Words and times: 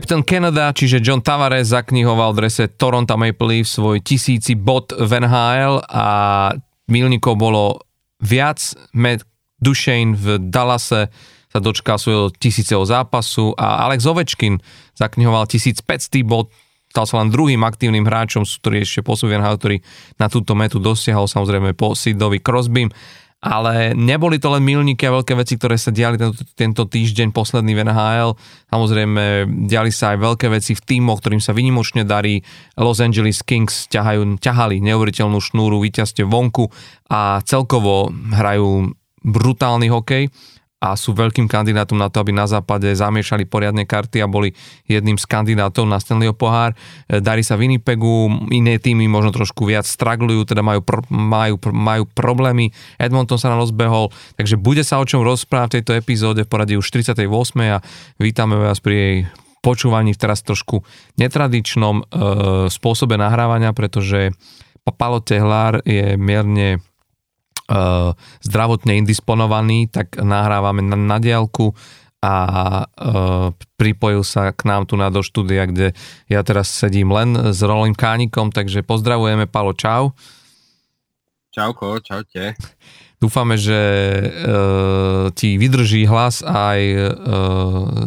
Captain 0.00 0.24
Canada, 0.24 0.72
čiže 0.72 1.04
John 1.04 1.20
Tavares 1.20 1.76
zaknihoval 1.76 2.32
v 2.32 2.40
drese 2.40 2.72
Toronto 2.72 3.20
Maple 3.20 3.60
Leafs 3.60 3.76
svoj 3.76 4.00
tisíci 4.00 4.56
bod 4.56 4.96
v 4.96 5.20
NHL 5.20 5.84
a 5.92 6.06
milníkov 6.88 7.36
bolo 7.36 7.84
viac. 8.16 8.72
Matt 8.96 9.28
Duchesne 9.60 10.16
v 10.16 10.40
Dallase 10.40 11.12
sa 11.52 11.58
dočkal 11.60 12.00
svojho 12.00 12.32
tisíceho 12.32 12.80
zápasu 12.80 13.52
a 13.60 13.84
Alex 13.92 14.08
Ovečkin 14.08 14.56
zaknihoval 14.96 15.44
1500 15.44 15.84
bod, 16.24 16.48
stal 16.88 17.04
sa 17.04 17.20
len 17.20 17.28
druhým 17.28 17.60
aktívnym 17.60 18.08
hráčom, 18.08 18.48
ktorý 18.48 18.80
ešte 18.80 19.04
pôsobil 19.04 19.36
ktorý 19.36 19.84
na 20.16 20.32
túto 20.32 20.56
metu 20.56 20.80
dosiahol 20.80 21.28
samozrejme 21.28 21.76
po 21.76 21.92
Sidovi 21.92 22.40
Crosbym 22.40 22.88
ale 23.40 23.96
neboli 23.96 24.36
to 24.36 24.52
len 24.52 24.60
milníky 24.60 25.08
a 25.08 25.16
veľké 25.16 25.32
veci, 25.32 25.56
ktoré 25.56 25.80
sa 25.80 25.88
diali 25.88 26.20
tento, 26.20 26.44
tento 26.52 26.84
týždeň 26.84 27.32
posledný 27.32 27.72
v 27.72 27.88
NHL. 27.88 28.30
Samozrejme, 28.68 29.48
diali 29.64 29.88
sa 29.88 30.12
aj 30.12 30.18
veľké 30.20 30.46
veci 30.52 30.76
v 30.76 30.84
týmoch, 30.84 31.24
ktorým 31.24 31.40
sa 31.40 31.56
vynimočne 31.56 32.04
darí. 32.04 32.44
Los 32.76 33.00
Angeles 33.00 33.40
Kings 33.40 33.88
ťahajú, 33.88 34.36
ťahali 34.44 34.84
neuveriteľnú 34.84 35.40
šnúru 35.40 35.80
víťazte 35.80 36.20
vonku 36.28 36.68
a 37.08 37.40
celkovo 37.48 38.12
hrajú 38.12 38.92
brutálny 39.24 39.88
hokej 39.88 40.28
a 40.80 40.96
sú 40.96 41.12
veľkým 41.12 41.44
kandidátom 41.44 42.00
na 42.00 42.08
to, 42.08 42.24
aby 42.24 42.32
na 42.32 42.48
západe 42.48 42.88
zamiešali 42.88 43.44
poriadne 43.44 43.84
karty 43.84 44.24
a 44.24 44.26
boli 44.26 44.56
jedným 44.88 45.20
z 45.20 45.28
kandidátov 45.28 45.84
na 45.84 46.00
Stanleyho 46.00 46.32
pohár. 46.32 46.72
E, 47.04 47.20
darí 47.20 47.44
sa 47.44 47.60
Winnipegu, 47.60 48.48
iné 48.48 48.80
týmy 48.80 49.04
možno 49.04 49.36
trošku 49.36 49.68
viac 49.68 49.84
straglujú, 49.84 50.48
teda 50.48 50.64
majú, 50.64 50.80
majú, 51.12 51.60
majú 51.68 52.08
problémy. 52.16 52.72
Edmonton 52.96 53.36
sa 53.36 53.52
na 53.52 53.60
rozbehol, 53.60 54.08
takže 54.40 54.56
bude 54.56 54.80
sa 54.80 54.96
o 54.96 55.04
čom 55.04 55.20
rozprávať 55.20 55.68
v 55.68 55.76
tejto 55.84 55.92
epizóde 56.00 56.48
v 56.48 56.50
poradí 56.50 56.74
už 56.80 56.88
48. 56.88 57.28
a 57.68 57.84
vítame 58.16 58.56
vás 58.56 58.80
pri 58.80 58.94
jej 58.96 59.16
počúvaní 59.60 60.16
v 60.16 60.20
teraz 60.24 60.40
trošku 60.40 60.80
netradičnom 61.20 61.96
e, 62.00 62.04
spôsobe 62.72 63.20
nahrávania, 63.20 63.76
pretože 63.76 64.32
Palo 64.96 65.20
Tehlár 65.20 65.84
je 65.84 66.16
mierne 66.16 66.80
zdravotne 68.42 68.98
indisponovaný, 68.98 69.86
tak 69.86 70.18
nahrávame 70.18 70.82
na, 70.82 70.98
na 70.98 71.18
diálku 71.22 71.70
a 72.20 72.34
uh, 72.84 73.48
pripojil 73.80 74.20
sa 74.20 74.52
k 74.52 74.68
nám 74.68 74.84
tu 74.84 75.00
na 75.00 75.08
do 75.08 75.24
štúdia, 75.24 75.64
kde 75.64 75.96
ja 76.28 76.44
teraz 76.44 76.68
sedím 76.68 77.16
len 77.16 77.32
s 77.32 77.64
Rolým 77.64 77.96
Kánikom, 77.96 78.52
takže 78.52 78.84
pozdravujeme, 78.84 79.48
Palo, 79.48 79.72
čau. 79.72 80.12
Čauko, 81.50 81.96
čaute. 82.04 82.54
Dúfame, 83.20 83.56
že 83.56 83.76
uh, 84.20 85.28
ti 85.32 85.56
vydrží 85.56 86.04
hlas 86.08 86.44
aj 86.44 86.80
uh, 86.92 87.04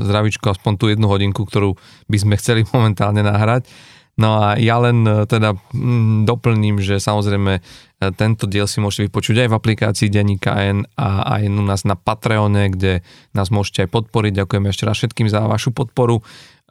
zdravičko 0.09 0.57
aspoň 0.57 0.73
tú 0.77 0.85
jednu 0.93 1.09
hodinku, 1.09 1.45
ktorú 1.45 1.73
by 2.05 2.17
sme 2.17 2.37
chceli 2.37 2.65
momentálne 2.73 3.25
nahrať. 3.25 3.65
No 4.13 4.45
a 4.45 4.61
ja 4.61 4.77
len 4.77 5.01
teda 5.25 5.57
mm, 5.73 6.29
doplním, 6.29 6.77
že 6.77 7.01
samozrejme 7.01 7.65
tento 8.13 8.45
diel 8.45 8.69
si 8.69 8.83
môžete 8.83 9.09
vypočuť 9.09 9.47
aj 9.47 9.49
v 9.49 9.57
aplikácii 9.57 10.11
Denníka 10.11 10.53
N 10.59 10.85
a 10.99 11.39
aj 11.39 11.49
u 11.49 11.63
nás 11.63 11.81
na 11.87 11.95
Patreone, 11.95 12.69
kde 12.69 13.01
nás 13.31 13.47
môžete 13.49 13.87
aj 13.87 13.89
podporiť. 13.89 14.43
Ďakujeme 14.43 14.67
ešte 14.69 14.83
raz 14.83 14.99
všetkým 14.99 15.31
za 15.31 15.47
vašu 15.47 15.71
podporu. 15.71 16.21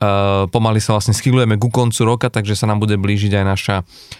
Uh, 0.03 0.50
pomaly 0.50 0.83
sa 0.83 0.98
vlastne 0.98 1.14
schylujeme 1.14 1.55
ku 1.62 1.70
koncu 1.70 2.03
roka, 2.03 2.27
takže 2.27 2.58
sa 2.58 2.67
nám 2.67 2.83
bude 2.83 2.98
blížiť 2.98 3.39
aj 3.39 3.45
naša 3.47 3.77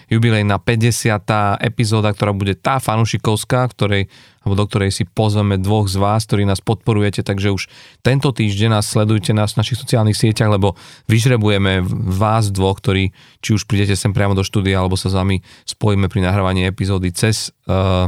jubilejná 0.07 0.63
50. 0.63 1.59
epizóda, 1.59 2.15
ktorá 2.15 2.31
bude 2.31 2.55
tá 2.55 2.79
fanušikovská, 2.79 3.67
ktorej 3.75 4.07
alebo 4.43 4.55
do 4.59 4.65
ktorej 4.67 4.91
si 4.95 5.03
pozveme 5.07 5.59
dvoch 5.59 5.91
z 5.91 5.99
vás, 5.99 6.27
ktorí 6.27 6.47
nás 6.47 6.63
podporujete, 6.63 7.27
takže 7.27 7.55
už 7.55 7.67
tento 8.03 8.31
týždeň 8.31 8.79
nás 8.79 8.87
sledujte 8.91 9.35
nás 9.35 9.55
v 9.55 9.63
našich 9.63 9.79
sociálnych 9.79 10.19
sieťach, 10.19 10.55
lebo 10.55 10.79
vyžrebujeme 11.07 11.83
vás 12.15 12.51
dvoch, 12.55 12.79
ktorí 12.79 13.15
či 13.43 13.51
už 13.55 13.67
prídete 13.67 13.99
sem 13.99 14.15
priamo 14.15 14.39
do 14.39 14.47
štúdia, 14.47 14.83
alebo 14.83 14.99
sa 14.99 15.11
s 15.11 15.19
vami 15.19 15.43
spojíme 15.67 16.07
pri 16.07 16.27
nahrávaní 16.27 16.67
epizódy 16.67 17.15
cez 17.15 17.55
uh, 17.67 18.07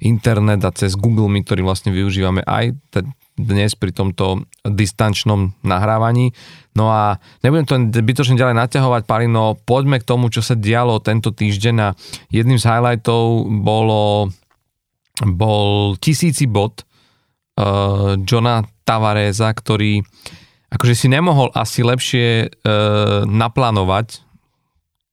internet 0.00 0.60
a 0.64 0.72
cez 0.72 0.96
Google 0.96 1.28
Meet, 1.28 1.48
ktorý 1.48 1.62
vlastne 1.64 1.92
využívame 1.92 2.44
aj 2.44 2.76
te, 2.92 3.00
dnes 3.36 3.76
pri 3.76 3.92
tomto 3.92 4.48
distančnom 4.72 5.54
nahrávaní. 5.62 6.32
No 6.76 6.92
a 6.92 7.16
nebudem 7.40 7.66
to 7.66 7.74
bytočne 8.04 8.36
ďalej 8.36 8.56
naťahovať, 8.56 9.02
Palino, 9.08 9.56
poďme 9.64 10.00
k 10.00 10.08
tomu, 10.08 10.28
čo 10.28 10.44
sa 10.44 10.52
dialo 10.52 11.00
tento 11.00 11.32
týždeň 11.32 11.76
a 11.80 11.96
jedným 12.28 12.60
z 12.60 12.68
highlightov 12.68 13.48
bolo 13.64 14.28
bol 15.24 15.96
tisíci 15.96 16.44
bod 16.44 16.84
uh, 17.56 18.20
Johna 18.20 18.60
Tavareza, 18.84 19.48
ktorý 19.48 20.04
akože 20.68 20.94
si 20.94 21.08
nemohol 21.08 21.48
asi 21.56 21.80
lepšie 21.80 22.26
uh, 22.44 23.24
naplánovať 23.24 24.20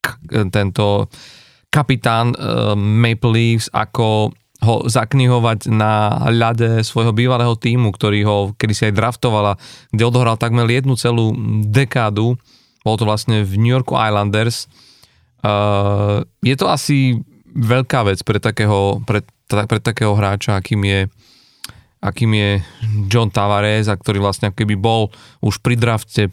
k, 0.04 0.08
tento 0.52 1.08
kapitán 1.72 2.36
uh, 2.36 2.76
Maple 2.76 3.32
Leafs, 3.32 3.72
ako 3.72 4.36
ho 4.64 4.88
zaknihovať 4.88 5.68
na 5.68 6.24
ľade 6.32 6.82
svojho 6.88 7.12
bývalého 7.12 7.54
týmu, 7.60 7.92
ktorý 7.92 8.20
ho 8.24 8.38
kedy 8.56 8.74
si 8.74 8.84
aj 8.88 8.96
draftovala, 8.96 9.60
kde 9.92 10.04
odohral 10.08 10.40
takmer 10.40 10.66
jednu 10.72 10.96
celú 10.96 11.36
dekádu. 11.68 12.40
Bolo 12.84 12.96
to 12.96 13.06
vlastne 13.08 13.44
v 13.44 13.54
New 13.60 13.76
Yorku 13.76 14.00
Islanders. 14.00 14.72
Uh, 15.44 16.24
je 16.40 16.56
to 16.56 16.72
asi 16.72 17.20
veľká 17.52 18.08
vec 18.08 18.24
pre 18.24 18.40
takého, 18.40 19.04
pre 19.04 19.28
pre 19.48 19.80
takého 19.80 20.18
hráča, 20.18 20.58
akým 20.58 20.82
je 20.82 21.02
akým 22.04 22.32
je 22.36 22.52
John 23.08 23.32
Tavares, 23.32 23.88
a 23.88 23.96
ktorý 23.96 24.20
vlastne 24.20 24.52
keby 24.52 24.76
bol 24.76 25.08
už 25.40 25.64
pri 25.64 25.80
drafte 25.80 26.28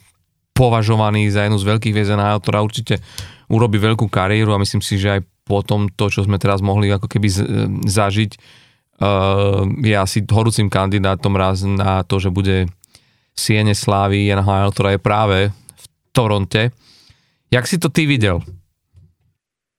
považovaný 0.51 1.31
za 1.31 1.47
jednu 1.47 1.63
z 1.63 1.69
veľkých 1.71 1.95
viezená, 1.95 2.35
ktorá 2.43 2.59
určite 2.59 2.99
urobí 3.47 3.79
veľkú 3.79 4.11
kariéru 4.11 4.51
a 4.51 4.59
myslím 4.59 4.83
si, 4.83 4.99
že 4.99 5.15
aj 5.15 5.21
po 5.50 5.66
tom 5.66 5.91
to, 5.91 6.06
čo 6.06 6.22
sme 6.22 6.38
teraz 6.38 6.62
mohli 6.62 6.94
ako 6.94 7.11
keby 7.11 7.27
zažiť, 7.91 8.33
uh, 9.03 9.66
je 9.83 9.94
asi 9.99 10.22
horúcim 10.22 10.71
kandidátom 10.71 11.34
raz 11.34 11.66
na 11.66 12.06
to, 12.06 12.22
že 12.22 12.31
bude 12.31 12.71
Siene 13.34 13.75
Slávy 13.75 14.31
NHL, 14.31 14.71
ktorá 14.71 14.94
je 14.94 15.03
práve 15.03 15.39
v 15.50 15.84
Toronte. 16.15 16.71
Jak 17.50 17.66
si 17.66 17.83
to 17.83 17.91
ty 17.91 18.06
videl? 18.06 18.39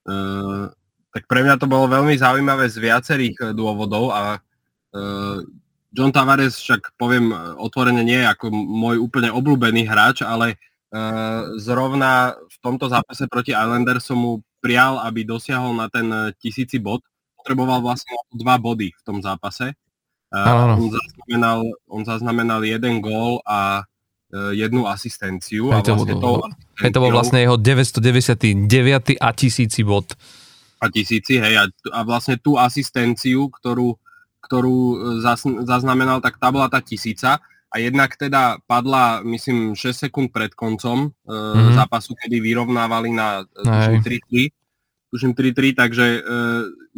Uh, 0.03 0.67
tak 1.11 1.27
pre 1.27 1.43
mňa 1.43 1.59
to 1.59 1.67
bolo 1.67 1.91
veľmi 1.91 2.15
zaujímavé 2.15 2.71
z 2.71 2.79
viacerých 2.79 3.35
e, 3.37 3.45
dôvodov 3.51 4.15
a 4.15 4.39
uh, 4.39 5.37
John 5.91 6.15
Tavares 6.15 6.55
však 6.55 6.95
poviem 6.95 7.35
e, 7.35 7.37
otvorene 7.59 7.99
nie 7.99 8.23
ako 8.23 8.47
môj 8.55 8.95
úplne 8.95 9.27
obľúbený 9.27 9.83
hráč, 9.91 10.23
ale 10.23 10.55
uh, 10.55 11.51
zrovna 11.59 12.31
v 12.47 12.57
tomto 12.63 12.87
zápase 12.87 13.27
proti 13.27 13.51
Islandersom 13.51 14.17
mu 14.17 14.31
prial, 14.61 15.01
aby 15.01 15.25
dosiahol 15.25 15.73
na 15.73 15.89
ten 15.89 16.07
tisíci 16.38 16.77
bod. 16.77 17.01
Potreboval 17.35 17.81
vlastne 17.81 18.13
dva 18.29 18.61
body 18.61 18.94
v 18.94 19.01
tom 19.01 19.19
zápase. 19.19 19.73
Uh, 20.31 20.79
on, 20.79 20.88
zaznamenal, 20.88 21.59
on 21.91 22.01
zaznamenal 22.07 22.61
jeden 22.63 23.03
gól 23.03 23.44
a 23.44 23.83
uh, 23.83 24.55
jednu 24.55 24.88
asistenciu. 24.88 25.75
Hej, 25.75 25.83
a 25.83 25.97
vlastne 25.97 26.16
to, 26.16 26.23
bol, 26.23 26.39
to 26.79 26.99
bol 27.03 27.11
vlastne 27.11 27.44
jeho 27.44 27.59
999. 27.59 29.19
a 29.19 29.29
tisíci 29.35 29.81
bod 29.83 30.16
a 30.81 30.89
tisíci, 30.89 31.38
hej, 31.38 31.61
a, 31.61 31.66
a 31.93 31.99
vlastne 32.01 32.41
tú 32.41 32.57
asistenciu, 32.57 33.53
ktorú, 33.53 33.93
ktorú 34.41 34.78
zas, 35.22 35.45
zaznamenal, 35.45 36.17
tak 36.25 36.41
tá 36.41 36.49
bola 36.49 36.66
tá 36.73 36.81
tisíca 36.81 37.38
a 37.71 37.79
jednak 37.79 38.19
teda 38.19 38.59
padla, 38.67 39.23
myslím, 39.23 39.79
6 39.79 40.07
sekúnd 40.07 40.28
pred 40.35 40.51
koncom 40.51 41.07
e, 41.07 41.09
mm-hmm. 41.31 41.75
zápasu, 41.79 42.19
kedy 42.19 42.43
vyrovnávali 42.43 43.16
na 43.16 43.47
e, 43.47 43.63
tuším 43.63 44.03
3-3, 44.28 45.11
tuším 45.16 45.31
3-3, 45.31 45.79
takže 45.79 46.05
e, 46.19 46.19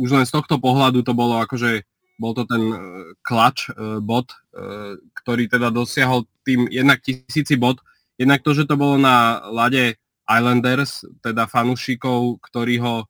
už 0.01 0.09
len 0.09 0.25
z 0.25 0.33
tohto 0.33 0.57
pohľadu 0.57 1.05
to 1.05 1.13
bolo 1.13 1.37
akože, 1.45 1.85
bol 2.17 2.33
to 2.33 2.49
ten 2.49 2.73
e, 2.73 2.77
klač 3.21 3.69
e, 3.69 4.01
bod, 4.01 4.33
e, 4.33 4.97
ktorý 5.21 5.45
teda 5.45 5.69
dosiahol 5.69 6.25
tým 6.41 6.65
jednak 6.73 7.05
tisíci 7.05 7.53
bod, 7.53 7.77
jednak 8.17 8.41
to, 8.41 8.57
že 8.57 8.65
to 8.65 8.73
bolo 8.73 8.97
na 8.97 9.45
lade 9.53 9.93
Islanders, 10.25 11.05
teda 11.21 11.45
fanúšikov, 11.45 12.41
ktorí 12.49 12.81
ho 12.81 13.05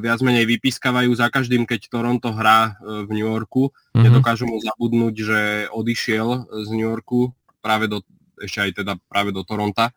viac 0.00 0.20
menej 0.24 0.48
vypískavajú 0.48 1.10
za 1.12 1.28
každým, 1.28 1.68
keď 1.68 1.92
Toronto 1.92 2.32
hrá 2.32 2.78
uh, 2.80 3.04
v 3.04 3.10
New 3.12 3.26
Yorku. 3.28 3.68
Mm-hmm. 3.68 4.02
Nedokážu 4.02 4.48
mu 4.48 4.56
zabudnúť, 4.62 5.14
že 5.14 5.40
odišiel 5.68 6.48
z 6.64 6.68
New 6.72 6.86
Yorku 6.86 7.34
práve 7.60 7.90
do, 7.90 8.00
ešte 8.40 8.58
aj 8.64 8.70
teda 8.84 8.92
práve 9.10 9.34
do 9.34 9.44
Toronta. 9.44 9.92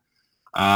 A, 0.52 0.68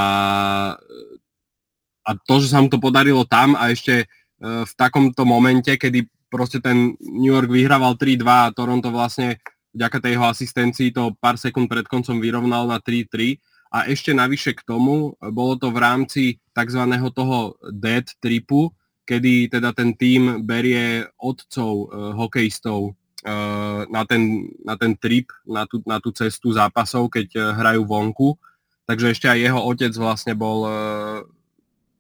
a 2.06 2.10
to, 2.28 2.40
že 2.40 2.54
sa 2.54 2.62
mu 2.62 2.70
to 2.70 2.78
podarilo 2.78 3.26
tam 3.26 3.58
a 3.58 3.74
ešte 3.74 4.06
v 4.42 4.74
takomto 4.74 5.22
momente, 5.22 5.70
kedy 5.78 6.10
proste 6.32 6.58
ten 6.58 6.98
New 6.98 7.30
York 7.30 7.52
vyhrával 7.52 7.94
3-2 7.94 8.26
a 8.26 8.54
Toronto 8.56 8.90
vlastne 8.90 9.38
vďaka 9.76 9.98
tej 10.02 10.12
jeho 10.18 10.26
asistencii 10.28 10.90
to 10.92 11.14
pár 11.20 11.38
sekúnd 11.38 11.68
pred 11.68 11.86
koncom 11.88 12.20
vyrovnal 12.20 12.68
na 12.68 12.80
3-3 12.80 13.40
a 13.72 13.88
ešte 13.88 14.12
navyše 14.12 14.52
k 14.52 14.68
tomu, 14.68 15.16
bolo 15.32 15.56
to 15.56 15.72
v 15.72 15.80
rámci 15.80 16.24
tzv. 16.52 16.84
toho 17.16 17.56
dead 17.72 18.04
tripu, 18.20 18.76
kedy 19.08 19.48
teda 19.48 19.72
ten 19.72 19.96
tým 19.96 20.44
berie 20.44 21.08
otcov 21.16 21.88
uh, 21.88 22.12
hokejistov 22.12 22.92
uh, 23.24 23.88
na, 23.88 24.04
ten, 24.04 24.52
na 24.68 24.76
ten 24.76 25.00
trip, 25.00 25.32
na 25.48 25.64
tú, 25.64 25.80
na 25.88 26.04
tú 26.04 26.12
cestu 26.12 26.52
zápasov, 26.52 27.08
keď 27.08 27.28
uh, 27.40 27.44
hrajú 27.56 27.88
vonku. 27.88 28.36
takže 28.84 29.16
ešte 29.16 29.32
aj 29.32 29.40
jeho 29.40 29.62
otec 29.64 29.94
vlastne 29.96 30.36
bol, 30.36 30.68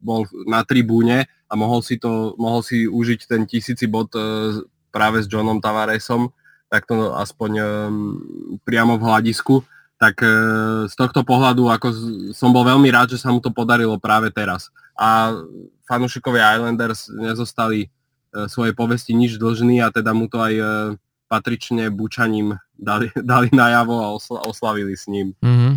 bol 0.03 0.27
na 0.43 0.59
tribúne 0.67 1.23
a 1.47 1.53
mohol 1.55 1.79
si, 1.79 1.95
to, 1.95 2.35
mohol 2.35 2.59
si 2.59 2.83
užiť 2.83 3.31
ten 3.31 3.47
tisíci 3.47 3.87
bod 3.87 4.11
práve 4.91 5.23
s 5.23 5.27
Johnom 5.31 5.63
Tavaresom, 5.63 6.35
tak 6.67 6.83
to 6.83 7.15
aspoň 7.15 7.51
um, 7.59 8.19
priamo 8.67 8.99
v 8.99 9.07
hľadisku 9.07 9.63
tak 10.01 10.17
e, 10.25 10.33
z 10.89 10.93
tohto 10.97 11.21
pohľadu 11.21 11.69
ako 11.69 11.87
som 12.33 12.49
bol 12.49 12.65
veľmi 12.65 12.89
rád, 12.89 13.13
že 13.13 13.21
sa 13.21 13.29
mu 13.29 13.37
to 13.37 13.53
podarilo 13.53 14.01
práve 14.01 14.33
teraz. 14.33 14.73
A 14.97 15.37
fanúšikovia 15.85 16.57
Islanders 16.57 17.05
nezostali 17.13 17.85
e, 17.85 17.87
svojej 18.49 18.73
povesti 18.73 19.13
nič 19.13 19.37
dlžní 19.37 19.77
a 19.85 19.93
teda 19.93 20.17
mu 20.17 20.25
to 20.25 20.41
aj 20.41 20.53
e, 20.57 20.65
patrične 21.29 21.93
bučaním 21.93 22.57
dali, 22.73 23.13
dali 23.31 23.53
najavo 23.53 24.01
a 24.01 24.07
osla, 24.17 24.41
oslavili 24.41 24.97
s 24.97 25.05
ním. 25.05 25.37
Mm-hmm. 25.45 25.73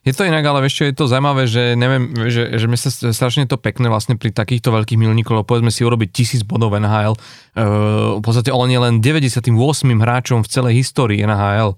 Je 0.00 0.16
to 0.16 0.26
inak, 0.26 0.42
ale 0.42 0.66
čo, 0.66 0.88
je 0.88 0.96
to 0.96 1.06
zaujímavé, 1.06 1.44
že 1.46 1.76
neviem, 1.78 2.10
že, 2.32 2.56
že 2.56 2.66
mi 2.66 2.74
sa 2.74 2.88
strašne 2.90 3.44
to 3.44 3.60
pekné 3.60 3.86
vlastne 3.86 4.16
pri 4.16 4.32
takýchto 4.32 4.72
veľkých 4.72 4.96
milníkoch, 4.96 5.38
lebo 5.38 5.46
povedzme 5.46 5.68
si 5.68 5.84
urobiť 5.84 6.08
tisíc 6.08 6.40
bodov 6.40 6.72
NHL. 6.72 7.14
Uh, 7.52 8.16
v 8.16 8.22
podstate 8.24 8.48
on 8.48 8.64
je 8.72 8.80
len 8.80 9.04
98. 9.04 9.52
hráčom 10.00 10.40
v 10.40 10.48
celej 10.48 10.80
histórii 10.80 11.20
NHL 11.20 11.76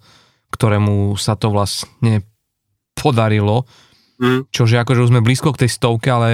ktorému 0.53 1.17
sa 1.17 1.35
to 1.35 1.49
vlastne 1.49 2.23
podarilo. 2.93 3.65
Mm. 4.23 4.47
Čože 4.55 4.79
akože 4.79 5.03
už 5.03 5.11
sme 5.11 5.25
blízko 5.25 5.51
k 5.57 5.67
tej 5.67 5.71
stovke, 5.73 6.13
ale 6.13 6.29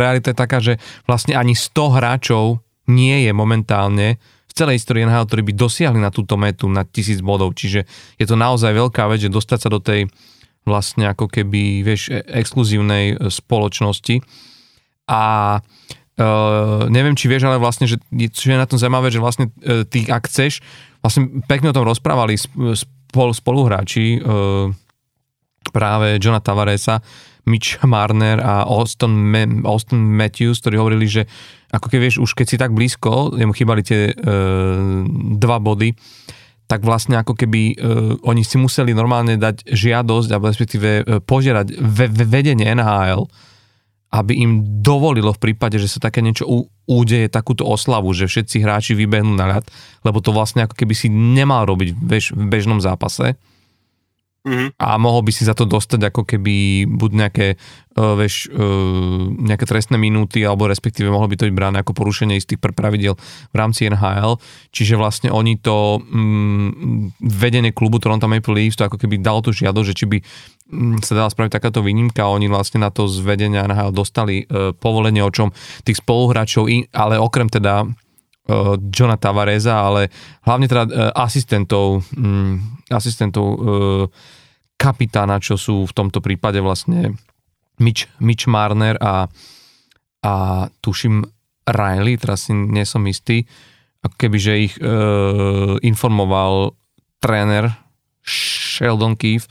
realita 0.00 0.32
je 0.32 0.40
taká, 0.40 0.58
že 0.58 0.80
vlastne 1.06 1.38
ani 1.38 1.54
100 1.54 1.96
hráčov 2.00 2.58
nie 2.88 3.28
je 3.28 3.32
momentálne 3.36 4.18
v 4.48 4.52
celej 4.56 4.80
histórii 4.80 5.04
NHL, 5.04 5.28
ktorí 5.28 5.42
by 5.46 5.52
dosiahli 5.54 6.00
na 6.00 6.10
túto 6.10 6.34
metu 6.40 6.66
na 6.66 6.82
tisíc 6.82 7.20
bodov. 7.20 7.54
Čiže 7.54 7.84
je 8.16 8.26
to 8.26 8.34
naozaj 8.34 8.72
veľká 8.72 9.06
vec, 9.06 9.22
že 9.22 9.30
dostať 9.30 9.58
sa 9.60 9.68
do 9.70 9.78
tej 9.78 10.08
vlastne 10.66 11.08
ako 11.08 11.30
keby, 11.30 11.84
vieš, 11.84 12.12
e, 12.12 12.20
exkluzívnej 12.28 13.16
e, 13.16 13.32
spoločnosti. 13.32 14.20
A 15.08 15.56
uh, 15.56 16.84
neviem, 16.92 17.16
či 17.16 17.32
vieš, 17.32 17.48
ale 17.48 17.56
vlastne, 17.56 17.88
že 17.88 17.96
čo 18.12 18.52
je 18.52 18.60
na 18.60 18.68
tom 18.68 18.76
zaujímavé, 18.76 19.08
že 19.08 19.24
vlastne 19.24 19.48
uh, 19.48 19.88
ty, 19.88 20.04
ak 20.04 20.28
chceš, 20.28 20.60
vlastne 21.00 21.40
pekne 21.48 21.72
o 21.72 21.76
tom 21.76 21.88
rozprávali 21.88 22.36
spol, 23.08 23.32
spoluhráči 23.32 24.16
e, 24.16 24.18
práve 25.72 26.20
Johna 26.20 26.40
Tavaresa, 26.40 27.00
Mitch 27.48 27.80
Marner 27.88 28.38
a 28.44 28.68
Austin, 28.68 29.10
Ma- 29.10 29.64
Austin 29.64 29.98
Matthews, 29.98 30.60
ktorí 30.60 30.76
hovorili, 30.76 31.08
že 31.08 31.22
ako 31.72 31.88
keď 31.88 31.98
vieš, 32.00 32.16
už 32.20 32.32
keď 32.36 32.46
si 32.48 32.56
tak 32.60 32.72
blízko, 32.76 33.36
jemu 33.36 33.52
chýbali 33.56 33.80
tie 33.80 34.12
e, 34.12 34.14
dva 35.40 35.56
body, 35.60 35.96
tak 36.68 36.84
vlastne 36.84 37.16
ako 37.16 37.32
keby 37.32 37.62
e, 37.72 37.74
oni 38.28 38.44
si 38.44 38.60
museli 38.60 38.92
normálne 38.92 39.40
dať 39.40 39.72
žiadosť, 39.72 40.28
alebo 40.28 40.52
respektíve 40.52 40.88
e, 41.00 41.02
požiadať 41.24 41.80
ve, 41.80 42.06
ve, 42.12 42.24
vedenie 42.28 42.68
NHL, 42.68 43.24
aby 44.08 44.32
im 44.40 44.52
dovolilo 44.80 45.36
v 45.36 45.52
prípade, 45.52 45.76
že 45.76 45.88
sa 45.88 46.00
také 46.00 46.24
niečo 46.24 46.48
údeje, 46.88 47.28
takúto 47.28 47.68
oslavu, 47.68 48.08
že 48.16 48.24
všetci 48.24 48.64
hráči 48.64 48.92
vybehnú 48.96 49.36
na 49.36 49.58
ľad, 49.58 49.64
lebo 50.00 50.24
to 50.24 50.32
vlastne 50.32 50.64
ako 50.64 50.72
keby 50.72 50.96
si 50.96 51.12
nemal 51.12 51.68
robiť 51.68 51.92
v 51.92 52.44
bežnom 52.48 52.80
zápase. 52.80 53.36
Mm-hmm. 54.48 54.68
A 54.80 54.96
mohol 54.96 55.20
by 55.28 55.32
si 55.36 55.44
za 55.44 55.52
to 55.52 55.68
dostať 55.68 56.08
ako 56.08 56.24
keby 56.24 56.88
buď 56.88 57.10
nejaké, 57.12 57.46
uh, 58.00 58.16
vieš, 58.16 58.48
uh, 58.48 59.28
nejaké 59.36 59.68
trestné 59.68 60.00
minúty, 60.00 60.40
alebo 60.48 60.64
respektíve 60.64 61.12
mohlo 61.12 61.28
by 61.28 61.36
to 61.36 61.44
byť 61.44 61.54
bráne 61.54 61.78
ako 61.84 61.92
porušenie 61.92 62.40
istých 62.40 62.64
pravidel 62.64 63.20
v 63.52 63.56
rámci 63.56 63.92
NHL. 63.92 64.40
Čiže 64.72 64.96
vlastne 64.96 65.28
oni 65.28 65.60
to 65.60 66.00
um, 66.00 67.12
vedenie 67.20 67.76
klubu 67.76 68.00
Toronto 68.00 68.24
Maple 68.24 68.56
Leafs 68.56 68.80
to 68.80 68.88
ako 68.88 68.96
keby 68.96 69.20
dalo 69.20 69.44
tú 69.44 69.52
žiadosť, 69.52 69.88
že 69.92 69.98
či 70.00 70.06
by 70.08 70.18
Mm, 70.68 71.00
sa 71.00 71.16
dala 71.16 71.32
spraviť 71.32 71.48
takáto 71.48 71.80
výnimka, 71.80 72.28
oni 72.28 72.44
vlastne 72.44 72.84
na 72.84 72.92
to 72.92 73.08
zvedenia 73.08 73.64
NHL 73.64 73.88
dostali 73.88 74.44
e, 74.44 74.76
povolenie, 74.76 75.24
o 75.24 75.32
čom 75.32 75.48
tých 75.80 76.04
spoluhráčov, 76.04 76.68
ale 76.92 77.16
okrem 77.16 77.48
teda 77.48 77.88
e, 77.88 78.76
Johna 78.92 79.16
Tavareza, 79.16 79.80
ale 79.80 80.12
hlavne 80.44 80.68
teda 80.68 80.84
e, 80.84 80.90
asistentov, 81.16 82.04
mm, 82.12 82.84
asistentov 82.92 83.46
e, 83.48 83.56
kapitána, 84.78 85.42
čo 85.42 85.58
sú 85.58 85.84
v 85.84 85.92
tomto 85.92 86.22
prípade 86.22 86.62
vlastne 86.62 87.18
Mitch, 87.82 88.06
Mitch 88.22 88.46
Marner 88.46 88.94
a, 89.02 89.26
a 90.22 90.34
tuším 90.80 91.26
Riley, 91.68 92.16
teraz 92.16 92.48
si 92.48 92.54
nie 92.54 92.86
som 92.86 93.04
istý, 93.04 93.44
ako 94.00 94.14
keby, 94.14 94.38
že 94.38 94.54
ich 94.56 94.74
e, 94.78 94.86
informoval 95.84 96.72
tréner 97.18 97.74
Sheldon 98.22 99.18
Keefe, 99.18 99.50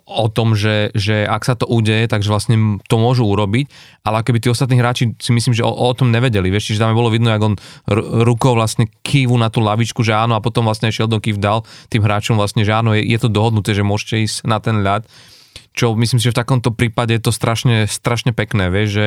o, 0.00 0.26
tom, 0.32 0.56
že, 0.56 0.88
že 0.96 1.28
ak 1.28 1.42
sa 1.44 1.54
to 1.58 1.68
udeje, 1.68 2.08
takže 2.08 2.32
vlastne 2.32 2.80
to 2.88 2.96
môžu 2.96 3.28
urobiť, 3.28 3.68
ale 4.06 4.24
keby 4.24 4.38
tí 4.40 4.48
ostatní 4.48 4.80
hráči 4.80 5.12
si 5.20 5.30
myslím, 5.34 5.52
že 5.52 5.66
o, 5.66 5.72
o 5.72 5.92
tom 5.92 6.08
nevedeli, 6.08 6.48
vieš, 6.48 6.72
čiže 6.72 6.82
tam 6.86 6.96
bolo 6.96 7.12
vidno, 7.12 7.28
ako 7.34 7.44
on 7.52 7.56
r- 7.92 8.06
rukou 8.24 8.56
vlastne 8.56 8.88
kývu 9.04 9.36
na 9.36 9.52
tú 9.52 9.60
lavičku, 9.60 10.00
že 10.00 10.16
áno, 10.16 10.38
a 10.38 10.44
potom 10.44 10.64
vlastne 10.64 10.88
Sheldon 10.88 11.20
Kýv 11.20 11.42
dal 11.42 11.66
tým 11.92 12.00
hráčom 12.00 12.38
vlastne, 12.38 12.64
že 12.64 12.72
áno, 12.72 12.96
je, 12.96 13.04
je 13.04 13.18
to 13.20 13.28
dohodnuté, 13.28 13.76
že 13.76 13.84
môžete 13.84 14.24
ísť 14.24 14.36
na 14.48 14.62
ten 14.62 14.80
ľad, 14.80 15.04
čo 15.72 15.96
myslím 15.96 16.20
si, 16.20 16.28
že 16.28 16.34
v 16.36 16.40
takomto 16.44 16.72
prípade 16.72 17.16
je 17.16 17.22
to 17.24 17.32
strašne, 17.32 17.88
strašne 17.88 18.36
pekné, 18.36 18.68
vieš, 18.68 18.88
že 18.92 19.06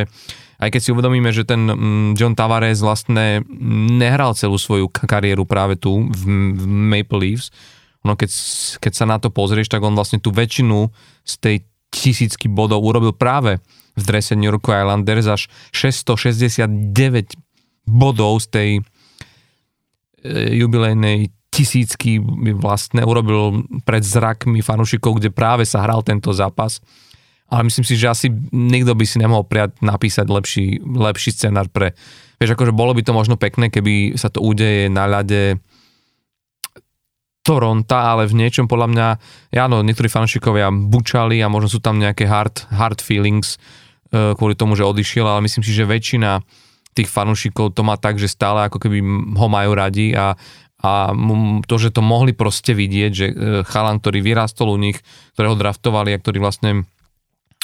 aj 0.60 0.70
keď 0.72 0.82
si 0.82 0.94
uvedomíme, 0.96 1.30
že 1.36 1.44
ten 1.44 1.68
mm, 1.68 2.10
John 2.16 2.34
Tavares 2.34 2.80
vlastne 2.80 3.44
nehral 3.92 4.34
celú 4.40 4.56
svoju 4.56 4.88
kariéru 4.88 5.44
práve 5.44 5.76
tu 5.76 6.08
v, 6.08 6.22
v 6.56 6.64
Maple 6.66 7.20
Leafs, 7.20 7.52
ono 8.06 8.14
keď, 8.14 8.30
keď 8.78 8.94
sa 8.94 9.10
na 9.10 9.18
to 9.18 9.34
pozrieš, 9.34 9.74
tak 9.74 9.82
on 9.82 9.98
vlastne 9.98 10.22
tú 10.22 10.30
väčšinu 10.30 10.94
z 11.26 11.34
tej 11.42 11.56
tisícky 11.90 12.46
bodov 12.46 12.86
urobil 12.86 13.18
práve 13.18 13.58
v 13.98 14.04
drese 14.06 14.38
New 14.38 14.46
York 14.54 14.70
Islanders 14.70 15.26
až 15.26 15.42
669 15.74 16.70
bodov 17.90 18.46
z 18.46 18.48
tej 18.54 18.70
e, 18.78 18.82
jubilejnej 20.62 21.34
tisícky 21.50 22.20
vlastne 22.60 23.02
urobil 23.08 23.64
pred 23.88 24.04
zrakmi 24.04 24.60
fanúšikov, 24.60 25.18
kde 25.18 25.32
práve 25.32 25.64
sa 25.64 25.82
hral 25.88 26.04
tento 26.04 26.36
zápas. 26.36 26.84
Ale 27.48 27.64
myslím 27.72 27.88
si, 27.88 27.96
že 27.96 28.12
asi 28.12 28.28
nikto 28.52 28.92
by 28.92 29.06
si 29.08 29.22
nemohol 29.22 29.48
prijať 29.48 29.80
napísať 29.80 30.28
lepší, 30.28 30.66
lepší 30.84 31.32
scenár 31.32 31.72
pre... 31.72 31.96
Vieš, 32.42 32.60
akože 32.60 32.76
bolo 32.76 32.92
by 32.92 33.02
to 33.06 33.16
možno 33.16 33.40
pekné, 33.40 33.72
keby 33.72 34.20
sa 34.20 34.28
to 34.28 34.44
udeje 34.44 34.92
na 34.92 35.08
ľade 35.08 35.56
Toronta, 37.46 38.10
ale 38.10 38.26
v 38.26 38.42
niečom 38.42 38.66
podľa 38.66 38.88
mňa, 38.90 39.08
ja 39.54 39.70
no, 39.70 39.86
niektorí 39.86 40.10
fanšikovia 40.10 40.74
bučali 40.74 41.38
a 41.46 41.48
možno 41.48 41.78
sú 41.78 41.80
tam 41.80 42.02
nejaké 42.02 42.26
hard, 42.26 42.66
hard 42.74 42.98
feelings 43.06 43.62
uh, 44.10 44.34
kvôli 44.34 44.58
tomu, 44.58 44.74
že 44.74 44.82
odišiel, 44.82 45.30
ale 45.30 45.46
myslím 45.46 45.62
si, 45.62 45.70
že 45.70 45.86
väčšina 45.86 46.42
tých 46.98 47.06
fanúšikov 47.06 47.78
to 47.78 47.86
má 47.86 48.02
tak, 48.02 48.18
že 48.18 48.26
stále 48.26 48.66
ako 48.66 48.82
keby 48.82 48.98
ho 49.38 49.48
majú 49.52 49.78
radi 49.78 50.18
a, 50.18 50.34
a 50.82 51.14
to, 51.70 51.76
že 51.78 51.94
to 51.94 52.02
mohli 52.02 52.34
proste 52.34 52.74
vidieť, 52.74 53.12
že 53.14 53.26
uh, 53.30 53.36
chalan, 53.62 54.02
ktorý 54.02 54.26
vyrástol 54.26 54.74
u 54.74 54.82
nich, 54.82 54.98
ktorého 55.38 55.54
draftovali 55.54 56.18
a 56.18 56.22
ktorý 56.26 56.42
vlastne 56.42 56.90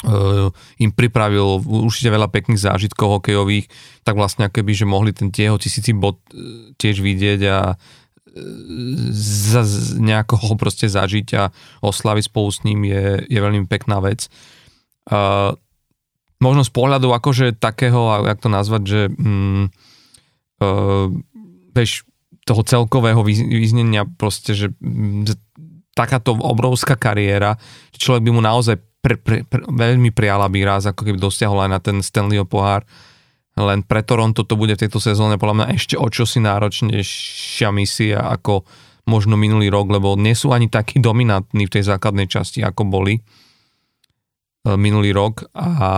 uh, 0.06 0.46
im 0.78 0.90
pripravil 0.94 1.58
určite 1.58 2.06
veľa 2.06 2.30
pekných 2.30 2.62
zážitkov 2.70 3.18
hokejových, 3.18 3.66
tak 4.06 4.14
vlastne 4.14 4.46
keby, 4.46 4.78
že 4.78 4.86
mohli 4.86 5.10
ten 5.10 5.34
tieho 5.34 5.58
tisíci 5.58 5.90
bod 5.90 6.22
tiež 6.78 7.02
vidieť 7.02 7.40
a 7.50 7.74
za, 9.12 9.62
nejako 10.00 10.34
ho 10.40 10.54
proste 10.56 10.88
zažiť 10.88 11.28
a 11.36 11.52
oslaviť 11.84 12.24
spolu 12.32 12.48
s 12.48 12.64
ním 12.64 12.88
je, 12.88 13.24
je 13.28 13.38
veľmi 13.38 13.68
pekná 13.68 14.00
vec. 14.00 14.32
Uh, 15.08 15.52
možno 16.40 16.64
z 16.64 16.72
pohľadu 16.72 17.12
akože 17.12 17.58
takého, 17.60 18.24
jak 18.24 18.38
to 18.40 18.48
nazvať, 18.48 18.82
že 18.82 19.00
mm, 19.12 19.64
uh, 20.64 21.06
vieš, 21.76 22.08
toho 22.42 22.62
celkového 22.66 23.22
význenia 23.26 24.08
proste, 24.08 24.56
že 24.56 24.72
mm, 24.80 25.28
takáto 25.92 26.32
obrovská 26.34 26.96
kariéra, 26.96 27.60
človek 27.94 28.24
by 28.26 28.30
mu 28.32 28.40
naozaj 28.40 28.80
pre, 29.02 29.18
pre, 29.18 29.44
pre, 29.44 29.60
veľmi 29.66 30.14
prijala 30.14 30.48
by 30.48 30.60
raz, 30.64 30.88
ako 30.88 31.04
keby 31.04 31.18
dosiahol 31.20 31.62
aj 31.66 31.70
na 31.70 31.80
ten 31.82 32.00
Stanleyho 32.00 32.48
pohár. 32.48 32.86
Uh, 32.86 33.11
len 33.52 33.84
pre 33.84 34.00
Toronto 34.00 34.48
to 34.48 34.56
bude 34.56 34.80
v 34.80 34.82
tejto 34.86 34.96
sezóne 34.96 35.36
podľa 35.36 35.56
mňa 35.60 35.66
ešte 35.76 35.94
o 36.00 36.08
čosi 36.08 36.40
náročnejšia 36.40 37.68
misia 37.68 38.24
ako 38.24 38.64
možno 39.04 39.36
minulý 39.36 39.68
rok, 39.68 39.92
lebo 39.92 40.16
nie 40.16 40.32
sú 40.32 40.54
ani 40.56 40.72
takí 40.72 41.02
dominantní 41.02 41.68
v 41.68 41.74
tej 41.74 41.84
základnej 41.84 42.30
časti, 42.30 42.64
ako 42.64 42.88
boli 42.88 43.18
e, 43.18 43.22
minulý 44.78 45.12
rok 45.12 45.52
a 45.52 45.90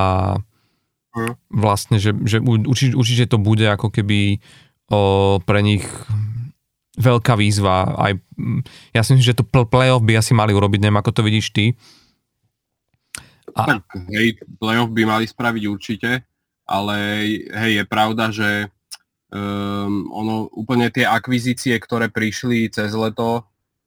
hm. 1.14 1.32
vlastne, 1.54 2.02
že, 2.02 2.16
že 2.26 2.42
určite, 2.42 2.98
určite 2.98 3.24
to 3.30 3.38
bude 3.38 3.62
ako 3.62 3.92
keby 3.92 4.42
o, 4.90 5.38
pre 5.44 5.60
nich 5.62 5.84
veľká 6.98 7.38
výzva. 7.38 7.92
Aj, 7.94 8.12
ja 8.90 9.00
si 9.06 9.14
myslím, 9.14 9.30
že 9.30 9.38
to 9.38 9.46
playoff 9.46 10.02
by 10.02 10.18
asi 10.18 10.34
mali 10.34 10.50
urobiť, 10.50 10.80
neviem 10.82 10.98
ako 10.98 11.12
to 11.14 11.22
vidíš 11.22 11.54
ty. 11.54 11.78
A... 13.54 13.78
Tak, 13.78 13.94
hej, 14.10 14.42
playoff 14.58 14.90
by 14.90 15.02
mali 15.06 15.28
spraviť 15.30 15.62
určite 15.70 16.24
ale 16.64 16.96
hej, 17.52 17.72
je 17.80 17.84
pravda, 17.84 18.24
že 18.32 18.72
um, 19.32 20.08
ono 20.12 20.48
úplne 20.52 20.88
tie 20.88 21.04
akvizície, 21.04 21.76
ktoré 21.76 22.08
prišli 22.08 22.68
cez 22.72 22.92
leto, 22.92 23.44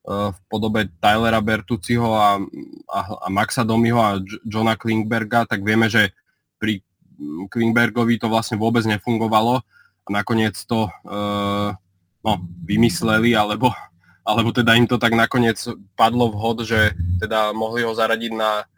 v 0.07 0.37
podobe 0.47 0.87
Tylera 1.03 1.43
Bertuciho 1.43 2.15
a, 2.15 2.39
a, 2.87 2.99
a 3.11 3.27
Maxa 3.27 3.67
Domiho 3.67 3.99
a 3.99 4.15
Johna 4.47 4.79
Klingberga, 4.79 5.43
tak 5.43 5.67
vieme, 5.67 5.91
že 5.91 6.15
pri 6.55 6.79
Klingbergovi 7.51 8.15
to 8.15 8.31
vlastne 8.31 8.55
vôbec 8.55 8.87
nefungovalo. 8.87 9.59
A 10.07 10.07
nakoniec 10.07 10.55
to 10.63 10.87
uh, 10.87 11.75
no, 12.23 12.31
vymysleli, 12.63 13.35
alebo, 13.35 13.75
alebo 14.23 14.55
teda 14.55 14.79
im 14.79 14.87
to 14.87 14.95
tak 14.95 15.11
nakoniec 15.11 15.59
padlo 15.99 16.31
vhod, 16.31 16.63
že 16.63 16.95
teda 17.19 17.51
mohli 17.51 17.83
ho 17.83 17.91
zaradiť 17.91 18.31
na 18.31 18.63
uh, 18.63 18.76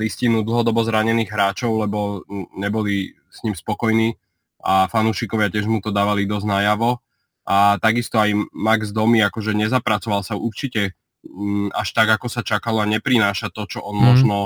listinu 0.00 0.40
dlhodobo 0.40 0.80
zranených 0.80 1.28
hráčov, 1.28 1.84
lebo 1.84 2.24
neboli 2.56 3.12
s 3.28 3.44
ním 3.44 3.52
spokojní 3.52 4.16
a 4.64 4.88
fanúšikovia 4.88 5.52
tiež 5.52 5.68
mu 5.68 5.84
to 5.84 5.92
dávali 5.92 6.24
dosť 6.24 6.48
najavo 6.48 7.04
a 7.44 7.76
takisto 7.76 8.16
aj 8.16 8.32
Max 8.56 8.90
Domy 8.90 9.20
akože 9.20 9.52
nezapracoval 9.52 10.24
sa 10.24 10.40
určite 10.40 10.96
mm, 11.20 11.76
až 11.76 11.88
tak, 11.92 12.08
ako 12.16 12.32
sa 12.32 12.40
čakalo 12.40 12.80
a 12.80 12.88
neprináša 12.88 13.52
to, 13.52 13.68
čo 13.68 13.84
on 13.84 14.00
mm. 14.00 14.04
možno 14.04 14.38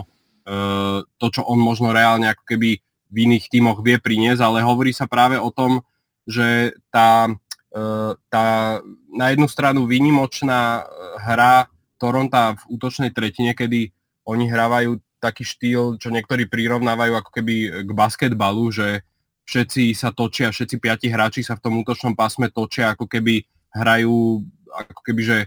uh, 0.50 1.06
to, 1.22 1.26
čo 1.30 1.46
on 1.46 1.62
možno 1.62 1.94
reálne 1.94 2.26
ako 2.34 2.42
keby 2.42 2.82
v 3.08 3.16
iných 3.16 3.48
tímoch 3.48 3.80
vie 3.86 4.02
priniesť, 4.02 4.42
ale 4.42 4.66
hovorí 4.66 4.90
sa 4.90 5.06
práve 5.06 5.38
o 5.38 5.48
tom, 5.54 5.80
že 6.26 6.74
tá, 6.90 7.30
uh, 7.30 8.12
tá 8.28 8.44
na 9.14 9.26
jednu 9.30 9.46
stranu 9.46 9.86
výnimočná 9.86 10.82
hra 11.22 11.70
Toronta 12.02 12.58
v 12.58 12.62
útočnej 12.78 13.14
tretine, 13.14 13.54
kedy 13.54 13.94
oni 14.28 14.44
hrávajú 14.52 15.00
taký 15.18 15.42
štýl, 15.42 15.96
čo 15.96 16.12
niektorí 16.12 16.46
prirovnávajú 16.46 17.12
ako 17.16 17.30
keby 17.32 17.54
k 17.88 17.90
basketbalu, 17.90 18.70
že 18.70 19.02
všetci 19.48 19.96
sa 19.96 20.12
točia, 20.12 20.52
všetci 20.52 20.76
piati 20.76 21.08
hráči 21.08 21.40
sa 21.40 21.56
v 21.56 21.64
tom 21.64 21.74
útočnom 21.80 22.12
pásme 22.12 22.52
točia, 22.52 22.92
ako 22.92 23.08
keby 23.08 23.42
hrajú 23.72 24.44
ako 24.68 25.00
keby, 25.02 25.22
že 25.24 25.38
e, 25.42 25.46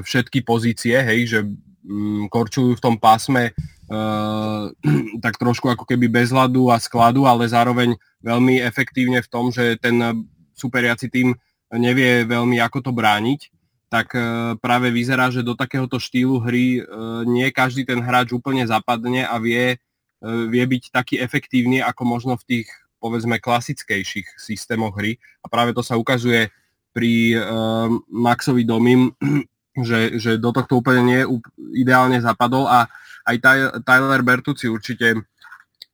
všetky 0.00 0.40
pozície, 0.42 0.96
hej, 0.96 1.20
že 1.28 1.40
mm, 1.84 2.32
korčujú 2.32 2.80
v 2.80 2.82
tom 2.82 2.96
pásme 2.96 3.52
e, 3.52 4.00
tak 5.24 5.36
trošku 5.36 5.68
ako 5.68 5.84
keby 5.84 6.08
bez 6.08 6.32
hladu 6.32 6.72
a 6.72 6.80
skladu, 6.80 7.28
ale 7.28 7.44
zároveň 7.44 7.92
veľmi 8.24 8.64
efektívne 8.64 9.20
v 9.20 9.30
tom, 9.30 9.52
že 9.52 9.76
ten 9.76 10.00
superiaci 10.56 11.12
tým 11.12 11.36
nevie 11.76 12.24
veľmi 12.24 12.56
ako 12.64 12.88
to 12.88 12.90
brániť, 12.96 13.52
tak 13.88 14.12
e, 14.12 14.20
práve 14.60 14.92
vyzerá, 14.92 15.32
že 15.32 15.40
do 15.40 15.56
takéhoto 15.56 15.96
štýlu 15.96 16.44
hry 16.44 16.80
e, 16.80 16.82
nie 17.24 17.48
každý 17.48 17.88
ten 17.88 18.04
hráč 18.04 18.36
úplne 18.36 18.62
zapadne 18.68 19.24
a 19.24 19.40
vie, 19.40 19.74
e, 19.74 19.76
vie 20.52 20.64
byť 20.64 20.92
taký 20.92 21.16
efektívny, 21.16 21.80
ako 21.80 22.04
možno 22.04 22.36
v 22.36 22.44
tých 22.44 22.68
povedzme 23.00 23.40
klasickejších 23.40 24.36
systémoch 24.36 24.92
hry. 25.00 25.16
A 25.40 25.48
práve 25.48 25.72
to 25.72 25.80
sa 25.80 25.96
ukazuje 25.96 26.52
pri 26.90 27.38
uh, 27.38 27.86
Maxovi 28.10 28.66
Domim, 28.66 29.14
že, 29.86 30.18
že 30.18 30.34
do 30.34 30.50
tohto 30.50 30.82
úplne 30.82 31.06
nie 31.06 31.20
ideálne 31.78 32.18
zapadol 32.18 32.66
a 32.66 32.90
aj 33.22 33.38
Tyler 33.86 34.22
Bertucci 34.26 34.66
určite 34.66 35.14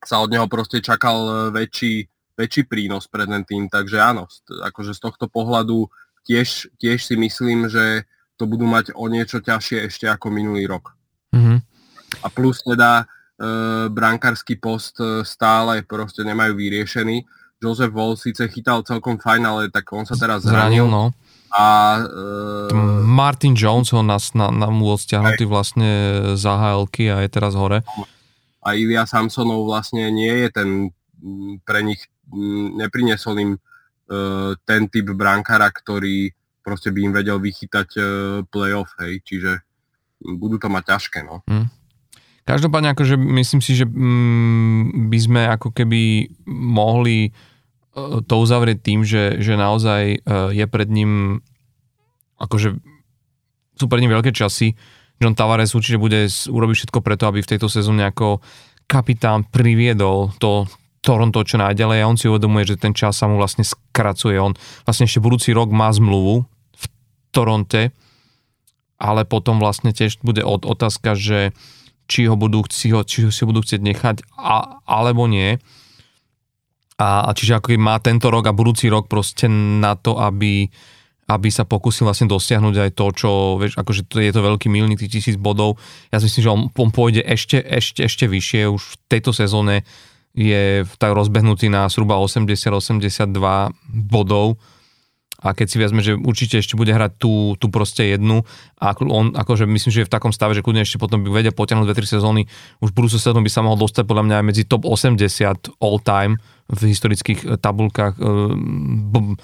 sa 0.01 0.25
od 0.25 0.33
neho 0.33 0.49
proste 0.49 0.81
čakal 0.81 1.53
väčší, 1.53 2.09
väčší 2.41 2.65
prínos 2.65 3.05
pre 3.05 3.29
ten 3.29 3.45
tým, 3.45 3.69
takže 3.69 4.01
áno, 4.01 4.25
akože 4.49 4.97
z 4.97 5.01
tohto 5.03 5.29
pohľadu 5.29 5.93
tiež, 6.25 6.73
tiež 6.81 6.99
si 7.05 7.15
myslím, 7.17 7.69
že 7.69 8.09
to 8.35 8.49
budú 8.51 8.67
mať 8.67 8.97
o 8.99 9.07
niečo 9.07 9.39
ťažšie 9.39 9.87
ešte 9.87 10.11
ako 10.11 10.33
minulý 10.33 10.67
rok. 10.67 10.97
Mm-hmm. 11.31 11.59
A 12.25 12.27
plus 12.33 12.65
teda 12.67 13.07
E, 13.35 13.49
brankársky 13.91 14.55
post 14.63 15.03
e, 15.03 15.27
stále 15.27 15.83
proste 15.83 16.23
nemajú 16.23 16.55
vyriešený. 16.55 17.27
Joseph 17.59 17.91
Wall 17.91 18.15
síce 18.15 18.47
chytal 18.47 18.87
celkom 18.87 19.19
fajn, 19.19 19.43
ale 19.43 19.63
tak 19.75 19.91
on 19.91 20.07
sa 20.07 20.15
teraz 20.15 20.47
zranil. 20.47 20.87
zranil 20.87 20.87
no. 20.87 21.05
A, 21.55 22.03
uh, 22.03 23.03
Martin 23.07 23.55
Jones 23.55 23.95
ho 23.95 24.03
nás, 24.03 24.35
na, 24.35 24.51
na 24.51 24.75
mu 24.75 24.91
stiahnutý 24.99 25.47
vlastne 25.47 25.91
za 26.35 26.59
hl 26.59 26.91
a 26.91 27.17
je 27.23 27.31
teraz 27.31 27.55
hore. 27.55 27.87
A 28.59 28.75
Ilia 28.75 29.07
Samsonov 29.07 29.63
vlastne 29.63 30.11
nie 30.11 30.35
je 30.45 30.49
ten 30.51 30.69
pre 31.63 31.87
nich 31.87 32.11
neprinesol 32.75 33.39
im 33.39 33.53
ten 34.69 34.83
typ 34.93 35.17
brankára, 35.17 35.73
ktorý 35.73 36.29
proste 36.61 36.93
by 36.93 37.01
im 37.09 37.13
vedel 37.13 37.41
vychytať 37.41 37.89
uh, 37.97 38.07
playoff, 38.49 38.93
hej, 39.01 39.21
čiže 39.25 39.65
budú 40.25 40.57
to 40.57 40.73
mať 40.73 40.97
ťažké, 40.97 41.21
no. 41.25 41.45
Mm. 41.45 41.69
Každopádne 42.45 42.93
akože 42.93 43.17
myslím 43.17 43.61
si, 43.65 43.73
že 43.73 43.89
mm, 43.89 45.09
by 45.09 45.19
sme 45.21 45.43
ako 45.49 45.73
keby 45.73 46.29
mohli 46.53 47.29
e, 47.29 47.31
to 48.21 48.35
uzavrieť 48.37 48.85
tým, 48.85 49.01
že, 49.01 49.41
že 49.41 49.57
naozaj 49.57 50.03
e, 50.13 50.19
je 50.53 50.65
pred 50.69 50.89
ním 50.93 51.41
akože 52.37 52.77
sú 53.81 53.85
pred 53.89 54.05
ním 54.05 54.13
veľké 54.13 54.37
časy. 54.37 54.77
John 55.17 55.33
Tavares 55.33 55.73
určite 55.73 55.97
bude 55.97 56.29
urobiť 56.29 56.77
všetko 56.85 57.01
preto, 57.01 57.25
aby 57.33 57.41
v 57.41 57.51
tejto 57.57 57.73
sezóne 57.73 58.05
ako 58.05 58.45
kapitán 58.85 59.49
priviedol 59.49 60.37
to 60.37 60.69
Toronto 61.05 61.45
čo 61.45 61.61
najďalej 61.61 61.99
a 62.01 62.09
on 62.09 62.17
si 62.17 62.33
uvedomuje, 62.33 62.65
že 62.65 62.81
ten 62.81 62.97
čas 62.97 63.21
sa 63.21 63.29
mu 63.29 63.37
vlastne 63.37 63.61
skracuje. 63.61 64.41
On 64.41 64.57
vlastne 64.89 65.05
ešte 65.05 65.21
budúci 65.21 65.53
rok 65.53 65.69
má 65.69 65.93
zmluvu 65.93 66.49
v 66.73 66.85
Toronte, 67.29 67.93
ale 68.97 69.29
potom 69.29 69.61
vlastne 69.61 69.93
tiež 69.93 70.25
bude 70.25 70.41
otázka, 70.41 71.13
že 71.13 71.53
či 72.09 72.25
ho 72.25 72.37
budú, 72.41 72.65
ho, 72.65 73.01
či 73.05 73.19
ho 73.25 73.31
si 73.33 73.43
budú 73.45 73.61
chcieť 73.61 73.81
nechať, 73.81 74.17
a, 74.37 74.81
alebo 74.89 75.29
nie. 75.29 75.61
A, 76.97 77.29
a 77.29 77.31
čiže 77.37 77.61
ako 77.61 77.77
má 77.77 78.01
tento 78.01 78.33
rok 78.33 78.49
a 78.49 78.57
budúci 78.57 78.89
rok 78.89 79.09
proste 79.09 79.49
na 79.51 79.97
to, 79.97 80.17
aby, 80.21 80.69
aby 81.29 81.49
sa 81.49 81.69
pokusil 81.69 82.09
vlastne 82.09 82.31
dosiahnuť 82.31 82.75
aj 82.81 82.91
to, 82.97 83.07
čo, 83.13 83.31
vieš, 83.61 83.77
akože 83.81 84.09
to 84.09 84.21
je 84.25 84.33
to 84.33 84.41
veľký 84.41 84.69
milník, 84.73 85.01
tých 85.01 85.21
tisíc 85.21 85.37
bodov. 85.37 85.81
Ja 86.13 86.21
si 86.21 86.29
myslím, 86.29 86.45
že 86.45 86.53
on, 86.53 86.61
on 86.71 86.91
pôjde 86.93 87.25
ešte, 87.25 87.61
ešte, 87.61 88.05
ešte 88.05 88.25
vyššie, 88.29 88.73
už 88.73 88.83
v 88.85 88.95
tejto 89.09 89.33
sezóne 89.33 89.83
je 90.35 90.83
tak 90.99 91.15
rozbehnutý 91.15 91.71
na 91.71 91.87
zhruba 91.87 92.19
80-82 92.19 93.31
bodov. 93.89 94.59
A 95.45 95.53
keď 95.53 95.67
si 95.69 95.77
vezme, 95.77 96.01
že 96.01 96.17
určite 96.17 96.57
ešte 96.57 96.73
bude 96.73 96.89
hrať 96.89 97.21
tú, 97.21 97.53
tú 97.61 97.69
proste 97.69 98.17
jednu 98.17 98.49
a 98.81 98.97
on 98.97 99.37
akože 99.37 99.69
myslím, 99.69 99.93
že 99.93 100.01
je 100.03 100.09
v 100.09 100.15
takom 100.15 100.33
stave, 100.33 100.57
že 100.57 100.65
kľudne 100.65 100.89
ešte 100.89 100.97
potom 100.97 101.21
by 101.21 101.29
vedel 101.29 101.53
potiahnuť 101.53 101.85
2-3 101.85 102.17
sezóny, 102.17 102.49
už 102.81 102.97
budúcu 102.97 103.21
sezónu 103.21 103.45
by 103.45 103.53
sa 103.53 103.61
mohol 103.61 103.77
dostať 103.77 104.09
podľa 104.09 104.25
mňa 104.25 104.37
aj 104.41 104.47
medzi 104.47 104.63
top 104.65 104.89
80 104.89 105.85
all 105.85 106.01
time 106.01 106.41
v 106.73 106.81
historických 106.89 107.41
eh, 107.45 107.49
tabulkách 107.61 108.17
eh, 108.17 108.25
b- 109.13 109.37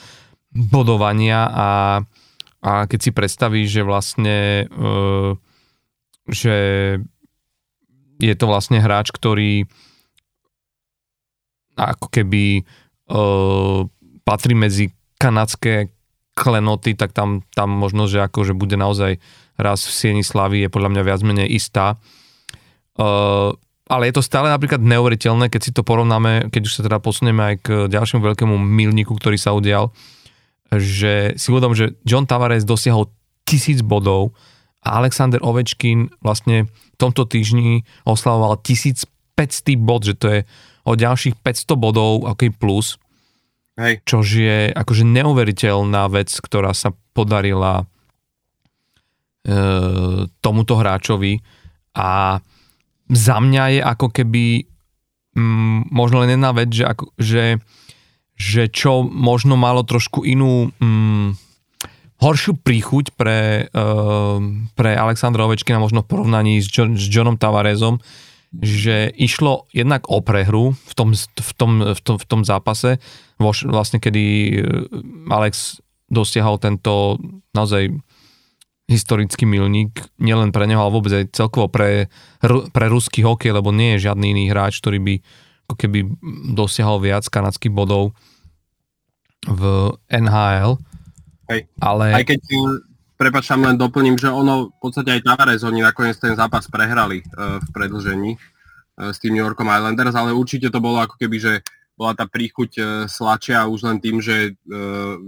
bodovania. 0.56 1.52
A, 1.52 1.68
a 2.64 2.72
keď 2.88 2.98
si 3.04 3.10
predstavíš, 3.12 3.68
že 3.68 3.82
vlastne 3.84 4.66
eh, 4.72 5.30
že 6.30 6.56
je 8.20 8.34
to 8.36 8.46
vlastne 8.46 8.78
hráč, 8.80 9.12
ktorý 9.12 9.68
ako 11.78 12.06
keby 12.10 12.64
patrí 14.22 14.54
medzi 14.54 14.94
kanadské 15.18 15.90
klenoty, 16.38 16.94
tak 16.94 17.12
tam, 17.12 17.42
tam 17.52 17.68
možno, 17.74 18.06
že 18.06 18.22
akože 18.24 18.54
bude 18.56 18.78
naozaj 18.78 19.20
raz 19.60 19.84
v 19.84 19.92
Sieni 19.92 20.24
je 20.24 20.72
podľa 20.72 20.90
mňa 20.96 21.02
viac 21.04 21.20
menej 21.20 21.52
istá. 21.52 22.00
Uh, 22.96 23.52
ale 23.90 24.08
je 24.08 24.16
to 24.16 24.22
stále 24.24 24.48
napríklad 24.48 24.80
neuveriteľné, 24.80 25.50
keď 25.50 25.60
si 25.60 25.70
to 25.74 25.82
porovnáme, 25.82 26.48
keď 26.48 26.62
už 26.64 26.74
sa 26.80 26.82
teda 26.86 27.02
posunieme 27.02 27.42
aj 27.42 27.56
k 27.60 27.68
ďalšiemu 27.90 28.22
veľkému 28.22 28.54
milníku, 28.54 29.12
ktorý 29.18 29.34
sa 29.34 29.50
udial, 29.50 29.90
že 30.70 31.34
si 31.34 31.50
uvedom, 31.50 31.74
že 31.74 31.98
John 32.06 32.24
Tavares 32.24 32.62
dosiahol 32.62 33.10
tisíc 33.42 33.82
bodov 33.82 34.30
a 34.86 35.02
Alexander 35.02 35.42
Ovečkin 35.42 36.08
vlastne 36.22 36.70
v 36.70 36.96
tomto 37.02 37.26
týždni 37.26 37.82
oslavoval 38.06 38.62
1500 38.62 39.10
bod, 39.82 40.06
že 40.06 40.14
to 40.14 40.26
je 40.30 40.40
o 40.84 40.92
ďalších 40.96 41.38
500 41.40 41.76
bodov, 41.76 42.24
aký 42.28 42.52
plus. 42.52 42.96
Hej. 43.80 44.04
Čož 44.04 44.26
je 44.28 44.58
akože 44.76 45.04
neuveriteľná 45.08 46.08
vec, 46.12 46.28
ktorá 46.28 46.76
sa 46.76 46.92
podarila 47.16 47.84
e, 47.84 47.84
tomuto 50.44 50.76
hráčovi 50.76 51.40
a 51.96 52.40
za 53.10 53.36
mňa 53.42 53.64
je 53.74 53.80
ako 53.82 54.06
keby 54.12 54.44
m, 55.34 55.40
mm, 55.40 55.80
možno 55.90 56.22
len 56.22 56.36
jedna 56.36 56.50
vec, 56.52 56.70
že, 56.70 56.84
ako, 56.86 57.04
že, 57.16 57.58
že 58.36 58.68
čo 58.68 59.02
možno 59.02 59.56
malo 59.56 59.82
trošku 59.82 60.22
inú 60.28 60.70
m, 60.78 60.84
mm, 60.84 61.28
horšiu 62.20 62.60
príchuť 62.60 63.16
pre, 63.16 63.72
e, 63.72 63.84
pre 64.76 64.90
Alexandra 64.92 65.48
Ovečkina 65.48 65.80
možno 65.80 66.04
v 66.04 66.10
porovnaní 66.12 66.60
s, 66.60 66.68
John, 66.68 66.94
s 66.94 67.08
Johnom 67.08 67.40
Tavarezom, 67.40 67.96
že 68.50 69.14
išlo 69.14 69.70
jednak 69.70 70.10
o 70.10 70.18
prehru 70.18 70.74
v 70.74 70.92
tom, 70.98 71.14
v 71.14 71.52
tom, 71.54 71.70
v 71.94 72.00
tom, 72.02 72.16
v 72.18 72.26
tom 72.26 72.40
zápase, 72.42 72.98
vlastne 73.38 74.02
kedy 74.02 74.24
e, 74.24 74.54
Alex 75.30 75.78
dosiahol 76.10 76.58
tento 76.58 77.22
naozaj 77.54 77.94
historický 78.90 79.46
milník, 79.46 80.02
nielen 80.18 80.50
pre 80.50 80.66
neho, 80.66 80.82
ale 80.82 80.90
vôbec 80.90 81.14
aj 81.14 81.30
celkovo 81.30 81.70
pre, 81.70 82.10
pre 82.74 82.86
ruský 82.90 83.22
hokej, 83.22 83.54
lebo 83.54 83.70
nie 83.70 83.94
je 83.94 84.10
žiadny 84.10 84.34
iný 84.34 84.44
hráč, 84.50 84.82
ktorý 84.82 84.98
by 84.98 85.14
ako 85.70 85.74
keby 85.78 85.98
dosiahol 86.58 86.98
viac 86.98 87.22
kanadských 87.30 87.70
bodov 87.70 88.18
v 89.46 89.94
NHL. 90.10 90.82
Hej. 91.46 91.70
Ale... 91.78 92.04
Aj 92.18 92.26
keď 92.26 92.42
prepač 93.20 93.52
len 93.52 93.76
doplním, 93.76 94.16
že 94.16 94.32
ono 94.32 94.72
v 94.72 94.78
podstate 94.80 95.12
aj 95.12 95.28
Tavares, 95.28 95.60
oni 95.60 95.84
nakoniec 95.84 96.16
ten 96.16 96.32
zápas 96.32 96.64
prehrali 96.72 97.20
uh, 97.20 97.60
v 97.60 97.68
predlžení 97.68 98.32
uh, 98.40 99.12
s 99.12 99.20
tým 99.20 99.36
New 99.36 99.44
Yorkom 99.44 99.68
Islanders, 99.68 100.16
ale 100.16 100.32
určite 100.32 100.72
to 100.72 100.80
bolo 100.80 101.04
ako 101.04 101.20
keby, 101.20 101.36
že 101.36 101.52
bola 102.00 102.16
tá 102.16 102.24
príchuť 102.24 102.70
uh, 102.80 102.86
slačia 103.04 103.68
už 103.68 103.84
len 103.84 104.00
tým, 104.00 104.24
že 104.24 104.56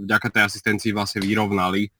vďaka 0.09 0.33
tej 0.33 0.41
asistencii 0.49 0.89
vlastne 0.89 1.21
vyrovnali 1.21 1.93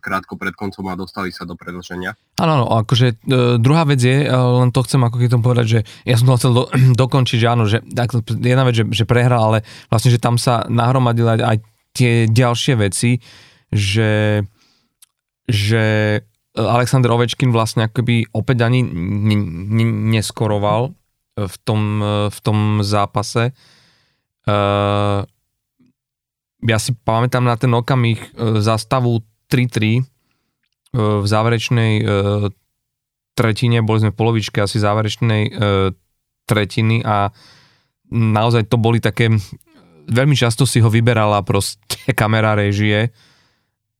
krátko 0.00 0.40
pred 0.40 0.56
koncom 0.56 0.80
a 0.88 0.96
dostali 0.96 1.28
sa 1.28 1.44
do 1.44 1.52
predlženia. 1.52 2.16
Áno, 2.40 2.56
áno, 2.56 2.66
akože 2.80 3.20
uh, 3.28 3.60
druhá 3.60 3.84
vec 3.84 4.00
je, 4.00 4.24
len 4.32 4.72
to 4.72 4.80
chcem 4.80 5.02
ako 5.02 5.20
keď 5.20 5.28
tomu 5.28 5.44
povedať, 5.44 5.66
že 5.66 5.80
ja 6.08 6.16
som 6.16 6.30
to 6.32 6.40
chcel 6.40 6.52
do, 6.56 6.64
dokončiť, 7.04 7.36
že 7.36 7.48
áno, 7.50 7.68
že 7.68 7.84
tak, 7.92 8.16
jedna 8.40 8.64
vec, 8.64 8.80
že, 8.80 8.88
že 8.88 9.04
prehral, 9.04 9.52
ale 9.52 9.58
vlastne, 9.92 10.08
že 10.08 10.22
tam 10.22 10.40
sa 10.40 10.64
nahromadili 10.72 11.44
aj 11.44 11.60
tie 11.92 12.30
ďalšie 12.30 12.80
veci, 12.80 13.20
že 13.68 14.40
že 15.48 15.84
e, 16.16 16.20
Alexander 16.54 17.10
Ovečkin 17.16 17.48
vlastne 17.50 17.88
akoby 17.88 18.28
opäť 18.36 18.68
ani 18.68 18.84
neskoroval 20.12 20.92
v 21.34 21.56
tom, 21.64 21.80
e, 21.98 22.14
v 22.28 22.38
tom 22.44 22.58
zápase. 22.84 23.56
Uh, 24.48 25.28
ja 26.64 26.80
si 26.80 26.96
pamätám 26.96 27.44
na 27.44 27.60
ten 27.60 27.68
okamih 27.68 28.16
za 28.64 28.80
stavu 28.80 29.20
3-3 29.52 30.00
v 30.96 31.26
záverečnej 31.28 32.00
tretine, 33.36 33.84
boli 33.84 34.00
sme 34.00 34.10
v 34.10 34.16
polovičke 34.16 34.64
asi 34.64 34.80
záverečnej 34.80 35.52
tretiny 36.48 37.04
a 37.04 37.28
naozaj 38.10 38.72
to 38.72 38.80
boli 38.80 38.98
také, 38.98 39.28
veľmi 40.08 40.34
často 40.34 40.64
si 40.64 40.80
ho 40.80 40.88
vyberala 40.88 41.44
proste 41.44 42.00
kamera 42.18 42.56
režie, 42.56 43.12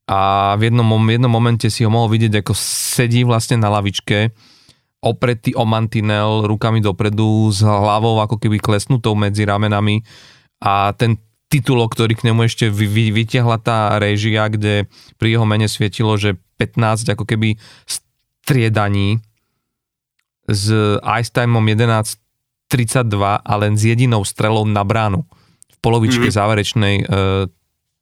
a 0.08 0.56
v 0.56 0.72
jednom, 0.72 0.88
v 0.88 1.20
jednom 1.20 1.28
momente 1.28 1.68
si 1.68 1.84
ho 1.84 1.92
mohol 1.92 2.16
vidieť, 2.16 2.40
ako 2.40 2.56
sedí 2.56 3.28
vlastne 3.28 3.60
na 3.60 3.68
lavičke, 3.68 4.32
opretý 5.04 5.52
o 5.52 5.68
mantinel, 5.68 6.48
rukami 6.48 6.80
dopredu, 6.80 7.52
s 7.52 7.60
hlavou 7.60 8.18
ako 8.24 8.40
keby 8.40 8.56
klesnutou 8.56 9.12
medzi 9.12 9.44
ramenami 9.44 10.00
a 10.64 10.96
ten 10.96 11.20
titulok, 11.52 11.92
ktorý 11.92 12.16
k 12.16 12.26
nemu 12.32 12.40
ešte 12.48 12.72
vy, 12.72 12.88
vy, 12.88 13.04
vytiahla 13.12 13.60
tá 13.60 14.00
režia, 14.00 14.48
kde 14.48 14.88
pri 15.20 15.36
jeho 15.36 15.44
mene 15.44 15.68
svietilo, 15.68 16.16
že 16.16 16.40
15 16.56 17.14
ako 17.14 17.24
keby 17.28 17.60
striedaní 17.84 19.20
s 20.48 20.72
ice 21.04 21.30
timeom 21.30 21.64
11.32 21.68 23.12
a 23.22 23.52
len 23.60 23.76
s 23.76 23.82
jedinou 23.84 24.24
strelou 24.24 24.64
na 24.64 24.80
bránu 24.82 25.24
v 25.68 25.76
polovičke 25.84 26.28
mm-hmm. 26.28 26.40
záverečnej 26.40 26.96
e, 27.00 27.04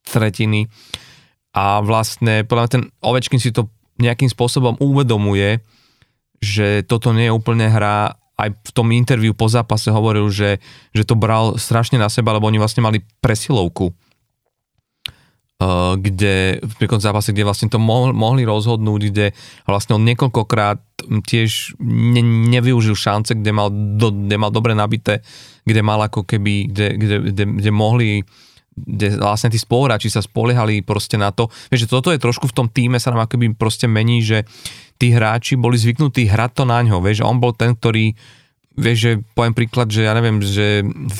tretiny 0.07 0.71
a 1.57 1.81
vlastne 1.81 2.45
podľa 2.45 2.61
mňa 2.61 2.73
ten 2.77 2.85
Ovečkin 3.01 3.41
si 3.41 3.49
to 3.49 3.73
nejakým 3.97 4.29
spôsobom 4.29 4.77
uvedomuje, 4.77 5.57
že 6.37 6.85
toto 6.85 7.17
nie 7.17 7.25
je 7.25 7.33
úplne 7.33 7.65
hra. 7.65 8.13
Aj 8.37 8.53
v 8.53 8.69
tom 8.69 8.93
interviu 8.93 9.33
po 9.33 9.49
zápase 9.49 9.89
hovoril, 9.89 10.29
že, 10.29 10.61
že 10.93 11.01
to 11.01 11.17
bral 11.17 11.57
strašne 11.57 11.97
na 11.97 12.13
seba, 12.13 12.37
lebo 12.37 12.45
oni 12.45 12.61
vlastne 12.61 12.85
mali 12.85 13.01
presilovku, 13.17 13.89
uh, 13.89 15.97
kde 15.97 16.61
v 16.61 16.73
príklad 16.77 17.01
zápase, 17.01 17.33
kde 17.33 17.49
vlastne 17.49 17.73
to 17.73 17.81
mohli, 17.81 18.13
mohli 18.13 18.45
rozhodnúť, 18.45 19.01
kde 19.09 19.33
vlastne 19.65 19.97
on 19.97 20.05
niekoľkokrát 20.05 20.77
tiež 21.09 21.73
ne, 21.81 22.21
nevyužil 22.53 22.93
šance, 22.93 23.33
kde 23.33 23.49
mal, 23.49 23.73
do, 23.73 24.13
kde 24.13 24.37
mal 24.37 24.53
dobre 24.53 24.77
nabité, 24.77 25.25
kde 25.65 25.81
mal 25.81 26.05
ako 26.05 26.21
keby, 26.21 26.69
kde, 26.69 26.87
kde, 27.01 27.15
kde, 27.33 27.43
kde 27.57 27.71
mohli 27.73 28.21
kde 28.77 29.17
vlastne 29.17 29.49
tí 29.49 29.57
spoluhráči 29.57 30.13
sa 30.13 30.21
spoliehali 30.21 30.85
proste 30.85 31.17
na 31.17 31.33
to, 31.33 31.49
že 31.73 31.89
toto 31.89 32.13
je 32.13 32.21
trošku 32.21 32.45
v 32.45 32.55
tom 32.55 32.67
týme 32.69 33.01
sa 33.01 33.09
nám 33.09 33.25
akoby 33.25 33.57
proste 33.57 33.89
mení, 33.89 34.21
že 34.21 34.45
tí 35.01 35.09
hráči 35.09 35.57
boli 35.57 35.81
zvyknutí 35.81 36.29
hrať 36.29 36.51
to 36.61 36.63
na 36.69 36.85
ňo, 36.85 37.01
vieš, 37.01 37.25
on 37.25 37.41
bol 37.41 37.57
ten, 37.57 37.73
ktorý, 37.73 38.13
vieš, 38.77 38.97
že 38.97 39.11
poviem 39.33 39.57
príklad, 39.57 39.89
že 39.89 40.05
ja 40.05 40.13
neviem, 40.13 40.37
že 40.45 40.85
v, 40.85 41.19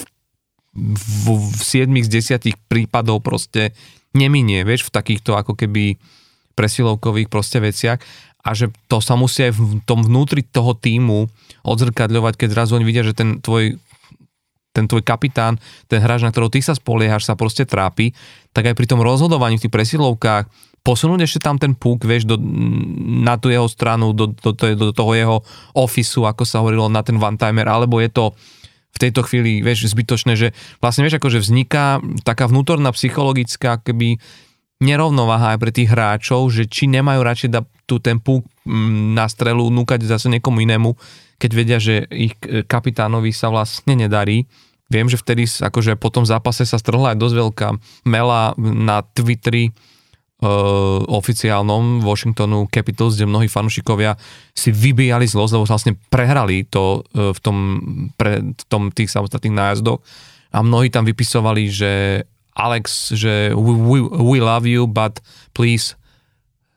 v, 0.77 1.25
v 1.33 1.61
7 1.65 1.89
z 2.05 2.09
10 2.45 2.69
prípadov 2.69 3.25
proste 3.25 3.73
neminie, 4.13 4.61
vieš, 4.61 4.89
v 4.89 4.93
takýchto 4.93 5.33
ako 5.33 5.57
keby 5.57 5.97
presilovkových 6.57 7.29
proste 7.29 7.61
veciach 7.61 8.01
a 8.41 8.49
že 8.55 8.71
to 8.89 9.03
sa 9.03 9.13
musí 9.19 9.49
aj 9.49 9.53
v 9.53 9.61
tom 9.83 10.01
vnútri 10.01 10.41
toho 10.41 10.73
týmu 10.73 11.29
odzrkadľovať, 11.67 12.33
keď 12.39 12.47
zrazu 12.55 12.79
oni 12.79 12.85
vidia, 12.87 13.03
že 13.03 13.17
ten 13.17 13.43
tvoj 13.43 13.77
ten 14.77 14.85
tvoj 14.85 15.01
kapitán, 15.01 15.57
ten 15.89 15.97
hráč, 15.97 16.21
na 16.21 16.29
ktorého 16.29 16.53
ty 16.53 16.61
sa 16.61 16.77
spoliehaš, 16.77 17.25
sa 17.25 17.33
proste 17.33 17.65
trápi, 17.65 18.13
tak 18.53 18.69
aj 18.69 18.77
pri 18.77 18.85
tom 18.85 19.01
rozhodovaní 19.01 19.57
v 19.57 19.65
tých 19.65 19.73
presilovkách 19.73 20.45
posunúť 20.87 21.27
ešte 21.27 21.43
tam 21.43 21.59
ten 21.59 21.75
púk, 21.75 22.07
vieš, 22.07 22.23
do, 22.23 22.39
na 23.19 23.35
tú 23.35 23.51
jeho 23.51 23.67
stranu, 23.67 24.15
do, 24.15 24.31
do, 24.31 24.55
do, 24.55 24.95
toho 24.95 25.11
jeho 25.11 25.37
ofisu, 25.75 26.23
ako 26.23 26.47
sa 26.47 26.63
hovorilo, 26.63 26.87
na 26.87 27.03
ten 27.03 27.19
one-timer, 27.19 27.67
alebo 27.67 27.99
je 27.99 28.07
to 28.07 28.31
v 28.95 28.97
tejto 29.03 29.27
chvíli, 29.27 29.59
vieš, 29.59 29.91
zbytočné, 29.91 30.39
že 30.39 30.55
vlastne, 30.79 31.03
vieš, 31.03 31.19
akože 31.19 31.43
vzniká 31.43 31.99
taká 32.23 32.47
vnútorná 32.47 32.95
psychologická, 32.95 33.83
keby 33.83 34.15
nerovnováha 34.79 35.57
aj 35.57 35.59
pre 35.59 35.71
tých 35.75 35.91
hráčov, 35.91 36.47
že 36.55 36.69
či 36.69 36.87
nemajú 36.87 37.19
radšej 37.19 37.49
dať 37.51 37.63
tu 37.83 37.99
ten 37.99 38.23
púk 38.23 38.47
mm, 38.63 39.11
na 39.11 39.27
strelu, 39.27 39.67
núkať 39.67 40.07
zase 40.07 40.31
niekomu 40.31 40.63
inému, 40.63 40.95
keď 41.37 41.51
vedia, 41.51 41.77
že 41.83 42.07
ich 42.09 42.33
kapitánovi 42.41 43.35
sa 43.35 43.51
vlastne 43.51 43.93
nedarí 43.93 44.47
Viem, 44.87 45.11
že 45.11 45.19
vtedy 45.19 45.43
akože 45.43 45.99
po 45.99 46.07
tom 46.07 46.23
zápase 46.23 46.63
sa 46.63 46.79
strhla 46.79 47.11
aj 47.11 47.19
dosť 47.19 47.35
veľká 47.35 47.67
mela 48.07 48.55
na 48.59 49.03
Twitteri 49.03 49.67
uh, 49.67 51.03
oficiálnom 51.11 51.99
Washingtonu 51.99 52.71
Capitals, 52.71 53.19
kde 53.19 53.27
mnohí 53.27 53.51
fanúšikovia 53.51 54.15
si 54.55 54.71
vybíjali 54.71 55.27
zlosť, 55.27 55.53
lebo 55.59 55.67
vlastne 55.67 55.93
prehrali 56.07 56.63
to 56.71 57.03
uh, 57.03 57.35
v 57.35 57.39
tom, 57.43 57.57
pre, 58.15 58.39
v 58.39 58.63
tom 58.71 58.87
tých 58.95 59.11
samostatných 59.11 59.55
nájazdoch. 59.55 59.99
A 60.55 60.63
mnohí 60.63 60.87
tam 60.87 61.03
vypisovali, 61.03 61.67
že 61.67 62.23
Alex, 62.55 63.13
že 63.13 63.51
we, 63.53 63.73
we, 63.75 63.99
we 64.07 64.37
love 64.39 64.63
you, 64.63 64.87
but 64.87 65.19
please 65.51 65.99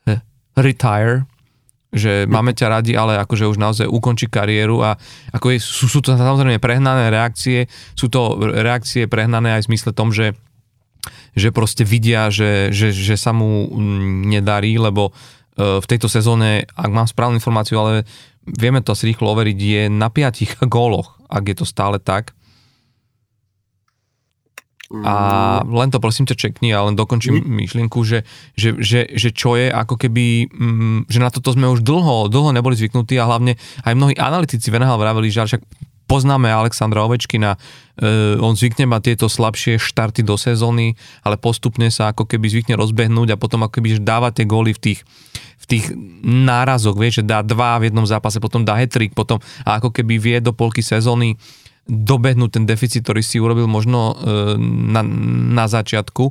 uh, 0.03 0.19
retire, 0.59 1.23
že 1.91 2.23
máme 2.23 2.55
ťa 2.55 2.67
radi, 2.71 2.95
ale 2.95 3.19
akože 3.19 3.51
už 3.51 3.59
naozaj 3.59 3.87
ukončí 3.87 4.31
kariéru 4.31 4.79
a 4.79 4.95
ako 5.35 5.51
je, 5.51 5.57
sú, 5.59 5.91
sú 5.91 5.99
to 5.99 6.15
samozrejme 6.15 6.57
prehnané 6.63 7.11
reakcie, 7.11 7.67
sú 7.99 8.07
to 8.07 8.39
reakcie 8.39 9.11
prehnané 9.11 9.59
aj 9.59 9.67
v 9.67 9.69
zmysle 9.75 9.91
tom, 9.91 10.15
že 10.15 10.31
že 11.31 11.55
proste 11.55 11.87
vidia, 11.87 12.27
že, 12.27 12.75
že, 12.75 12.91
že 12.91 13.15
sa 13.15 13.31
mu 13.31 13.71
mm, 13.71 14.27
nedarí, 14.27 14.75
lebo 14.75 15.11
e, 15.55 15.79
v 15.79 15.85
tejto 15.87 16.11
sezóne, 16.11 16.67
ak 16.75 16.91
mám 16.91 17.07
správnu 17.07 17.39
informáciu, 17.39 17.79
ale 17.79 18.03
vieme 18.43 18.83
to 18.83 18.91
asi 18.91 19.07
rýchlo 19.07 19.31
overiť, 19.31 19.57
je 19.57 19.83
na 19.87 20.11
piatich 20.11 20.59
góloch, 20.73 21.17
ak 21.31 21.43
je 21.47 21.55
to 21.55 21.65
stále 21.65 21.97
tak. 22.03 22.35
A 24.91 25.15
mm. 25.63 25.71
len 25.71 25.89
to 25.89 26.03
prosím 26.03 26.27
ťa 26.27 26.35
čekni 26.35 26.75
a 26.75 26.83
len 26.83 26.99
dokončím 26.99 27.39
mm. 27.39 27.47
myšlienku, 27.47 27.99
že, 28.03 28.27
že, 28.59 28.75
že, 28.75 29.07
že 29.07 29.29
čo 29.31 29.55
je 29.55 29.71
ako 29.71 29.95
keby, 29.95 30.51
mm, 30.51 30.99
že 31.07 31.19
na 31.23 31.31
toto 31.31 31.55
sme 31.55 31.71
už 31.71 31.79
dlho, 31.79 32.27
dlho 32.27 32.51
neboli 32.51 32.75
zvyknutí 32.75 33.15
a 33.15 33.23
hlavne 33.23 33.55
aj 33.87 33.93
mnohí 33.95 34.19
analytici 34.19 34.67
Venehal 34.67 34.99
vraveli, 34.99 35.31
že 35.31 35.47
však 35.47 35.63
poznáme 36.11 36.51
Alexandra 36.51 37.07
Ovečkina, 37.07 37.55
uh, 37.55 38.35
on 38.43 38.59
zvykne 38.59 38.83
mať 38.83 39.15
tieto 39.15 39.31
slabšie 39.31 39.79
štarty 39.79 40.27
do 40.27 40.35
sezóny, 40.35 40.99
ale 41.23 41.39
postupne 41.39 41.87
sa 41.87 42.11
ako 42.11 42.27
keby 42.27 42.51
zvykne 42.51 42.75
rozbehnúť 42.75 43.31
a 43.31 43.39
potom 43.39 43.63
ako 43.63 43.79
keby 43.79 44.03
dáva 44.03 44.35
tie 44.35 44.43
góly 44.43 44.75
v 44.75 44.91
tých, 44.91 44.99
v 45.55 45.65
tých 45.71 45.85
nárazoch, 46.27 46.99
vieš, 46.99 47.23
že 47.23 47.31
dá 47.31 47.39
dva 47.39 47.79
v 47.79 47.87
jednom 47.87 48.03
zápase, 48.03 48.43
potom 48.43 48.67
dá 48.67 48.75
hetrik, 48.75 49.15
potom 49.15 49.39
a 49.63 49.79
ako 49.79 49.95
keby 49.95 50.19
vie 50.19 50.37
do 50.43 50.51
polky 50.51 50.83
sezóny 50.83 51.39
dobehnúť 51.89 52.61
ten 52.61 52.65
deficit, 52.69 53.01
ktorý 53.05 53.21
si 53.25 53.41
urobil 53.41 53.65
možno 53.65 54.13
e, 54.13 54.55
na, 54.61 55.01
na 55.51 55.65
začiatku, 55.65 56.29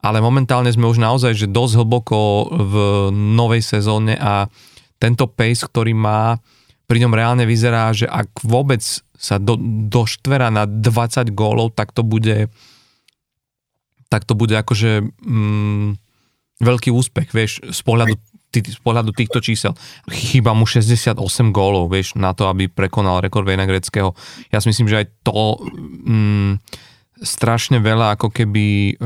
ale 0.00 0.22
momentálne 0.22 0.70
sme 0.70 0.86
už 0.86 1.02
naozaj 1.02 1.34
že 1.34 1.50
dosť 1.50 1.74
hlboko 1.82 2.18
v 2.50 2.74
novej 3.12 3.62
sezóne 3.62 4.14
a 4.14 4.46
tento 4.98 5.30
pace, 5.30 5.66
ktorý 5.66 5.94
má, 5.94 6.38
pri 6.88 7.04
ňom 7.04 7.12
reálne 7.14 7.44
vyzerá, 7.44 7.92
že 7.94 8.08
ak 8.08 8.42
vôbec 8.42 8.80
sa 9.18 9.36
do, 9.36 9.58
doštvera 9.90 10.50
na 10.50 10.64
20 10.66 11.34
gólov, 11.34 11.74
tak 11.74 11.90
to 11.90 12.06
bude 12.06 12.48
tak 14.08 14.24
to 14.24 14.32
bude 14.32 14.56
akože 14.56 15.04
mm, 15.04 16.00
veľký 16.64 16.90
úspech, 16.90 17.28
vieš, 17.36 17.60
z 17.60 17.80
pohľadu 17.84 18.16
z 18.48 18.80
pohľadu 18.80 19.12
týchto 19.12 19.44
čísel. 19.44 19.76
Chýba 20.08 20.56
mu 20.56 20.64
68 20.64 21.16
gólov, 21.52 21.92
vieš, 21.92 22.16
na 22.16 22.32
to, 22.32 22.48
aby 22.48 22.66
prekonal 22.68 23.20
rekord 23.20 23.44
Vejna 23.44 23.68
Greckého. 23.68 24.16
Ja 24.48 24.58
si 24.58 24.72
myslím, 24.72 24.88
že 24.88 25.04
aj 25.04 25.06
to 25.20 25.60
mm, 25.60 26.52
strašne 27.20 27.78
veľa 27.78 28.16
ako 28.16 28.32
keby 28.32 28.96
e, 28.96 29.04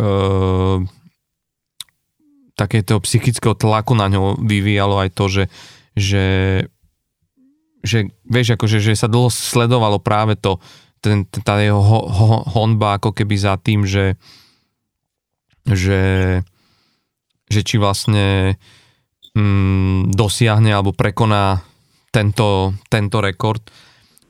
takéto 2.54 3.02
psychického 3.02 3.58
tlaku 3.58 3.98
na 3.98 4.06
ňo 4.06 4.38
vyvíjalo 4.38 5.02
aj 5.02 5.10
to, 5.10 5.24
že, 5.26 5.44
že, 5.98 6.26
že 7.82 7.98
vieš, 8.22 8.54
akože, 8.54 8.78
že 8.78 8.94
sa 8.94 9.10
dlho 9.10 9.32
sledovalo 9.32 9.98
práve 9.98 10.38
to, 10.38 10.62
ten, 11.02 11.26
tá 11.26 11.58
jeho 11.58 11.82
ho, 11.82 12.00
ho, 12.06 12.46
honba 12.46 13.02
ako 13.02 13.10
keby 13.10 13.34
za 13.34 13.58
tým, 13.58 13.82
že 13.82 14.14
že, 15.66 16.02
že 17.46 17.60
či 17.62 17.78
vlastne 17.78 18.58
mm, 19.36 20.12
dosiahne 20.12 20.72
alebo 20.72 20.92
prekoná 20.96 21.60
tento, 22.12 22.76
tento 22.92 23.18
rekord 23.24 23.64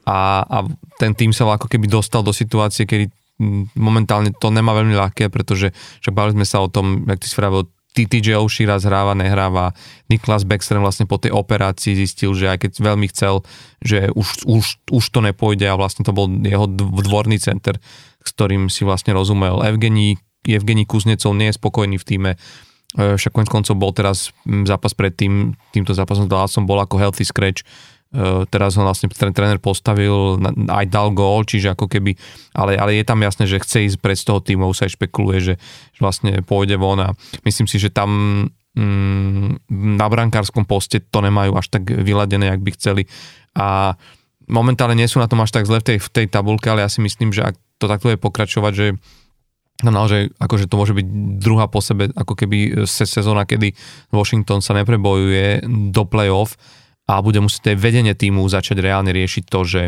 a, 0.06 0.42
a 0.42 0.58
ten 0.98 1.14
tým 1.14 1.30
sa 1.30 1.46
ako 1.46 1.66
keby 1.70 1.86
dostal 1.86 2.22
do 2.26 2.34
situácie, 2.34 2.86
kedy 2.86 3.10
mm, 3.38 3.78
momentálne 3.78 4.30
to 4.34 4.50
nemá 4.50 4.74
veľmi 4.74 4.94
ľahké, 4.94 5.30
pretože 5.30 5.70
však 6.02 6.14
bavili 6.14 6.42
sme 6.42 6.46
sa 6.46 6.62
o 6.62 6.70
tom, 6.70 7.06
jak 7.06 7.22
ty 7.22 7.26
si 7.26 7.36
vravil, 7.38 7.66
TTJ 7.92 8.40
Oshira 8.40 8.80
zhráva, 8.80 9.12
nehráva. 9.12 9.76
Niklas 10.08 10.48
Beckström 10.48 10.80
vlastne 10.80 11.04
po 11.04 11.20
tej 11.20 11.28
operácii 11.36 11.92
zistil, 11.92 12.32
že 12.32 12.48
aj 12.48 12.64
keď 12.64 12.70
veľmi 12.80 13.06
chcel, 13.12 13.44
že 13.84 14.08
už, 14.16 14.48
už, 14.48 14.64
už 14.88 15.04
to 15.12 15.20
nepôjde 15.20 15.68
a 15.68 15.76
vlastne 15.76 16.00
to 16.00 16.16
bol 16.16 16.24
jeho 16.24 16.64
dvorný 17.04 17.36
center, 17.36 17.76
s 18.24 18.30
ktorým 18.32 18.72
si 18.72 18.88
vlastne 18.88 19.12
rozumel. 19.12 19.60
Evgení, 19.60 20.16
Evgení 20.48 20.88
Kuznecov 20.88 21.36
nie 21.36 21.52
je 21.52 21.58
spokojný 21.60 22.00
v 22.00 22.08
týme, 22.08 22.30
však 22.92 23.32
konec 23.32 23.48
koncov 23.48 23.74
bol 23.80 23.92
teraz 23.96 24.30
zápas 24.68 24.92
pred 24.92 25.16
tým, 25.16 25.56
týmto 25.72 25.96
zápasom 25.96 26.28
s 26.28 26.30
Dallasom 26.30 26.68
bol 26.68 26.76
ako 26.76 27.00
healthy 27.00 27.24
scratch, 27.24 27.64
e, 28.12 28.44
teraz 28.52 28.76
ho 28.76 28.84
vlastne 28.84 29.08
tréner 29.08 29.56
postavil, 29.56 30.36
aj 30.68 30.86
dal 30.92 31.08
gól, 31.16 31.48
čiže 31.48 31.72
ako 31.72 31.88
keby, 31.88 32.12
ale, 32.52 32.76
ale 32.76 33.00
je 33.00 33.04
tam 33.08 33.24
jasné, 33.24 33.48
že 33.48 33.64
chce 33.64 33.88
ísť 33.88 33.98
pred 33.98 34.16
z 34.20 34.28
toho 34.28 34.44
týmu, 34.44 34.68
sa 34.76 34.84
aj 34.84 35.00
špekuluje, 35.00 35.38
že, 35.40 35.54
že 35.96 36.00
vlastne 36.04 36.44
pôjde 36.44 36.76
von 36.76 37.00
a 37.00 37.16
myslím 37.48 37.64
si, 37.64 37.80
že 37.80 37.88
tam 37.88 38.44
mm, 38.76 39.72
na 39.96 40.06
brankárskom 40.12 40.68
poste 40.68 41.00
to 41.00 41.24
nemajú 41.24 41.56
až 41.56 41.72
tak 41.72 41.88
vyladené, 41.88 42.52
jak 42.52 42.60
by 42.60 42.70
chceli. 42.76 43.02
A 43.56 43.96
momentálne 44.52 45.00
nie 45.00 45.08
sú 45.08 45.16
na 45.16 45.28
tom 45.32 45.40
až 45.40 45.48
tak 45.48 45.64
zle 45.64 45.80
v 45.80 45.96
tej, 45.96 45.98
v 46.00 46.08
tej 46.12 46.26
tabulke, 46.28 46.68
ale 46.68 46.84
ja 46.84 46.92
si 46.92 47.00
myslím, 47.00 47.32
že 47.32 47.40
ak 47.40 47.56
to 47.80 47.88
takto 47.88 48.12
je 48.12 48.20
pokračovať, 48.20 48.72
že 48.76 48.86
No 49.82 49.90
naozaj, 49.90 50.30
akože 50.38 50.70
to 50.70 50.78
môže 50.78 50.94
byť 50.94 51.06
druhá 51.42 51.66
po 51.66 51.82
sebe, 51.82 52.10
ako 52.14 52.38
keby 52.38 52.86
se 52.86 53.02
sezóna, 53.02 53.42
kedy 53.42 53.74
Washington 54.14 54.62
sa 54.62 54.78
neprebojuje 54.78 55.66
do 55.90 56.02
playoff 56.06 56.54
a 57.10 57.18
bude 57.18 57.42
musieť 57.42 57.74
aj 57.74 57.82
vedenie 57.82 58.14
týmu 58.14 58.46
začať 58.46 58.78
reálne 58.78 59.10
riešiť 59.10 59.44
to, 59.50 59.60
že, 59.66 59.82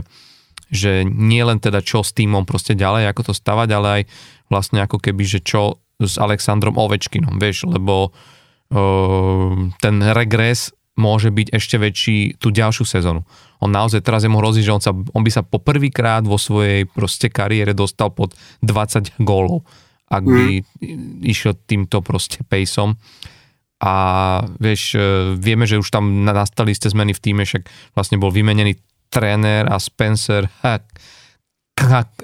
že 0.68 1.06
nie 1.06 1.40
len 1.46 1.62
teda 1.62 1.78
čo 1.78 2.02
s 2.02 2.10
týmom 2.10 2.42
proste 2.42 2.74
ďalej, 2.74 3.14
ako 3.14 3.30
to 3.30 3.32
stavať, 3.38 3.68
ale 3.70 3.88
aj 3.88 4.02
vlastne 4.50 4.82
ako 4.82 4.98
keby, 4.98 5.22
že 5.22 5.40
čo 5.46 5.78
s 6.02 6.18
Alexandrom 6.18 6.74
Ovečkinom, 6.74 7.38
vieš, 7.38 7.70
lebo 7.70 8.10
uh, 8.10 9.54
ten 9.78 9.96
regres 10.10 10.74
môže 10.94 11.30
byť 11.30 11.54
ešte 11.54 11.76
väčší 11.78 12.18
tú 12.38 12.54
ďalšiu 12.54 12.86
sezónu. 12.86 13.26
On 13.58 13.70
naozaj 13.70 14.02
teraz 14.02 14.22
je 14.22 14.30
mu 14.30 14.38
hrozí, 14.38 14.62
že 14.62 14.74
on, 14.74 14.82
sa, 14.82 14.94
on 14.94 15.22
by 15.26 15.30
sa 15.30 15.42
po 15.42 15.58
prvýkrát 15.58 16.22
vo 16.22 16.38
svojej 16.38 16.86
proste 16.86 17.30
kariére 17.30 17.74
dostal 17.74 18.14
pod 18.14 18.34
20 18.62 19.18
gólov 19.22 19.66
ak 20.08 20.22
by 20.24 20.44
mm. 20.60 21.24
išiel 21.24 21.56
týmto 21.64 22.04
proste 22.04 22.44
pejsom. 22.44 22.96
A 23.84 23.94
vieš, 24.56 24.96
e, 24.96 25.36
vieme, 25.36 25.68
že 25.68 25.80
už 25.80 25.88
tam 25.92 26.24
nastali 26.24 26.72
ste 26.72 26.88
zmeny 26.88 27.12
v 27.12 27.20
týme, 27.20 27.42
však 27.44 27.68
vlastne 27.92 28.16
bol 28.16 28.32
vymenený 28.32 28.80
tréner 29.12 29.68
a 29.68 29.76
Spencer 29.76 30.48
ha, 30.64 30.80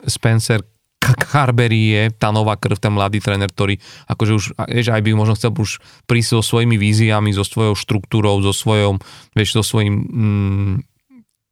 Spencer 0.07 0.65
Carberry 1.01 1.97
je 1.97 2.03
tá 2.13 2.29
nová 2.31 2.55
krv, 2.61 2.77
ten 2.77 2.93
mladý 2.93 3.25
tréner, 3.25 3.49
ktorý 3.49 3.81
akože 4.07 4.33
už, 4.37 4.45
vieš, 4.69 4.89
aj 4.93 5.03
by 5.03 5.11
možno 5.17 5.35
chcel 5.35 5.51
už 5.57 5.81
prísť 6.05 6.39
so 6.39 6.43
svojimi 6.45 6.77
víziami, 6.77 7.33
so 7.33 7.43
svojou 7.43 7.75
štruktúrou, 7.75 8.39
so 8.45 8.53
svojou, 8.53 9.01
vieš, 9.33 9.59
so 9.59 9.63
svojím 9.65 9.95
mm, 9.97 10.75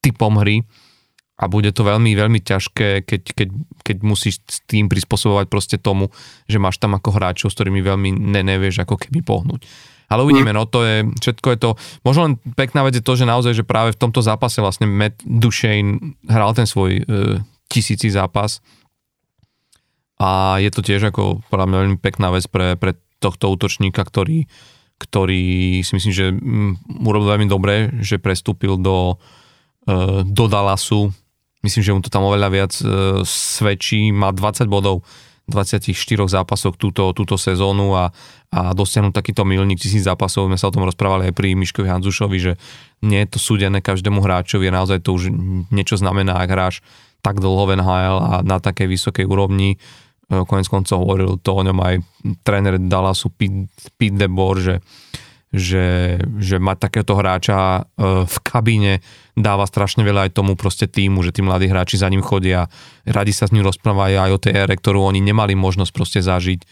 typom 0.05 0.37
hry 0.38 0.62
a 1.38 1.44
bude 1.46 1.70
to 1.70 1.87
veľmi, 1.87 2.18
veľmi 2.18 2.42
ťažké, 2.42 3.07
keď, 3.07 3.22
keď, 3.31 3.48
keď 3.87 3.96
musíš 4.03 4.42
s 4.42 4.59
tým 4.66 4.90
prispôsobovať 4.90 5.46
proste 5.46 5.77
tomu, 5.79 6.11
že 6.51 6.59
máš 6.59 6.83
tam 6.83 6.98
ako 6.98 7.14
hráčov, 7.14 7.55
s 7.55 7.57
ktorými 7.57 7.79
veľmi 7.79 8.11
ne, 8.11 8.42
nevieš 8.42 8.83
ako 8.83 8.98
keby 8.98 9.22
pohnúť. 9.22 9.62
Ale 10.09 10.24
uvidíme, 10.24 10.57
no 10.57 10.64
to 10.64 10.83
je, 10.83 11.05
všetko 11.20 11.46
je 11.53 11.59
to, 11.61 11.70
možno 12.01 12.20
len 12.24 12.35
pekná 12.57 12.81
vec 12.81 12.96
je 12.96 13.05
to, 13.05 13.12
že 13.12 13.29
naozaj, 13.29 13.53
že 13.53 13.62
práve 13.62 13.92
v 13.92 14.01
tomto 14.01 14.24
zápase 14.24 14.59
vlastne 14.59 14.88
Matt 14.88 15.20
Duchesne 15.20 16.16
hral 16.27 16.57
ten 16.57 16.64
svoj 16.64 16.90
e, 16.98 17.03
tisíci 17.68 18.09
zápas 18.09 18.64
a 20.16 20.59
je 20.64 20.72
to 20.72 20.81
tiež 20.81 21.12
ako 21.12 21.44
podľa 21.53 21.66
mňa 21.68 21.79
veľmi 21.85 21.98
pekná 22.01 22.33
vec 22.33 22.48
pre, 22.48 22.74
pre 22.81 22.96
tohto 23.20 23.53
útočníka, 23.53 24.01
ktorý, 24.01 24.48
ktorý 24.96 25.79
si 25.85 25.92
myslím, 25.92 26.12
že 26.16 26.27
mm, 26.33 27.05
urobil 27.05 27.37
veľmi 27.37 27.46
dobre, 27.46 27.92
že 28.01 28.16
prestúpil 28.16 28.81
do, 28.81 29.20
e, 29.85 30.24
do 30.24 30.44
Dallasu 30.48 31.12
Myslím, 31.62 31.83
že 31.83 31.94
mu 31.94 32.01
to 32.01 32.11
tam 32.12 32.23
oveľa 32.27 32.49
viac 32.55 32.73
e, 32.79 32.85
svedčí. 33.27 34.14
Má 34.14 34.31
20 34.31 34.71
bodov 34.71 35.03
v 35.49 35.53
24 35.57 35.90
zápasoch 36.29 36.77
túto, 36.77 37.11
túto 37.16 37.40
sezónu 37.40 37.97
a, 37.97 38.12
a 38.53 38.77
dosiahnuť 38.77 39.16
takýto 39.16 39.49
milník 39.49 39.81
tisíc 39.81 40.05
zápasov. 40.05 40.47
My 40.47 40.61
sa 40.61 40.68
o 40.68 40.75
tom 40.75 40.85
rozprávali 40.85 41.33
aj 41.33 41.35
pri 41.35 41.57
Miškovi 41.57 41.88
Hanzušovi, 41.88 42.38
že 42.38 42.53
nie 43.01 43.25
je 43.25 43.29
to 43.33 43.38
súdené 43.40 43.81
každému 43.81 44.21
hráčovi, 44.21 44.68
naozaj 44.68 45.01
to 45.01 45.16
už 45.16 45.33
niečo 45.73 45.97
znamená, 45.97 46.37
ak 46.37 46.53
hráš 46.53 46.77
tak 47.25 47.40
dlho 47.42 47.64
v 47.64 47.81
NHL 47.81 48.16
a 48.23 48.33
na 48.44 48.61
takej 48.61 48.87
vysokej 48.87 49.25
úrovni. 49.25 49.75
E, 49.75 49.77
konec 50.44 50.68
koncov 50.68 51.01
hovoril 51.01 51.40
to 51.40 51.51
o 51.57 51.64
ňom 51.64 51.79
aj 51.81 51.94
tréner 52.44 52.77
Dallasu 52.77 53.33
Pete, 53.33 53.73
Pete 53.97 54.21
DeBoer, 54.21 54.57
že 54.61 54.77
že, 55.49 56.21
že 56.37 56.61
mať 56.61 56.77
takéto 56.77 57.16
hráča 57.16 57.57
e, 57.57 57.83
v 58.29 58.37
kabíne 58.44 59.01
dáva 59.38 59.64
strašne 59.64 60.03
veľa 60.03 60.29
aj 60.29 60.37
tomu 60.37 60.59
proste 60.59 60.90
týmu, 60.90 61.22
že 61.22 61.31
tí 61.31 61.40
mladí 61.40 61.70
hráči 61.70 61.98
za 61.98 62.11
ním 62.11 62.20
chodia, 62.20 62.66
radi 63.07 63.31
sa 63.31 63.46
s 63.46 63.55
ním 63.55 63.64
rozprávajú 63.64 64.16
aj 64.18 64.31
o 64.35 64.42
tej 64.42 64.53
ére, 64.66 64.74
ktorú 64.74 65.07
oni 65.07 65.22
nemali 65.22 65.55
možnosť 65.55 65.92
proste 65.94 66.20
zažiť, 66.20 66.66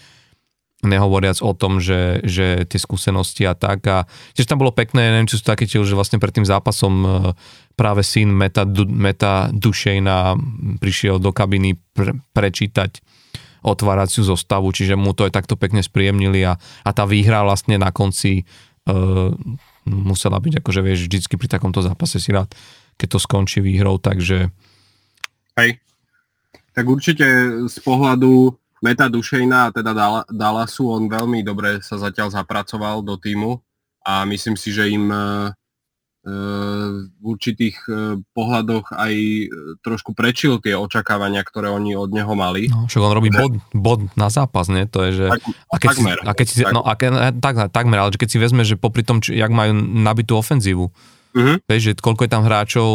nehovoriac 0.85 1.41
o 1.41 1.57
tom, 1.57 1.81
že, 1.81 2.21
že 2.23 2.69
tie 2.69 2.77
skúsenosti 2.77 3.49
a 3.49 3.57
tak. 3.57 3.81
A 3.89 4.05
tiež 4.37 4.45
tam 4.45 4.61
bolo 4.61 4.77
pekné, 4.77 5.09
neviem, 5.09 5.25
či 5.25 5.41
sú 5.41 5.45
také 5.45 5.65
tiež, 5.65 5.89
že 5.89 5.97
vlastne 5.97 6.21
pred 6.21 6.37
tým 6.37 6.45
zápasom 6.45 6.95
e, 7.01 7.09
práve 7.75 8.05
syn 8.05 8.29
Meta, 8.29 8.69
Meta 8.87 9.49
Dušejna 9.57 10.37
prišiel 10.77 11.17
do 11.17 11.33
kabiny 11.33 11.81
pre, 11.97 12.21
prečítať 12.37 13.01
otváraciu 13.67 14.23
zostavu, 14.23 14.71
čiže 14.71 14.95
mu 14.95 15.17
to 15.17 15.27
aj 15.27 15.35
takto 15.35 15.59
pekne 15.59 15.83
spríjemnili 15.83 16.45
a, 16.47 16.55
a 16.61 16.91
tá 16.95 17.03
výhra 17.03 17.43
vlastne 17.43 17.83
na 17.83 17.91
konci 17.91 18.47
uh, 18.87 19.35
musela 19.87 20.43
byť, 20.43 20.61
akože 20.61 20.81
vieš, 20.83 21.07
vždycky 21.07 21.39
pri 21.39 21.49
takomto 21.49 21.81
zápase 21.81 22.19
si 22.19 22.35
rád, 22.35 22.51
keď 22.99 23.17
to 23.17 23.19
skončí 23.23 23.63
výhrou, 23.63 24.03
takže... 24.03 24.51
Hej, 25.57 25.81
tak 26.77 26.85
určite 26.85 27.25
z 27.71 27.77
pohľadu 27.81 28.53
Meta 28.85 29.09
Dušejna, 29.09 29.73
teda 29.73 29.97
Dallasu, 30.29 30.93
on 30.93 31.09
veľmi 31.09 31.41
dobre 31.41 31.81
sa 31.81 31.97
zatiaľ 31.97 32.29
zapracoval 32.29 33.01
do 33.01 33.17
týmu 33.17 33.57
a 34.05 34.29
myslím 34.29 34.55
si, 34.61 34.69
že 34.69 34.85
im 34.93 35.09
uh, 35.09 35.49
v 36.27 37.23
určitých 37.23 37.87
e, 37.87 38.19
pohľadoch 38.35 38.91
aj 38.91 39.15
e, 39.15 39.47
trošku 39.79 40.11
prečil 40.11 40.59
tie 40.59 40.75
očakávania, 40.75 41.47
ktoré 41.47 41.71
oni 41.71 41.95
od 41.95 42.11
neho 42.11 42.35
mali. 42.35 42.67
No, 42.67 42.91
však 42.91 42.99
on 42.99 43.15
robí 43.15 43.31
bod, 43.31 43.55
bod 43.71 44.01
na 44.19 44.27
zápas, 44.27 44.67
nie? 44.67 44.91
To 44.91 45.07
je, 45.07 45.23
že... 45.23 45.27
Tak, 45.31 45.43
a 45.47 45.77
keď 45.79 45.89
takmer. 45.95 46.19
Si, 46.19 46.27
a 46.27 46.31
keď 46.35 46.47
si, 46.51 46.57
tak. 46.67 46.73
no, 46.75 46.81
a 46.83 46.93
ke, 46.99 47.07
tak, 47.39 47.55
takmer, 47.71 47.99
ale 48.03 48.11
keď 48.19 48.29
si 48.35 48.39
vezme, 48.43 48.67
že 48.67 48.75
popri 48.75 49.07
tom, 49.07 49.23
či, 49.23 49.39
jak 49.39 49.55
majú 49.55 49.71
nabitú 49.79 50.35
ofenzívu, 50.35 50.91
uh-huh. 50.91 51.57
vieš, 51.63 51.95
že 51.95 52.03
koľko 52.03 52.27
je 52.27 52.31
tam 52.35 52.43
hráčov, 52.43 52.89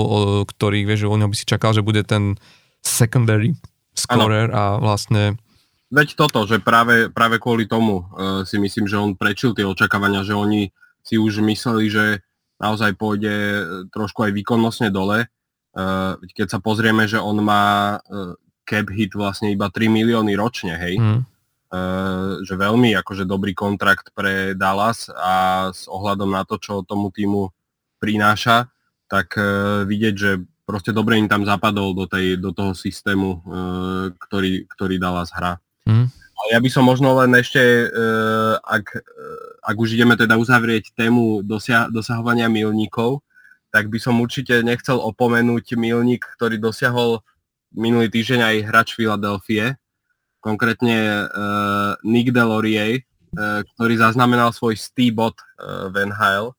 ktorých, 0.51 0.85
vieš, 0.91 1.07
že 1.07 1.11
u 1.11 1.15
neho 1.15 1.31
by 1.31 1.37
si 1.39 1.47
čakal, 1.47 1.71
že 1.71 1.87
bude 1.87 2.03
ten 2.03 2.35
secondary 2.83 3.55
scorer 3.95 4.51
ano. 4.51 4.59
a 4.59 4.63
vlastne... 4.83 5.39
Veď 5.87 6.19
toto, 6.19 6.43
že 6.47 6.59
práve, 6.59 7.07
práve 7.11 7.39
kvôli 7.39 7.67
tomu 7.67 8.03
uh, 8.11 8.43
si 8.47 8.55
myslím, 8.59 8.87
že 8.87 8.99
on 8.99 9.15
prečil 9.15 9.51
tie 9.55 9.67
očakávania, 9.67 10.23
že 10.23 10.35
oni 10.35 10.71
si 11.03 11.19
už 11.19 11.43
mysleli, 11.43 11.91
že 11.91 12.23
naozaj 12.61 12.93
pôjde 12.93 13.33
e, 13.33 13.61
trošku 13.89 14.29
aj 14.29 14.31
výkonnostne 14.37 14.93
dole. 14.93 15.25
E, 15.25 15.27
keď 16.37 16.47
sa 16.47 16.59
pozrieme, 16.61 17.09
že 17.09 17.17
on 17.17 17.41
má 17.41 17.97
e, 17.97 18.37
cap 18.69 18.85
hit 18.93 19.17
vlastne 19.17 19.49
iba 19.49 19.73
3 19.73 19.89
milióny 19.89 20.37
ročne, 20.37 20.77
hej, 20.77 20.95
mm. 21.01 21.21
že 22.45 22.55
veľmi 22.55 22.95
akože 23.03 23.27
dobrý 23.27 23.51
kontrakt 23.51 24.13
pre 24.15 24.53
Dallas 24.55 25.11
a 25.11 25.67
s 25.73 25.89
ohľadom 25.91 26.29
na 26.29 26.45
to, 26.47 26.55
čo 26.55 26.85
tomu 26.85 27.11
týmu 27.11 27.51
prináša, 27.99 28.71
tak 29.11 29.35
vidieť, 29.89 30.15
že 30.15 30.39
proste 30.63 30.95
dobre 30.95 31.19
im 31.19 31.27
tam 31.27 31.43
zapadol 31.43 31.91
do, 31.97 32.07
tej, 32.07 32.39
do 32.39 32.55
toho 32.55 32.71
systému, 32.71 33.43
ktorý, 34.15 34.71
ktorý 34.71 34.95
Dallas 35.01 35.33
hrá. 35.35 35.59
Mm. 35.83 36.07
Ja 36.49 36.57
by 36.57 36.69
som 36.73 36.89
možno 36.89 37.13
len 37.21 37.37
ešte, 37.37 37.61
ak 38.65 38.97
ak 39.61 39.75
už 39.77 39.93
ideme 39.93 40.17
teda 40.17 40.41
uzavrieť 40.41 40.97
tému 40.97 41.45
dosia- 41.45 41.87
dosahovania 41.93 42.49
milníkov, 42.49 43.21
tak 43.69 43.87
by 43.87 44.01
som 44.01 44.19
určite 44.19 44.65
nechcel 44.65 44.97
opomenúť 44.97 45.77
milník, 45.77 46.25
ktorý 46.35 46.57
dosiahol 46.57 47.21
minulý 47.71 48.11
týždeň 48.11 48.41
aj 48.41 48.55
hráč 48.67 48.87
Filadelfie, 48.97 49.79
konkrétne 50.43 51.29
uh, 51.29 51.93
Nick 52.03 52.33
Delorier, 52.35 53.05
uh, 53.37 53.63
ktorý 53.77 53.95
zaznamenal 53.95 54.51
svoj 54.51 54.75
stý-bod 54.75 55.39
uh, 55.39 55.87
v 55.87 56.09
NHL, 56.11 56.51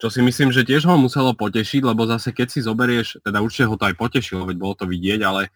čo 0.00 0.08
si 0.08 0.24
myslím, 0.24 0.54
že 0.54 0.64
tiež 0.64 0.88
ho 0.88 0.96
muselo 0.96 1.36
potešiť, 1.36 1.84
lebo 1.84 2.08
zase 2.08 2.32
keď 2.32 2.48
si 2.48 2.64
zoberieš, 2.64 3.20
teda 3.22 3.44
určite 3.44 3.68
ho 3.68 3.76
to 3.76 3.86
aj 3.86 3.94
potešilo, 3.98 4.48
veď 4.48 4.56
bolo 4.56 4.74
to 4.78 4.86
vidieť, 4.88 5.20
ale 5.26 5.52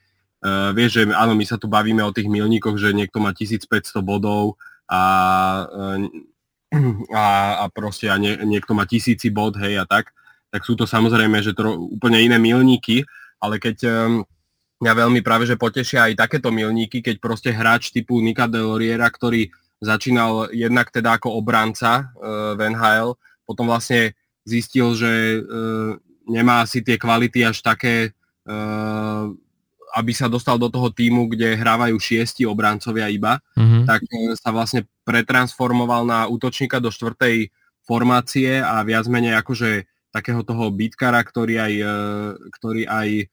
uh, 0.46 0.70
vieš, 0.70 1.02
že 1.02 1.02
áno, 1.11 1.35
my 1.35 1.42
sa 1.42 1.59
tu 1.59 1.66
bavíme 1.66 2.06
o 2.06 2.14
tých 2.14 2.30
milníkoch, 2.30 2.78
že 2.78 2.94
niekto 2.94 3.18
má 3.18 3.35
1500 3.35 3.98
bodov 4.06 4.54
a 4.87 5.02
uh, 5.66 5.98
a, 7.14 7.26
a 7.62 7.64
proste 7.74 8.06
a 8.06 8.16
nie, 8.18 8.38
niekto 8.46 8.74
má 8.74 8.87
tisíci 8.87 9.30
bod, 9.35 9.59
hej, 9.59 9.82
a 9.82 9.85
tak, 9.87 10.14
tak 10.50 10.62
sú 10.62 10.78
to 10.78 10.87
samozrejme, 10.87 11.38
že 11.42 11.54
to 11.54 11.90
úplne 11.98 12.22
iné 12.22 12.38
milníky, 12.38 13.02
ale 13.42 13.59
keď 13.59 13.76
um, 13.87 14.24
mňa 14.82 14.92
veľmi 14.92 15.20
práve, 15.22 15.46
že 15.46 15.61
potešia 15.61 16.11
aj 16.11 16.26
takéto 16.26 16.50
milníky, 16.50 17.00
keď 17.00 17.16
proste 17.20 17.50
hráč 17.52 17.92
typu 17.92 18.18
Nika 18.20 18.48
Deloriera, 18.50 19.09
ktorý 19.09 19.48
začínal 19.80 20.48
jednak 20.56 20.88
teda 20.88 21.20
ako 21.20 21.37
obranca 21.37 22.11
uh, 22.16 22.56
v 22.56 22.72
NHL, 22.72 23.14
potom 23.44 23.68
vlastne 23.68 24.16
zistil, 24.46 24.96
že 24.96 25.42
uh, 25.42 25.94
nemá 26.26 26.64
asi 26.64 26.82
tie 26.82 26.96
kvality 26.98 27.44
až 27.44 27.62
také, 27.62 28.16
uh, 28.48 29.30
aby 29.96 30.12
sa 30.12 30.28
dostal 30.28 30.61
do 30.61 30.68
toho 30.68 30.92
týmu, 30.92 31.32
kde 31.32 31.56
hrávajú 31.56 31.96
šiesti 31.96 32.44
obrancovia 32.44 33.09
iba, 33.09 33.40
mm-hmm. 33.56 33.88
tak 33.88 34.04
sa 34.37 34.52
vlastne 34.52 34.85
pretransformoval 35.09 36.04
na 36.04 36.28
útočníka 36.28 36.76
do 36.85 36.92
štvrtej 36.92 37.48
formácie 37.88 38.61
a 38.61 38.85
viac 38.85 39.09
menej 39.09 39.40
akože 39.40 39.88
takého 40.12 40.44
toho 40.44 40.68
bitkara, 40.68 41.24
ktorý 41.24 41.54
aj, 41.56 41.74
e, 41.80 41.96
ktorý 42.61 42.82
aj 42.85 43.09
e, 43.09 43.24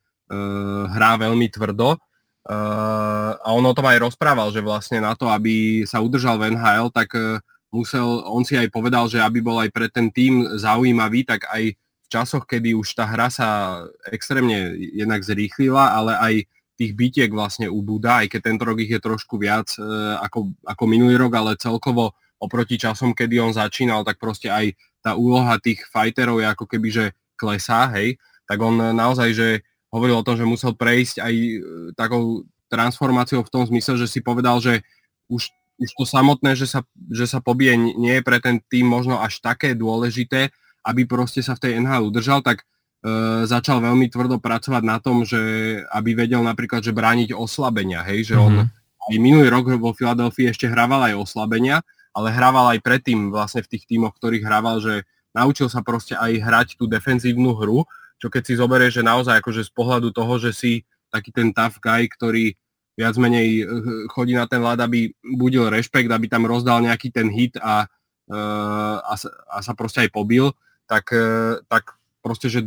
hrá 0.88 1.12
veľmi 1.20 1.52
tvrdo. 1.52 1.96
E, 1.96 2.00
a 3.44 3.50
on 3.52 3.66
o 3.68 3.76
tom 3.76 3.88
aj 3.92 4.00
rozprával, 4.00 4.56
že 4.56 4.64
vlastne 4.64 5.04
na 5.04 5.18
to, 5.20 5.28
aby 5.28 5.84
sa 5.84 6.00
udržal 6.00 6.40
v 6.40 6.56
NHL, 6.56 6.94
tak 6.96 7.12
musel, 7.74 8.24
on 8.30 8.48
si 8.48 8.56
aj 8.56 8.72
povedal, 8.72 9.10
že 9.12 9.20
aby 9.20 9.44
bol 9.44 9.60
aj 9.60 9.70
pre 9.74 9.92
ten 9.92 10.08
tým 10.14 10.56
zaujímavý, 10.56 11.28
tak 11.28 11.50
aj 11.52 11.76
časoch, 12.14 12.46
kedy 12.46 12.78
už 12.78 12.94
tá 12.94 13.10
hra 13.10 13.34
sa 13.34 13.48
extrémne 14.14 14.78
jednak 14.78 15.26
zrýchlila, 15.26 15.98
ale 15.98 16.14
aj 16.14 16.34
tých 16.78 16.92
bitiek 16.94 17.32
vlastne 17.34 17.70
ubúda, 17.70 18.22
aj 18.22 18.34
keď 18.34 18.42
tento 18.54 18.64
rok 18.66 18.82
ich 18.82 18.94
je 18.94 19.02
trošku 19.02 19.38
viac 19.38 19.74
ako, 20.22 20.54
ako 20.66 20.84
minulý 20.90 21.18
rok, 21.18 21.34
ale 21.38 21.58
celkovo 21.58 22.18
oproti 22.42 22.76
časom, 22.76 23.16
kedy 23.16 23.40
on 23.40 23.54
začínal, 23.56 24.04
tak 24.04 24.20
proste 24.20 24.50
aj 24.50 24.74
tá 25.00 25.16
úloha 25.16 25.56
tých 25.64 25.86
fighterov 25.90 26.44
je 26.44 26.48
ako 26.50 26.66
keby, 26.68 26.90
že 26.92 27.06
klesá, 27.40 27.88
hej, 27.96 28.20
tak 28.48 28.60
on 28.60 28.76
naozaj, 28.96 29.30
že 29.32 29.48
hovoril 29.94 30.20
o 30.20 30.26
tom, 30.26 30.36
že 30.36 30.48
musel 30.48 30.74
prejsť 30.74 31.22
aj 31.22 31.34
e, 31.34 31.52
takou 31.94 32.48
transformáciou 32.68 33.46
v 33.46 33.54
tom 33.54 33.64
zmysle, 33.70 34.00
že 34.02 34.10
si 34.10 34.20
povedal, 34.26 34.58
že 34.58 34.82
už, 35.30 35.54
už 35.78 35.90
to 35.94 36.04
samotné, 36.10 36.58
že 36.58 36.66
sa, 36.66 36.82
že 37.14 37.30
sa 37.30 37.40
pobije, 37.40 37.78
nie 37.78 38.20
je 38.20 38.26
pre 38.26 38.42
ten 38.42 38.58
tým 38.66 38.90
možno 38.90 39.22
až 39.22 39.38
také 39.40 39.78
dôležité, 39.78 40.50
aby 40.84 41.08
proste 41.08 41.40
sa 41.40 41.56
v 41.56 41.64
tej 41.64 41.72
NHL 41.80 42.12
udržal, 42.12 42.44
tak 42.44 42.64
e, 42.64 42.66
začal 43.48 43.80
veľmi 43.80 44.12
tvrdo 44.12 44.40
pracovať 44.40 44.84
na 44.84 45.00
tom, 45.00 45.24
že 45.24 45.40
aby 45.92 46.16
vedel 46.16 46.44
napríklad, 46.44 46.84
že 46.84 46.92
brániť 46.92 47.32
oslabenia, 47.32 48.04
hej, 48.04 48.32
že 48.32 48.36
mm-hmm. 48.36 48.48
on 48.48 48.54
mhm. 48.64 48.68
aj 49.08 49.16
minulý 49.20 49.48
rok 49.48 49.66
vo 49.80 49.96
Filadelfii 49.96 50.52
ešte 50.52 50.68
hrával 50.68 51.12
aj 51.12 51.20
oslabenia 51.20 51.84
ale 52.14 52.30
hrával 52.30 52.78
aj 52.78 52.80
predtým 52.86 53.34
vlastne 53.34 53.66
v 53.66 53.72
tých 53.76 53.90
tímoch, 53.90 54.14
ktorých 54.14 54.46
hrával, 54.46 54.78
že 54.80 55.04
naučil 55.34 55.68
sa 55.68 55.82
proste 55.82 56.14
aj 56.14 56.32
hrať 56.38 56.68
tú 56.78 56.86
defenzívnu 56.86 57.58
hru, 57.58 57.90
čo 58.22 58.30
keď 58.30 58.42
si 58.46 58.54
zoberieš, 58.54 59.02
že 59.02 59.04
naozaj 59.04 59.42
akože 59.42 59.66
z 59.66 59.72
pohľadu 59.74 60.14
toho, 60.14 60.38
že 60.38 60.54
si 60.54 60.72
taký 61.10 61.34
ten 61.34 61.50
tough 61.50 61.82
guy, 61.82 62.06
ktorý 62.06 62.54
viac 62.94 63.18
menej 63.18 63.66
eh, 63.66 63.68
chodí 64.14 64.38
na 64.38 64.46
ten 64.46 64.62
ľad, 64.62 64.86
aby 64.86 65.10
budil 65.26 65.74
rešpekt, 65.74 66.14
aby 66.14 66.30
tam 66.30 66.46
rozdal 66.46 66.86
nejaký 66.86 67.10
ten 67.10 67.34
hit 67.34 67.58
a, 67.58 67.90
eh, 68.30 68.98
a, 69.02 69.14
a 69.50 69.58
sa 69.66 69.74
proste 69.74 70.06
aj 70.06 70.14
pobil, 70.14 70.54
tak, 70.88 71.12
eh, 71.16 71.60
tak 71.68 71.96
proste, 72.24 72.48
že 72.48 72.60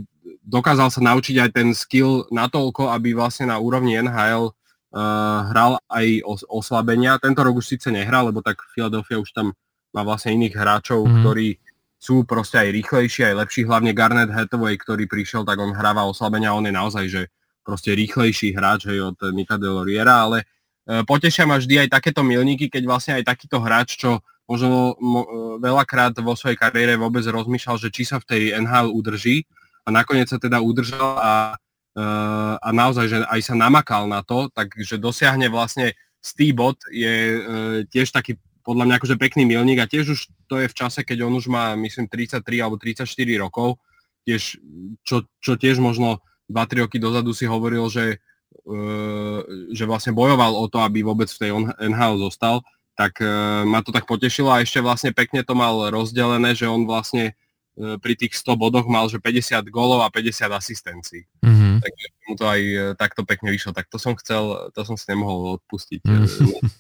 dokázal 0.47 0.89
sa 0.93 1.01
naučiť 1.03 1.37
aj 1.43 1.51
ten 1.51 1.69
skill 1.75 2.29
natoľko, 2.31 2.93
aby 2.93 3.17
vlastne 3.17 3.51
na 3.51 3.59
úrovni 3.59 3.99
NHL 3.99 4.53
uh, 4.53 5.39
hral 5.51 5.83
aj 5.91 6.07
os- 6.23 6.47
oslabenia. 6.47 7.19
Tento 7.19 7.43
rok 7.43 7.59
už 7.59 7.67
síce 7.67 7.89
nehral, 7.91 8.31
lebo 8.31 8.45
tak 8.47 8.63
Philadelphia 8.71 9.19
už 9.19 9.35
tam 9.35 9.57
má 9.91 10.07
vlastne 10.07 10.39
iných 10.39 10.55
hráčov, 10.55 11.03
mm. 11.03 11.15
ktorí 11.25 11.49
sú 11.97 12.23
proste 12.29 12.61
aj 12.63 12.69
rýchlejší, 12.71 13.33
aj 13.33 13.35
lepší, 13.43 13.67
hlavne 13.67 13.97
Garnet 13.97 14.31
Hathaway, 14.31 14.79
ktorý 14.79 15.09
prišiel, 15.11 15.43
tak 15.43 15.59
on 15.59 15.75
hráva 15.75 16.07
oslabenia, 16.07 16.55
on 16.55 16.69
je 16.69 16.75
naozaj, 16.77 17.05
že 17.09 17.23
proste 17.67 17.97
rýchlejší 17.97 18.55
hráč 18.55 18.87
hej, 18.87 19.03
od 19.03 19.19
Nika 19.35 19.59
Deloriera, 19.59 20.31
ale 20.31 20.47
uh, 20.87 21.03
potešia 21.03 21.49
ma 21.49 21.59
vždy 21.59 21.89
aj 21.89 21.99
takéto 21.99 22.23
milníky, 22.23 22.71
keď 22.71 22.83
vlastne 22.87 23.13
aj 23.19 23.25
takýto 23.27 23.59
hráč, 23.59 23.99
čo 23.99 24.23
možno 24.47 24.95
mo, 25.03 25.23
veľakrát 25.59 26.15
vo 26.23 26.39
svojej 26.39 26.59
kariére 26.59 26.95
vôbec 26.95 27.23
rozmýšľal, 27.27 27.77
že 27.83 27.91
či 27.91 28.07
sa 28.07 28.23
v 28.23 28.29
tej 28.31 28.43
NHL 28.59 28.95
udrží 28.95 29.47
a 29.87 29.91
nakoniec 29.91 30.31
sa 30.31 30.39
teda 30.39 30.63
udržal 30.63 31.19
a 31.19 31.59
Eh, 31.97 32.55
a 32.61 32.69
naozaj, 32.77 33.09
že 33.09 33.19
aj 33.25 33.41
sa 33.41 33.57
namakal 33.57 34.05
na 34.05 34.21
to, 34.21 34.53
takže 34.53 35.01
dosiahne 35.01 35.49
vlastne 35.49 35.97
stý 36.21 36.53
bod 36.53 36.77
je 36.93 37.39
uh, 37.39 37.81
tiež 37.87 38.11
taký 38.11 38.35
podľa 38.67 38.85
mňa 38.85 38.95
akože 38.99 39.17
pekný 39.17 39.47
milník 39.47 39.79
a 39.79 39.87
tiež 39.87 40.11
už 40.11 40.21
to 40.51 40.59
je 40.59 40.67
v 40.67 40.75
čase, 40.75 41.07
keď 41.07 41.23
on 41.23 41.39
už 41.39 41.47
má 41.47 41.79
myslím 41.79 42.11
33 42.11 42.43
alebo 42.59 42.77
34 42.77 43.07
rokov, 43.39 43.79
tiež, 44.27 44.59
čo, 45.07 45.23
čo 45.39 45.53
tiež 45.55 45.79
možno 45.79 46.19
2-3 46.51 46.85
roky 46.85 46.99
dozadu 46.99 47.31
si 47.31 47.47
hovoril, 47.47 47.87
že, 47.89 48.19
uh, 48.67 49.41
že 49.71 49.87
vlastne 49.89 50.13
bojoval 50.13 50.53
o 50.53 50.67
to, 50.67 50.83
aby 50.83 51.01
vôbec 51.01 51.31
v 51.31 51.41
tej 51.41 51.51
NHL 51.81 52.21
zostal, 52.29 52.61
tak 52.97 53.21
uh, 53.21 53.63
ma 53.69 53.85
to 53.85 53.93
tak 53.93 54.09
potešilo 54.09 54.49
a 54.49 54.65
ešte 54.65 54.81
vlastne 54.81 55.13
pekne 55.13 55.45
to 55.45 55.53
mal 55.53 55.93
rozdelené, 55.93 56.57
že 56.57 56.65
on 56.65 56.89
vlastne 56.89 57.37
E, 57.77 58.01
pri 58.01 58.17
tých 58.17 58.33
100 58.41 58.57
bodoch 58.57 58.89
mal, 58.89 59.05
že 59.13 59.21
50 59.21 59.69
gólov 59.69 60.01
a 60.01 60.09
50 60.09 60.49
asistencií. 60.49 61.29
Mm-hmm. 61.45 61.85
Takže 61.85 62.07
mu 62.25 62.33
to 62.41 62.45
aj 62.49 62.61
e, 62.65 62.77
takto 62.97 63.21
pekne 63.29 63.53
vyšlo. 63.53 63.77
Tak 63.77 63.93
to 63.93 64.01
som 64.01 64.17
chcel, 64.17 64.73
to 64.73 64.81
som 64.81 64.97
si 64.97 65.05
nemohol 65.13 65.61
odpustiť, 65.61 66.01
mm-hmm. 66.01 66.73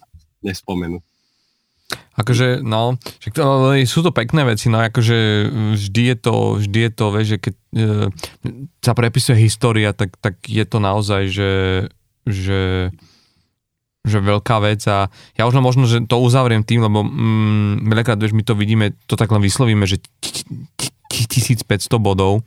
nespomenúť. 0.48 1.04
Akože, 2.16 2.64
no, 2.64 2.96
sú 3.86 4.00
to 4.02 4.10
pekné 4.10 4.42
veci, 4.42 4.66
no 4.72 4.82
akože 4.82 5.18
vždy 5.76 6.02
je 6.02 6.16
to, 6.16 6.34
vždy 6.58 6.80
je 6.88 6.90
to, 6.90 7.06
vieš, 7.12 7.28
že 7.28 7.38
keď 7.44 7.54
e, 7.54 7.84
sa 8.80 8.92
prepisuje 8.96 9.36
história, 9.44 9.92
tak, 9.92 10.16
tak 10.18 10.40
je 10.48 10.64
to 10.64 10.80
naozaj, 10.80 11.28
že, 11.28 11.52
že 12.24 12.90
že 14.06 14.22
veľká 14.22 14.62
vec 14.62 14.86
a 14.86 15.10
ja 15.34 15.42
už 15.44 15.58
možno, 15.58 15.84
že 15.90 16.06
to 16.06 16.22
uzavriem 16.22 16.62
tým, 16.62 16.86
lebo 16.86 17.02
mm, 17.02 17.90
veľakrát, 17.90 18.16
vieš, 18.22 18.38
my 18.38 18.46
to 18.46 18.54
vidíme, 18.54 18.94
to 19.10 19.18
tak 19.18 19.34
len 19.34 19.42
vyslovíme, 19.42 19.82
že 19.82 19.98
1500 21.10 21.66
bodov 21.98 22.46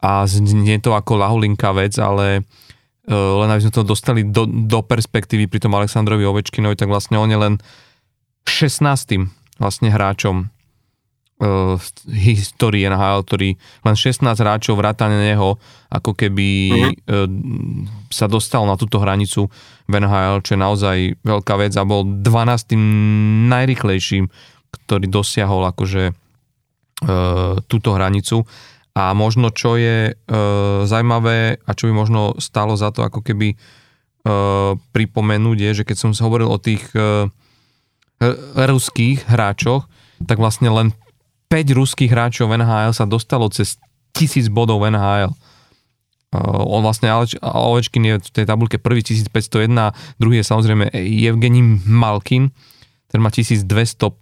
a 0.00 0.24
nie 0.40 0.80
je 0.80 0.84
to 0.88 0.96
ako 0.96 1.20
lahulinká 1.20 1.76
vec, 1.76 2.00
ale 2.00 2.40
uh, 2.40 3.44
len 3.44 3.48
aby 3.52 3.60
sme 3.68 3.76
to 3.76 3.84
dostali 3.84 4.24
do, 4.24 4.48
do 4.48 4.80
perspektívy 4.80 5.46
pri 5.46 5.60
tom 5.60 5.76
Aleksandrovi 5.76 6.24
Ovečkinovi, 6.24 6.74
tak 6.74 6.88
vlastne 6.88 7.20
on 7.20 7.28
je 7.28 7.36
len 7.36 7.54
16. 8.48 8.80
vlastne 9.60 9.88
hráčom 9.92 10.48
uh, 11.40 11.80
histórie 12.12 12.86
NHL, 12.86 13.24
ktorý 13.24 13.50
len 13.56 13.96
16 13.96 14.22
hráčov 14.36 14.76
vrátane 14.76 15.16
neho 15.16 15.56
ako 15.90 16.12
keby 16.14 16.48
uh, 16.70 17.26
sa 18.12 18.28
dostal 18.28 18.68
na 18.68 18.76
túto 18.76 19.00
hranicu 19.00 19.48
v 19.88 19.92
NHL, 19.96 20.44
čo 20.44 20.54
je 20.54 20.60
naozaj 20.60 20.98
veľká 21.24 21.54
vec 21.58 21.72
a 21.80 21.88
bol 21.88 22.04
12. 22.04 22.76
najrychlejším, 23.50 24.28
ktorý 24.70 25.06
dosiahol 25.08 25.66
akože 25.72 26.12
uh, 26.12 27.58
túto 27.66 27.90
hranicu 27.96 28.44
a 28.90 29.14
možno 29.14 29.54
čo 29.54 29.78
je 29.78 30.18
zaujímavé 30.82 31.62
a 31.62 31.70
čo 31.78 31.86
by 31.86 31.92
možno 31.94 32.34
stalo 32.42 32.74
za 32.74 32.90
to 32.90 33.06
ako 33.06 33.22
keby 33.22 33.54
pripomenúť 34.90 35.58
je, 35.62 35.70
že 35.80 35.86
keď 35.86 35.96
som 35.96 36.10
sa 36.10 36.26
hovoril 36.26 36.50
o 36.50 36.58
tých 36.58 36.90
ruských 38.58 39.30
hráčoch, 39.30 39.86
tak 40.26 40.42
vlastne 40.42 40.68
len 40.74 40.88
5 41.50 41.74
ruských 41.74 42.10
hráčov 42.14 42.46
v 42.46 42.62
NHL 42.62 42.94
sa 42.94 43.04
dostalo 43.10 43.50
cez 43.50 43.76
1000 44.14 44.54
bodov 44.54 44.86
v 44.86 44.94
NHL. 44.94 45.34
Uh, 46.30 46.62
on 46.62 46.86
vlastne 46.86 47.10
Ovečkin 47.42 48.06
je 48.06 48.14
v 48.22 48.30
tej 48.30 48.46
tabulke 48.46 48.78
prvý 48.78 49.02
1501, 49.02 49.34
druhý 50.22 50.38
je 50.38 50.46
samozrejme 50.46 50.94
Evgení 50.94 51.82
Malkin, 51.90 52.54
ten 53.10 53.18
má 53.18 53.34
1251 53.34 54.14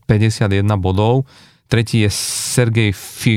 bodov, 0.80 1.28
tretí 1.68 2.00
je 2.00 2.08
Sergej, 2.08 2.96
Fi, 2.96 3.36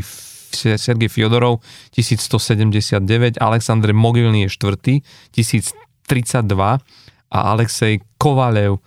Sergej 0.56 1.12
Fiodorov 1.12 1.60
1179, 1.92 3.44
Aleksandr 3.44 3.92
Mogilný 3.92 4.48
je 4.48 4.56
štvrtý 4.56 4.94
1032 5.36 6.48
a 7.32 7.40
Alexej 7.52 8.00
Kovalev 8.16 8.80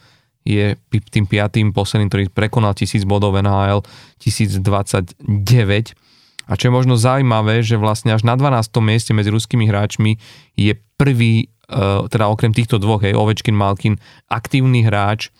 je 0.44 0.76
tým 1.08 1.24
piatým 1.24 1.72
posledným, 1.72 2.08
ktorý 2.12 2.24
prekonal 2.28 2.76
1000 2.76 3.08
bodov 3.08 3.32
NHL 3.40 3.80
1029. 4.20 5.24
A 6.44 6.52
čo 6.60 6.68
je 6.68 6.76
možno 6.76 7.00
zaujímavé, 7.00 7.64
že 7.64 7.80
vlastne 7.80 8.12
až 8.12 8.28
na 8.28 8.36
12. 8.36 8.68
mieste 8.84 9.16
medzi 9.16 9.32
ruskými 9.32 9.64
hráčmi 9.64 10.20
je 10.52 10.76
prvý, 11.00 11.48
e, 11.48 11.74
teda 12.12 12.28
okrem 12.28 12.52
týchto 12.52 12.76
dvoch, 12.76 13.00
hej, 13.00 13.16
Ovečkin, 13.16 13.56
Malkin, 13.56 13.96
aktívny 14.28 14.84
hráč, 14.84 15.32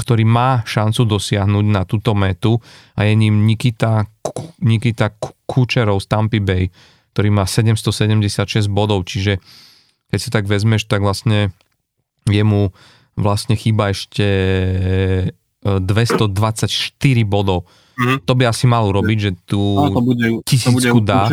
ktorý 0.00 0.24
má 0.24 0.64
šancu 0.64 1.04
dosiahnuť 1.04 1.66
na 1.68 1.84
túto 1.84 2.16
metu 2.16 2.56
a 2.96 3.04
je 3.04 3.12
ním 3.12 3.44
Nikita, 3.44 4.08
Nikita 4.64 5.12
Kučerov 5.44 6.00
z 6.00 6.06
Tampa 6.08 6.40
Bay, 6.40 6.72
ktorý 7.12 7.28
má 7.32 7.44
776 7.44 8.68
bodov, 8.72 9.04
čiže 9.04 9.40
keď 10.08 10.18
si 10.20 10.28
tak 10.32 10.44
vezmeš, 10.48 10.88
tak 10.88 11.04
vlastne 11.04 11.52
je 12.28 12.42
mu 12.44 12.72
vlastne 13.16 13.56
chýba 13.56 13.90
ešte 13.90 14.26
224 15.64 16.68
e, 16.68 17.24
bodov 17.24 17.66
mm. 17.96 18.28
to 18.28 18.32
by 18.36 18.44
asi 18.46 18.68
mal 18.68 18.84
urobiť, 18.86 19.18
že 19.18 19.30
tu 19.48 19.58
no, 19.58 19.90
to 19.90 20.02
bude, 20.04 20.26
tisícku 20.44 20.80
to 20.80 21.00
bude 21.00 21.08
dá. 21.08 21.26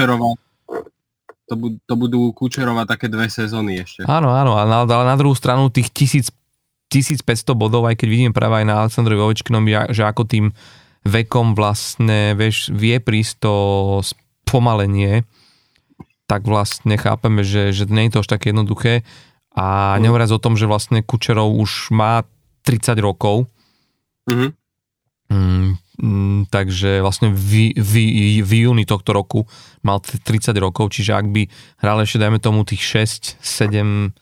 to, 1.45 1.55
budú, 1.59 1.77
to 1.83 1.93
budú 1.93 2.19
Kučerovať 2.31 2.87
také 2.87 3.07
dve 3.11 3.27
sezóny 3.27 3.83
ešte. 3.83 4.07
Áno, 4.07 4.31
áno, 4.31 4.55
ale 4.55 4.67
na, 4.71 4.79
na 4.87 5.15
druhú 5.19 5.35
stranu 5.35 5.69
tých 5.69 5.91
tisíc 5.91 6.31
1500 6.89 7.57
bodov, 7.57 7.89
aj 7.89 7.97
keď 7.97 8.07
vidím 8.07 8.31
práve 8.31 8.63
aj 8.63 8.65
na 8.69 8.75
Aleksandrovi 8.85 9.19
Ovečkinom, 9.19 9.65
že 9.89 10.03
ako 10.05 10.23
tým 10.29 10.45
vekom 11.03 11.57
vlastne, 11.57 12.37
vieš, 12.37 12.71
vie 12.71 13.01
prísť 13.01 13.33
to 13.43 13.55
spomalenie, 14.05 15.25
tak 16.29 16.47
vlastne 16.47 16.95
chápeme, 16.95 17.43
že, 17.43 17.75
že 17.75 17.89
nie 17.89 18.07
je 18.07 18.13
to 18.15 18.21
až 18.23 18.29
také 18.29 18.55
jednoduché. 18.55 19.03
A 19.53 19.97
mm. 19.97 20.01
nehovoriac 20.01 20.31
o 20.33 20.41
tom, 20.41 20.57
že 20.57 20.65
vlastne 20.65 21.05
Kučerov 21.05 21.53
už 21.53 21.93
má 21.93 22.25
30 22.65 22.97
rokov. 23.03 23.45
Mm-hmm. 24.25 24.49
Mm, 25.33 25.69
mm, 25.97 26.39
takže 26.53 27.01
vlastne 27.01 27.33
v, 27.33 27.73
v, 27.73 27.93
v 28.41 28.51
júni 28.67 28.85
tohto 28.85 29.13
roku 29.13 29.45
mal 29.81 29.99
30 30.01 30.53
rokov, 30.61 30.93
čiže 30.93 31.15
ak 31.15 31.27
by 31.29 31.49
hral 31.81 32.01
ešte, 32.01 32.21
dajme 32.21 32.37
tomu, 32.37 32.61
tých 32.67 32.81
6, 32.85 33.41
7, 33.41 34.13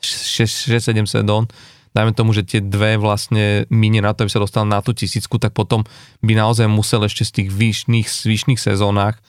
6, 0.00 0.72
6 0.72 0.88
7 0.88 1.04
sezón, 1.04 1.52
dajme 1.92 2.12
tomu, 2.16 2.32
že 2.32 2.44
tie 2.44 2.60
dve 2.64 2.96
vlastne 2.96 3.68
minie 3.68 4.00
na 4.00 4.16
to, 4.16 4.24
aby 4.24 4.32
sa 4.32 4.40
dostal 4.42 4.64
na 4.64 4.80
tú 4.80 4.96
tisícku, 4.96 5.36
tak 5.36 5.52
potom 5.52 5.84
by 6.24 6.32
naozaj 6.32 6.66
musel 6.66 7.04
ešte 7.04 7.28
z 7.28 7.32
tých 7.42 7.48
vyšných, 7.52 8.08
vyšných 8.08 8.60
sezónach 8.60 9.20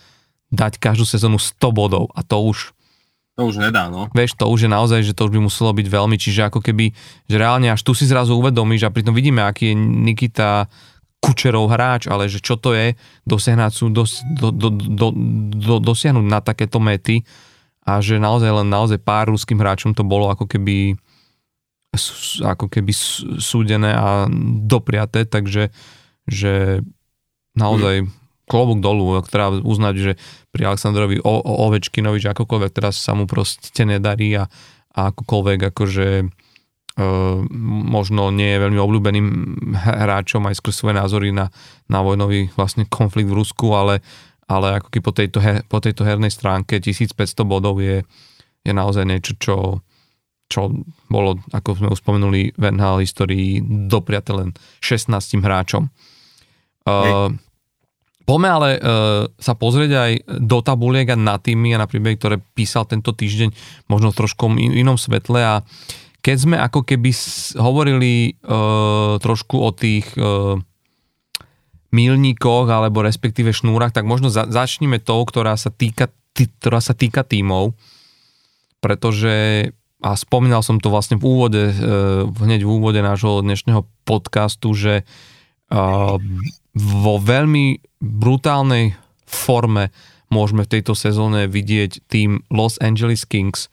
dať 0.54 0.80
každú 0.80 1.04
sezónu 1.04 1.42
100 1.42 1.60
bodov 1.76 2.14
a 2.16 2.24
to 2.24 2.40
už 2.40 2.72
to 3.34 3.42
už 3.50 3.58
nedá, 3.58 3.90
no. 3.90 4.06
Vieš, 4.14 4.38
to 4.38 4.46
už 4.46 4.66
je 4.66 4.70
naozaj, 4.70 5.00
že 5.02 5.18
to 5.18 5.26
už 5.26 5.34
by 5.34 5.42
muselo 5.42 5.74
byť 5.74 5.88
veľmi, 5.90 6.16
čiže 6.22 6.54
ako 6.54 6.62
keby, 6.62 6.94
že 7.26 7.36
reálne 7.42 7.66
až 7.74 7.82
tu 7.82 7.98
si 7.98 8.06
zrazu 8.06 8.38
uvedomíš 8.38 8.86
a 8.86 8.94
pritom 8.94 9.14
vidíme, 9.14 9.42
aký 9.42 9.74
je 9.74 9.76
Nikita 9.78 10.70
Kučerov 11.18 11.72
hráč, 11.72 12.06
ale 12.06 12.30
že 12.30 12.44
čo 12.44 12.60
to 12.60 12.78
je 12.78 12.94
dosiahnuť, 13.26 13.74
dos, 13.90 14.22
do, 14.38 14.54
do, 14.54 14.70
do, 14.70 15.08
do, 15.56 15.76
dosiahnuť 15.82 16.26
na 16.30 16.44
takéto 16.46 16.78
mety 16.78 17.26
a 17.82 18.04
že 18.04 18.22
naozaj 18.22 18.52
len 18.64 18.68
naozaj 18.70 19.00
pár 19.02 19.32
ruským 19.32 19.58
hráčom 19.58 19.96
to 19.96 20.06
bolo 20.06 20.30
ako 20.30 20.46
keby 20.46 21.00
ako 22.42 22.74
keby 22.74 22.90
súdené 23.38 23.94
a 23.94 24.26
dopriaté, 24.66 25.30
takže 25.30 25.70
že 26.26 26.82
naozaj 27.54 28.10
klobúk 28.44 28.84
dolu, 28.84 29.20
ktorá 29.24 29.56
uznať, 29.56 29.96
že 29.96 30.12
pri 30.52 30.74
Aleksandrovi 30.74 31.24
o, 31.24 31.34
o 31.40 31.54
Ovečkinovi, 31.70 32.20
že 32.20 32.36
akokoľvek 32.36 32.72
teraz 32.76 33.00
sa 33.00 33.16
mu 33.16 33.24
proste 33.24 33.88
nedarí 33.88 34.36
a, 34.36 34.52
a 34.94 35.00
akokoľvek 35.10 35.60
akože 35.72 36.08
e, 36.22 36.26
možno 37.88 38.30
nie 38.36 38.52
je 38.52 38.62
veľmi 38.68 38.80
obľúbeným 38.80 39.28
hráčom 39.74 40.44
aj 40.52 40.60
skrz 40.60 40.76
svoje 40.76 40.96
názory 41.00 41.30
na, 41.32 41.48
na 41.88 42.04
vojnový 42.04 42.52
vlastne 42.60 42.84
konflikt 42.84 43.32
v 43.32 43.38
Rusku, 43.40 43.72
ale, 43.72 44.04
ale 44.46 44.84
ako 44.84 44.88
keby 44.92 45.04
po 45.04 45.14
tejto, 45.16 45.40
her, 45.40 45.58
po 45.66 45.80
tejto 45.80 46.04
hernej 46.04 46.32
stránke 46.32 46.84
1500 46.84 47.16
bodov 47.48 47.80
je, 47.80 48.04
je 48.62 48.72
naozaj 48.76 49.08
niečo, 49.08 49.34
čo, 49.40 49.56
čo 50.52 50.68
bolo, 51.08 51.40
ako 51.56 51.80
sme 51.80 51.88
už 51.96 52.00
spomenuli, 52.04 52.52
v 52.60 52.64
NHL 52.76 53.08
histórii 53.08 53.64
dopriate 53.88 54.36
len 54.36 54.52
16 54.84 55.16
hráčom. 55.40 55.88
Uh, 56.84 57.32
poďme 58.24 58.50
ale 58.50 58.70
uh, 58.78 58.82
sa 59.36 59.54
pozrieť 59.56 59.92
aj 59.92 60.12
do 60.40 60.60
tabuliek 60.64 61.08
a 61.12 61.18
na 61.20 61.40
týmy 61.40 61.76
a 61.76 61.82
na 61.82 61.88
príbehy, 61.90 62.16
ktoré 62.18 62.36
písal 62.56 62.88
tento 62.88 63.12
týždeň 63.12 63.54
možno 63.92 64.12
v 64.12 64.18
trošku 64.24 64.48
in, 64.60 64.72
inom 64.74 64.96
svetle. 64.96 65.40
A 65.40 65.56
keď 66.24 66.38
sme 66.40 66.56
ako 66.56 66.88
keby 66.88 67.12
hovorili 67.60 68.40
uh, 68.44 69.20
trošku 69.20 69.60
o 69.60 69.70
tých 69.76 70.08
uh, 70.16 70.56
milníkoch 71.94 72.66
alebo 72.68 73.06
respektíve 73.06 73.54
šnúrach, 73.54 73.94
tak 73.94 74.10
možno 74.10 74.34
za, 74.34 74.50
začneme 74.50 74.98
tou, 74.98 75.22
ktorá 75.22 75.54
sa 75.54 75.70
týka, 75.70 76.10
tý, 76.34 76.50
ktorá 76.50 76.82
sa 76.82 76.98
týka 76.98 77.22
tímov, 77.22 77.78
pretože 78.82 79.70
a 80.04 80.20
spomínal 80.20 80.60
som 80.60 80.84
to 80.84 80.92
vlastne 80.92 81.16
v 81.16 81.24
úvode, 81.24 81.64
e, 81.72 81.76
hneď 82.28 82.68
v 82.68 82.74
úvode 82.76 83.00
nášho 83.00 83.40
dnešného 83.40 83.88
podcastu, 84.04 84.76
že 84.76 84.94
e, 85.00 85.04
vo 86.74 87.22
veľmi 87.22 87.82
brutálnej 88.02 88.98
forme 89.30 89.94
môžeme 90.34 90.66
v 90.66 90.72
tejto 90.80 90.98
sezóne 90.98 91.46
vidieť 91.46 92.10
tým 92.10 92.42
Los 92.50 92.82
Angeles 92.82 93.30
Kings, 93.30 93.70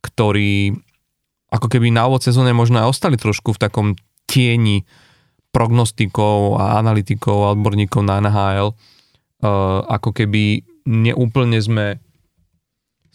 ktorí 0.00 0.72
ako 1.52 1.68
keby 1.68 1.92
na 1.92 2.08
úvod 2.08 2.24
sezóne 2.24 2.56
možno 2.56 2.80
aj 2.80 2.88
ostali 2.96 3.16
trošku 3.20 3.56
v 3.56 3.60
takom 3.60 3.88
tieni 4.28 4.84
prognostikov 5.52 6.60
a 6.60 6.80
analytikov 6.80 7.48
a 7.48 7.52
odborníkov 7.56 8.04
na 8.04 8.20
NHL. 8.20 8.72
E, 8.72 8.74
ako 9.88 10.12
keby 10.12 10.64
neúplne 10.88 11.56
sme 11.60 12.00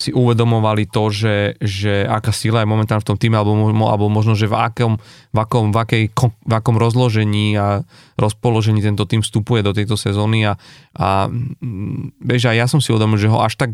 si 0.04 0.12
uvedomovali 0.12 0.92
to, 0.92 1.08
že, 1.08 1.56
že 1.64 2.04
aká 2.04 2.36
sila 2.36 2.60
je 2.60 2.68
momentálne 2.68 3.00
v 3.00 3.10
tom 3.16 3.20
týme, 3.20 3.40
alebo, 3.40 3.56
alebo 3.88 4.12
možno, 4.12 4.36
že 4.36 4.52
v 4.52 4.60
akom, 4.60 5.00
v, 5.32 5.38
akom, 5.40 5.72
v, 5.72 5.78
akej, 5.80 6.04
v 6.44 6.52
akom 6.52 6.76
rozložení 6.76 7.56
a 7.56 7.88
rozpoložení 8.20 8.84
tento 8.84 9.08
tým 9.08 9.24
vstupuje 9.24 9.64
do 9.64 9.72
tejto 9.72 9.96
sezóny 9.96 10.44
a, 10.44 10.60
a 11.00 11.32
mm, 11.32 12.20
vieš, 12.20 12.52
ja 12.52 12.68
som 12.68 12.84
si 12.84 12.92
uvedomil, 12.92 13.16
že 13.16 13.32
ho 13.32 13.40
až 13.40 13.56
tak 13.56 13.72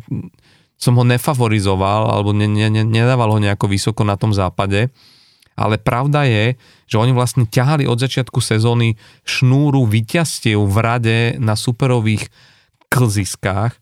som 0.80 0.96
ho 0.96 1.04
nefavorizoval, 1.04 2.08
alebo 2.14 2.32
ne, 2.32 2.48
ne, 2.48 2.72
ne, 2.72 2.88
nedával 2.88 3.36
ho 3.36 3.40
nejako 3.42 3.68
vysoko 3.68 4.08
na 4.08 4.16
tom 4.16 4.32
západe, 4.32 4.88
ale 5.60 5.76
pravda 5.76 6.24
je, 6.24 6.56
že 6.88 6.96
oni 6.96 7.12
vlastne 7.12 7.44
ťahali 7.44 7.84
od 7.84 8.00
začiatku 8.00 8.40
sezóny 8.40 8.96
šnúru 9.28 9.84
vyťastiev 9.84 10.56
v 10.64 10.78
rade 10.80 11.18
na 11.36 11.60
superových 11.60 12.32
klziskách 12.88 13.76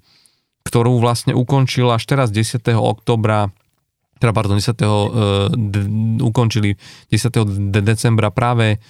ktorú 0.68 1.00
vlastne 1.00 1.32
ukončil 1.32 1.88
až 1.88 2.04
teraz 2.04 2.28
10. 2.30 2.60
oktobra 2.76 3.56
teda 4.18 4.34
pardon, 4.34 4.58
10. 4.58 4.74
Uh, 4.82 5.48
d, 5.54 5.76
ukončili 6.26 6.76
10. 7.14 7.72
De- 7.72 7.86
decembra 7.86 8.34
práve 8.34 8.82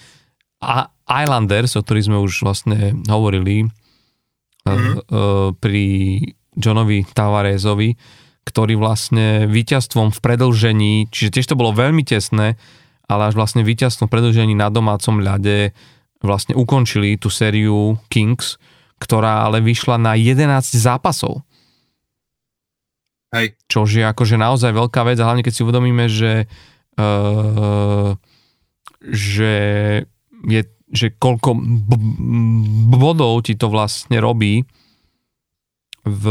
A- 0.64 0.90
Islanders, 1.06 1.76
o 1.76 1.84
ktorých 1.84 2.08
sme 2.08 2.18
už 2.24 2.48
vlastne 2.48 2.96
hovorili 3.12 3.68
mm-hmm. 3.68 4.72
uh, 4.72 5.04
uh, 5.12 5.48
pri 5.60 5.86
Johnovi 6.58 7.06
Tavarezovi, 7.06 7.94
ktorý 8.48 8.80
vlastne 8.80 9.46
víťazstvom 9.46 10.16
v 10.16 10.20
predlžení, 10.24 10.94
čiže 11.12 11.38
tiež 11.38 11.54
to 11.54 11.60
bolo 11.60 11.76
veľmi 11.76 12.02
tesné, 12.02 12.58
ale 13.06 13.22
až 13.30 13.36
vlastne 13.36 13.62
víťazstvom 13.62 14.08
v 14.08 14.14
predlžení 14.18 14.56
na 14.56 14.72
domácom 14.72 15.20
ľade 15.20 15.76
vlastne 16.24 16.58
ukončili 16.58 17.20
tú 17.22 17.30
sériu 17.30 18.00
Kings, 18.10 18.58
ktorá 18.98 19.46
ale 19.46 19.62
vyšla 19.62 20.02
na 20.02 20.18
11 20.18 20.50
zápasov. 20.74 21.46
Hej. 23.36 23.60
Čož 23.68 23.90
je 24.00 24.06
akože 24.08 24.40
naozaj 24.40 24.72
veľká 24.72 25.04
vec 25.04 25.20
a 25.20 25.28
hlavne 25.28 25.44
keď 25.44 25.54
si 25.54 25.64
uvedomíme, 25.68 26.06
že 26.08 26.48
uh, 26.96 28.16
že 29.04 29.54
je, 30.48 30.62
že 30.92 31.08
koľko 31.16 31.60
bodov 32.92 33.44
ti 33.44 33.54
to 33.60 33.68
vlastne 33.68 34.18
robí 34.20 34.64
v 36.08 36.24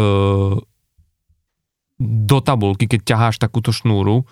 do 1.97 2.39
tabulky, 2.45 2.85
keď 2.85 3.01
ťaháš 3.09 3.37
takúto 3.41 3.73
šnúru 3.73 4.29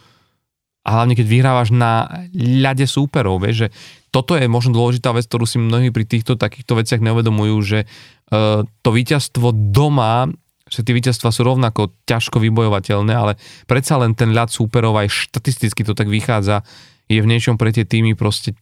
a 0.84 1.00
hlavne 1.00 1.16
keď 1.16 1.24
vyhrávaš 1.24 1.72
na 1.72 2.28
ľade 2.36 2.84
súperov, 2.84 3.40
vieš, 3.40 3.56
že 3.56 3.68
toto 4.12 4.36
je 4.36 4.44
možno 4.44 4.76
dôležitá 4.76 5.16
vec, 5.16 5.24
ktorú 5.24 5.48
si 5.48 5.56
mnohí 5.56 5.88
pri 5.88 6.04
týchto 6.04 6.36
takýchto 6.36 6.76
veciach 6.76 7.00
neuvedomujú, 7.00 7.56
že 7.64 7.78
uh, 7.88 8.68
to 8.84 8.88
víťazstvo 8.92 9.72
doma 9.72 10.28
že 10.74 10.82
tie 10.82 10.96
víťazstva 10.98 11.30
sú 11.30 11.46
rovnako 11.46 11.94
ťažko 12.10 12.42
vybojovateľné, 12.42 13.12
ale 13.14 13.32
predsa 13.70 13.94
len 14.02 14.18
ten 14.18 14.34
ľad 14.34 14.50
súperov 14.50 14.98
aj 14.98 15.30
štatisticky 15.30 15.86
to 15.86 15.94
tak 15.94 16.10
vychádza, 16.10 16.66
je 17.06 17.20
v 17.20 17.30
niečom 17.30 17.60
pre 17.60 17.70
tie 17.70 17.84
týmy 17.84 18.16
proste 18.16 18.56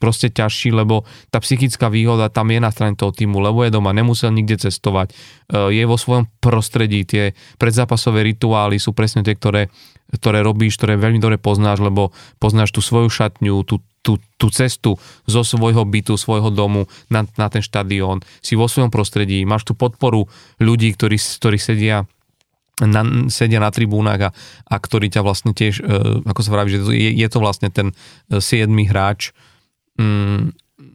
proste 0.00 0.32
ťažší, 0.32 0.72
lebo 0.72 1.04
tá 1.28 1.38
psychická 1.44 1.92
výhoda 1.92 2.32
tam 2.32 2.48
je 2.48 2.60
na 2.62 2.72
strane 2.72 2.96
toho 2.96 3.12
týmu, 3.12 3.38
lebo 3.44 3.60
je 3.62 3.74
doma, 3.74 3.92
nemusel 3.92 4.32
nikde 4.32 4.56
cestovať, 4.64 5.12
e, 5.12 5.14
je 5.76 5.84
vo 5.84 6.00
svojom 6.00 6.24
prostredí, 6.40 7.04
tie 7.04 7.36
predzápasové 7.60 8.24
rituály 8.24 8.80
sú 8.80 8.96
presne 8.96 9.20
tie, 9.20 9.36
ktoré, 9.36 9.68
ktoré 10.16 10.40
robíš, 10.40 10.80
ktoré 10.80 10.96
veľmi 10.96 11.20
dobre 11.20 11.36
poznáš, 11.36 11.84
lebo 11.84 12.16
poznáš 12.40 12.72
tú 12.72 12.80
svoju 12.80 13.12
šatňu, 13.12 13.60
tú, 13.68 13.84
tú, 14.00 14.16
tú 14.40 14.46
cestu 14.48 14.96
zo 15.28 15.42
svojho 15.44 15.84
bytu, 15.84 16.16
svojho 16.16 16.48
domu 16.48 16.88
na, 17.12 17.28
na 17.36 17.52
ten 17.52 17.60
štadión, 17.60 18.24
si 18.40 18.56
vo 18.56 18.70
svojom 18.70 18.88
prostredí, 18.88 19.44
máš 19.44 19.68
tú 19.68 19.76
podporu 19.76 20.30
ľudí, 20.56 20.96
ktorí, 20.96 21.20
ktorí 21.20 21.58
sedia 21.60 22.08
na, 22.76 23.02
sedia 23.32 23.56
na 23.56 23.72
tribúnach 23.72 24.20
a, 24.20 24.30
a 24.68 24.76
ktorí 24.76 25.08
ťa 25.08 25.24
vlastne 25.24 25.56
tiež, 25.56 25.80
e, 25.80 25.82
ako 26.28 26.40
sa 26.44 26.52
vraví, 26.52 26.76
že 26.76 26.80
je, 26.92 27.10
je 27.16 27.28
to 27.32 27.40
vlastne 27.40 27.72
ten 27.72 27.96
7. 28.28 28.68
E, 28.68 28.84
hráč 28.84 29.32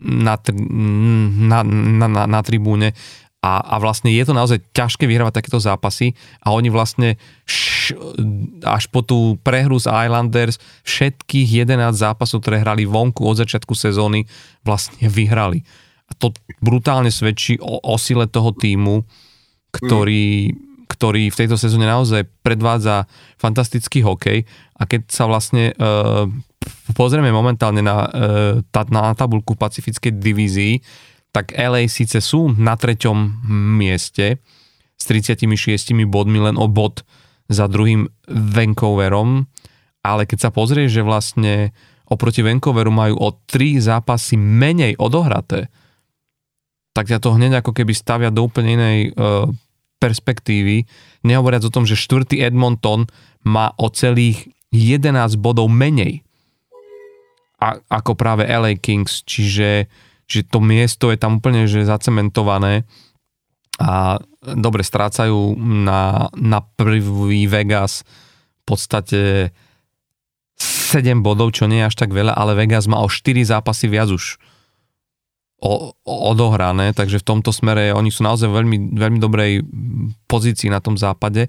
na, 0.02 0.34
na, 0.38 1.60
na, 1.64 2.08
na, 2.08 2.24
na 2.26 2.40
tribúne 2.42 2.94
a, 3.42 3.58
a 3.58 3.76
vlastne 3.82 4.14
je 4.14 4.22
to 4.22 4.38
naozaj 4.38 4.62
ťažké 4.70 5.10
vyhrávať 5.10 5.42
takéto 5.42 5.58
zápasy 5.58 6.14
a 6.46 6.54
oni 6.54 6.70
vlastne 6.70 7.18
š, 7.50 7.98
až 8.62 8.86
po 8.94 9.02
tú 9.02 9.42
prehru 9.42 9.82
z 9.82 9.90
Islanders 9.90 10.62
všetkých 10.86 11.66
11 11.66 11.90
zápasov, 11.98 12.46
ktoré 12.46 12.62
hrali 12.62 12.86
vonku 12.86 13.26
od 13.26 13.42
začiatku 13.42 13.74
sezóny, 13.74 14.30
vlastne 14.62 15.10
vyhrali. 15.10 15.66
A 16.06 16.14
to 16.14 16.38
brutálne 16.62 17.10
svedčí 17.10 17.58
o, 17.58 17.82
o 17.82 17.98
sile 17.98 18.30
toho 18.30 18.54
týmu, 18.54 19.10
ktorý, 19.74 20.54
mm. 20.54 20.86
ktorý 20.86 21.34
v 21.34 21.40
tejto 21.42 21.58
sezóne 21.58 21.90
naozaj 21.90 22.30
predvádza 22.46 23.10
fantastický 23.42 24.06
hokej 24.06 24.46
a 24.78 24.86
keď 24.86 25.10
sa 25.10 25.26
vlastne 25.26 25.74
uh, 25.82 26.30
pozrieme 26.94 27.32
momentálne 27.34 27.82
na, 27.82 28.08
tá, 28.70 28.82
na 28.90 29.14
tabulku 29.16 29.56
Pacifickej 29.56 30.18
divízii, 30.18 30.82
tak 31.32 31.56
LA 31.56 31.88
síce 31.88 32.20
sú 32.20 32.52
na 32.60 32.76
treťom 32.76 33.48
mieste 33.80 34.44
s 35.00 35.04
36 35.08 35.48
bodmi 36.06 36.44
len 36.44 36.60
o 36.60 36.68
bod 36.68 37.08
za 37.48 37.66
druhým 37.72 38.08
Vancouverom, 38.30 39.48
ale 40.04 40.24
keď 40.28 40.48
sa 40.48 40.52
pozrie, 40.52 40.92
že 40.92 41.04
vlastne 41.04 41.72
oproti 42.12 42.44
Vancouveru 42.44 42.92
majú 42.92 43.16
o 43.18 43.30
3 43.48 43.80
zápasy 43.80 44.36
menej 44.36 45.00
odohraté, 45.00 45.72
tak 46.92 47.08
ťa 47.08 47.24
to 47.24 47.36
hneď 47.40 47.64
ako 47.64 47.72
keby 47.72 47.96
stavia 47.96 48.28
do 48.28 48.44
úplne 48.44 48.76
inej 48.76 49.00
uh, 49.16 49.48
perspektívy. 50.04 50.84
Nehovoriac 51.24 51.64
o 51.64 51.72
tom, 51.72 51.88
že 51.88 51.96
štvrtý 51.96 52.44
Edmonton 52.44 53.08
má 53.48 53.72
o 53.80 53.88
celých 53.88 54.52
11 54.76 55.40
bodov 55.40 55.72
menej 55.72 56.28
ako 57.88 58.18
práve 58.18 58.50
LA 58.50 58.82
Kings, 58.82 59.22
čiže, 59.22 59.86
čiže 60.26 60.50
to 60.50 60.60
miesto 60.60 61.14
je 61.14 61.18
tam 61.22 61.38
úplne 61.38 61.70
že 61.70 61.86
zacementované 61.86 62.90
a 63.78 64.18
dobre 64.42 64.82
strácajú 64.82 65.58
na, 65.62 66.30
na 66.34 66.60
prvý 66.62 67.46
Vegas 67.46 68.02
v 68.62 68.64
podstate 68.66 69.22
7 70.58 71.22
bodov, 71.22 71.54
čo 71.54 71.66
nie 71.66 71.82
je 71.82 71.90
až 71.90 71.96
tak 71.98 72.14
veľa, 72.14 72.34
ale 72.34 72.58
Vegas 72.58 72.86
má 72.86 73.02
o 73.02 73.10
4 73.10 73.42
zápasy 73.46 73.90
viac 73.90 74.10
už 74.14 74.38
o, 75.62 75.94
o, 75.94 76.16
odohrané, 76.34 76.94
takže 76.94 77.22
v 77.22 77.28
tomto 77.28 77.54
smere 77.54 77.94
oni 77.94 78.10
sú 78.10 78.26
naozaj 78.26 78.50
veľmi, 78.50 78.98
veľmi 78.98 79.20
dobrej 79.22 79.62
pozícii 80.26 80.74
na 80.74 80.82
tom 80.82 80.98
západe. 80.98 81.48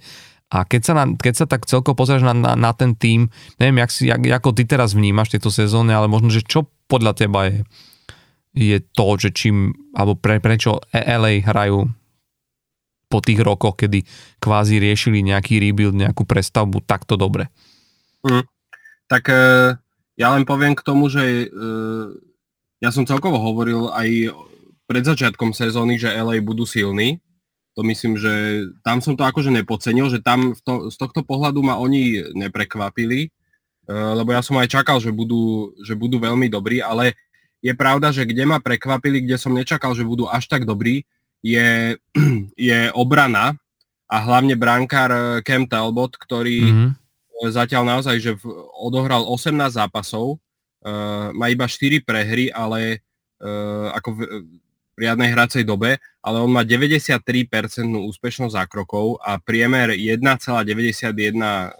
A 0.52 0.68
keď 0.68 0.82
sa, 0.84 0.92
na, 0.92 1.04
keď 1.16 1.34
sa 1.34 1.46
tak 1.48 1.64
celko 1.64 1.96
pozrieš 1.96 2.28
na, 2.28 2.36
na, 2.36 2.52
na 2.52 2.76
ten 2.76 2.92
tým, 2.92 3.32
neviem, 3.56 3.80
jak 3.80 3.90
si, 3.90 4.12
jak, 4.12 4.20
ako 4.20 4.52
ty 4.52 4.68
teraz 4.68 4.92
vnímaš 4.92 5.32
tieto 5.32 5.48
sezóny, 5.48 5.96
ale 5.96 6.12
možno, 6.12 6.28
že 6.28 6.44
čo 6.44 6.68
podľa 6.92 7.16
teba 7.16 7.48
je, 7.48 7.64
je 8.52 8.78
to, 8.84 9.16
že 9.16 9.32
čím, 9.32 9.72
alebo 9.96 10.12
pre, 10.12 10.44
prečo 10.44 10.76
LA 10.92 11.40
hrajú 11.40 11.88
po 13.08 13.18
tých 13.24 13.40
rokoch, 13.40 13.80
kedy 13.80 14.04
kvázi 14.40 14.76
riešili 14.76 15.24
nejaký 15.24 15.56
rebuild, 15.56 15.96
nejakú 15.96 16.28
prestavbu 16.28 16.84
takto 16.84 17.16
dobre. 17.16 17.48
Mm. 18.24 18.44
Tak 19.08 19.24
e, 19.28 19.76
ja 20.16 20.28
len 20.32 20.44
poviem 20.48 20.72
k 20.72 20.84
tomu, 20.84 21.12
že 21.12 21.20
e, 21.20 21.46
ja 22.80 22.88
som 22.88 23.04
celkovo 23.04 23.36
hovoril 23.36 23.92
aj 23.92 24.32
pred 24.88 25.04
začiatkom 25.04 25.52
sezóny, 25.52 26.00
že 26.00 26.12
LA 26.12 26.40
budú 26.40 26.64
silní. 26.64 27.20
To 27.72 27.80
myslím, 27.86 28.20
že 28.20 28.66
tam 28.84 29.00
som 29.00 29.16
to 29.16 29.24
akože 29.24 29.48
nepodcenil, 29.48 30.12
že 30.12 30.20
tam 30.20 30.52
v 30.52 30.60
to, 30.60 30.74
z 30.92 30.96
tohto 31.00 31.24
pohľadu 31.24 31.64
ma 31.64 31.80
oni 31.80 32.34
neprekvapili, 32.36 33.26
e, 33.26 33.28
lebo 33.88 34.32
ja 34.36 34.44
som 34.44 34.60
aj 34.60 34.68
čakal, 34.68 35.00
že 35.00 35.08
budú, 35.08 35.72
že 35.80 35.96
budú 35.96 36.20
veľmi 36.20 36.52
dobrí, 36.52 36.84
ale 36.84 37.16
je 37.64 37.72
pravda, 37.72 38.12
že 38.12 38.28
kde 38.28 38.44
ma 38.44 38.60
prekvapili, 38.60 39.24
kde 39.24 39.40
som 39.40 39.56
nečakal, 39.56 39.96
že 39.96 40.04
budú 40.04 40.28
až 40.28 40.50
tak 40.52 40.68
dobrí, 40.68 41.08
je, 41.40 41.96
je 42.70 42.80
obrana 42.92 43.56
a 44.06 44.16
hlavne 44.20 44.52
brankár 44.52 45.40
Cam 45.40 45.64
Talbot, 45.64 46.20
ktorý 46.20 46.58
mm-hmm 46.60 47.02
zatiaľ 47.50 47.98
naozaj, 47.98 48.22
že 48.22 48.32
odohral 48.78 49.26
18 49.26 49.74
zápasov, 49.74 50.38
uh, 50.38 51.34
má 51.34 51.50
iba 51.50 51.66
4 51.66 52.04
prehry, 52.04 52.52
ale 52.54 53.02
uh, 53.42 53.90
ako 53.96 54.08
v 54.14 54.20
riadnej 54.96 55.32
hracej 55.32 55.64
dobe, 55.64 55.98
ale 56.20 56.36
on 56.38 56.52
má 56.52 56.62
93% 56.62 57.24
úspešnosť 57.88 58.52
zákrokov 58.52 59.18
a 59.24 59.40
priemer 59.40 59.96
1,91 59.96 60.22
uh, 61.34 61.72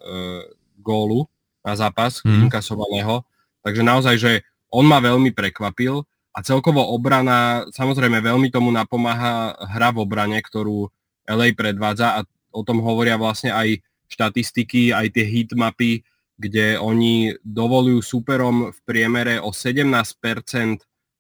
gólu 0.80 1.28
na 1.62 1.74
zápas 1.76 2.24
mm. 2.24 2.48
inkasovaného. 2.48 3.22
Takže 3.62 3.82
naozaj, 3.84 4.14
že 4.18 4.32
on 4.72 4.88
ma 4.88 4.98
veľmi 4.98 5.30
prekvapil 5.30 6.02
a 6.32 6.38
celkovo 6.40 6.80
obrana, 6.80 7.68
samozrejme 7.70 8.24
veľmi 8.24 8.48
tomu 8.48 8.72
napomáha 8.72 9.52
hra 9.68 9.92
v 9.92 10.00
obrane, 10.00 10.40
ktorú 10.40 10.88
LA 11.28 11.52
predvádza 11.52 12.18
a 12.18 12.20
o 12.50 12.64
tom 12.64 12.80
hovoria 12.80 13.20
vlastne 13.20 13.52
aj 13.52 13.80
štatistiky, 14.08 14.92
aj 14.92 15.12
tie 15.12 15.24
heatmapy, 15.24 16.04
kde 16.36 16.80
oni 16.80 17.36
dovolujú 17.44 18.00
superom 18.00 18.72
v 18.72 18.78
priemere 18.84 19.40
o 19.40 19.52
17% 19.52 19.84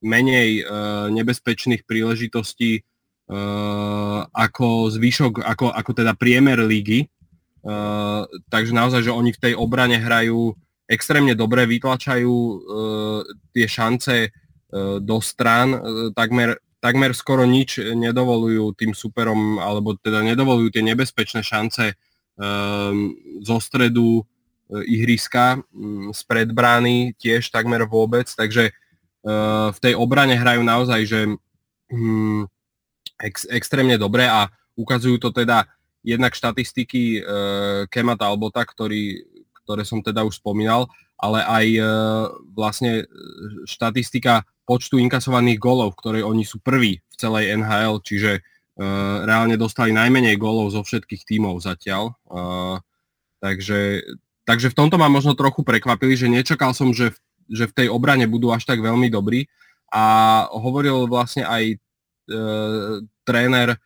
menej 0.02 0.50
e, 0.60 0.62
nebezpečných 1.14 1.86
príležitostí 1.86 2.72
e, 2.78 2.82
ako 4.34 4.90
zvyšok, 4.90 5.46
ako, 5.46 5.70
ako 5.70 5.90
teda 5.94 6.12
priemer 6.18 6.60
lígy. 6.66 7.06
E, 7.06 7.08
takže 8.50 8.72
naozaj, 8.74 9.06
že 9.06 9.14
oni 9.14 9.30
v 9.32 9.42
tej 9.42 9.54
obrane 9.54 9.96
hrajú 9.96 10.58
extrémne 10.90 11.32
dobre, 11.32 11.64
vytlačajú 11.64 12.36
tie 13.56 13.64
šance 13.64 14.28
do 15.00 15.16
strán, 15.24 15.72
takmer, 16.12 16.60
takmer 16.84 17.16
skoro 17.16 17.48
nič 17.48 17.80
nedovolujú 17.80 18.76
tým 18.76 18.92
superom, 18.92 19.56
alebo 19.56 19.96
teda 19.96 20.20
nedovolujú 20.20 20.68
tie 20.68 20.84
nebezpečné 20.84 21.40
šance 21.40 21.96
Ehm, 22.40 23.12
zo 23.44 23.60
stredu 23.60 24.24
ihriska, 24.72 25.60
mm, 25.68 26.16
z 26.16 26.20
predbrány 26.24 27.12
tiež 27.20 27.52
takmer 27.52 27.84
vôbec, 27.84 28.24
takže 28.24 28.72
v 29.72 29.78
tej 29.78 29.94
obrane 29.94 30.34
hrajú 30.34 30.66
naozaj, 30.66 31.00
že 31.06 31.20
mm, 31.90 32.42
ex, 33.22 33.46
extrémne 33.46 33.94
dobre 33.94 34.26
a 34.26 34.50
ukazujú 34.74 35.22
to 35.22 35.30
teda 35.30 35.70
jednak 36.02 36.34
štatistiky 36.34 37.22
e, 37.22 37.30
Kema 37.86 38.18
Talbota, 38.18 38.66
ktorý, 38.66 39.22
ktoré 39.62 39.86
som 39.86 40.02
teda 40.02 40.26
už 40.26 40.42
spomínal, 40.42 40.90
ale 41.14 41.38
aj 41.46 41.66
vlastne 42.50 43.06
štatistika 43.62 44.42
počtu 44.66 44.98
inkasovaných 44.98 45.62
golov, 45.62 45.94
v 45.94 45.98
ktorej 46.02 46.22
oni 46.26 46.42
sú 46.42 46.58
prví 46.58 46.98
v 46.98 47.14
celej 47.14 47.54
NHL, 47.62 48.02
čiže 48.02 48.42
Eh, 48.72 49.16
reálne 49.28 49.60
dostali 49.60 49.92
najmenej 49.92 50.40
gólov 50.40 50.72
zo 50.72 50.80
všetkých 50.80 51.28
tímov 51.28 51.60
zatiaľ. 51.60 52.16
Eh, 52.32 52.76
takže, 53.44 54.00
takže 54.48 54.72
v 54.72 54.78
tomto 54.80 54.96
ma 54.96 55.12
možno 55.12 55.36
trochu 55.36 55.60
prekvapili, 55.60 56.16
že 56.16 56.32
nečakal 56.32 56.72
som, 56.72 56.88
že, 56.96 57.12
že 57.52 57.68
v 57.68 57.76
tej 57.76 57.86
obrane 57.92 58.24
budú 58.24 58.48
až 58.50 58.64
tak 58.64 58.80
veľmi 58.80 59.12
dobrí. 59.12 59.44
A 59.92 60.48
hovoril 60.48 61.04
vlastne 61.04 61.44
aj 61.44 61.64
e, 61.68 61.76
tréner 63.28 63.76
e, 63.76 63.78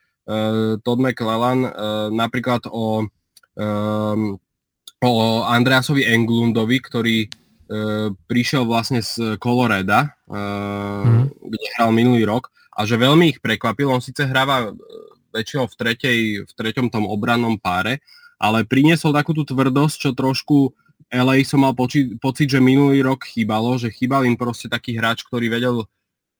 Todd 0.86 1.02
McClellan 1.02 1.66
e, 1.66 1.70
napríklad 2.14 2.70
o, 2.70 3.02
e, 3.58 3.66
o 5.02 5.12
Andreasovi 5.42 6.06
Englundovi, 6.06 6.78
ktorý 6.78 7.26
e, 7.26 7.28
prišiel 8.14 8.70
vlastne 8.70 9.02
z 9.02 9.34
Coloreda, 9.42 10.14
e, 10.30 10.38
mm. 10.38 11.24
kde 11.42 11.66
hral 11.74 11.90
minulý 11.90 12.22
rok 12.22 12.54
a 12.78 12.86
že 12.86 12.94
veľmi 12.94 13.34
ich 13.34 13.42
prekvapil. 13.42 13.90
On 13.90 13.98
síce 13.98 14.22
hráva 14.22 14.70
e, 14.70 14.78
väčšinou 15.34 15.66
v, 15.66 15.74
tretej, 15.74 16.18
v 16.46 16.52
treťom 16.54 16.86
tom 16.86 17.10
obrannom 17.10 17.58
páre, 17.58 17.98
ale 18.38 18.62
priniesol 18.62 19.10
takú 19.10 19.34
tú 19.34 19.42
tvrdosť, 19.42 19.96
čo 20.06 20.10
trošku 20.14 20.70
LA 21.12 21.46
som 21.46 21.62
mal 21.62 21.72
poči- 21.72 22.18
pocit, 22.18 22.50
že 22.50 22.58
minulý 22.58 23.02
rok 23.06 23.26
chýbalo, 23.26 23.78
že 23.78 23.94
chýbal 23.94 24.26
im 24.26 24.34
proste 24.34 24.66
taký 24.66 24.98
hráč, 24.98 25.22
ktorý 25.22 25.46
vedel 25.46 25.86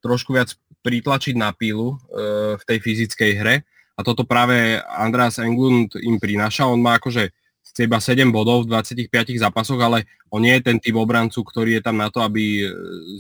trošku 0.03 0.35
viac 0.35 0.55
pritlačiť 0.83 1.35
na 1.39 1.51
pílu 1.55 1.95
e, 1.95 2.57
v 2.59 2.62
tej 2.67 2.79
fyzickej 2.83 3.33
hre 3.39 3.55
a 3.97 4.01
toto 4.03 4.27
práve 4.27 4.79
Andreas 4.87 5.39
Englund 5.41 5.97
im 5.99 6.21
prináša. 6.21 6.69
On 6.69 6.79
má 6.79 6.99
akože 6.99 7.31
iba 7.77 8.01
7 8.01 8.33
bodov 8.33 8.64
v 8.64 8.73
25 8.73 9.12
zápasoch, 9.37 9.77
ale 9.77 10.09
on 10.33 10.41
nie 10.41 10.57
je 10.57 10.73
ten 10.73 10.79
typ 10.81 10.97
obrancu, 10.97 11.45
ktorý 11.45 11.77
je 11.77 11.83
tam 11.85 12.01
na 12.01 12.09
to, 12.09 12.25
aby 12.25 12.64
e, 12.64 12.67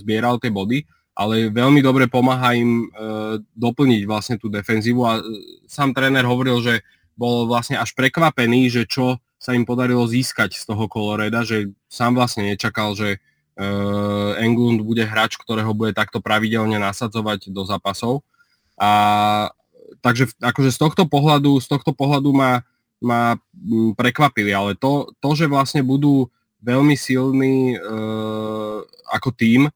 zbieral 0.02 0.38
tie 0.42 0.50
body 0.50 0.84
ale 1.16 1.48
veľmi 1.48 1.80
dobre 1.80 2.12
pomáha 2.12 2.52
im 2.52 2.84
e, 2.84 2.86
doplniť 3.56 4.02
vlastne 4.04 4.36
tú 4.36 4.52
defenzívu 4.52 5.00
a 5.00 5.16
e, 5.16 5.20
sám 5.64 5.96
tréner 5.96 6.28
hovoril, 6.28 6.60
že 6.60 6.84
bol 7.16 7.48
vlastne 7.48 7.80
až 7.80 7.96
prekvapený, 7.96 8.68
že 8.68 8.84
čo 8.84 9.16
sa 9.36 9.52
im 9.52 9.68
podarilo 9.68 10.02
získať 10.08 10.56
z 10.56 10.64
toho 10.64 10.88
Coloreda, 10.88 11.44
že 11.44 11.70
sám 11.86 12.16
vlastne 12.16 12.48
nečakal, 12.48 12.96
že 12.96 13.16
e, 13.16 13.18
Englund 14.40 14.82
bude 14.82 15.04
hráč, 15.04 15.36
ktorého 15.36 15.76
bude 15.76 15.92
takto 15.92 16.24
pravidelne 16.24 16.80
nasadzovať 16.80 17.52
do 17.52 17.62
zápasov. 17.68 18.24
A 18.80 19.52
takže 20.00 20.32
akože 20.40 20.72
z 20.72 20.78
tohto 20.80 21.04
pohľadu, 21.06 21.60
z 21.60 21.66
tohto 21.68 21.92
pohľadu 21.92 22.32
ma, 22.32 22.64
ma 22.98 23.36
prekvapili, 23.96 24.50
ale 24.50 24.74
to, 24.74 25.12
to, 25.20 25.30
že 25.36 25.46
vlastne 25.46 25.84
budú 25.84 26.28
veľmi 26.64 26.96
silní 26.96 27.76
e, 27.76 27.78
ako 29.12 29.30
tým, 29.36 29.68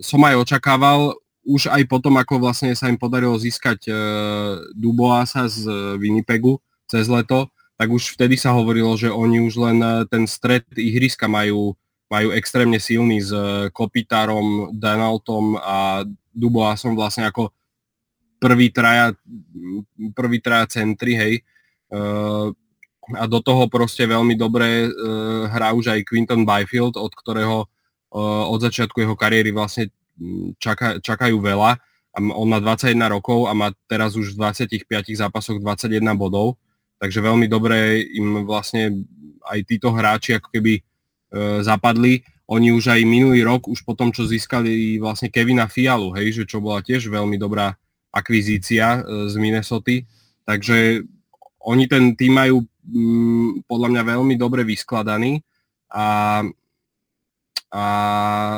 som 0.00 0.20
aj 0.22 0.34
očakával, 0.46 1.16
už 1.46 1.70
aj 1.70 1.82
potom, 1.86 2.18
ako 2.18 2.42
vlastne 2.42 2.74
sa 2.74 2.90
im 2.90 2.98
podarilo 2.98 3.38
získať 3.38 3.86
e, 3.86 3.92
Duboasa 4.74 5.46
z 5.46 5.70
Winnipegu 5.94 6.58
cez 6.90 7.06
leto, 7.06 7.46
tak 7.76 7.88
už 7.92 8.16
vtedy 8.16 8.40
sa 8.40 8.56
hovorilo, 8.56 8.96
že 8.96 9.12
oni 9.12 9.44
už 9.44 9.54
len 9.60 9.78
e, 9.80 10.04
ten 10.08 10.24
stred 10.24 10.64
ihriska 10.76 11.28
majú 11.28 11.76
majú 12.06 12.30
extrémne 12.30 12.78
silný 12.78 13.18
s 13.18 13.34
Kopitárom, 13.74 14.70
Donaldom 14.70 15.58
a 15.58 16.06
Duboasom 16.30 16.94
vlastne 16.94 17.26
ako 17.26 17.50
prvý 18.38 18.70
traja, 18.70 19.10
prvý 20.14 20.38
traja 20.38 20.70
centri, 20.70 21.18
hej. 21.18 21.34
A 23.10 23.24
do 23.26 23.42
toho 23.42 23.66
proste 23.66 24.06
veľmi 24.06 24.38
dobre 24.38 24.86
hrá 25.50 25.74
už 25.74 25.98
aj 25.98 26.06
Quinton 26.06 26.46
Byfield, 26.46 26.94
od 26.94 27.10
ktorého 27.10 27.66
od 28.50 28.60
začiatku 28.62 29.02
jeho 29.02 29.18
kariéry 29.18 29.50
vlastne 29.50 29.90
čaká, 30.62 31.02
čakajú 31.02 31.42
veľa. 31.42 31.78
On 32.16 32.48
má 32.48 32.62
21 32.62 32.96
rokov 33.12 33.50
a 33.50 33.52
má 33.52 33.68
teraz 33.90 34.16
už 34.16 34.32
v 34.32 34.40
25 34.40 34.88
zápasoch 35.20 35.60
21 35.60 36.16
bodov, 36.16 36.56
takže 36.96 37.24
veľmi 37.24 37.46
dobre 37.46 38.02
im 38.16 38.44
vlastne 38.44 39.04
aj 39.46 39.58
títo 39.66 39.94
hráči 39.94 40.36
ako 40.36 40.48
keby 40.50 40.74
e, 40.78 40.82
zapadli. 41.62 42.24
Oni 42.46 42.70
už 42.70 42.94
aj 42.94 43.02
minulý 43.02 43.42
rok, 43.42 43.66
už 43.66 43.82
po 43.82 43.98
tom, 43.98 44.14
čo 44.14 44.26
získali 44.26 45.02
vlastne 45.02 45.30
Kevina 45.30 45.66
Fialu, 45.66 46.14
hej, 46.14 46.42
že 46.42 46.44
čo 46.46 46.62
bola 46.62 46.82
tiež 46.82 47.10
veľmi 47.10 47.34
dobrá 47.38 47.74
akvizícia 48.14 49.02
e, 49.02 49.30
z 49.30 49.34
Minnesota, 49.36 50.02
takže 50.46 51.02
oni 51.66 51.84
ten 51.90 52.14
tým 52.14 52.32
majú 52.38 52.56
mm, 52.86 53.66
podľa 53.66 53.88
mňa 53.90 54.02
veľmi 54.16 54.34
dobre 54.38 54.62
vyskladaný 54.62 55.42
a 55.90 56.40
a, 57.66 57.86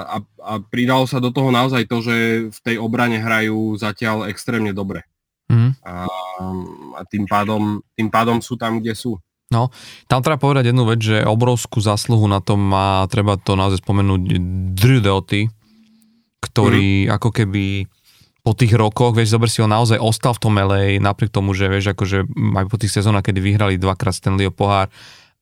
a, 0.05 0.17
a 0.21 0.53
pridalo 0.69 1.09
sa 1.09 1.19
do 1.19 1.33
toho 1.33 1.49
naozaj 1.49 1.89
to, 1.89 2.05
že 2.05 2.17
v 2.53 2.59
tej 2.63 2.77
obrane 2.77 3.17
hrajú 3.19 3.75
zatiaľ 3.81 4.29
extrémne 4.29 4.71
dobre. 4.77 5.09
Mm. 5.49 5.75
A, 5.81 6.05
a 6.95 7.01
tým, 7.11 7.27
pádom, 7.27 7.83
tým 7.99 8.09
pádom 8.09 8.39
sú 8.39 8.55
tam, 8.55 8.79
kde 8.79 8.95
sú. 8.95 9.19
No, 9.49 9.73
tam 10.07 10.21
treba 10.21 10.37
povedať 10.37 10.71
jednu 10.71 10.85
vec, 10.85 11.01
že 11.01 11.25
obrovskú 11.25 11.81
zásluhu 11.81 12.29
na 12.29 12.45
tom 12.45 12.61
má, 12.61 13.09
treba 13.09 13.41
to 13.41 13.57
naozaj 13.57 13.81
spomenúť, 13.81 14.21
Drew 14.77 15.01
Doughty, 15.01 15.49
ktorý 16.45 17.09
mm. 17.09 17.11
ako 17.17 17.29
keby 17.33 17.89
po 18.45 18.53
tých 18.53 18.73
rokoch, 18.77 19.17
vieš, 19.17 19.37
zober 19.37 19.49
si 19.49 19.61
ho 19.61 19.69
naozaj 19.69 20.01
ostal 20.01 20.37
v 20.37 20.43
tom 20.45 20.55
LA, 20.57 21.01
napriek 21.01 21.33
tomu, 21.33 21.57
že 21.57 21.69
vieš, 21.69 21.93
akože 21.93 22.29
aj 22.61 22.65
po 22.69 22.77
tých 22.77 22.93
sezónach, 22.93 23.25
kedy 23.25 23.41
vyhrali 23.41 23.81
dvakrát 23.81 24.17
Stanleyho 24.17 24.53
pohár, 24.53 24.89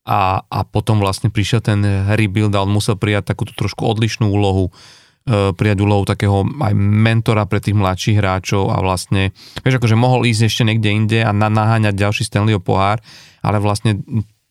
a, 0.06 0.46
a 0.46 0.62
potom 0.62 1.02
vlastne 1.02 1.34
prišiel 1.34 1.58
ten 1.58 1.82
rebuild 2.14 2.54
a 2.54 2.62
on 2.62 2.70
musel 2.70 2.94
prijať 2.94 3.34
takúto 3.34 3.58
trošku 3.58 3.82
odlišnú 3.82 4.30
úlohu, 4.30 4.70
prijať 5.26 5.78
úlohu 5.82 6.06
takého 6.06 6.46
aj 6.46 6.72
mentora 6.78 7.50
pre 7.50 7.58
tých 7.58 7.74
mladších 7.74 8.22
hráčov 8.22 8.70
a 8.70 8.78
vlastne, 8.78 9.34
vieš, 9.66 9.82
akože 9.82 9.98
mohol 9.98 10.22
ísť 10.22 10.42
ešte 10.46 10.62
niekde 10.62 10.90
inde 10.94 11.18
a 11.26 11.34
naháňať 11.34 11.98
ďalší 11.98 12.22
Stanleyho 12.22 12.62
pohár, 12.62 13.02
ale 13.42 13.58
vlastne 13.58 13.98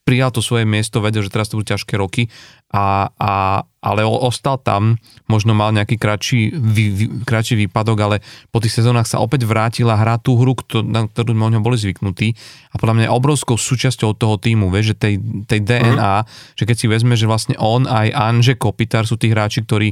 prijal 0.06 0.30
to 0.30 0.38
svoje 0.38 0.70
miesto, 0.70 1.02
vedel, 1.02 1.26
že 1.26 1.34
teraz 1.34 1.50
to 1.50 1.58
budú 1.58 1.74
ťažké 1.74 1.98
roky, 1.98 2.30
a, 2.70 3.10
a, 3.18 3.66
ale 3.82 4.06
ostal 4.06 4.62
tam, 4.62 5.02
možno 5.26 5.58
mal 5.58 5.74
nejaký 5.74 5.98
kratší, 5.98 6.54
vý, 6.54 6.86
vý, 6.94 7.06
kratší 7.26 7.66
výpadok, 7.66 7.98
ale 8.04 8.16
po 8.54 8.62
tých 8.62 8.78
sezónach 8.78 9.10
sa 9.10 9.18
opäť 9.18 9.50
vrátil 9.50 9.90
a 9.90 9.98
hrá 9.98 10.22
tú 10.22 10.38
hru, 10.38 10.54
kto, 10.54 10.86
na 10.86 11.10
ktorú 11.10 11.34
sme 11.34 11.58
boli 11.58 11.80
zvyknutí 11.82 12.38
a 12.70 12.76
podľa 12.78 12.96
mňa 13.02 13.06
je 13.10 13.16
obrovskou 13.18 13.58
súčasťou 13.58 14.14
toho 14.14 14.38
týmu, 14.38 14.70
vieš, 14.70 14.94
že 14.94 14.96
tej, 15.10 15.14
tej 15.50 15.60
DNA, 15.66 16.16
mm. 16.22 16.28
že 16.54 16.64
keď 16.70 16.76
si 16.78 16.86
vezme, 16.86 17.14
že 17.18 17.26
vlastne 17.26 17.56
on 17.58 17.90
aj 17.90 18.14
Anže 18.14 18.54
Kopitar 18.62 19.10
sú 19.10 19.18
tí 19.18 19.34
hráči, 19.34 19.66
ktorí 19.66 19.90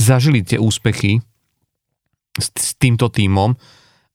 zažili 0.00 0.40
tie 0.40 0.56
úspechy 0.56 1.20
s, 2.40 2.48
s 2.56 2.72
týmto 2.80 3.12
týmom, 3.12 3.52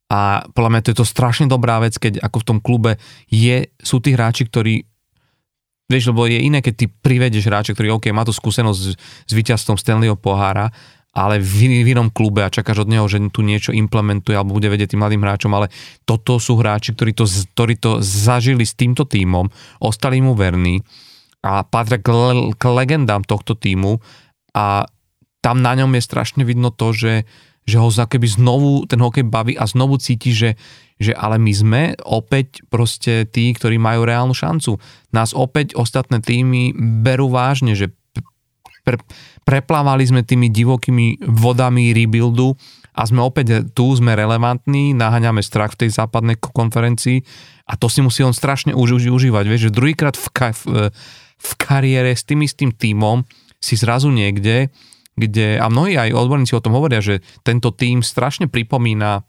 a 0.06 0.46
podľa 0.54 0.70
mňa 0.70 0.82
to 0.86 0.92
je 0.94 1.00
to 1.02 1.08
strašne 1.08 1.50
dobrá 1.50 1.82
vec, 1.82 1.98
keď 1.98 2.22
ako 2.22 2.38
v 2.42 2.48
tom 2.48 2.60
klube 2.62 3.02
je, 3.26 3.74
sú 3.82 3.98
tí 4.02 4.14
hráči, 4.14 4.46
ktorí 4.46 4.86
Vieš, 5.86 6.10
lebo 6.10 6.26
je 6.26 6.42
iné, 6.42 6.66
keď 6.66 6.74
ty 6.82 6.86
privedeš 6.90 7.46
hráča, 7.46 7.78
ktorý 7.78 8.02
OK, 8.02 8.10
má 8.10 8.26
tu 8.26 8.34
skúsenosť 8.34 8.80
s, 8.82 8.98
s 8.98 9.32
víťazstvom 9.38 9.78
Stanleyho 9.78 10.18
pohára, 10.18 10.74
ale 11.14 11.38
v, 11.38 11.86
v 11.86 11.94
inom 11.94 12.10
klube 12.10 12.42
a 12.42 12.50
čakáš 12.50 12.84
od 12.84 12.90
neho, 12.90 13.06
že 13.06 13.22
tu 13.30 13.46
niečo 13.46 13.70
implementuje 13.70 14.34
alebo 14.34 14.58
bude 14.58 14.66
vedieť 14.66 14.98
tým 14.98 15.06
mladým 15.06 15.22
hráčom, 15.22 15.54
ale 15.54 15.70
toto 16.02 16.42
sú 16.42 16.58
hráči, 16.58 16.98
ktorí 16.98 17.14
to, 17.14 17.30
ktorí 17.30 17.78
to 17.78 18.02
zažili 18.02 18.66
s 18.66 18.74
týmto 18.74 19.06
tímom, 19.06 19.46
ostali 19.78 20.26
mu 20.26 20.34
verní 20.34 20.82
a 21.46 21.62
patria 21.62 22.02
k, 22.02 22.10
k 22.58 22.64
legendám 22.66 23.22
tohto 23.22 23.54
týmu 23.54 24.02
a 24.58 24.90
tam 25.46 25.62
na 25.62 25.78
ňom 25.78 25.93
je 25.93 26.02
strašne 26.02 26.41
vidno 26.41 26.74
to, 26.74 26.89
že, 26.89 27.30
že 27.70 27.78
ho 27.78 27.93
za 27.93 28.10
keby 28.10 28.26
znovu 28.26 28.89
ten 28.89 28.98
hokej 28.98 29.30
baví 29.30 29.54
a 29.54 29.70
znovu 29.70 30.02
cíti, 30.02 30.34
že, 30.34 30.58
že 30.98 31.14
ale 31.14 31.38
my 31.38 31.54
sme 31.54 31.82
opäť 32.02 32.66
proste 32.74 33.30
tí, 33.30 33.54
ktorí 33.54 33.78
majú 33.78 34.10
reálnu 34.10 34.34
šancu. 34.34 34.82
Nás 35.14 35.38
opäť 35.38 35.78
ostatné 35.78 36.26
týmy 36.26 36.74
berú 37.06 37.30
vážne, 37.30 37.78
že 37.78 37.93
pre, 38.82 38.98
preplávali 39.46 40.10
sme 40.10 40.26
tými 40.26 40.50
divokými 40.50 41.30
vodami 41.30 41.93
rebuildu 41.93 42.58
a 42.98 43.06
sme 43.06 43.22
opäť 43.22 43.70
tu, 43.78 43.93
sme 43.93 44.18
relevantní, 44.18 44.98
naháňame 44.98 45.46
strach 45.46 45.78
v 45.78 45.86
tej 45.86 45.89
západnej 45.93 46.41
konferencii 46.41 47.22
a 47.70 47.78
to 47.78 47.86
si 47.86 48.02
musí 48.02 48.26
on 48.26 48.34
strašne 48.34 48.74
už, 48.74 48.98
už, 48.98 49.14
užívať. 49.14 49.46
Vieš, 49.46 49.70
že 49.70 49.76
druhýkrát 49.78 50.18
v, 50.18 50.26
v, 50.34 50.64
v 51.38 51.52
kariére 51.62 52.18
s 52.18 52.26
tým 52.26 52.41
istým 52.41 52.74
týmom 52.74 53.22
si 53.62 53.78
zrazu 53.78 54.10
niekde, 54.10 54.74
kde, 55.16 55.59
a 55.59 55.72
mnohí 55.72 55.95
aj 55.95 56.11
odborníci 56.11 56.53
o 56.55 56.63
tom 56.63 56.76
hovoria, 56.76 56.99
že 56.99 57.24
tento 57.41 57.72
tým 57.72 58.03
strašne 58.03 58.51
pripomína 58.51 59.24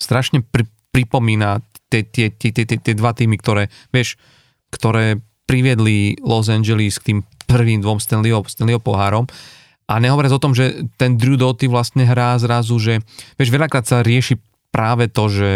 strašne 0.00 0.40
pri, 0.40 0.64
pripomína 0.90 1.60
tie, 1.92 2.02
tie, 2.02 2.32
tie, 2.32 2.50
tie, 2.50 2.64
tie 2.64 2.94
dva 2.96 3.12
týmy, 3.12 3.36
ktoré, 3.36 3.68
vieš, 3.92 4.16
ktoré 4.72 5.20
priviedli 5.44 6.16
Los 6.24 6.48
Angeles 6.48 6.96
k 6.98 7.14
tým 7.14 7.18
prvým 7.44 7.84
dvom 7.84 8.00
Stanleyho, 8.00 8.46
Stanleyho 8.48 8.80
pohárom. 8.80 9.28
A 9.90 9.98
nehovoriac 9.98 10.32
o 10.32 10.42
tom, 10.42 10.54
že 10.54 10.86
ten 10.96 11.18
Drew 11.18 11.34
Doughty 11.34 11.66
vlastne 11.66 12.06
hrá 12.06 12.38
zrazu, 12.38 12.78
že 12.78 13.02
vieš, 13.36 13.50
veľakrát 13.50 13.84
sa 13.84 14.06
rieši 14.06 14.38
práve 14.70 15.10
to, 15.10 15.26
že 15.26 15.50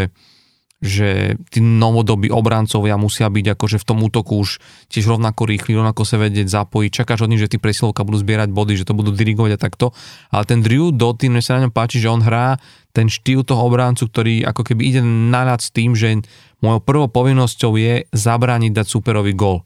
že 0.84 1.40
tí 1.48 1.64
novodobí 1.64 2.28
obrancovia 2.28 3.00
musia 3.00 3.32
byť 3.32 3.56
akože 3.56 3.80
v 3.80 3.88
tom 3.88 4.04
útoku 4.04 4.36
už 4.36 4.60
tiež 4.92 5.16
rovnako 5.16 5.48
rýchli, 5.48 5.72
rovnako 5.80 6.04
sa 6.04 6.20
vedieť 6.20 6.52
zapojiť. 6.52 6.90
Čakáš 6.92 7.24
od 7.24 7.32
nich, 7.32 7.40
že 7.40 7.48
tí 7.48 7.56
presilovka 7.56 8.04
budú 8.04 8.20
zbierať 8.20 8.52
body, 8.52 8.76
že 8.76 8.84
to 8.84 8.92
budú 8.92 9.16
dirigovať 9.16 9.56
a 9.56 9.58
takto. 9.58 9.96
Ale 10.28 10.44
ten 10.44 10.60
Drew 10.60 10.92
Doughty, 10.92 11.32
mne 11.32 11.40
sa 11.40 11.56
na 11.56 11.64
ňom 11.64 11.72
páči, 11.72 12.04
že 12.04 12.12
on 12.12 12.20
hrá 12.20 12.60
ten 12.92 13.08
štýl 13.08 13.48
toho 13.48 13.64
obrancu, 13.64 14.04
ktorý 14.12 14.44
ako 14.44 14.60
keby 14.60 14.92
ide 14.92 15.00
naľad 15.00 15.64
s 15.64 15.72
tým, 15.72 15.96
že 15.96 16.20
mojou 16.60 16.84
prvou 16.84 17.08
povinnosťou 17.08 17.80
je 17.80 18.04
zabrániť 18.12 18.76
dať 18.76 18.86
superový 18.86 19.32
gol. 19.32 19.64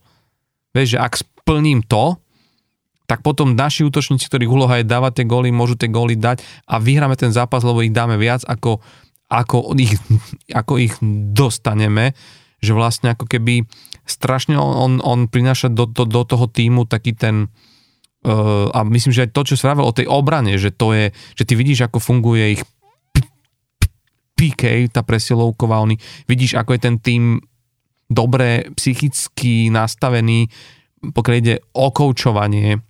Vieš, 0.70 0.94
že 0.94 1.02
ak 1.02 1.18
splním 1.18 1.82
to, 1.82 2.14
tak 3.08 3.24
potom 3.24 3.56
naši 3.58 3.88
útočníci, 3.88 4.28
ktorých 4.28 4.52
úloha 4.52 4.78
je 4.78 4.86
dávať 4.86 5.24
tie 5.24 5.26
góly, 5.26 5.48
môžu 5.48 5.74
tie 5.80 5.88
góly 5.88 6.14
dať 6.14 6.44
a 6.68 6.76
vyhráme 6.76 7.16
ten 7.16 7.32
zápas, 7.32 7.64
lebo 7.64 7.80
ich 7.80 7.90
dáme 7.90 8.20
viac 8.20 8.44
ako 8.44 8.84
ako 9.28 9.76
ich, 9.76 9.94
ako 10.50 10.80
ich 10.80 10.96
dostaneme, 11.36 12.16
že 12.58 12.74
vlastne 12.74 13.14
ako 13.14 13.28
keby 13.28 13.68
strašne 14.08 14.56
on, 14.56 14.98
on 15.04 15.28
prináša 15.28 15.68
do, 15.68 15.84
do, 15.84 16.08
do 16.08 16.22
toho 16.24 16.48
týmu 16.48 16.88
taký 16.88 17.12
ten 17.12 17.52
uh, 18.24 18.72
a 18.72 18.82
myslím, 18.88 19.12
že 19.12 19.28
aj 19.28 19.34
to, 19.36 19.42
čo 19.52 19.54
sa 19.60 19.76
o 19.76 19.92
tej 19.94 20.08
obrane, 20.08 20.56
že 20.56 20.72
to 20.72 20.96
je, 20.96 21.12
že 21.36 21.44
ty 21.44 21.52
vidíš, 21.54 21.86
ako 21.86 22.00
funguje 22.00 22.58
ich 22.58 22.62
PK, 24.38 24.88
tá 24.94 25.02
presilovková, 25.02 25.82
oni, 25.82 25.98
vidíš, 26.30 26.54
ako 26.56 26.78
je 26.78 26.80
ten 26.80 26.96
tým 27.02 27.42
dobre 28.06 28.70
psychicky 28.78 29.68
nastavený, 29.68 30.48
pokiaľ 31.02 31.34
ide 31.36 31.54
o 31.74 31.90
koučovanie, 31.90 32.80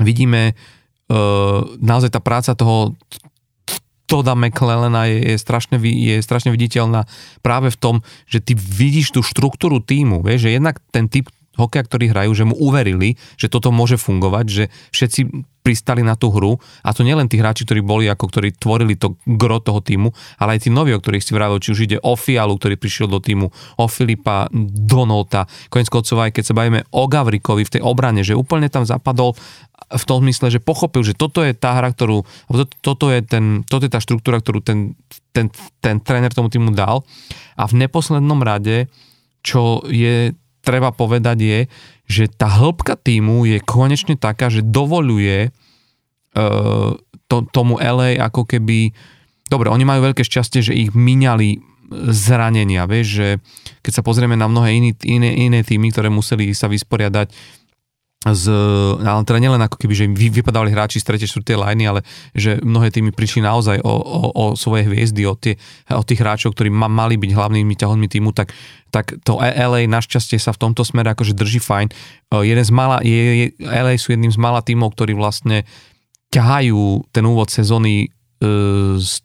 vidíme 0.00 0.54
uh, 0.54 1.60
naozaj 1.78 2.10
tá 2.14 2.20
práca 2.22 2.54
toho 2.56 2.96
Toda 4.06 4.38
McClellena 4.38 5.10
je, 5.10 5.34
je, 5.34 5.36
strašne, 5.38 5.82
je 5.82 6.22
strašne 6.22 6.54
viditeľná 6.54 7.10
práve 7.42 7.74
v 7.74 7.78
tom, 7.78 7.94
že 8.30 8.38
ty 8.38 8.54
vidíš 8.54 9.18
tú 9.18 9.20
štruktúru 9.22 9.82
týmu, 9.82 10.22
vieš, 10.22 10.46
že 10.46 10.56
jednak 10.56 10.78
ten 10.94 11.10
typ 11.10 11.26
hokeja, 11.56 11.88
ktorí 11.88 12.12
hrajú, 12.12 12.30
že 12.36 12.44
mu 12.44 12.54
uverili, 12.54 13.16
že 13.40 13.48
toto 13.48 13.72
môže 13.72 13.96
fungovať, 13.96 14.46
že 14.46 14.64
všetci 14.92 15.20
pristali 15.66 16.06
na 16.06 16.14
tú 16.14 16.30
hru. 16.30 16.62
A 16.86 16.94
to 16.94 17.02
nielen 17.02 17.26
tí 17.26 17.42
hráči, 17.42 17.66
ktorí 17.66 17.82
boli 17.82 18.06
ako 18.06 18.30
ktorí 18.30 18.54
tvorili 18.54 18.94
to 18.94 19.18
gro 19.26 19.58
toho 19.58 19.82
týmu, 19.82 20.14
ale 20.38 20.54
aj 20.54 20.68
tí 20.68 20.70
noví, 20.70 20.94
o 20.94 21.02
ktorých 21.02 21.26
si 21.26 21.34
vravil, 21.34 21.58
či 21.58 21.74
už 21.74 21.80
ide 21.90 21.98
o 21.98 22.14
Fialu, 22.14 22.54
ktorý 22.54 22.78
prišiel 22.78 23.10
do 23.10 23.18
týmu, 23.18 23.50
o 23.50 23.84
Filipa, 23.90 24.46
Donolta, 24.54 25.50
konec 25.66 25.90
koncov 25.90 26.22
aj 26.22 26.38
keď 26.38 26.44
sa 26.46 26.54
bavíme 26.54 26.86
o 26.94 27.10
Gavrikovi 27.10 27.66
v 27.66 27.72
tej 27.74 27.82
obrane, 27.82 28.22
že 28.22 28.38
úplne 28.38 28.70
tam 28.70 28.86
zapadol 28.86 29.34
v 29.86 30.04
tom 30.04 30.18
zmysle, 30.26 30.50
že 30.50 30.58
pochopil, 30.58 31.06
že 31.06 31.14
toto 31.14 31.46
je 31.46 31.54
tá 31.54 31.78
hra, 31.78 31.94
ktorú, 31.94 32.26
to, 32.50 32.66
toto, 32.82 33.06
je 33.06 33.22
ten, 33.22 33.62
toto 33.62 33.86
je 33.86 33.92
tá 33.92 34.02
štruktúra, 34.02 34.42
ktorú 34.42 34.58
ten, 34.58 34.98
ten, 35.30 35.46
ten 35.78 36.02
tréner 36.02 36.34
tomu 36.34 36.50
týmu 36.50 36.74
dal. 36.74 37.06
A 37.54 37.70
v 37.70 37.86
neposlednom 37.86 38.42
rade, 38.42 38.90
čo 39.46 39.86
je 39.86 40.34
treba 40.66 40.90
povedať 40.90 41.38
je, 41.38 41.60
že 42.10 42.24
tá 42.26 42.50
hĺbka 42.50 42.98
týmu 42.98 43.46
je 43.46 43.62
konečne 43.62 44.18
taká, 44.18 44.50
že 44.50 44.66
dovoluje 44.66 45.54
uh, 45.54 46.90
to, 47.30 47.36
tomu 47.54 47.78
LA 47.78 48.18
ako 48.18 48.42
keby... 48.42 48.90
Dobre, 49.46 49.70
oni 49.70 49.86
majú 49.86 50.10
veľké 50.10 50.26
šťastie, 50.26 50.66
že 50.66 50.74
ich 50.74 50.90
miňali 50.90 51.62
zranenia, 52.10 52.82
vieš, 52.90 53.06
že 53.22 53.28
keď 53.86 53.92
sa 53.94 54.02
pozrieme 54.02 54.34
na 54.34 54.50
mnohé 54.50 54.74
iné, 54.74 54.90
iné, 55.06 55.30
iné 55.46 55.60
týmy, 55.62 55.94
ktoré 55.94 56.10
museli 56.10 56.50
sa 56.50 56.66
vysporiadať 56.66 57.30
z, 58.24 58.44
ale 59.06 59.22
teda 59.22 59.38
nielen 59.38 59.62
ako 59.62 59.76
keby, 59.78 59.94
že 59.94 60.04
vy, 60.10 60.32
vypadali 60.32 60.74
hráči 60.74 60.98
z 60.98 61.14
3. 61.14 61.46
4. 61.46 61.62
lajny, 61.62 61.84
ale 61.86 62.00
že 62.34 62.58
mnohé 62.64 62.90
týmy 62.90 63.14
prišli 63.14 63.44
naozaj 63.44 63.78
o, 63.84 63.92
o, 63.92 64.20
o 64.34 64.44
svoje 64.58 64.88
hviezdy, 64.88 65.22
o, 65.28 65.38
tie, 65.38 65.54
o 65.92 66.02
tých 66.02 66.24
hráčov, 66.24 66.56
ktorí 66.56 66.72
ma, 66.72 66.90
mali 66.90 67.20
byť 67.20 67.30
hlavnými 67.30 67.74
ťahoňmi 67.78 68.08
týmu, 68.10 68.34
tak, 68.34 68.50
tak 68.90 69.14
to 69.22 69.38
LA 69.38 69.86
našťastie 69.86 70.42
sa 70.42 70.50
v 70.50 70.58
tomto 70.58 70.82
smere 70.82 71.14
akože 71.14 71.38
drží 71.38 71.62
fajn. 71.62 71.92
Jeden 72.42 72.64
z 72.66 72.72
mala, 72.74 72.98
je, 73.04 73.14
je, 73.14 73.46
LA 73.62 73.94
sú 74.00 74.10
jedným 74.10 74.32
z 74.34 74.40
mala 74.40 74.58
týmov, 74.58 74.96
ktorí 74.98 75.14
vlastne 75.14 75.62
ťahajú 76.34 77.06
ten 77.14 77.22
úvod 77.22 77.52
sezóny 77.54 78.08
e, 78.42 78.48
s 78.98 79.22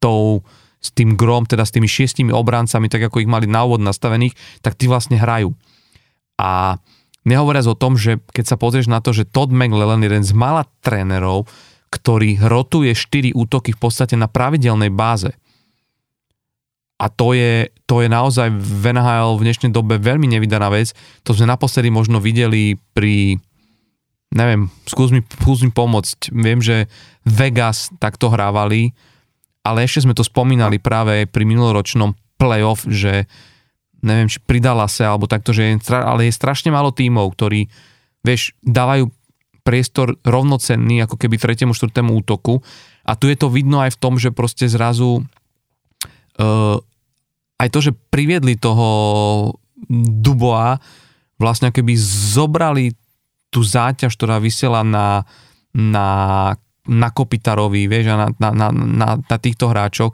tou 0.00 0.40
s 0.78 0.94
tým 0.94 1.18
grom, 1.18 1.42
teda 1.42 1.66
s 1.66 1.74
tými 1.74 1.90
šiestimi 1.90 2.30
obrancami, 2.30 2.86
tak 2.86 3.10
ako 3.10 3.18
ich 3.18 3.26
mali 3.26 3.50
na 3.50 3.66
úvod 3.66 3.82
nastavených, 3.82 4.38
tak 4.62 4.78
tí 4.78 4.86
vlastne 4.86 5.18
hrajú. 5.18 5.50
A 6.38 6.78
Nehovoriac 7.28 7.68
o 7.68 7.76
tom, 7.76 8.00
že 8.00 8.16
keď 8.32 8.44
sa 8.48 8.56
pozrieš 8.56 8.88
na 8.88 9.04
to, 9.04 9.12
že 9.12 9.28
Todd 9.28 9.52
McLellan 9.52 10.00
je 10.00 10.08
jeden 10.08 10.24
z 10.24 10.32
mala 10.32 10.64
trénerov, 10.80 11.44
ktorý 11.92 12.40
rotuje 12.40 12.96
4 12.96 13.36
útoky 13.36 13.76
v 13.76 13.80
podstate 13.80 14.16
na 14.16 14.28
pravidelnej 14.28 14.88
báze. 14.88 15.36
A 16.98 17.06
to 17.06 17.36
je, 17.36 17.70
to 17.86 18.02
je 18.02 18.08
naozaj 18.10 18.50
v 18.50 18.84
NHL 18.90 19.38
v 19.38 19.44
dnešnej 19.46 19.70
dobe 19.70 20.02
veľmi 20.02 20.26
nevydaná 20.26 20.66
vec. 20.72 20.96
To 21.22 21.30
sme 21.30 21.46
naposledy 21.46 21.94
možno 21.94 22.18
videli 22.18 22.74
pri, 22.74 23.38
neviem, 24.34 24.66
skús 24.82 25.14
mi, 25.14 25.22
skús 25.22 25.62
mi 25.62 25.70
pomôcť. 25.70 26.34
Viem, 26.34 26.58
že 26.58 26.90
Vegas 27.22 27.94
takto 28.02 28.34
hrávali, 28.34 28.90
ale 29.62 29.86
ešte 29.86 30.08
sme 30.08 30.16
to 30.16 30.26
spomínali 30.26 30.82
práve 30.82 31.28
pri 31.30 31.46
minuloročnom 31.46 32.18
playoff, 32.34 32.82
že 32.90 33.30
neviem, 34.02 34.30
či 34.30 34.38
pridala 34.42 34.86
sa, 34.86 35.14
alebo 35.14 35.30
takto, 35.30 35.50
že 35.50 35.74
je, 35.74 35.74
ale 35.94 36.28
je 36.28 36.38
strašne 36.38 36.70
málo 36.70 36.94
tímov, 36.94 37.34
ktorí, 37.34 37.66
vieš, 38.22 38.54
dávajú 38.62 39.10
priestor 39.66 40.16
rovnocenný 40.24 41.04
ako 41.04 41.20
keby 41.20 41.36
tretiemu, 41.36 41.76
štvrtému 41.76 42.16
útoku. 42.24 42.64
A 43.04 43.16
tu 43.18 43.28
je 43.28 43.36
to 43.36 43.52
vidno 43.52 43.84
aj 43.84 43.96
v 43.96 44.00
tom, 44.00 44.16
že 44.16 44.32
proste 44.32 44.64
zrazu 44.64 45.20
uh, 45.20 46.76
aj 47.58 47.68
to, 47.68 47.78
že 47.90 47.92
priviedli 48.08 48.56
toho 48.56 48.88
Duboa, 49.98 50.80
vlastne 51.38 51.70
keby 51.70 51.94
zobrali 52.34 52.96
tú 53.48 53.62
záťaž, 53.62 54.14
ktorá 54.18 54.42
vysela 54.42 54.82
na, 54.82 55.22
na, 55.72 56.08
na 56.84 57.08
Kopitarovi, 57.12 57.86
vieš, 57.86 58.12
a 58.12 58.16
na, 58.16 58.28
na, 58.36 58.50
na, 58.52 58.68
na, 58.72 59.08
na 59.20 59.36
týchto 59.38 59.70
hráčoch, 59.70 60.12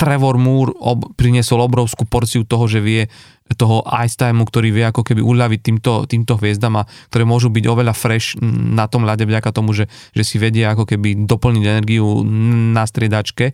Trevor 0.00 0.40
Moore 0.40 0.72
ob, 0.80 1.12
priniesol 1.12 1.60
obrovskú 1.60 2.08
porciu 2.08 2.48
toho, 2.48 2.64
že 2.64 2.80
vie 2.80 3.04
toho 3.52 3.84
ice 4.00 4.16
time, 4.16 4.40
ktorý 4.40 4.72
vie 4.72 4.88
ako 4.88 5.04
keby 5.04 5.20
uľaviť 5.20 5.60
týmto, 5.60 6.08
týmto 6.08 6.40
hviezdam 6.40 6.80
a 6.80 6.88
ktoré 7.12 7.28
môžu 7.28 7.52
byť 7.52 7.64
oveľa 7.68 7.92
fresh 7.92 8.40
na 8.40 8.88
tom 8.88 9.04
ľade 9.04 9.28
vďaka 9.28 9.52
tomu, 9.52 9.76
že, 9.76 9.92
že 10.16 10.24
si 10.24 10.40
vedia 10.40 10.72
ako 10.72 10.88
keby 10.88 11.28
doplniť 11.28 11.64
energiu 11.68 12.24
na 12.72 12.88
striedačke. 12.88 13.52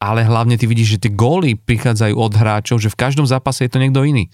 Ale 0.00 0.24
hlavne 0.24 0.60
ty 0.60 0.68
vidíš, 0.68 1.00
že 1.00 1.08
tie 1.08 1.12
góly 1.16 1.56
prichádzajú 1.56 2.12
od 2.16 2.32
hráčov, 2.32 2.76
že 2.80 2.92
v 2.92 3.00
každom 3.00 3.24
zápase 3.24 3.64
je 3.64 3.72
to 3.72 3.80
niekto 3.80 4.04
iný. 4.04 4.28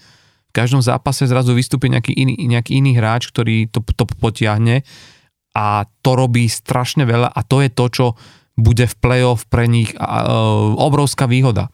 V 0.51 0.53
každom 0.55 0.83
zápase 0.83 1.27
zrazu 1.27 1.55
vystúpi 1.55 1.87
nejaký 1.87 2.11
iný, 2.11 2.35
nejaký 2.43 2.79
iný 2.79 2.95
hráč, 2.99 3.31
ktorý 3.31 3.71
to, 3.71 3.83
to 3.83 4.03
potiahne 4.19 4.83
a 5.55 5.87
to 6.03 6.11
robí 6.15 6.47
strašne 6.47 7.07
veľa 7.07 7.31
a 7.31 7.39
to 7.43 7.63
je 7.63 7.69
to, 7.71 7.85
čo 7.87 8.05
bude 8.57 8.89
v 8.89 8.95
play-off 8.97 9.45
pre 9.47 9.69
nich 9.69 9.93
obrovská 10.75 11.29
výhoda. 11.29 11.69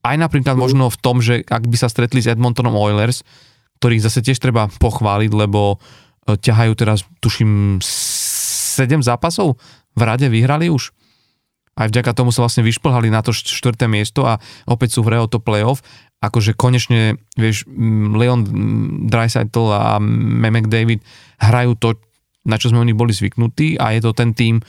Aj 0.00 0.16
napríklad 0.16 0.56
mhm. 0.56 0.60
možno 0.60 0.84
v 0.88 0.98
tom, 0.98 1.20
že 1.20 1.44
ak 1.44 1.68
by 1.68 1.76
sa 1.76 1.92
stretli 1.92 2.24
s 2.24 2.30
Edmontonom 2.32 2.72
Oilers, 2.72 3.20
ktorých 3.80 4.04
zase 4.04 4.20
tiež 4.24 4.40
treba 4.40 4.68
pochváliť, 4.68 5.32
lebo 5.32 5.76
e, 6.28 6.36
ťahajú 6.36 6.72
teraz, 6.76 7.04
tuším, 7.24 7.80
7 7.80 9.00
zápasov 9.00 9.56
v 9.96 10.02
rade 10.04 10.28
vyhrali 10.28 10.68
už. 10.68 10.92
Aj 11.80 11.88
vďaka 11.88 12.12
tomu 12.12 12.28
sa 12.28 12.44
vlastne 12.44 12.60
vyšplhali 12.60 13.08
na 13.08 13.24
to 13.24 13.32
štvrté 13.32 13.88
miesto 13.88 14.28
a 14.28 14.36
opäť 14.68 15.00
sú 15.00 15.00
v 15.00 15.16
hre 15.16 15.18
o 15.24 15.28
to 15.32 15.40
playoff. 15.40 15.80
Akože 16.20 16.52
konečne, 16.52 17.16
vieš, 17.40 17.64
Leon 18.12 18.44
Dreisaitl 19.08 19.72
a 19.72 19.96
McDavid 19.96 21.00
hrajú 21.40 21.72
to, 21.80 21.96
na 22.44 22.60
čo 22.60 22.68
sme 22.68 22.84
oni 22.84 22.92
boli 22.92 23.16
zvyknutí 23.16 23.80
a 23.80 23.96
je 23.96 24.00
to 24.04 24.12
ten 24.12 24.36
tým, 24.36 24.60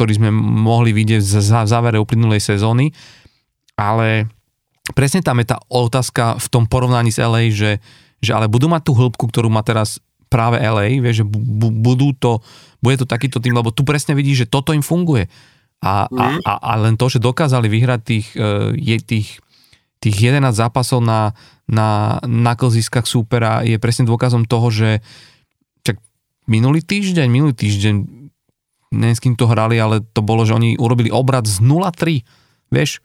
ktorý 0.00 0.16
sme 0.16 0.32
mohli 0.32 0.96
vidieť 0.96 1.20
v 1.20 1.68
závere 1.68 2.00
uplynulej 2.00 2.40
sezóny, 2.40 2.88
ale 3.76 4.32
presne 4.96 5.20
tam 5.20 5.36
je 5.44 5.52
tá 5.52 5.60
otázka 5.68 6.40
v 6.40 6.46
tom 6.48 6.64
porovnaní 6.64 7.12
s 7.12 7.20
LA, 7.20 7.52
že, 7.52 7.84
že 8.24 8.32
ale 8.32 8.48
budú 8.48 8.72
mať 8.72 8.88
tú 8.88 8.96
hĺbku, 8.96 9.28
ktorú 9.28 9.52
má 9.52 9.60
teraz 9.60 10.00
práve 10.32 10.56
LA, 10.56 11.04
vieš, 11.04 11.20
že 11.20 11.26
budú 11.84 12.16
to, 12.16 12.40
bude 12.80 12.96
to 12.96 13.04
takýto 13.04 13.44
tým, 13.44 13.52
lebo 13.52 13.76
tu 13.76 13.84
presne 13.84 14.16
vidíš, 14.16 14.48
že 14.48 14.50
toto 14.56 14.72
im 14.72 14.80
funguje. 14.80 15.28
A, 15.84 16.08
a, 16.08 16.24
mhm. 16.32 16.40
a, 16.48 16.52
a 16.56 16.72
len 16.80 16.96
to, 16.96 17.12
že 17.12 17.20
dokázali 17.20 17.68
vyhrať 17.68 18.00
tých, 18.00 18.26
e, 18.40 18.72
je, 18.80 18.96
tých, 19.04 19.28
tých 20.00 20.16
11 20.16 20.48
zápasov 20.56 21.04
na, 21.04 21.36
na, 21.68 22.16
na 22.24 22.56
klziskách 22.56 23.04
súpera 23.04 23.68
je 23.68 23.76
presne 23.76 24.08
dôkazom 24.08 24.48
toho, 24.48 24.72
že 24.72 25.04
čak 25.84 26.00
minulý 26.48 26.80
týždeň, 26.80 27.28
minulý 27.28 27.52
týždeň 27.52 28.19
neviem 28.90 29.16
s 29.16 29.22
kým 29.22 29.38
to 29.38 29.46
hrali, 29.46 29.78
ale 29.78 30.02
to 30.02 30.20
bolo, 30.20 30.42
že 30.42 30.54
oni 30.54 30.74
urobili 30.74 31.08
obrad 31.14 31.46
z 31.46 31.62
0-3, 31.62 32.26
vieš, 32.74 32.98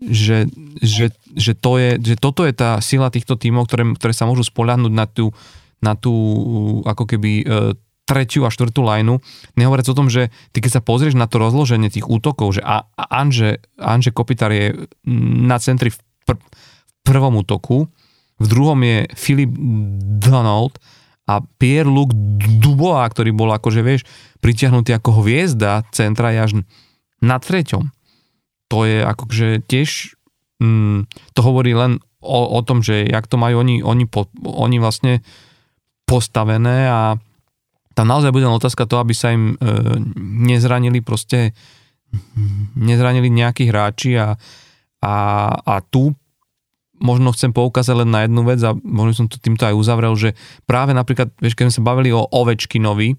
že, 0.00 0.48
že, 0.80 1.12
že, 1.36 1.52
to 1.52 1.76
je, 1.76 1.90
že 2.00 2.16
toto 2.16 2.48
je 2.48 2.54
tá 2.56 2.80
sila 2.80 3.12
týchto 3.12 3.36
tímov, 3.36 3.68
ktoré, 3.68 3.84
ktoré 4.00 4.12
sa 4.16 4.24
môžu 4.24 4.48
spoľahnúť 4.48 4.92
na 4.94 5.04
tú, 5.04 5.36
na 5.84 5.92
tú 5.92 6.14
ako 6.88 7.04
keby 7.04 7.32
e, 7.42 7.74
tretiu 8.08 8.48
a 8.48 8.50
štvrtú 8.50 8.80
lajnu. 8.80 9.20
Nehovoriac 9.60 9.86
o 9.92 9.98
tom, 9.98 10.08
že 10.08 10.32
ty 10.56 10.64
keď 10.64 10.80
sa 10.80 10.82
pozrieš 10.82 11.14
na 11.14 11.28
to 11.28 11.36
rozloženie 11.36 11.92
tých 11.92 12.08
útokov, 12.08 12.58
že 12.58 12.62
a, 12.64 12.88
a 12.96 13.04
Anže, 13.20 13.60
Anže 13.76 14.10
Kopitar 14.10 14.50
je 14.50 14.88
na 15.46 15.60
centri 15.60 15.92
v, 15.92 15.98
pr- 16.24 16.40
v 16.40 16.92
prvom 17.04 17.36
útoku, 17.38 17.86
v 18.40 18.46
druhom 18.48 18.80
je 18.80 19.04
Filip 19.14 19.52
Donald 20.16 20.80
a 21.30 21.38
Pierre-Luc 21.62 22.10
Dubois, 22.58 23.06
ktorý 23.14 23.30
bol 23.30 23.54
akože, 23.54 23.86
vieš, 23.86 24.02
pritiahnutý 24.42 24.90
ako 24.98 25.22
hviezda 25.22 25.86
centra 25.94 26.34
je 26.34 26.38
až 26.42 26.52
na 27.22 27.38
treťom. 27.38 27.86
To 28.70 28.78
je 28.82 28.98
akože 29.06 29.62
tiež, 29.70 30.18
mm, 30.58 31.06
to 31.38 31.40
hovorí 31.46 31.70
len 31.78 32.02
o, 32.18 32.40
o 32.50 32.60
tom, 32.66 32.82
že 32.82 33.06
jak 33.06 33.30
to 33.30 33.38
majú 33.38 33.62
oni, 33.62 33.86
oni, 33.86 34.10
po, 34.10 34.26
oni 34.42 34.82
vlastne 34.82 35.22
postavené 36.02 36.90
a 36.90 37.14
tam 37.94 38.06
naozaj 38.10 38.34
bude 38.34 38.46
otázka 38.50 38.86
to, 38.90 38.98
aby 38.98 39.14
sa 39.14 39.30
im 39.30 39.54
e, 39.54 39.56
nezranili 40.18 40.98
proste 41.02 41.54
nezranili 42.74 43.30
nejakí 43.30 43.70
hráči 43.70 44.18
a, 44.18 44.34
a, 45.02 45.14
a 45.54 45.74
tu 45.78 46.10
možno 47.00 47.32
chcem 47.32 47.50
poukázať 47.50 48.04
len 48.04 48.10
na 48.12 48.28
jednu 48.28 48.44
vec 48.44 48.60
a 48.60 48.76
možno 48.76 49.24
som 49.24 49.26
to 49.26 49.40
týmto 49.40 49.64
aj 49.64 49.74
uzavrel, 49.74 50.12
že 50.14 50.36
práve 50.68 50.92
napríklad, 50.92 51.32
vieš, 51.40 51.56
keď 51.56 51.72
sme 51.72 51.76
sa 51.80 51.88
bavili 51.88 52.12
o 52.12 52.28
Ovečkinovi, 52.28 53.16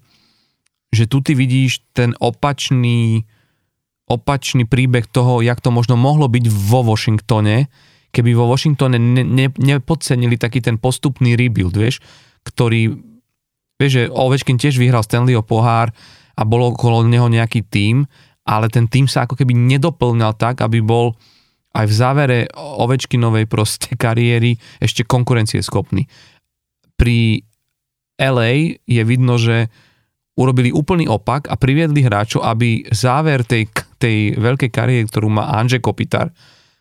že 0.94 1.04
tu 1.10 1.18
ty 1.20 1.34
vidíš 1.34 1.82
ten 1.92 2.14
opačný, 2.22 3.26
opačný 4.06 4.64
príbeh 4.64 5.08
toho, 5.10 5.42
jak 5.42 5.58
to 5.58 5.74
možno 5.74 5.98
mohlo 5.98 6.30
byť 6.30 6.44
vo 6.46 6.86
Washingtone, 6.86 7.66
keby 8.12 8.30
vo 8.36 8.46
Washingtone 8.46 9.00
ne, 9.00 9.24
ne, 9.24 9.48
nepodcenili 9.50 10.38
taký 10.38 10.62
ten 10.62 10.76
postupný 10.76 11.34
rebuild, 11.34 11.74
vieš, 11.74 11.98
ktorý, 12.44 12.92
vieš, 13.80 13.92
že 13.92 14.02
Ovečkin 14.12 14.60
tiež 14.60 14.76
vyhral 14.76 15.02
Stanleyho 15.02 15.42
pohár 15.42 15.90
a 16.36 16.42
bolo 16.44 16.76
okolo 16.76 17.02
neho 17.08 17.26
nejaký 17.26 17.64
tím, 17.66 18.04
ale 18.44 18.68
ten 18.68 18.86
tým 18.86 19.08
sa 19.08 19.24
ako 19.24 19.38
keby 19.38 19.56
nedoplňal 19.56 20.36
tak, 20.36 20.60
aby 20.60 20.84
bol 20.84 21.16
aj 21.72 21.86
v 21.88 21.94
závere 21.94 22.38
Ovečkinovej 22.56 23.48
proste 23.48 23.96
kariéry 24.04 24.56
ešte 24.78 25.04
konkurencieschopný. 25.04 26.06
Pri 26.96 27.42
LA 28.20 28.78
je 28.86 29.02
vidno, 29.02 29.40
že 29.40 29.72
urobili 30.36 30.72
úplný 30.72 31.08
opak 31.08 31.48
a 31.48 31.60
priviedli 31.60 32.04
hráčov, 32.04 32.40
aby 32.44 32.88
záver 32.88 33.44
tej, 33.44 33.68
tej 34.00 34.38
veľkej 34.40 34.70
kariéry, 34.72 35.04
ktorú 35.08 35.28
má 35.28 35.52
Anže 35.52 35.82
Kopitar, 35.82 36.32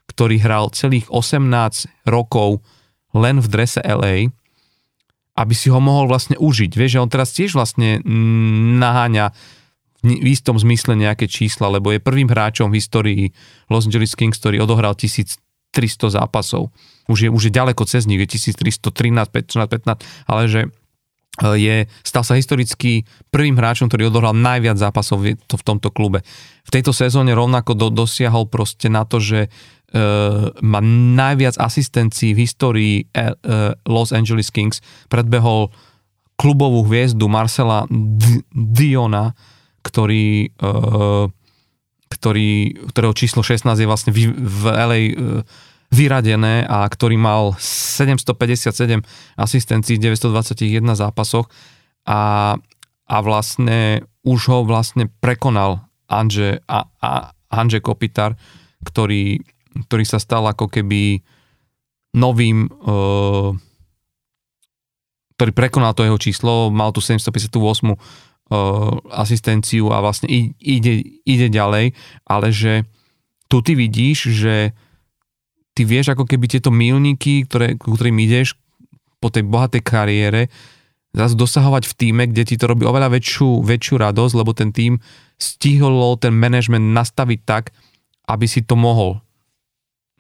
ktorý 0.08 0.40
hral 0.40 0.72
celých 0.72 1.08
18 1.12 2.08
rokov 2.08 2.64
len 3.12 3.44
v 3.44 3.48
drese 3.52 3.84
LA, 3.84 4.32
aby 5.36 5.54
si 5.56 5.68
ho 5.72 5.80
mohol 5.84 6.08
vlastne 6.08 6.40
užiť. 6.40 6.72
Vieš, 6.76 6.92
že 6.96 7.02
on 7.04 7.12
teraz 7.12 7.36
tiež 7.36 7.56
vlastne 7.56 8.00
naháňa 8.80 9.32
v 10.02 10.28
istom 10.28 10.58
zmysle 10.58 10.98
nejaké 10.98 11.30
čísla, 11.30 11.70
lebo 11.70 11.94
je 11.94 12.02
prvým 12.02 12.30
hráčom 12.30 12.74
v 12.74 12.78
histórii 12.82 13.24
Los 13.70 13.86
Angeles 13.86 14.18
Kings, 14.18 14.42
ktorý 14.42 14.62
odohral 14.66 14.98
1300 14.98 15.38
zápasov. 16.10 16.74
Už 17.06 17.26
je, 17.26 17.30
už 17.30 17.50
je 17.50 17.54
ďaleko 17.54 17.86
cez 17.86 18.10
nich, 18.10 18.18
je 18.18 18.28
1313, 18.54 18.92
15, 19.30 19.62
15, 19.62 20.02
ale 20.26 20.44
že 20.50 20.62
Eh, 21.40 21.58
je, 21.58 21.76
stal 22.04 22.28
sa 22.28 22.36
historicky 22.36 23.08
prvým 23.32 23.56
hráčom, 23.56 23.88
ktorý 23.88 24.12
odohral 24.12 24.36
najviac 24.36 24.76
zápasov 24.76 25.24
v, 25.24 25.40
to, 25.48 25.56
v 25.56 25.64
tomto 25.64 25.88
klube. 25.88 26.28
V 26.68 26.72
tejto 26.72 26.92
sezóne 26.92 27.32
rovnako 27.32 27.72
do, 27.72 27.88
dosiahol 27.88 28.52
proste 28.52 28.92
na 28.92 29.08
to, 29.08 29.24
že 29.24 29.48
uh, 29.48 30.52
má 30.60 30.84
najviac 31.16 31.56
asistencií 31.56 32.36
v 32.36 32.44
histórii 32.44 32.96
uh, 33.16 33.74
Los 33.88 34.12
Angeles 34.12 34.52
Kings. 34.52 34.84
Predbehol 35.08 35.72
klubovú 36.36 36.84
hviezdu 36.86 37.32
Marcela 37.32 37.88
D- 37.90 38.44
Diona, 38.52 39.34
ktorý, 39.82 40.54
uh, 40.62 41.28
ktorý, 42.10 42.52
ktorého 42.94 43.14
číslo 43.18 43.42
16 43.42 43.68
je 43.78 43.88
vlastne 43.90 44.12
v, 44.14 44.34
v 44.34 44.64
LA 44.70 45.02
uh, 45.02 45.12
vyradené 45.92 46.64
a 46.66 46.88
ktorý 46.88 47.20
mal 47.20 47.52
757 47.60 49.04
asistencií 49.36 50.00
v 50.00 50.04
921 50.08 50.96
zápasoch 50.96 51.52
a, 52.08 52.56
a 53.06 53.18
vlastne 53.20 54.08
už 54.24 54.40
ho 54.48 54.60
vlastne 54.64 55.12
prekonal 55.20 55.84
Anže, 56.08 56.64
a, 56.68 56.88
a, 57.04 57.36
Anže 57.52 57.84
Kopitar, 57.84 58.40
ktorý, 58.88 59.44
ktorý 59.88 60.04
sa 60.08 60.20
stal 60.20 60.48
ako 60.48 60.72
keby 60.72 61.20
novým 62.16 62.68
uh, 62.68 63.52
ktorý 65.36 65.58
prekonal 65.58 65.98
to 65.98 66.06
jeho 66.06 66.22
číslo, 66.22 66.70
mal 66.70 66.94
tu 66.94 67.02
758 67.02 67.50
uh, 67.58 67.98
asistenciu 69.08 69.96
a 69.96 70.04
vlastne 70.04 70.28
ide, 70.60 71.24
ide 71.24 71.48
ďalej, 71.48 71.96
ale 72.28 72.48
že 72.52 72.84
tu 73.48 73.64
ty 73.64 73.76
vidíš, 73.76 74.18
že 74.32 74.76
ty 75.72 75.88
vieš 75.88 76.12
ako 76.12 76.28
keby 76.28 76.52
tieto 76.52 76.72
milníky, 76.72 77.48
ktoré, 77.48 77.80
ktorým 77.80 78.20
ideš 78.20 78.60
po 79.24 79.32
tej 79.32 79.48
bohatej 79.48 79.84
kariére, 79.84 80.42
zase 81.12 81.36
dosahovať 81.36 81.84
v 81.88 81.94
týme, 81.96 82.24
kde 82.28 82.44
ti 82.48 82.56
to 82.56 82.72
robí 82.72 82.88
oveľa 82.88 83.12
väčšiu, 83.12 83.64
väčšiu 83.64 83.96
radosť, 84.00 84.34
lebo 84.36 84.52
ten 84.56 84.72
tým 84.72 85.00
stihol 85.36 86.16
ten 86.20 86.32
management 86.32 86.96
nastaviť 86.96 87.40
tak, 87.44 87.76
aby 88.28 88.46
si 88.48 88.64
to 88.64 88.80
mohol 88.80 89.20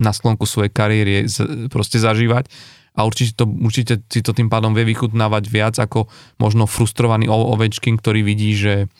na 0.01 0.11
sklonku 0.11 0.43
svojej 0.43 0.73
kariéry 0.73 1.29
proste 1.71 2.01
zažívať 2.01 2.51
a 2.91 3.07
určite, 3.07 3.39
to, 3.39 3.47
určite 3.47 4.03
si 4.11 4.19
to 4.19 4.35
tým 4.35 4.51
pádom 4.51 4.75
vie 4.75 4.83
vychutnávať 4.83 5.43
viac 5.47 5.75
ako 5.79 6.11
možno 6.39 6.67
frustrovaný 6.67 7.31
Ovečkin, 7.31 7.95
ktorý 7.95 8.19
vidí, 8.23 8.51
že, 8.51 8.91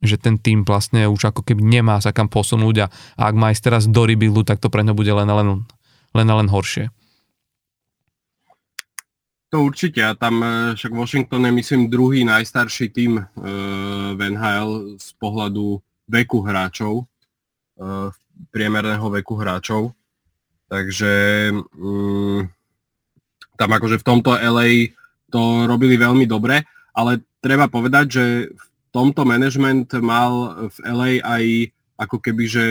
že 0.00 0.16
ten 0.16 0.40
tým 0.40 0.64
vlastne 0.64 1.04
už 1.04 1.32
ako 1.34 1.44
keby 1.44 1.60
nemá 1.60 2.00
sa 2.00 2.16
kam 2.16 2.32
posunúť 2.32 2.76
a, 2.84 2.86
a 3.20 3.22
ak 3.28 3.34
má 3.36 3.52
ísť 3.52 3.62
teraz 3.68 3.82
do 3.84 4.08
rebuildu, 4.08 4.44
tak 4.44 4.60
to 4.60 4.72
pre 4.72 4.80
ňo 4.80 4.96
bude 4.96 5.12
len, 5.12 5.28
len 5.28 5.66
len 6.16 6.28
a 6.32 6.34
len 6.40 6.48
horšie. 6.48 6.88
To 9.54 9.62
určite 9.62 10.02
a 10.02 10.16
tam 10.18 10.42
e, 10.42 10.74
však 10.74 10.90
Washington 10.90 11.46
je 11.46 11.52
myslím 11.52 11.82
druhý 11.86 12.26
najstarší 12.26 12.90
tým 12.90 13.20
e, 13.20 13.24
v 14.16 14.20
NHL 14.34 14.98
z 14.98 15.08
pohľadu 15.22 15.78
veku 16.10 16.42
hráčov, 16.42 17.04
e, 17.04 18.10
priemerného 18.50 19.06
veku 19.06 19.38
hráčov. 19.38 19.94
Takže 20.66 21.14
um, 21.78 22.42
tam 23.56 23.72
akože 23.74 23.98
v 24.00 24.06
tomto 24.06 24.36
LA 24.36 24.94
to 25.32 25.66
robili 25.66 25.98
veľmi 25.98 26.28
dobre, 26.28 26.62
ale 26.94 27.24
treba 27.42 27.66
povedať, 27.66 28.06
že 28.08 28.24
v 28.52 28.66
tomto 28.94 29.26
management 29.26 29.90
mal 30.00 30.64
v 30.70 30.76
LA 30.86 31.10
aj 31.24 31.44
ako 31.96 32.16
keby, 32.20 32.44
že 32.46 32.66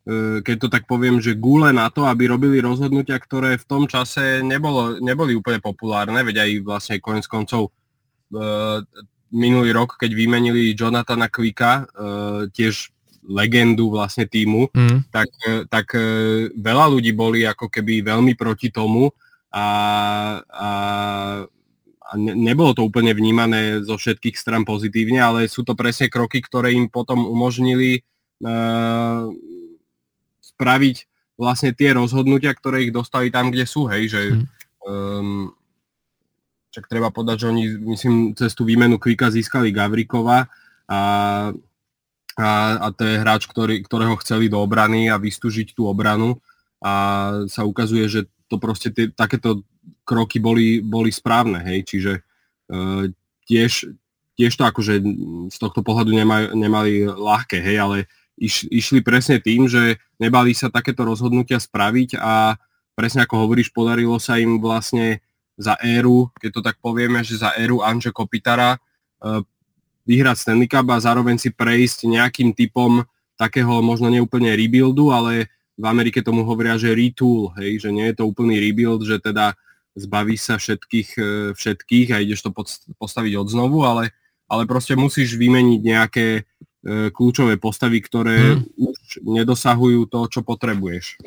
E, 0.00 0.40
keď 0.40 0.56
to 0.56 0.68
tak 0.72 0.84
poviem, 0.88 1.20
že 1.20 1.36
gule 1.36 1.70
na 1.76 1.92
to, 1.92 2.08
aby 2.08 2.26
robili 2.26 2.58
rozhodnutia, 2.58 3.20
ktoré 3.20 3.60
v 3.60 3.68
tom 3.68 3.84
čase 3.84 4.40
nebolo, 4.40 4.96
neboli 4.98 5.36
úplne 5.36 5.60
populárne, 5.60 6.24
veď 6.24 6.48
aj 6.48 6.50
vlastne 6.64 6.96
koniec 6.98 7.28
koncov 7.28 7.68
e, 7.68 8.40
minulý 9.30 9.70
rok, 9.70 10.00
keď 10.00 10.10
vymenili 10.10 10.72
Jonathana 10.72 11.28
Quicka, 11.28 11.84
e, 11.84 12.50
tiež 12.50 12.90
legendu 13.28 13.92
vlastne 13.92 14.24
týmu, 14.24 14.72
mm. 14.72 15.12
tak, 15.12 15.28
tak 15.68 15.92
veľa 16.56 16.86
ľudí 16.88 17.12
boli 17.12 17.44
ako 17.44 17.68
keby 17.68 18.00
veľmi 18.00 18.32
proti 18.34 18.72
tomu 18.72 19.12
a, 19.50 19.66
a, 20.46 20.70
a 22.00 22.12
ne, 22.14 22.32
nebolo 22.38 22.74
to 22.74 22.86
úplne 22.86 23.10
vnímané 23.10 23.82
zo 23.82 23.98
všetkých 23.98 24.38
stran 24.38 24.62
pozitívne, 24.62 25.18
ale 25.18 25.50
sú 25.50 25.66
to 25.66 25.74
presne 25.74 26.06
kroky, 26.06 26.38
ktoré 26.38 26.70
im 26.70 26.86
potom 26.86 27.26
umožnili 27.26 28.06
uh, 28.46 29.26
spraviť 30.42 30.96
vlastne 31.34 31.74
tie 31.74 31.96
rozhodnutia, 31.96 32.54
ktoré 32.54 32.86
ich 32.86 32.92
dostali 32.94 33.32
tam, 33.32 33.50
kde 33.50 33.64
sú, 33.66 33.90
hej, 33.90 34.12
že 34.12 34.20
um, 34.84 35.50
čak 36.70 36.86
treba 36.86 37.10
podať, 37.10 37.36
že 37.42 37.46
oni, 37.50 37.64
myslím, 37.96 38.14
cez 38.38 38.54
tú 38.54 38.62
výmenu 38.62 39.00
Kvika 39.00 39.32
získali 39.32 39.74
Gavrikova 39.74 40.46
a, 40.86 41.00
a, 42.38 42.48
a 42.78 42.86
to 42.94 43.02
je 43.02 43.18
hráč, 43.18 43.50
ktorý, 43.50 43.82
ktorého 43.82 44.14
chceli 44.22 44.46
do 44.46 44.62
obrany 44.62 45.10
a 45.10 45.18
vystúžiť 45.18 45.74
tú 45.74 45.90
obranu. 45.90 46.38
A 46.80 46.92
sa 47.50 47.68
ukazuje, 47.68 48.08
že 48.08 48.20
to 48.50 48.58
proste 48.58 48.90
tie, 48.90 49.06
takéto 49.14 49.62
kroky 50.02 50.42
boli, 50.42 50.82
boli 50.82 51.14
správne, 51.14 51.62
hej, 51.62 51.86
čiže 51.86 52.12
uh, 52.74 53.06
tiež, 53.46 53.94
tiež 54.34 54.52
to 54.58 54.66
akože 54.66 54.98
z 55.54 55.56
tohto 55.56 55.86
pohľadu 55.86 56.10
nemaj, 56.10 56.50
nemali 56.58 57.06
ľahké, 57.06 57.62
hej, 57.62 57.76
ale 57.78 57.96
iš, 58.34 58.66
išli 58.66 59.06
presne 59.06 59.38
tým, 59.38 59.70
že 59.70 60.02
nebali 60.18 60.50
sa 60.50 60.66
takéto 60.66 61.06
rozhodnutia 61.06 61.62
spraviť 61.62 62.18
a 62.18 62.58
presne 62.98 63.22
ako 63.22 63.46
hovoríš, 63.46 63.70
podarilo 63.70 64.18
sa 64.18 64.42
im 64.42 64.58
vlastne 64.58 65.22
za 65.54 65.78
éru, 65.84 66.32
keď 66.42 66.50
to 66.50 66.60
tak 66.66 66.76
povieme, 66.82 67.22
že 67.22 67.38
za 67.38 67.54
éru 67.54 67.84
Anže 67.84 68.10
Kopitara 68.10 68.76
uh, 68.76 69.44
vyhrať 70.08 70.36
Stanley 70.42 70.66
Cup 70.66 70.88
a 70.90 70.98
zároveň 70.98 71.38
si 71.38 71.54
prejsť 71.54 72.08
nejakým 72.08 72.50
typom 72.56 73.04
takého 73.36 73.80
možno 73.80 74.10
neúplne 74.10 74.52
rebuildu, 74.56 75.12
ale 75.12 75.52
v 75.80 75.84
Amerike 75.88 76.20
tomu 76.20 76.44
hovoria, 76.44 76.76
že 76.76 76.92
retool, 76.92 77.56
hej, 77.56 77.80
že 77.80 77.90
nie 77.90 78.12
je 78.12 78.20
to 78.20 78.28
úplný 78.28 78.60
rebuild, 78.60 79.00
že 79.08 79.16
teda 79.16 79.56
zbaví 79.96 80.36
sa 80.36 80.60
všetkých, 80.60 81.08
e, 81.16 81.30
všetkých 81.56 82.08
a 82.12 82.20
ideš 82.20 82.44
to 82.44 82.52
postaviť 83.00 83.32
od 83.40 83.48
znovu, 83.48 83.82
ale, 83.88 84.12
ale 84.46 84.68
proste 84.68 84.94
musíš 84.94 85.34
vymeniť 85.40 85.80
nejaké 85.80 86.26
E, 86.80 87.12
kľúčové 87.12 87.60
postavy, 87.60 88.00
ktoré 88.00 88.56
hmm. 88.56 88.80
už 88.80 88.96
nedosahujú 89.20 90.08
to, 90.08 90.24
čo 90.32 90.40
potrebuješ. 90.40 91.20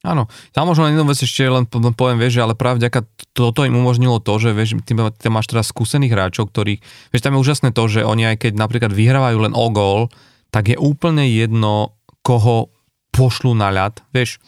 Áno, 0.00 0.32
tam 0.56 0.72
možno 0.72 0.88
jednu 0.88 1.04
vec 1.04 1.20
ešte 1.20 1.44
len 1.44 1.68
poviem, 1.68 2.16
vieš, 2.16 2.40
ale 2.40 2.56
práve 2.56 2.80
vďaka 2.80 3.04
toto 3.36 3.68
im 3.68 3.76
umožnilo 3.76 4.16
to, 4.20 4.36
že 4.40 4.56
vieš, 4.56 4.80
ty, 4.84 4.96
ty 4.96 5.26
máš 5.28 5.48
teraz 5.52 5.68
skúsených 5.68 6.12
hráčov, 6.12 6.48
ktorí, 6.48 6.80
vieš, 7.12 7.20
tam 7.20 7.36
je 7.36 7.42
úžasné 7.44 7.68
to, 7.76 7.84
že 7.84 8.00
oni 8.00 8.32
aj 8.32 8.48
keď 8.48 8.52
napríklad 8.56 8.92
vyhrávajú 8.96 9.44
len 9.44 9.52
o 9.52 9.66
gól, 9.68 10.08
tak 10.48 10.72
je 10.72 10.76
úplne 10.80 11.28
jedno, 11.28 11.96
koho 12.24 12.72
pošlu 13.14 13.54
na 13.54 13.70
ľad, 13.70 14.02
vieš, 14.10 14.42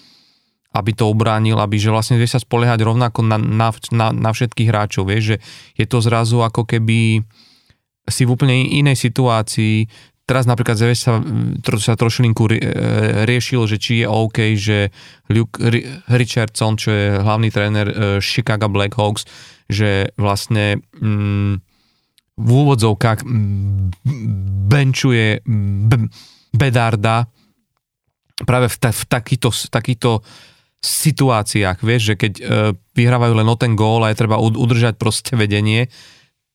aby 0.75 0.93
to 0.93 1.09
obránil, 1.09 1.57
aby 1.63 1.79
že 1.79 1.95
vlastne 1.95 2.19
vieš 2.19 2.37
sa 2.37 2.41
spoliehať 2.43 2.83
rovnako 2.83 3.25
na, 3.25 3.39
na, 3.39 3.71
na, 3.95 4.07
na 4.11 4.31
všetkých 4.35 4.69
hráčov, 4.69 5.09
vieš, 5.09 5.25
že 5.25 5.37
je 5.79 5.87
to 5.87 6.03
zrazu 6.03 6.43
ako 6.43 6.67
keby 6.67 7.23
si 8.07 8.23
v 8.27 8.33
úplne 8.35 8.67
inej 8.67 8.99
situácii, 8.99 9.87
Teraz 10.27 10.43
napríklad 10.43 10.75
sa, 10.99 11.23
sa 11.79 11.95
trošilinku 11.95 12.51
riešil, 13.31 13.63
že 13.71 13.79
či 13.79 14.03
je 14.03 14.07
OK, 14.11 14.59
že 14.59 14.91
Luke 15.31 15.63
Richardson, 16.11 16.75
čo 16.75 16.91
je 16.91 17.23
hlavný 17.23 17.55
tréner 17.55 17.87
e, 17.87 17.95
Chicago 18.19 18.67
Blackhawks, 18.67 19.23
že 19.71 20.11
vlastne 20.19 20.83
mm, 20.99 21.63
v 22.43 22.49
úvodzovkách 22.51 23.23
benčuje 24.67 25.47
Bedarda 26.51 27.31
práve 28.45 28.69
v, 28.69 28.77
ta, 28.77 28.91
v 28.93 29.05
takýchto, 29.09 29.49
takýchto 29.73 30.21
situáciách, 30.85 31.81
vieš, 31.81 32.13
že 32.13 32.15
keď 32.21 32.33
e, 32.37 32.43
vyhrávajú 32.93 33.33
len 33.33 33.49
o 33.49 33.57
ten 33.57 33.73
gól 33.73 34.05
a 34.05 34.13
je 34.13 34.21
treba 34.21 34.37
udržať 34.37 35.01
proste 35.01 35.33
vedenie, 35.33 35.89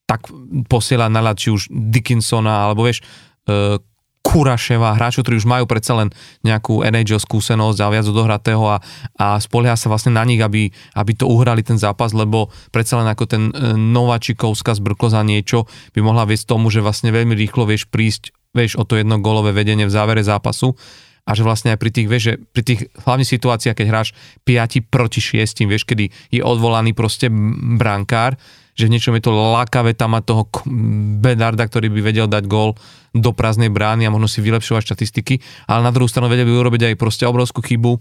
tak 0.06 0.30
posiela 0.70 1.10
na 1.10 1.34
či 1.34 1.50
už 1.50 1.72
Dickinsona, 1.72 2.68
alebo 2.68 2.86
vieš, 2.86 3.02
E, 3.46 3.78
Kuraševa, 4.22 4.94
hráčov, 4.94 5.26
ktorí 5.26 5.42
už 5.42 5.50
majú 5.50 5.66
predsa 5.66 5.98
len 5.98 6.14
nejakú 6.46 6.86
NHL 6.86 7.18
skúsenosť 7.18 7.78
a 7.82 7.90
viac 7.90 8.06
odohratého 8.06 8.62
a, 8.70 8.78
a 9.18 9.34
spolieha 9.42 9.74
sa 9.74 9.90
vlastne 9.90 10.14
na 10.14 10.22
nich, 10.22 10.38
aby, 10.38 10.70
aby 10.94 11.12
to 11.18 11.26
uhrali 11.26 11.66
ten 11.66 11.74
zápas, 11.74 12.14
lebo 12.14 12.46
predsa 12.70 13.02
len 13.02 13.10
ako 13.10 13.24
ten 13.26 13.50
e, 13.50 13.74
Nováčikovská 13.74 14.78
zbrklo 14.78 15.10
za 15.10 15.26
niečo 15.26 15.66
by 15.90 16.06
mohla 16.06 16.22
viesť 16.22 16.54
tomu, 16.54 16.70
že 16.70 16.86
vlastne 16.86 17.10
veľmi 17.10 17.34
rýchlo 17.34 17.66
vieš 17.66 17.90
prísť 17.90 18.30
vieš, 18.54 18.78
o 18.78 18.86
to 18.86 18.94
jedno 18.94 19.18
golové 19.18 19.50
vedenie 19.50 19.90
v 19.90 19.92
závere 19.92 20.22
zápasu 20.22 20.78
a 21.22 21.30
že 21.38 21.46
vlastne 21.46 21.70
aj 21.70 21.78
pri 21.78 21.90
tých, 21.94 22.08
vieš, 22.10 22.22
že 22.22 22.34
pri 22.50 22.62
tých 22.66 22.80
hlavných 23.06 23.30
situáciách, 23.30 23.76
keď 23.78 23.86
hráš 23.86 24.08
5 24.42 24.90
proti 24.90 25.22
6, 25.22 25.70
vieš, 25.70 25.86
kedy 25.86 26.10
je 26.34 26.42
odvolaný 26.42 26.98
proste 26.98 27.30
brankár, 27.78 28.34
že 28.74 28.88
v 28.88 28.98
niečom 28.98 29.14
je 29.14 29.22
to 29.22 29.30
lákavé 29.30 29.94
tam 29.94 30.16
mať 30.16 30.22
toho 30.26 30.42
Bedarda, 31.22 31.68
ktorý 31.68 31.92
by 31.92 32.00
vedel 32.02 32.26
dať 32.26 32.48
gól 32.48 32.74
do 33.12 33.30
prázdnej 33.30 33.68
brány 33.68 34.08
a 34.08 34.14
možno 34.14 34.26
si 34.26 34.40
vylepšovať 34.40 34.82
štatistiky, 34.82 35.38
ale 35.68 35.84
na 35.84 35.92
druhú 35.92 36.08
stranu 36.08 36.32
vedel 36.32 36.48
by 36.48 36.54
urobiť 36.56 36.82
aj 36.90 36.94
proste 36.98 37.28
obrovskú 37.28 37.60
chybu, 37.60 38.00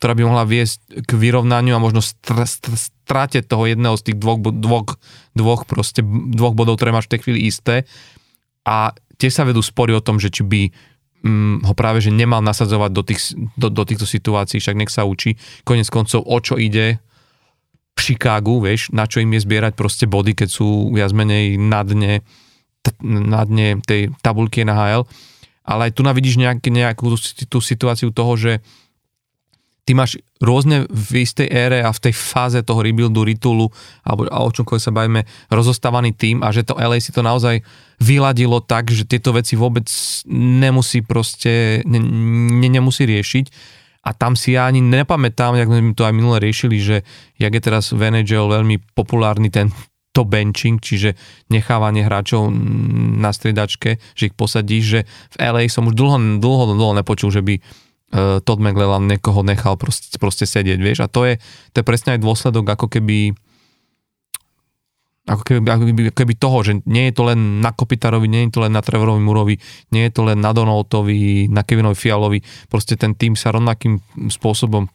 ktorá 0.00 0.16
by 0.16 0.22
mohla 0.26 0.48
viesť 0.48 1.04
k 1.04 1.10
vyrovnaniu 1.14 1.76
a 1.76 1.82
možno 1.82 2.00
str- 2.00 2.48
str- 2.48 2.78
strate 2.78 3.44
toho 3.44 3.66
jedného 3.66 3.94
z 3.98 4.10
tých 4.10 4.16
dvoch, 4.18 4.38
dvoch, 4.40 4.96
dvoch, 5.34 5.62
proste, 5.68 6.00
dvoch 6.06 6.54
bodov, 6.56 6.80
ktoré 6.80 6.94
máš 6.94 7.10
v 7.10 7.18
tej 7.18 7.20
chvíli 7.26 7.40
isté. 7.50 7.84
A 8.62 8.94
tie 9.18 9.28
sa 9.28 9.48
vedú 9.48 9.64
spory 9.64 9.92
o 9.96 10.04
tom, 10.04 10.22
že 10.22 10.30
či 10.30 10.46
by 10.46 10.62
mm, 11.22 11.66
ho 11.66 11.74
práve 11.74 12.04
že 12.04 12.14
nemal 12.14 12.42
nasadzovať 12.44 12.90
do, 12.92 13.02
tých, 13.02 13.20
do, 13.58 13.68
do 13.70 13.82
týchto 13.82 14.06
situácií, 14.06 14.62
však 14.62 14.78
nech 14.78 14.92
sa 14.92 15.06
učí. 15.06 15.38
Konec 15.66 15.88
koncov, 15.90 16.26
o 16.26 16.38
čo 16.38 16.58
ide, 16.58 17.02
v 17.98 18.00
Chicagu, 18.00 18.62
vieš, 18.62 18.94
na 18.94 19.10
čo 19.10 19.18
im 19.18 19.34
je 19.34 19.42
zbierať 19.42 19.74
proste 19.74 20.06
body, 20.06 20.38
keď 20.38 20.48
sú 20.54 20.94
viac 20.94 21.10
menej 21.10 21.58
na 21.58 21.82
dne, 21.82 22.22
t- 22.86 22.94
na 23.02 23.42
dne 23.42 23.82
tej 23.82 24.14
tabulky 24.22 24.62
NHL. 24.62 25.02
Ale 25.66 25.90
aj 25.90 25.98
tu 25.98 26.06
navidíš 26.06 26.38
nejak, 26.38 26.62
nejakú 26.62 27.10
tú 27.50 27.58
situáciu 27.58 28.14
toho, 28.14 28.38
že 28.38 28.52
ty 29.88 29.96
máš 29.96 30.20
rôzne 30.44 30.84
v 30.92 31.24
istej 31.24 31.48
ére 31.48 31.80
a 31.80 31.88
v 31.88 32.02
tej 32.04 32.12
fáze 32.12 32.60
toho 32.60 32.84
rebuildu, 32.84 33.24
ritulu, 33.24 33.72
alebo 34.04 34.28
o 34.28 34.52
čomkoľvek 34.52 34.84
sa 34.84 34.92
bavíme, 34.92 35.24
rozostávaný 35.48 36.12
tým 36.12 36.44
a 36.44 36.52
že 36.52 36.68
to 36.68 36.76
LA 36.76 37.00
si 37.00 37.08
to 37.08 37.24
naozaj 37.24 37.64
vyladilo 37.96 38.60
tak, 38.60 38.92
že 38.92 39.08
tieto 39.08 39.32
veci 39.32 39.56
vôbec 39.56 39.88
nemusí 40.28 41.00
proste, 41.00 41.80
ne, 41.88 42.04
ne, 42.60 42.68
nemusí 42.68 43.08
riešiť. 43.08 43.48
A 44.04 44.12
tam 44.12 44.36
si 44.36 44.60
ja 44.60 44.68
ani 44.68 44.84
nepamätám, 44.84 45.56
jak 45.56 45.72
sme 45.72 45.96
to 45.96 46.04
aj 46.04 46.12
minule 46.12 46.36
riešili, 46.36 46.76
že 46.76 46.96
jak 47.40 47.52
je 47.56 47.62
teraz 47.64 47.88
v 47.96 48.12
NHL 48.12 48.52
veľmi 48.52 48.92
populárny 48.92 49.48
ten 49.48 49.72
to 50.12 50.28
benching, 50.28 50.80
čiže 50.84 51.16
nechávanie 51.48 52.04
hráčov 52.04 52.52
na 53.20 53.32
striedačke, 53.32 53.96
že 54.16 54.26
ich 54.28 54.36
posadíš, 54.36 54.84
že 54.84 55.00
v 55.32 55.36
LA 55.40 55.72
som 55.72 55.88
už 55.88 55.96
dlho, 55.96 56.40
dlho, 56.40 56.76
dlho 56.76 56.92
nepočul, 56.96 57.32
že 57.32 57.40
by 57.40 57.56
uh, 58.14 58.38
Todd 58.40 58.60
McLellan 58.60 59.08
niekoho 59.10 59.44
nechal 59.44 59.76
proste, 59.76 60.16
proste 60.16 60.44
sedieť, 60.44 60.78
vieš, 60.80 60.98
a 61.04 61.08
to 61.08 61.28
je, 61.28 61.34
to 61.72 61.82
je 61.82 61.84
presne 61.84 62.16
aj 62.16 62.20
dôsledok 62.24 62.76
ako 62.78 62.86
keby 62.88 63.36
ako 65.28 65.42
keby, 65.44 65.66
ako 65.68 65.84
keby, 66.16 66.34
toho, 66.40 66.58
že 66.64 66.72
nie 66.88 67.12
je 67.12 67.14
to 67.20 67.28
len 67.28 67.60
na 67.60 67.76
Kopitarovi, 67.76 68.32
nie 68.32 68.48
je 68.48 68.56
to 68.56 68.64
len 68.64 68.72
na 68.72 68.80
Trevorovi 68.80 69.20
Murovi, 69.20 69.60
nie 69.92 70.08
je 70.08 70.12
to 70.16 70.24
len 70.24 70.40
na 70.40 70.56
Donaldovi, 70.56 71.52
na 71.52 71.60
Kevinovi 71.60 71.92
Fialovi, 71.92 72.40
proste 72.72 72.96
ten 72.96 73.12
tým 73.12 73.36
sa 73.36 73.52
rovnakým 73.52 74.00
spôsobom 74.32 74.88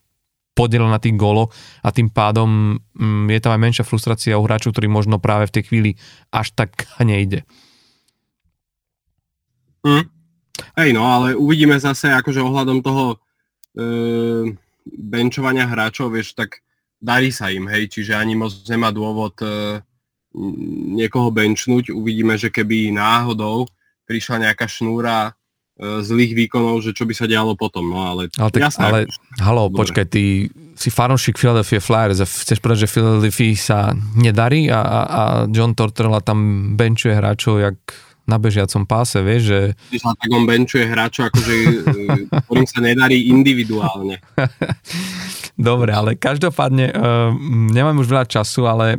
podielal 0.53 0.89
na 0.89 1.01
tých 1.01 1.17
góloch 1.17 1.53
a 1.81 1.89
tým 1.89 2.09
pádom 2.13 2.77
mm, 2.77 3.29
je 3.29 3.39
tam 3.41 3.53
aj 3.57 3.61
menšia 3.61 3.85
frustrácia 3.85 4.37
u 4.37 4.45
hráčov, 4.45 4.73
ktorí 4.73 4.89
možno 4.89 5.17
práve 5.17 5.49
v 5.49 5.53
tej 5.59 5.63
chvíli 5.69 5.91
až 6.29 6.53
tak 6.53 6.89
nejde. 7.01 7.45
Mm. 9.85 10.09
Hej, 10.73 10.89
no, 10.97 11.05
ale 11.05 11.37
uvidíme 11.37 11.77
zase 11.77 12.09
akože 12.09 12.41
ohľadom 12.41 12.81
toho 12.81 13.05
e, 13.13 13.15
benchovania 14.89 15.69
hráčov, 15.69 16.09
vieš, 16.09 16.33
tak 16.33 16.65
darí 16.97 17.29
sa 17.29 17.53
im, 17.53 17.69
hej, 17.69 17.93
čiže 17.93 18.17
ani 18.17 18.33
moc 18.33 18.49
nemá 18.65 18.89
dôvod 18.89 19.37
e, 19.45 19.79
niekoho 20.97 21.29
benchnúť. 21.29 21.93
Uvidíme, 21.93 22.41
že 22.41 22.49
keby 22.49 22.89
náhodou 22.89 23.69
prišla 24.09 24.49
nejaká 24.49 24.65
šnúra 24.65 25.29
e, 25.29 26.01
zlých 26.01 26.33
výkonov, 26.33 26.81
že 26.81 26.97
čo 26.97 27.05
by 27.05 27.13
sa 27.13 27.29
dialo 27.29 27.53
potom. 27.53 27.93
No 27.93 28.09
ale, 28.09 28.33
ale, 28.41 28.49
tak, 28.49 28.65
jasné, 28.65 28.83
ale 28.89 28.99
halo, 29.45 29.69
dobre. 29.69 29.85
počkaj, 29.85 30.05
ty 30.09 30.49
si 30.73 30.89
fanúšik 30.89 31.37
Philadelphia 31.37 31.77
Flyers 31.77 32.17
a 32.17 32.25
chceš 32.25 32.57
povedať, 32.57 32.89
že 32.89 32.93
Philadelphia 32.97 33.53
sa 33.53 33.79
nedarí 34.17 34.73
a, 34.73 34.81
a, 34.81 34.99
a 35.05 35.21
John 35.53 35.77
Tortorella 35.77 36.25
tam 36.25 36.73
benchuje 36.73 37.13
hráčov 37.13 37.61
jak 37.61 37.77
na 38.23 38.39
bežiacom 38.39 38.87
páse, 38.87 39.19
vieš, 39.19 39.41
že... 39.51 39.59
Tak 39.99 40.31
on 40.31 40.47
benchuje 40.47 40.87
hráčov, 40.87 41.27
akože, 41.27 41.53
e, 41.53 41.67
ktorým 42.47 42.67
sa 42.67 42.79
nedarí 42.79 43.27
individuálne. 43.27 44.23
Dobre, 45.53 45.93
ale 45.93 46.17
každopádne 46.17 46.89
uh, 46.89 47.29
nemám 47.69 48.01
už 48.01 48.09
veľa 48.09 48.25
času, 48.25 48.65
ale 48.65 48.97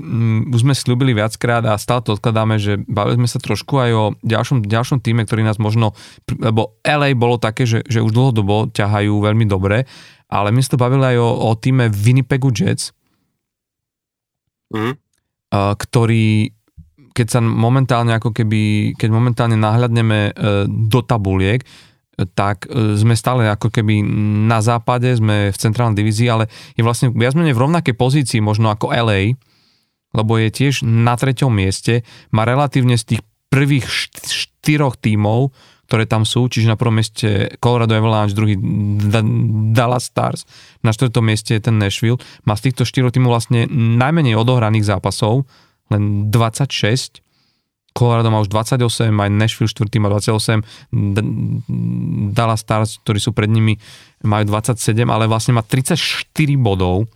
už 0.54 0.62
sme 0.62 0.70
slúbili 0.70 1.10
viackrát 1.10 1.66
a 1.66 1.74
stále 1.74 2.06
to 2.06 2.14
odkladáme, 2.14 2.62
že 2.62 2.78
bavili 2.86 3.18
sme 3.18 3.28
sa 3.28 3.42
trošku 3.42 3.74
aj 3.74 3.90
o 3.90 4.04
ďalšom, 4.22 4.62
ďalšom 4.62 5.02
týme, 5.02 5.26
ktorý 5.26 5.42
nás 5.42 5.58
možno, 5.58 5.98
lebo 6.30 6.78
LA 6.86 7.18
bolo 7.18 7.42
také, 7.42 7.66
že, 7.66 7.82
že 7.90 8.06
už 8.06 8.14
dlhodobo 8.14 8.70
ťahajú 8.70 9.18
veľmi 9.18 9.50
dobre, 9.50 9.90
ale 10.30 10.54
my 10.54 10.62
sme 10.62 10.78
to 10.78 10.82
bavili 10.86 11.04
aj 11.10 11.16
o, 11.18 11.30
o 11.42 11.50
týme 11.58 11.90
Winnipegu 11.90 12.54
Jets, 12.54 12.94
mm. 14.70 14.94
ktorý 15.50 16.53
keď 17.14 17.26
sa 17.30 17.40
momentálne 17.40 18.12
ako 18.18 18.34
keby, 18.34 18.92
keď 18.98 19.08
momentálne 19.14 19.54
nahľadneme 19.54 20.18
uh, 20.34 20.66
do 20.66 21.00
tabuliek, 21.00 21.62
tak 22.14 22.70
e, 22.70 22.94
sme 22.94 23.18
stále 23.18 23.50
ako 23.50 23.74
keby 23.74 24.06
na 24.46 24.62
západe, 24.62 25.10
sme 25.18 25.50
v 25.50 25.56
centrálnej 25.58 25.98
divízii, 25.98 26.30
ale 26.30 26.46
je 26.78 26.86
vlastne 26.86 27.10
viac 27.10 27.34
menej 27.34 27.58
v 27.58 27.62
rovnakej 27.66 27.94
pozícii 27.98 28.38
možno 28.38 28.70
ako 28.70 28.94
LA, 28.94 29.34
lebo 30.14 30.38
je 30.38 30.48
tiež 30.54 30.86
na 30.86 31.18
treťom 31.18 31.50
mieste, 31.50 32.06
má 32.30 32.46
relatívne 32.46 32.94
z 32.94 33.14
tých 33.18 33.20
prvých 33.50 33.86
štyroch 34.30 34.94
tímov, 34.98 35.50
ktoré 35.90 36.08
tam 36.08 36.24
sú, 36.24 36.48
čiže 36.48 36.70
na 36.70 36.78
prvom 36.80 36.96
mieste 36.96 37.54
Colorado 37.60 37.92
Avalanche, 37.92 38.32
druhý 38.34 38.56
Dallas 39.74 40.08
Stars, 40.08 40.48
na 40.80 40.94
štvrtom 40.94 41.22
mieste 41.22 41.58
je 41.58 41.66
ten 41.66 41.76
Nashville, 41.76 42.22
má 42.48 42.56
z 42.56 42.70
týchto 42.70 42.88
štyroch 42.88 43.12
tímov 43.12 43.34
vlastne 43.34 43.68
najmenej 43.70 44.38
odohraných 44.38 44.86
zápasov, 44.86 45.44
len 45.92 46.32
26, 46.32 47.24
Colorado 47.94 48.26
má 48.26 48.42
už 48.42 48.50
28, 48.50 49.14
aj 49.14 49.30
Nashville 49.30 49.70
4 49.70 49.86
má 50.02 50.10
28, 50.10 50.90
Dallas 52.34 52.60
Stars, 52.66 52.98
ktorí 53.06 53.22
sú 53.22 53.30
pred 53.30 53.46
nimi, 53.46 53.78
majú 54.26 54.50
27, 54.50 55.06
ale 55.06 55.30
vlastne 55.30 55.54
má 55.54 55.62
34 55.62 56.26
bodov. 56.58 57.06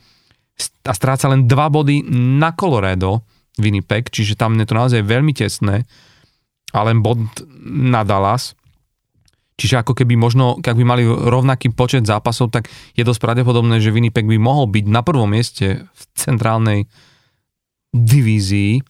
A 0.87 0.95
stráca 0.95 1.27
len 1.27 1.51
2 1.51 1.51
body 1.51 2.07
na 2.39 2.55
Colorado, 2.55 3.27
Winnipeg, 3.59 4.07
čiže 4.07 4.39
tam 4.39 4.55
je 4.55 4.67
to 4.71 4.79
naozaj 4.79 5.03
veľmi 5.03 5.35
tesné. 5.35 5.83
A 6.71 6.79
len 6.87 7.03
bod 7.03 7.19
na 7.67 8.07
Dallas. 8.07 8.55
Čiže 9.59 9.83
ako 9.83 9.99
keby 9.99 10.15
možno, 10.15 10.63
ak 10.63 10.79
by 10.79 10.87
mali 10.87 11.03
rovnaký 11.03 11.75
počet 11.75 12.07
zápasov, 12.07 12.55
tak 12.55 12.71
je 12.95 13.03
dosť 13.03 13.19
pravdepodobné, 13.19 13.83
že 13.83 13.91
Winnipeg 13.91 14.31
by 14.31 14.39
mohol 14.39 14.71
byť 14.71 14.87
na 14.87 15.03
prvom 15.03 15.27
mieste 15.27 15.91
v 15.91 16.03
centrálnej 16.15 16.87
divízii 17.93 18.81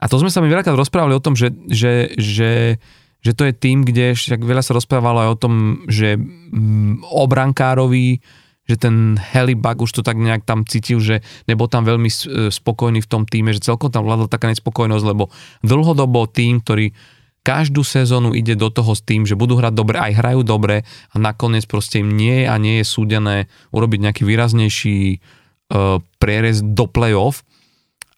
a 0.00 0.08
to 0.08 0.16
sme 0.16 0.32
sa 0.32 0.40
mi 0.40 0.48
veľakrát 0.48 0.74
rozprávali 0.74 1.12
o 1.12 1.22
tom, 1.22 1.36
že, 1.36 1.52
že, 1.68 2.16
že, 2.16 2.80
že 3.20 3.32
to 3.36 3.44
je 3.44 3.52
tým, 3.52 3.84
kde 3.84 4.16
však 4.16 4.40
veľa 4.40 4.64
sa 4.64 4.72
rozprávalo 4.72 5.28
aj 5.28 5.30
o 5.36 5.40
tom, 5.40 5.54
že 5.92 6.16
mm, 6.16 7.04
obrankárovi, 7.04 8.24
že 8.64 8.76
ten 8.80 9.20
Helibak 9.20 9.84
už 9.84 10.00
to 10.00 10.00
tak 10.00 10.16
nejak 10.16 10.48
tam 10.48 10.64
cítil, 10.64 11.04
že 11.04 11.20
nebol 11.44 11.68
tam 11.68 11.84
veľmi 11.84 12.08
e, 12.08 12.48
spokojný 12.48 13.04
v 13.04 13.10
tom 13.12 13.28
týme, 13.28 13.52
že 13.52 13.60
celkom 13.60 13.92
tam 13.92 14.08
vládla 14.08 14.32
taká 14.32 14.48
nespokojnosť, 14.48 15.04
lebo 15.04 15.28
dlhodobo 15.60 16.24
tým, 16.32 16.64
ktorý 16.64 16.96
každú 17.44 17.84
sezónu 17.84 18.32
ide 18.32 18.56
do 18.56 18.72
toho 18.72 18.96
s 18.96 19.04
tým, 19.04 19.28
že 19.28 19.36
budú 19.36 19.60
hrať 19.60 19.72
dobre, 19.76 19.96
aj 20.00 20.16
hrajú 20.16 20.40
dobre 20.44 20.88
a 21.12 21.16
nakoniec 21.16 21.68
proste 21.68 22.00
im 22.00 22.12
nie 22.12 22.48
a 22.48 22.56
nie 22.56 22.80
je 22.80 22.86
súdené 22.88 23.48
urobiť 23.72 23.98
nejaký 24.00 24.22
výraznejší 24.28 24.98
uh, 25.16 26.04
prierez 26.20 26.60
do 26.60 26.84
play-off 26.84 27.40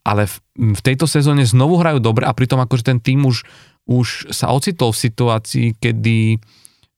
ale 0.03 0.27
v, 0.27 0.35
v 0.75 0.81
tejto 0.83 1.07
sezóne 1.07 1.47
znovu 1.47 1.79
hrajú 1.79 2.03
dobre 2.03 2.27
a 2.27 2.35
pritom 2.35 2.59
akože 2.59 2.85
ten 2.95 2.99
tým 2.99 3.23
už, 3.27 3.47
už 3.87 4.35
sa 4.35 4.51
ocitol 4.51 4.91
v 4.91 5.03
situácii, 5.11 5.67
kedy 5.79 6.43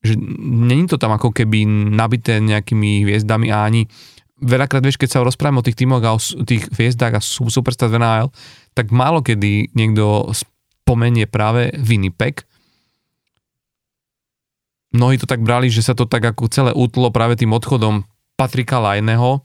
že 0.05 0.21
není 0.21 0.85
to 0.85 1.01
tam 1.01 1.17
ako 1.17 1.33
keby 1.33 1.65
nabité 1.97 2.37
nejakými 2.37 3.09
hviezdami 3.09 3.49
a 3.49 3.65
ani 3.65 3.89
veľakrát, 4.45 4.85
vieš, 4.85 5.01
keď 5.01 5.09
sa 5.17 5.25
rozprávame 5.25 5.65
o 5.65 5.67
tých 5.67 5.81
tímoch 5.81 6.05
a 6.05 6.13
o 6.13 6.21
tých 6.21 6.69
hviezdách 6.69 7.17
a 7.17 7.25
superstar 7.25 7.89
v 7.89 8.29
tak 8.77 8.93
málo 8.93 9.25
kedy 9.25 9.73
niekto 9.73 10.29
spomenie 10.37 11.25
práve 11.25 11.73
Winnipeg. 11.81 12.45
Mnohí 14.93 15.17
to 15.17 15.25
tak 15.25 15.41
brali, 15.41 15.73
že 15.73 15.81
sa 15.81 15.97
to 15.97 16.05
tak 16.05 16.23
ako 16.23 16.53
celé 16.53 16.71
utlo 16.77 17.09
práve 17.09 17.41
tým 17.41 17.57
odchodom 17.57 18.05
Patrika 18.37 18.79
Lajneho, 18.79 19.41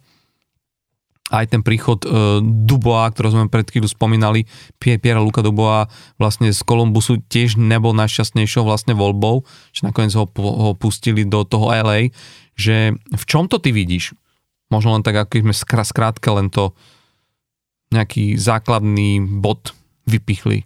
aj 1.30 1.46
ten 1.54 1.62
príchod 1.62 2.02
e, 2.04 2.42
Duboa, 2.42 3.10
ktorý 3.14 3.28
sme 3.34 3.54
pred 3.54 3.70
chvíľu 3.70 3.90
spomínali, 3.90 4.50
Piera 4.82 5.22
Luka 5.22 5.46
Duboa 5.46 5.86
vlastne 6.18 6.50
z 6.50 6.62
Kolumbusu 6.66 7.22
tiež 7.30 7.56
nebol 7.62 7.94
najšťastnejšou 7.94 8.66
vlastne 8.66 8.98
voľbou, 8.98 9.46
že 9.70 9.86
nakoniec 9.86 10.14
ho, 10.18 10.26
ho 10.36 10.74
pustili 10.74 11.24
do 11.24 11.46
toho 11.46 11.70
LA, 11.70 12.10
že 12.58 12.98
v 12.98 13.24
čom 13.30 13.46
to 13.46 13.62
ty 13.62 13.70
vidíš? 13.70 14.18
Možno 14.70 14.98
len 14.98 15.06
tak, 15.06 15.18
ako 15.18 15.50
sme 15.50 15.56
skrátke 15.86 16.30
len 16.30 16.50
to 16.50 16.74
nejaký 17.90 18.38
základný 18.38 19.22
bod 19.42 19.74
vypichli. 20.06 20.66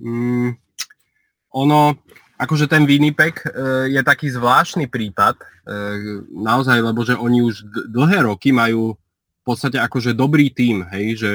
Mm, 0.00 0.56
ono, 1.52 1.96
akože 2.36 2.68
ten 2.68 2.84
Winnipeg 2.84 3.40
e, 3.44 3.48
je 3.92 4.00
taký 4.04 4.28
zvláštny 4.32 4.88
prípad, 4.88 5.36
e, 5.40 5.44
naozaj, 6.32 6.80
lebo 6.80 7.04
že 7.04 7.16
oni 7.16 7.40
už 7.44 7.68
dlhé 7.92 8.24
roky 8.28 8.52
majú 8.52 8.96
podstate 9.46 9.78
akože 9.78 10.18
dobrý 10.18 10.50
tím, 10.50 10.82
hej, 10.90 11.06
že 11.18 11.32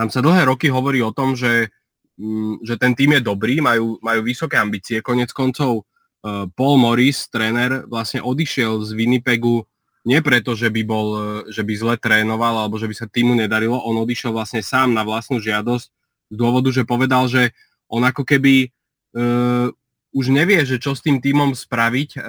tam 0.00 0.08
sa 0.08 0.24
dlhé 0.24 0.48
roky 0.48 0.72
hovorí 0.72 1.04
o 1.04 1.12
tom, 1.12 1.36
že, 1.36 1.68
mm, 2.16 2.64
že 2.64 2.80
ten 2.80 2.96
tým 2.96 3.20
je 3.20 3.20
dobrý, 3.20 3.60
majú, 3.60 4.00
majú 4.00 4.20
vysoké 4.24 4.56
ambície. 4.56 5.04
Konec 5.04 5.28
koncov 5.36 5.84
uh, 6.24 6.48
Paul 6.56 6.80
Morris, 6.80 7.28
tréner, 7.28 7.84
vlastne 7.84 8.24
odišiel 8.24 8.80
z 8.80 8.96
Winnipegu 8.96 9.68
nie 10.08 10.24
preto, 10.24 10.56
že 10.56 10.72
by, 10.72 10.82
bol, 10.88 11.08
e, 11.12 11.52
že 11.52 11.60
by 11.60 11.72
zle 11.76 11.94
trénoval 12.00 12.56
alebo 12.56 12.80
že 12.80 12.88
by 12.88 12.94
sa 12.96 13.04
týmu 13.04 13.36
nedarilo, 13.36 13.76
on 13.84 14.00
odišiel 14.00 14.32
vlastne 14.32 14.64
sám 14.64 14.96
na 14.96 15.04
vlastnú 15.04 15.36
žiadosť 15.44 15.86
z 16.32 16.36
dôvodu, 16.36 16.72
že 16.72 16.88
povedal, 16.88 17.28
že 17.28 17.52
on 17.90 18.06
ako 18.06 18.22
keby 18.22 18.70
uh, 19.18 19.66
už 20.14 20.30
nevie, 20.30 20.62
že 20.62 20.78
čo 20.78 20.94
s 20.94 21.02
tým 21.02 21.18
týmom 21.18 21.58
spraviť 21.58 22.10
uh, 22.16 22.22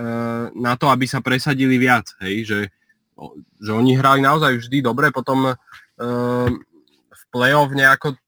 na 0.58 0.74
to, 0.74 0.90
aby 0.90 1.06
sa 1.06 1.22
presadili 1.22 1.78
viac. 1.78 2.10
Hej? 2.18 2.50
Že 2.50 2.60
že 3.62 3.72
oni 3.72 3.94
hrali 3.98 4.20
naozaj 4.26 4.58
vždy 4.58 4.82
dobre, 4.82 5.14
potom 5.14 5.54
uh, 5.54 6.50
play-off 7.32 7.72
nejako, 7.72 8.20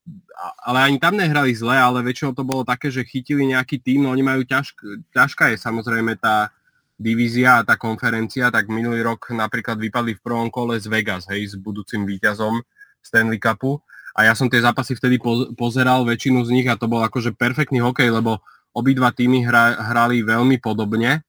ale 0.63 0.79
ani 0.91 0.97
tam 0.97 1.19
nehrali 1.19 1.51
zle, 1.51 1.75
ale 1.75 2.03
väčšinou 2.03 2.31
to 2.31 2.47
bolo 2.47 2.63
také, 2.63 2.89
že 2.89 3.07
chytili 3.07 3.47
nejaký 3.47 3.79
tým, 3.79 4.07
no 4.07 4.15
oni 4.15 4.23
majú 4.23 4.41
ťažk, 4.47 5.07
ťažká 5.11 5.53
je 5.53 5.57
samozrejme 5.59 6.15
tá 6.19 6.51
divízia 6.99 7.59
a 7.61 7.65
tá 7.67 7.75
konferencia, 7.75 8.53
tak 8.53 8.71
minulý 8.71 9.03
rok 9.03 9.33
napríklad 9.35 9.75
vypadli 9.75 10.15
v 10.15 10.23
prvom 10.23 10.47
kole 10.47 10.79
z 10.79 10.87
Vegas, 10.87 11.27
hej, 11.27 11.51
s 11.51 11.55
budúcim 11.59 12.07
víťazom 12.07 12.63
Stanley 13.03 13.41
Cupu. 13.41 13.83
A 14.13 14.29
ja 14.29 14.37
som 14.37 14.45
tie 14.45 14.61
zápasy 14.61 14.93
vtedy 14.93 15.17
pozeral 15.57 16.05
väčšinu 16.05 16.45
z 16.45 16.49
nich 16.53 16.67
a 16.69 16.77
to 16.77 16.85
bol 16.85 17.01
akože 17.01 17.33
perfektný 17.33 17.81
hokej, 17.81 18.13
lebo 18.13 18.45
obidva 18.77 19.09
týmy 19.09 19.41
hra, 19.41 19.73
hrali 19.89 20.21
veľmi 20.21 20.61
podobne, 20.61 21.19
e, 21.19 21.21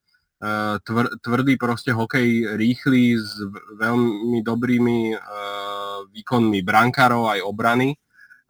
tvr, 0.84 1.06
tvrdý 1.24 1.54
proste 1.56 1.94
hokej, 1.94 2.58
rýchly, 2.58 3.16
s 3.16 3.40
veľmi 3.80 4.44
dobrými 4.44 5.16
uh, 5.16 6.04
výkonmi 6.10 6.60
brankárov 6.60 7.32
aj 7.32 7.40
obrany. 7.42 7.96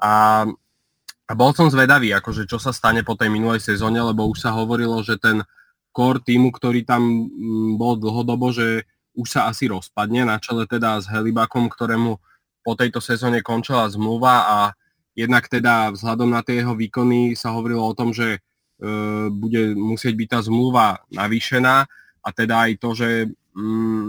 A, 0.02 0.44
a 1.24 1.32
bol 1.32 1.54
som 1.54 1.70
zvedavý, 1.70 2.10
akože 2.12 2.50
čo 2.50 2.58
sa 2.58 2.74
stane 2.74 3.06
po 3.06 3.14
tej 3.14 3.30
minulej 3.30 3.62
sezóne, 3.62 4.02
lebo 4.02 4.26
už 4.26 4.42
sa 4.42 4.52
hovorilo, 4.52 5.00
že 5.06 5.16
ten 5.16 5.46
core 5.94 6.20
týmu, 6.20 6.50
ktorý 6.50 6.82
tam 6.82 7.30
mm, 7.30 7.78
bol 7.78 7.94
dlhodobo, 7.94 8.50
že 8.50 8.84
už 9.14 9.30
sa 9.30 9.40
asi 9.46 9.70
rozpadne, 9.70 10.26
na 10.26 10.42
čele 10.42 10.66
teda 10.66 10.98
s 10.98 11.06
Helibakom, 11.06 11.70
ktorému 11.70 12.18
po 12.66 12.72
tejto 12.74 12.98
sezóne 12.98 13.44
končila 13.46 13.86
zmluva 13.86 14.34
a 14.50 14.58
jednak 15.14 15.46
teda 15.46 15.94
vzhľadom 15.94 16.34
na 16.34 16.42
tie 16.42 16.64
jeho 16.64 16.74
výkony 16.74 17.38
sa 17.38 17.54
hovorilo 17.54 17.86
o 17.86 17.94
tom, 17.94 18.10
že 18.10 18.42
bude 19.30 19.62
musieť 19.78 20.14
byť 20.18 20.28
tá 20.28 20.38
zmluva 20.42 21.00
navýšená 21.14 21.86
a 22.24 22.28
teda 22.32 22.68
aj 22.68 22.72
to, 22.80 22.90
že, 22.96 23.10
mm, 23.54 24.08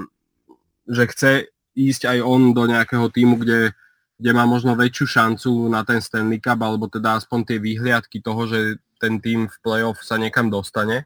že 0.90 1.04
chce 1.12 1.32
ísť 1.76 2.08
aj 2.08 2.18
on 2.24 2.56
do 2.56 2.64
nejakého 2.66 3.12
týmu, 3.12 3.36
kde, 3.36 3.76
kde 4.16 4.32
má 4.32 4.48
možno 4.48 4.80
väčšiu 4.80 5.06
šancu 5.06 5.52
na 5.68 5.84
ten 5.84 6.00
Stanley 6.00 6.40
Cup, 6.40 6.64
alebo 6.64 6.88
teda 6.88 7.20
aspoň 7.20 7.40
tie 7.44 7.58
výhliadky 7.60 8.24
toho, 8.24 8.48
že 8.48 8.80
ten 8.98 9.20
tým 9.20 9.52
v 9.52 9.58
playoff 9.60 10.00
sa 10.00 10.16
niekam 10.16 10.48
dostane. 10.48 11.04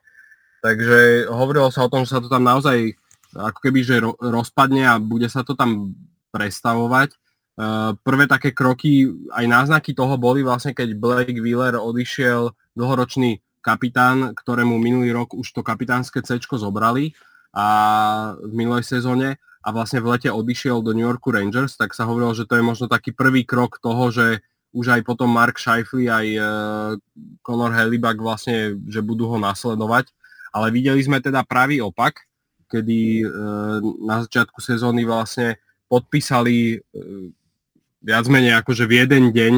Takže 0.61 1.25
hovorilo 1.33 1.73
sa 1.73 1.89
o 1.89 1.91
tom, 1.91 2.05
že 2.05 2.13
sa 2.13 2.21
to 2.21 2.29
tam 2.29 2.45
naozaj 2.45 2.93
ako 3.33 3.59
keby 3.61 3.79
že 3.85 4.01
rozpadne 4.21 4.85
a 4.85 5.01
bude 5.01 5.29
sa 5.29 5.41
to 5.41 5.53
tam 5.57 5.93
prestavovať. 6.29 7.13
Prvé 8.05 8.23
také 8.29 8.55
kroky, 8.55 9.09
aj 9.33 9.45
náznaky 9.45 9.91
toho 9.91 10.15
boli 10.15 10.45
vlastne, 10.45 10.71
keď 10.71 10.95
Blake 10.95 11.41
Wheeler 11.41 11.75
odišiel 11.75 12.53
dlhoročný 12.77 13.41
kapitán, 13.59 14.33
ktorému 14.35 14.79
minulý 14.79 15.11
rok 15.11 15.35
už 15.35 15.51
to 15.51 15.61
kapitánske 15.61 16.23
C 16.23 16.39
zobrali 16.39 17.13
a 17.51 17.67
v 18.39 18.53
minulej 18.53 18.85
sezóne 18.85 19.41
a 19.59 19.75
vlastne 19.75 19.99
v 19.99 20.15
lete 20.15 20.29
odišiel 20.31 20.79
do 20.79 20.95
New 20.95 21.03
Yorku 21.03 21.35
Rangers, 21.35 21.75
tak 21.75 21.91
sa 21.91 22.07
hovorilo, 22.07 22.31
že 22.31 22.47
to 22.47 22.55
je 22.55 22.63
možno 22.63 22.87
taký 22.87 23.11
prvý 23.11 23.43
krok 23.43 23.83
toho, 23.83 24.07
že 24.09 24.39
už 24.71 24.95
aj 24.95 25.01
potom 25.03 25.27
Mark 25.27 25.57
Scheifele 25.57 26.07
aj 26.07 26.27
uh, 26.37 26.45
Conor 27.41 27.73
Helibak 27.73 28.21
vlastne, 28.21 28.77
že 28.85 29.01
budú 29.01 29.27
ho 29.27 29.37
nasledovať. 29.41 30.13
Ale 30.49 30.73
videli 30.73 31.01
sme 31.01 31.21
teda 31.21 31.45
pravý 31.45 31.77
opak, 31.77 32.25
kedy 32.69 33.21
e, 33.21 33.25
na 34.01 34.25
začiatku 34.25 34.57
sezóny 34.57 35.05
vlastne 35.05 35.61
podpísali 35.85 36.73
e, 36.73 36.77
viac 38.01 38.25
menej 38.25 38.57
akože 38.57 38.89
v 38.89 38.93
jeden 39.05 39.29
deň 39.29 39.53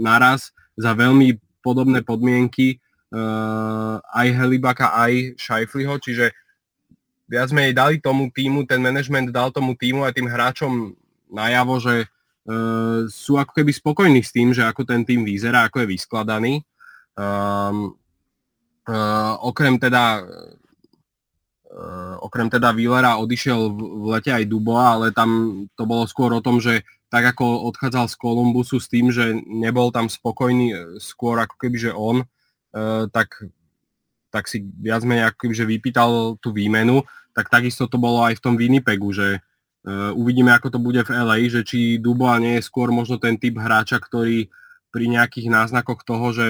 naraz 0.00 0.52
za 0.76 0.92
veľmi 0.92 1.38
podobné 1.64 2.04
podmienky 2.04 2.76
aj 4.12 4.26
Helibaka, 4.36 4.92
aj 4.92 5.40
Scheifliho, 5.40 5.96
čiže 5.96 6.36
viac 7.24 7.48
menej 7.56 7.72
dali 7.72 7.96
tomu 8.04 8.28
týmu, 8.28 8.68
ten 8.68 8.84
management 8.84 9.32
dal 9.32 9.48
tomu 9.48 9.72
týmu 9.72 10.04
aj 10.04 10.12
tým 10.12 10.28
hráčom 10.28 10.92
najavo, 11.32 11.80
že 11.80 12.04
sú 13.08 13.40
ako 13.40 13.56
keby 13.56 13.72
spokojní 13.72 14.20
s 14.20 14.28
tým, 14.28 14.52
že 14.52 14.60
ako 14.68 14.84
ten 14.84 15.08
tým 15.08 15.24
vyzerá, 15.24 15.64
ako 15.64 15.80
je 15.80 15.92
vyskladaný. 15.96 16.52
Um, 17.16 17.96
Uh, 18.84 19.40
okrem 19.40 19.80
teda 19.80 20.20
uh, 21.72 22.14
okrem 22.20 22.52
teda 22.52 22.68
Willera 22.76 23.16
odišiel 23.16 23.72
v, 23.72 24.12
lete 24.12 24.28
aj 24.28 24.44
Duboa, 24.44 25.00
ale 25.00 25.08
tam 25.08 25.64
to 25.72 25.88
bolo 25.88 26.04
skôr 26.04 26.28
o 26.36 26.44
tom, 26.44 26.60
že 26.60 26.84
tak 27.14 27.38
ako 27.38 27.70
odchádzal 27.70 28.10
z 28.10 28.18
Kolumbusu 28.18 28.82
s 28.82 28.90
tým, 28.90 29.14
že 29.14 29.38
nebol 29.46 29.94
tam 29.94 30.10
spokojný 30.10 30.66
e, 30.74 30.76
skôr 30.98 31.38
ako 31.38 31.54
keby, 31.62 31.76
že 31.78 31.90
on, 31.94 32.26
uh, 32.26 33.06
tak, 33.14 33.38
tak 34.34 34.50
si 34.50 34.66
viac 34.82 35.06
menej 35.06 35.30
ako 35.30 35.46
keby, 35.46 35.54
že 35.54 35.70
vypýtal 35.70 36.10
tú 36.42 36.50
výmenu, 36.50 37.06
tak 37.30 37.54
takisto 37.54 37.86
to 37.86 38.02
bolo 38.02 38.26
aj 38.26 38.34
v 38.34 38.42
tom 38.42 38.58
Winnipegu, 38.58 39.14
že 39.14 39.38
uh, 39.38 40.10
uvidíme, 40.18 40.50
ako 40.50 40.74
to 40.74 40.78
bude 40.82 41.06
v 41.06 41.14
LA, 41.14 41.46
že 41.46 41.62
či 41.62 42.02
Duboa 42.02 42.42
nie 42.42 42.58
je 42.58 42.66
skôr 42.66 42.90
možno 42.90 43.22
ten 43.22 43.38
typ 43.38 43.62
hráča, 43.62 44.02
ktorý 44.02 44.50
pri 44.90 45.06
nejakých 45.06 45.54
náznakoch 45.54 46.02
toho, 46.02 46.34
že 46.34 46.46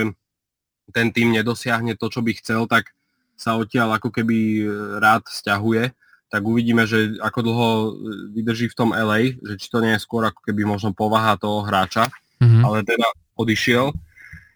ten 0.97 1.13
tým 1.13 1.29
nedosiahne 1.37 1.93
to, 1.93 2.09
čo 2.09 2.25
by 2.25 2.33
chcel, 2.41 2.65
tak 2.65 2.97
sa 3.37 3.61
odtiaľ 3.61 4.01
ako 4.01 4.09
keby 4.13 4.37
e, 4.37 4.65
rád 5.01 5.29
stiahuje, 5.29 5.97
tak 6.29 6.43
uvidíme, 6.43 6.85
že 6.89 7.15
ako 7.21 7.39
dlho 7.41 7.69
e, 7.71 7.89
vydrží 8.35 8.67
v 8.73 8.79
tom 8.79 8.91
LA, 8.91 9.39
že 9.39 9.55
či 9.61 9.69
to 9.71 9.79
nie 9.85 9.95
je 9.95 10.03
skôr 10.03 10.27
ako 10.27 10.41
keby 10.43 10.67
možno 10.67 10.91
povaha 10.91 11.39
toho 11.39 11.63
hráča, 11.63 12.11
mm-hmm. 12.43 12.63
ale 12.65 12.83
teda 12.83 13.07
odišiel. 13.39 13.95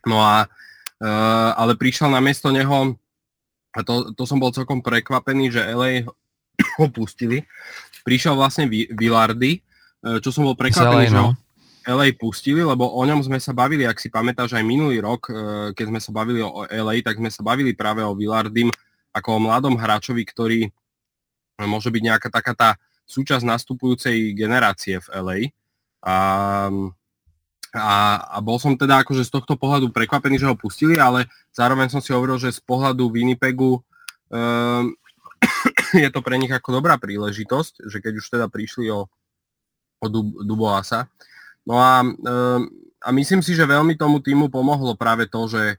No 0.09 0.17
a 0.19 0.49
e, 0.99 1.11
ale 1.55 1.79
prišiel 1.79 2.11
na 2.11 2.19
miesto 2.19 2.51
neho 2.51 2.99
a 3.77 3.79
to, 3.85 4.11
to 4.17 4.25
som 4.25 4.41
bol 4.41 4.51
celkom 4.51 4.83
prekvapený, 4.83 5.55
že 5.55 5.63
LA 5.63 6.09
ho 6.81 6.87
pustili. 6.91 7.47
Prišiel 8.03 8.35
vlastne 8.35 8.67
Villardy, 8.71 9.61
čo 10.25 10.31
som 10.33 10.49
bol 10.49 10.57
prekvapený, 10.57 11.13
LA, 11.13 11.15
no. 11.15 11.37
že 11.37 11.49
LA 11.89 12.13
pustili, 12.13 12.61
lebo 12.61 12.85
o 12.85 13.03
ňom 13.05 13.25
sme 13.25 13.41
sa 13.41 13.57
bavili, 13.57 13.89
ak 13.89 13.97
si 13.97 14.13
pamätáš 14.13 14.53
aj 14.53 14.65
minulý 14.65 15.01
rok, 15.01 15.33
e, 15.33 15.33
keď 15.73 15.87
sme 15.89 16.01
sa 16.05 16.11
bavili 16.13 16.45
o 16.45 16.69
LA, 16.69 17.01
tak 17.01 17.17
sme 17.17 17.33
sa 17.33 17.41
bavili 17.41 17.73
práve 17.73 18.05
o 18.05 18.13
Villardim 18.13 18.69
ako 19.17 19.29
o 19.41 19.43
mladom 19.49 19.75
hráčovi, 19.81 20.23
ktorý 20.29 20.69
môže 21.67 21.91
byť 21.91 22.03
nejaká 22.05 22.29
taká 22.31 22.53
tá 22.55 22.71
súčasť 23.09 23.43
nastupujúcej 23.43 24.37
generácie 24.37 25.01
v 25.01 25.09
LA. 25.11 25.39
A, 26.05 26.17
a, 27.75 27.91
a 28.31 28.39
bol 28.39 28.61
som 28.63 28.79
teda 28.79 29.03
akože 29.03 29.27
z 29.27 29.33
tohto 29.33 29.59
pohľadu 29.59 29.91
prekvapený, 29.91 30.39
že 30.39 30.47
ho 30.47 30.55
pustili, 30.55 31.01
ale 31.01 31.27
zároveň 31.51 31.91
som 31.91 32.05
si 32.05 32.15
hovoril, 32.15 32.39
že 32.39 32.55
z 32.55 32.61
pohľadu 32.63 33.11
Winnipegu 33.11 33.81
um, 33.81 34.85
je 36.05 36.09
to 36.13 36.21
pre 36.23 36.37
nich 36.39 36.53
ako 36.53 36.79
dobrá 36.79 37.01
príležitosť, 37.01 37.89
že 37.89 37.99
keď 37.99 38.13
už 38.23 38.27
teda 38.29 38.47
prišli 38.47 38.93
o, 38.93 39.09
o 39.99 40.07
Duboasa, 40.45 41.11
No 41.69 41.77
a, 41.77 42.01
ehm, 42.01 42.63
a 43.05 43.09
myslím 43.13 43.45
si, 43.45 43.53
že 43.53 43.69
veľmi 43.69 44.01
tomu 44.01 44.25
týmu 44.25 44.49
pomohlo 44.49 44.97
práve 44.97 45.29
to, 45.29 45.45
že, 45.45 45.77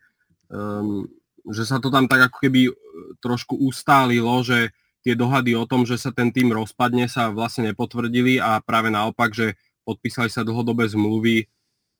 um, 0.53 1.09
že 1.49 1.65
sa 1.65 1.81
to 1.81 1.89
tam 1.89 2.05
tak 2.05 2.29
ako 2.29 2.37
keby 2.37 2.69
e, 2.69 2.73
trošku 3.17 3.57
ustálilo, 3.57 4.45
že 4.45 4.69
tie 5.09 5.17
dohady 5.17 5.57
o 5.57 5.65
tom, 5.65 5.89
že 5.89 5.97
sa 5.97 6.13
ten 6.13 6.29
tým 6.29 6.53
rozpadne, 6.53 7.09
sa 7.09 7.33
vlastne 7.33 7.73
nepotvrdili 7.73 8.37
a 8.37 8.61
práve 8.61 8.93
naopak, 8.93 9.33
že 9.33 9.57
podpísali 9.81 10.29
sa 10.29 10.45
dlhodobé 10.45 10.85
zmluvy, 10.85 11.49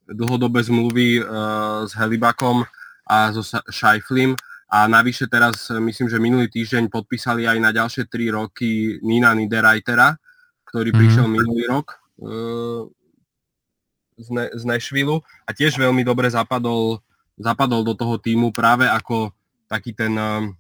dlhodobé 0.05 0.61
zmluvy 0.61 1.25
uh, 1.25 1.89
s 1.89 1.97
Helibakom 1.97 2.69
a 3.09 3.33
so 3.33 3.41
Scheiflim 3.73 4.37
a 4.69 4.85
navyše 4.85 5.25
teraz, 5.25 5.73
myslím, 5.73 6.05
že 6.05 6.21
minulý 6.21 6.45
týždeň 6.53 6.93
podpísali 6.93 7.49
aj 7.49 7.57
na 7.57 7.73
ďalšie 7.73 8.05
3 8.05 8.37
roky 8.37 9.01
Nina 9.01 9.33
Niederreitera, 9.33 10.13
ktorý 10.69 10.93
mm-hmm. 10.93 11.01
prišiel 11.01 11.25
minulý 11.25 11.65
rok. 11.65 11.97
Uh, 12.21 12.85
z, 14.19 14.29
ne, 14.29 14.45
z 14.51 14.63
Nashville 14.67 15.23
a 15.47 15.55
tiež 15.55 15.79
veľmi 15.79 16.03
dobre 16.03 16.27
zapadol, 16.27 16.99
zapadol 17.39 17.87
do 17.87 17.95
toho 17.95 18.19
týmu 18.19 18.51
práve 18.51 18.85
ako 18.85 19.31
taký 19.71 19.95
ten, 19.95 20.13
eh, 20.13 20.51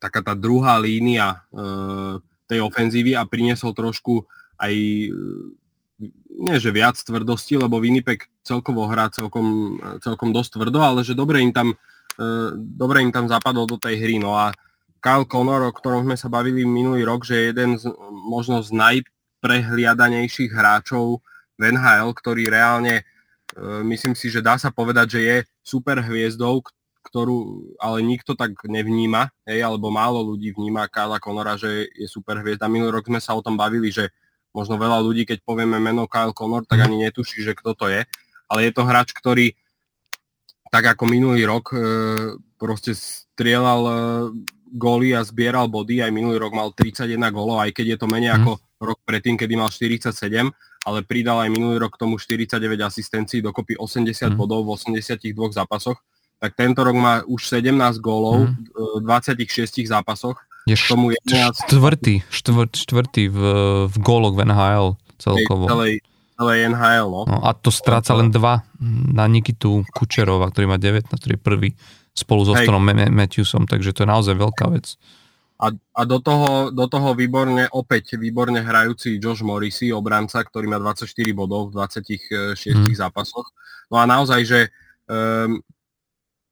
taká 0.00 0.24
tá 0.24 0.32
druhá 0.32 0.80
línia 0.80 1.44
uh, 1.52 2.16
tej 2.48 2.64
ofenzívy 2.64 3.14
a 3.14 3.28
priniesol 3.28 3.76
trošku 3.76 4.26
aj 4.58 4.74
eh, 4.74 5.12
nie 6.40 6.56
že 6.56 6.72
viac 6.72 6.96
tvrdosti, 6.96 7.60
lebo 7.60 7.78
Winnipeg 7.78 8.26
celkovo 8.40 8.88
hrá 8.88 9.12
celkom, 9.12 9.76
celkom 10.00 10.32
dosť 10.32 10.56
tvrdo, 10.56 10.80
ale 10.80 11.04
že 11.04 11.12
dobre 11.12 11.44
im 11.44 11.52
tam, 11.52 11.76
dobre 12.56 13.04
im 13.04 13.12
tam 13.12 13.28
zapadol 13.28 13.68
do 13.68 13.76
tej 13.76 14.00
hry. 14.00 14.16
No 14.16 14.32
a 14.32 14.48
Kyle 15.00 15.24
Connor, 15.24 15.64
o 15.64 15.72
ktorom 15.72 16.04
sme 16.04 16.16
sa 16.16 16.28
bavili 16.28 16.68
minulý 16.68 17.08
rok, 17.08 17.24
že 17.24 17.34
je 17.36 17.44
jeden 17.52 17.80
z, 17.80 17.88
možno 18.12 18.60
z 18.60 18.76
najprehliadanejších 18.76 20.52
hráčov 20.52 21.24
v 21.56 21.60
NHL, 21.72 22.12
ktorý 22.12 22.52
reálne, 22.52 23.00
e, 23.00 23.04
myslím 23.88 24.12
si, 24.12 24.28
že 24.28 24.44
dá 24.44 24.60
sa 24.60 24.68
povedať, 24.68 25.16
že 25.16 25.20
je 25.24 25.36
super 25.64 26.04
hviezdou, 26.04 26.60
ktorú 27.10 27.66
ale 27.82 28.06
nikto 28.06 28.38
tak 28.38 28.54
nevníma, 28.62 29.34
hej, 29.50 29.66
alebo 29.66 29.90
málo 29.90 30.22
ľudí 30.22 30.54
vníma 30.54 30.86
Kyla 30.86 31.18
Conora, 31.18 31.58
že 31.58 31.90
je 31.90 32.06
super 32.06 32.38
hviezda. 32.38 32.70
Minulý 32.70 33.02
rok 33.02 33.10
sme 33.10 33.18
sa 33.18 33.34
o 33.34 33.42
tom 33.42 33.58
bavili, 33.58 33.90
že 33.90 34.14
možno 34.54 34.78
veľa 34.78 35.02
ľudí, 35.02 35.26
keď 35.26 35.42
povieme 35.42 35.82
meno 35.82 36.06
Kyle 36.06 36.34
Connor, 36.34 36.62
tak 36.66 36.86
ani 36.86 37.02
netuší, 37.06 37.42
že 37.42 37.58
kto 37.58 37.74
to 37.74 37.86
je. 37.90 38.06
Ale 38.50 38.60
je 38.66 38.72
to 38.74 38.82
hráč, 38.86 39.14
ktorý 39.14 39.54
tak 40.70 40.86
ako 40.94 41.04
minulý 41.06 41.42
rok 41.46 41.74
e, 41.74 41.78
proste 42.54 42.94
strieľal 42.94 43.82
e, 43.82 43.94
góly 44.70 45.14
a 45.18 45.26
zbieral 45.26 45.66
body, 45.66 46.02
aj 46.02 46.14
minulý 46.14 46.38
rok 46.38 46.54
mal 46.54 46.70
31 46.70 47.18
gólov, 47.34 47.58
aj 47.58 47.74
keď 47.74 47.86
je 47.94 47.98
to 47.98 48.06
menej 48.06 48.30
mm. 48.30 48.36
ako 48.42 48.50
rok 48.80 48.98
predtým, 49.02 49.34
kedy 49.34 49.58
mal 49.58 49.70
47, 49.70 50.14
ale 50.86 50.98
pridal 51.02 51.42
aj 51.42 51.50
minulý 51.50 51.82
rok 51.82 51.98
k 51.98 52.06
tomu 52.06 52.22
49 52.22 52.62
asistencií, 52.86 53.42
dokopy 53.42 53.74
80 53.74 54.06
mm. 54.14 54.38
bodov 54.38 54.62
v 54.66 54.78
82 54.78 55.34
zápasoch, 55.50 55.98
tak 56.40 56.56
tento 56.56 56.80
rok 56.80 56.96
má 56.96 57.20
už 57.28 57.60
17 57.60 57.76
gólov 58.00 58.48
mm. 58.48 58.72
v 58.72 59.04
26 59.04 59.84
zápasoch. 59.84 60.40
Je 60.64 60.72
tomu 60.88 61.12
11... 61.28 61.68
štvrtý, 61.68 62.24
štvrt, 62.32 62.72
štvrtý 62.80 63.28
v, 63.28 63.40
v 63.92 63.96
góloch 64.00 64.32
v 64.32 64.48
NHL 64.48 64.96
celkovo. 65.20 65.68
Celej, 65.68 66.00
celej 66.40 66.58
NHL, 66.72 67.08
no. 67.12 67.22
no. 67.28 67.38
A 67.44 67.52
to 67.52 67.68
stráca 67.68 68.16
len 68.16 68.32
dva 68.32 68.64
na 69.12 69.28
Nikitu 69.28 69.84
Kučerova, 69.92 70.48
ktorý 70.48 70.64
má 70.72 70.80
19, 70.80 71.12
ktorý 71.12 71.36
je 71.36 71.42
prvý 71.42 71.70
spolu 72.16 72.48
so 72.48 72.56
Stonom 72.56 72.82
Matthewsom, 72.88 73.68
takže 73.68 73.92
to 73.92 74.02
je 74.04 74.08
naozaj 74.08 74.34
veľká 74.34 74.66
vec. 74.72 74.96
A, 75.60 75.68
a 75.76 76.02
do, 76.08 76.24
toho, 76.24 76.72
do 76.72 76.88
toho 76.88 77.12
výborne, 77.12 77.68
opäť 77.76 78.16
výborne 78.16 78.64
hrajúci 78.64 79.20
Josh 79.20 79.44
Morrissey, 79.44 79.92
obranca, 79.92 80.40
ktorý 80.40 80.72
má 80.72 80.80
24 80.80 81.04
bodov 81.36 81.68
v 81.68 81.84
26 81.84 82.56
hmm. 82.56 82.96
zápasoch. 82.96 83.52
No 83.92 84.00
a 84.00 84.08
naozaj, 84.08 84.40
že 84.48 84.60
um, 85.04 85.60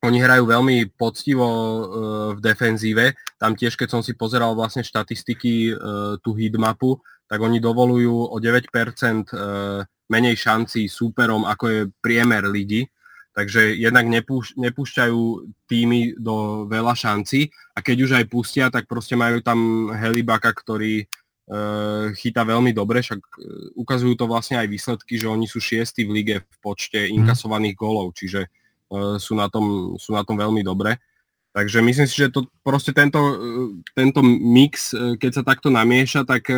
oni 0.04 0.18
hrajú 0.22 0.46
veľmi 0.46 0.94
poctivo 0.94 1.46
uh, 1.46 1.80
v 2.36 2.40
defenzíve. 2.42 3.18
Tam 3.34 3.58
tiež, 3.58 3.74
keď 3.74 3.98
som 3.98 4.02
si 4.02 4.14
pozeral 4.14 4.54
vlastne 4.54 4.86
štatistiky, 4.86 5.74
uh, 5.74 6.16
tú 6.22 6.38
hitmapu, 6.38 7.02
tak 7.26 7.42
oni 7.42 7.58
dovolujú 7.58 8.30
o 8.30 8.36
9% 8.38 8.70
uh, 8.70 9.82
menej 10.08 10.36
šancí 10.38 10.86
súperom, 10.86 11.44
ako 11.44 11.64
je 11.66 11.80
priemer 12.00 12.46
ligy 12.46 12.86
takže 13.38 13.78
jednak 13.78 14.10
nepúš- 14.10 14.58
nepúšťajú 14.58 15.22
týmy 15.70 16.18
do 16.18 16.66
veľa 16.66 16.98
šancí 16.98 17.46
a 17.70 17.78
keď 17.78 17.96
už 18.02 18.10
aj 18.18 18.24
pustia, 18.26 18.66
tak 18.66 18.90
proste 18.90 19.14
majú 19.14 19.38
tam 19.38 19.90
Helibaka, 19.94 20.50
ktorý 20.50 21.06
e, 21.06 21.06
chytá 22.18 22.42
veľmi 22.42 22.74
dobre, 22.74 22.98
však 22.98 23.22
e, 23.22 23.30
ukazujú 23.78 24.18
to 24.18 24.26
vlastne 24.26 24.58
aj 24.58 24.66
výsledky, 24.66 25.22
že 25.22 25.30
oni 25.30 25.46
sú 25.46 25.62
šiesti 25.62 26.02
v 26.02 26.18
lige 26.18 26.36
v 26.42 26.56
počte 26.58 26.98
mhm. 26.98 27.22
inkasovaných 27.22 27.78
gólov, 27.78 28.18
čiže 28.18 28.42
e, 28.42 28.48
sú, 29.20 29.32
na 29.36 29.46
tom, 29.52 29.96
sú 30.00 30.16
na 30.16 30.24
tom 30.24 30.36
veľmi 30.40 30.64
dobre. 30.64 30.96
Takže 31.52 31.80
myslím 31.80 32.08
si, 32.08 32.16
že 32.16 32.32
to, 32.32 32.48
proste 32.60 32.92
tento, 32.92 33.18
e, 33.18 33.34
tento 33.96 34.20
mix, 34.24 34.92
e, 34.92 35.16
keď 35.16 35.30
sa 35.40 35.42
takto 35.42 35.72
namieša, 35.72 36.24
tak, 36.28 36.48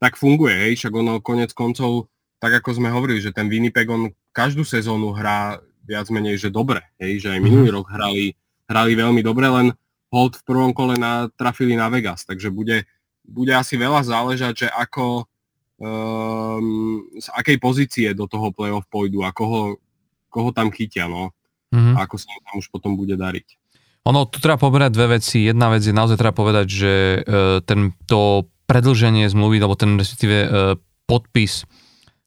tak 0.00 0.16
funguje. 0.16 0.52
Hej? 0.52 0.72
Však 0.80 0.92
ono 0.92 1.20
konec 1.20 1.52
koncov, 1.52 2.08
tak 2.40 2.60
ako 2.60 2.76
sme 2.76 2.92
hovorili, 2.92 3.24
že 3.24 3.32
ten 3.32 3.48
Winnipeg, 3.48 3.88
on 3.88 4.12
každú 4.34 4.66
sezónu 4.66 5.16
hrá 5.16 5.62
viac 5.84 6.08
menej, 6.08 6.40
že 6.40 6.48
dobre, 6.48 6.80
hej, 6.96 7.24
že 7.24 7.28
aj 7.32 7.40
mhm. 7.40 7.44
minulý 7.44 7.68
rok 7.80 7.86
hrali, 7.92 8.34
hrali 8.68 8.92
veľmi 8.96 9.20
dobre, 9.20 9.46
len 9.48 9.66
hold 10.08 10.40
v 10.40 10.46
prvom 10.46 10.72
kole 10.72 10.96
na, 10.96 11.28
trafili 11.34 11.76
na 11.76 11.90
Vegas, 11.92 12.24
takže 12.24 12.48
bude, 12.48 12.88
bude 13.24 13.52
asi 13.52 13.76
veľa 13.76 14.04
záležať, 14.06 14.66
že 14.66 14.68
ako 14.70 15.26
um, 15.78 17.02
z 17.18 17.28
akej 17.34 17.56
pozície 17.58 18.08
do 18.14 18.24
toho 18.30 18.54
playoff 18.54 18.86
pôjdu 18.88 19.26
a 19.26 19.34
koho, 19.34 19.76
koho 20.30 20.50
tam 20.54 20.70
chytia, 20.70 21.10
no. 21.10 21.34
Mm-hmm. 21.74 21.94
A 21.98 22.06
ako 22.06 22.16
sa 22.22 22.30
tam 22.30 22.62
už 22.62 22.70
potom 22.70 22.94
bude 22.94 23.18
dariť. 23.18 23.58
Ono, 24.06 24.28
tu 24.28 24.38
treba 24.38 24.60
povedať 24.60 24.94
dve 24.94 25.18
veci. 25.18 25.48
Jedna 25.48 25.72
vec 25.72 25.82
je 25.82 25.96
naozaj 25.96 26.20
treba 26.20 26.36
povedať, 26.36 26.66
že 26.68 26.92
e, 26.92 27.18
ten, 27.64 27.96
to 28.06 28.46
predlženie 28.68 29.26
zmluvy, 29.32 29.58
alebo 29.58 29.80
ten 29.80 29.96
respektíve 29.96 30.36
e, 30.44 30.48
podpis, 31.08 31.64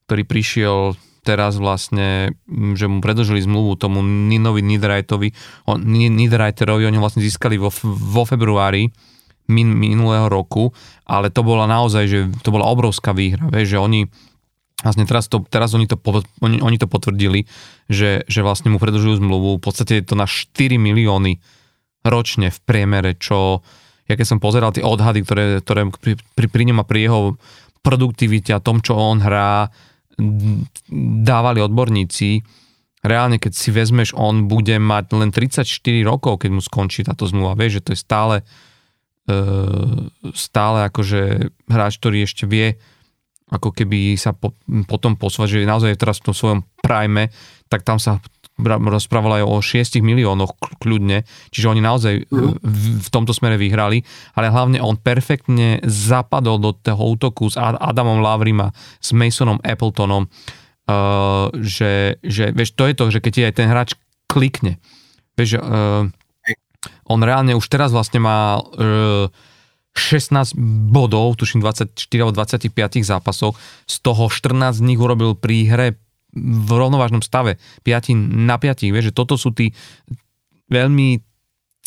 ktorý 0.10 0.26
prišiel 0.26 0.98
teraz 1.22 1.60
vlastne, 1.60 2.32
že 2.48 2.88
mu 2.88 3.04
predlžili 3.04 3.44
zmluvu 3.44 3.76
tomu 3.76 4.00
Ninovi 4.00 4.64
Nidreiterovi, 4.64 5.36
Nidreiterovi, 5.84 6.88
oni 6.88 6.98
vlastne 6.98 7.20
získali 7.20 7.60
vo, 7.60 7.68
vo 7.84 8.24
februári 8.24 8.88
min, 9.52 9.76
minulého 9.76 10.32
roku, 10.32 10.72
ale 11.04 11.28
to 11.28 11.44
bola 11.44 11.68
naozaj, 11.68 12.04
že 12.08 12.20
to 12.44 12.50
bola 12.56 12.72
obrovská 12.72 13.12
výhra, 13.12 13.52
vieš, 13.52 13.76
že 13.76 13.84
oni 13.84 14.00
vlastne 14.86 15.10
teraz, 15.10 15.26
to, 15.26 15.42
teraz 15.48 15.74
oni, 15.74 15.90
to, 15.90 15.98
oni, 16.42 16.62
oni 16.62 16.78
to 16.78 16.86
potvrdili, 16.86 17.50
že, 17.90 18.26
že 18.30 18.46
vlastne 18.46 18.70
mu 18.70 18.78
predlžujú 18.78 19.18
zmluvu, 19.18 19.58
v 19.58 19.64
podstate 19.64 20.02
je 20.02 20.06
to 20.06 20.16
na 20.18 20.30
4 20.30 20.78
milióny 20.78 21.42
ročne 22.06 22.54
v 22.54 22.60
priemere, 22.64 23.18
čo 23.18 23.66
ja 24.08 24.16
keď 24.16 24.28
som 24.28 24.40
pozeral 24.40 24.72
tie 24.72 24.86
odhady, 24.86 25.20
ktoré, 25.28 25.60
ktoré 25.60 25.82
pri, 25.92 26.16
pri, 26.16 26.48
pri 26.48 26.64
ňom 26.72 26.80
a 26.80 26.88
pri 26.88 27.12
jeho 27.12 27.22
produktivite 27.84 28.56
a 28.56 28.64
tom, 28.64 28.80
čo 28.80 28.96
on 28.96 29.20
hrá, 29.20 29.68
dávali 31.22 31.60
odborníci, 31.62 32.42
reálne 33.04 33.38
keď 33.38 33.54
si 33.54 33.70
vezmeš, 33.70 34.16
on 34.18 34.50
bude 34.50 34.76
mať 34.80 35.06
len 35.14 35.30
34 35.30 35.68
rokov, 36.08 36.42
keď 36.42 36.50
mu 36.56 36.62
skončí 36.64 37.06
táto 37.06 37.28
zmluva. 37.30 37.60
Vieš, 37.60 37.80
že 37.80 37.84
to 37.84 37.90
je 37.94 38.00
stále 38.00 38.36
e, 39.30 39.34
stále 40.34 40.88
akože 40.90 41.54
hráč, 41.70 41.94
ktorý 42.02 42.26
ešte 42.26 42.50
vie 42.50 42.80
ako 43.48 43.72
keby 43.72 44.20
sa 44.20 44.36
po, 44.36 44.52
potom 44.88 45.16
posúvať, 45.16 45.60
že 45.60 45.70
naozaj 45.70 45.96
teraz 45.96 46.20
v 46.20 46.32
tom 46.32 46.36
svojom 46.36 46.60
prime, 46.84 47.32
tak 47.72 47.88
tam 47.88 47.96
sa 47.96 48.20
rozprávalo 48.66 49.38
aj 49.38 49.46
o 49.46 49.58
6 49.62 50.02
miliónoch 50.02 50.58
kľudne, 50.82 51.24
čiže 51.54 51.70
oni 51.70 51.82
naozaj 51.82 52.26
mhm. 52.28 52.58
v, 52.60 52.84
v 53.06 53.10
tomto 53.14 53.32
smere 53.32 53.56
vyhrali, 53.56 54.02
ale 54.34 54.50
hlavne 54.50 54.82
on 54.82 54.98
perfektne 54.98 55.80
zapadol 55.86 56.58
do 56.58 56.72
toho 56.74 57.14
útoku 57.14 57.48
s 57.48 57.56
Adamom 57.58 58.20
Lavrima, 58.20 58.74
s 58.98 59.14
Masonom 59.14 59.62
Appletonom, 59.62 60.26
uh, 60.26 61.54
že, 61.62 62.18
že 62.26 62.50
vieš, 62.52 62.74
to 62.74 62.90
je 62.90 62.94
to, 62.98 63.06
že 63.14 63.20
keď 63.22 63.32
ti 63.32 63.42
aj 63.46 63.54
ten 63.56 63.68
hráč 63.70 63.90
klikne, 64.26 64.82
vieš, 65.38 65.62
uh, 65.62 66.10
on 67.08 67.20
reálne 67.22 67.54
už 67.54 67.68
teraz 67.70 67.94
vlastne 67.94 68.20
má 68.20 68.58
uh, 68.58 69.30
16 69.98 70.56
bodov, 70.94 71.36
tuším 71.42 71.66
24 71.66 71.92
alebo 72.22 72.34
25 72.38 72.72
zápasov, 73.02 73.58
z 73.90 73.96
toho 74.00 74.30
14 74.30 74.78
z 74.78 74.82
nich 74.86 75.02
urobil 75.02 75.34
pri 75.34 75.58
hre 75.68 75.88
v 76.38 76.70
rovnovážnom 76.70 77.26
stave, 77.26 77.58
5 77.82 78.14
na 78.46 78.62
5, 78.62 78.94
vieš, 78.94 79.10
že 79.12 79.18
toto 79.18 79.36
sú 79.36 79.52
tí 79.52 79.74
veľmi 80.70 81.26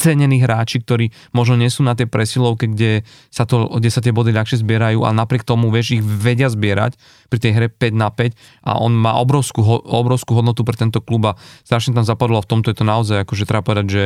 cenení 0.00 0.40
hráči, 0.40 0.80
ktorí 0.80 1.12
možno 1.36 1.60
nie 1.60 1.68
sú 1.68 1.84
na 1.84 1.92
tej 1.92 2.08
presilovke, 2.08 2.72
kde 2.72 3.04
sa, 3.28 3.44
to, 3.44 3.68
kde 3.68 3.92
sa 3.92 4.00
tie 4.00 4.16
body 4.16 4.32
ľahšie 4.32 4.64
zbierajú 4.64 5.04
a 5.04 5.12
napriek 5.12 5.44
tomu, 5.44 5.68
vieš, 5.68 6.00
ich 6.00 6.02
vedia 6.02 6.48
zbierať 6.48 6.96
pri 7.28 7.38
tej 7.38 7.52
hre 7.52 7.66
5 7.68 7.92
na 7.92 8.08
5 8.08 8.32
a 8.64 8.80
on 8.80 8.96
má 8.96 9.20
obrovskú, 9.20 9.60
obrovskú 9.84 10.40
hodnotu 10.40 10.64
pre 10.64 10.80
tento 10.80 11.04
klub 11.04 11.28
a 11.28 11.36
strašne 11.68 11.92
tam 11.92 12.08
zapadlo 12.08 12.40
a 12.40 12.44
v 12.44 12.48
tomto 12.48 12.72
je 12.72 12.80
to 12.80 12.86
naozaj, 12.88 13.28
akože 13.28 13.44
treba 13.44 13.60
povedať, 13.60 13.86
že, 13.92 14.04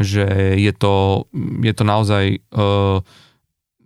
že 0.00 0.24
je, 0.56 0.72
to, 0.72 1.28
je 1.60 1.74
to 1.76 1.84
naozaj 1.84 2.40
uh, 2.56 3.04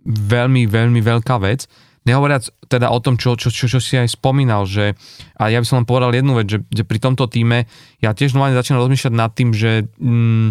veľmi, 0.05 0.67
veľmi 0.67 0.99
veľká 0.99 1.35
vec. 1.39 1.67
Nehovoriac 2.03 2.51
teda 2.67 2.91
o 2.91 2.99
tom, 2.99 3.15
čo, 3.15 3.39
čo, 3.39 3.47
čo, 3.47 3.71
čo 3.71 3.79
si 3.79 3.95
aj 3.95 4.11
spomínal, 4.11 4.67
že 4.67 4.99
a 5.39 5.47
ja 5.47 5.63
by 5.63 5.65
som 5.65 5.79
len 5.79 5.87
povedal 5.87 6.11
jednu 6.11 6.35
vec, 6.35 6.51
že, 6.51 6.59
že 6.67 6.83
pri 6.83 6.99
tomto 6.99 7.31
týme 7.31 7.63
ja 8.03 8.11
tiež 8.11 8.35
normálne 8.35 8.59
začínam 8.59 8.83
rozmýšľať 8.83 9.13
nad 9.15 9.31
tým, 9.31 9.55
že 9.55 9.87
mm, 9.87 10.47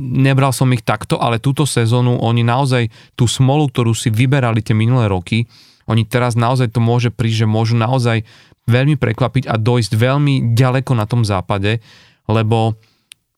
nebral 0.00 0.56
som 0.56 0.72
ich 0.72 0.80
takto, 0.80 1.20
ale 1.20 1.42
túto 1.42 1.68
sezónu 1.68 2.16
oni 2.22 2.46
naozaj 2.46 2.88
tú 3.12 3.28
smolu, 3.28 3.68
ktorú 3.68 3.92
si 3.92 4.08
vyberali 4.08 4.64
tie 4.64 4.72
minulé 4.72 5.10
roky, 5.10 5.44
oni 5.88 6.08
teraz 6.08 6.32
naozaj 6.36 6.72
to 6.72 6.80
môže 6.80 7.12
prísť, 7.12 7.44
že 7.44 7.48
môžu 7.48 7.74
naozaj 7.76 8.24
veľmi 8.68 9.00
prekvapiť 9.00 9.48
a 9.48 9.56
dojsť 9.56 9.92
veľmi 9.96 10.52
ďaleko 10.52 10.92
na 10.96 11.08
tom 11.08 11.24
západe, 11.24 11.80
lebo 12.28 12.76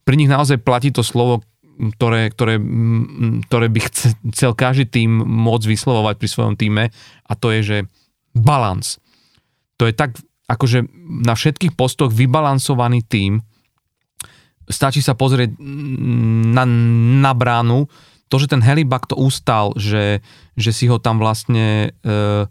pri 0.03 0.15
nich 0.19 0.31
naozaj 0.31 0.59
platí 0.59 0.91
to 0.91 1.07
slovo, 1.07 1.47
ktoré, 1.97 2.29
ktoré, 2.29 2.61
ktoré 3.49 3.67
by 3.73 3.81
chcel 4.33 4.53
každý 4.53 4.87
tým 4.89 5.11
môcť 5.25 5.67
vyslovovať 5.67 6.15
pri 6.21 6.29
svojom 6.29 6.55
týme 6.55 6.93
a 7.27 7.33
to 7.39 7.49
je, 7.57 7.61
že 7.61 7.79
balans. 8.37 9.01
To 9.81 9.89
je 9.89 9.97
tak 9.97 10.21
akože 10.51 10.85
na 11.25 11.33
všetkých 11.39 11.79
postoch 11.79 12.11
vybalansovaný 12.11 13.07
tým, 13.07 13.41
stačí 14.71 15.03
sa 15.03 15.19
pozrieť 15.19 15.59
na, 15.59 16.65
na 17.23 17.33
bránu, 17.35 17.91
to, 18.31 18.39
že 18.39 18.55
ten 18.55 18.63
Helibak 18.63 19.11
to 19.11 19.19
ustal, 19.19 19.75
že, 19.75 20.23
že 20.55 20.71
si 20.71 20.87
ho 20.87 21.03
tam 21.03 21.19
vlastne 21.19 21.91
e, 21.91 22.47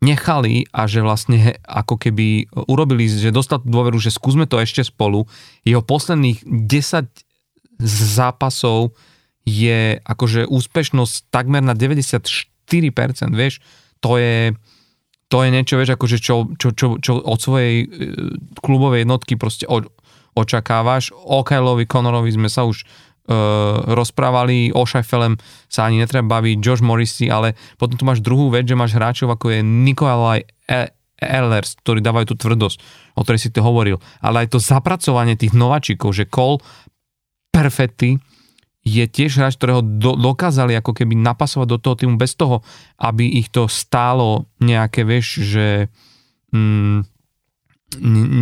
nechali 0.00 0.64
a 0.72 0.88
že 0.88 1.04
vlastne 1.04 1.60
ako 1.64 2.00
keby 2.00 2.48
urobili, 2.68 3.08
že 3.08 3.28
dostal 3.28 3.60
dôveru, 3.60 4.00
že 4.00 4.12
skúsme 4.12 4.48
to 4.48 4.56
ešte 4.60 4.80
spolu. 4.84 5.28
Jeho 5.64 5.84
posledných 5.84 6.44
10 6.44 7.23
zápasov 7.84 8.96
je 9.44 10.00
akože 10.00 10.48
úspešnosť 10.48 11.28
takmer 11.28 11.60
na 11.60 11.76
94%, 11.76 12.08
vieš, 13.36 13.60
to 14.00 14.16
je, 14.16 14.56
to 15.28 15.36
je 15.44 15.48
niečo, 15.52 15.76
vieš, 15.76 16.00
akože 16.00 16.16
čo, 16.16 16.48
čo, 16.56 16.72
čo, 16.72 16.96
čo 16.96 17.12
od 17.20 17.38
svojej 17.40 17.84
e, 17.84 17.86
klubovej 18.64 19.04
jednotky 19.04 19.36
proste 19.36 19.68
o, 19.68 19.84
očakávaš. 20.34 21.12
O 21.12 21.44
Kyleovi 21.44 21.84
Conorovi 21.84 22.34
sme 22.34 22.50
sa 22.50 22.66
už 22.66 22.82
uh, 22.82 23.86
rozprávali, 23.94 24.74
o 24.74 24.82
Scheifelem 24.82 25.38
sa 25.70 25.86
ani 25.86 26.02
netreba 26.02 26.42
baviť, 26.42 26.58
Josh 26.58 26.82
Morrissey, 26.82 27.30
ale 27.30 27.54
potom 27.78 27.94
tu 27.94 28.02
máš 28.02 28.18
druhú 28.18 28.50
vec, 28.50 28.66
že 28.66 28.74
máš 28.74 28.98
hráčov 28.98 29.30
ako 29.30 29.54
je 29.54 29.60
Nikolaj 29.62 30.42
e- 30.66 30.92
Ehlers, 31.22 31.78
ktorí 31.80 32.02
dávajú 32.02 32.34
tú 32.34 32.36
tvrdosť, 32.46 32.78
o 33.14 33.22
ktorej 33.22 33.40
si 33.46 33.54
ty 33.54 33.62
hovoril, 33.62 34.02
ale 34.18 34.44
aj 34.44 34.58
to 34.58 34.58
zapracovanie 34.58 35.38
tých 35.38 35.54
nováčikov, 35.54 36.12
že 36.12 36.26
Cole 36.26 36.60
Perfetti 37.54 38.18
je 38.84 39.04
tiež 39.08 39.40
hráč, 39.40 39.56
ktorého 39.56 39.80
do, 39.80 40.18
dokázali 40.18 40.76
ako 40.76 40.92
keby 40.92 41.16
napasovať 41.16 41.68
do 41.70 41.78
toho 41.80 41.94
týmu 41.96 42.20
bez 42.20 42.36
toho, 42.36 42.60
aby 43.00 43.40
ich 43.40 43.48
to 43.48 43.64
stálo 43.64 44.50
nejaké, 44.60 45.06
vieš, 45.06 45.40
že 45.40 45.88
mm, 46.52 47.08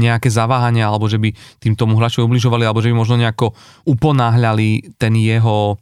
nejaké 0.03 0.33
zaváhania, 0.33 0.89
alebo 0.89 1.07
že 1.07 1.21
by 1.21 1.31
tým 1.63 1.77
tomu 1.77 1.95
hráčovi 1.95 2.27
ubližovali, 2.27 2.67
alebo 2.67 2.83
že 2.83 2.91
by 2.91 2.97
možno 2.97 3.21
nejako 3.21 3.55
uponáhľali 3.87 4.99
ten 4.99 5.15
jeho 5.15 5.79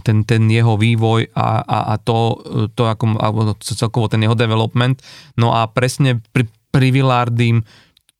ten, 0.00 0.24
ten 0.24 0.48
jeho 0.48 0.80
vývoj 0.80 1.36
a, 1.36 1.60
a, 1.60 1.78
a 1.92 1.94
to, 2.00 2.40
to 2.72 2.88
ako, 2.88 3.12
alebo 3.20 3.52
celkovo 3.60 4.08
ten 4.08 4.24
jeho 4.24 4.32
development. 4.32 5.04
No 5.36 5.52
a 5.52 5.68
presne 5.68 6.24
pri, 6.32 6.48
pri 6.72 6.88
Villardim 6.88 7.68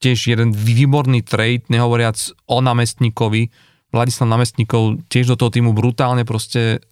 tiež 0.04 0.36
jeden 0.36 0.52
výborný 0.52 1.24
trade, 1.24 1.64
nehovoriac 1.72 2.20
o 2.44 2.60
namestníkovi, 2.60 3.48
Vladislav 3.90 4.30
Namestníkov 4.30 5.06
tiež 5.10 5.34
do 5.34 5.36
toho 5.36 5.50
týmu 5.50 5.74
brutálne 5.74 6.22
proste 6.22 6.82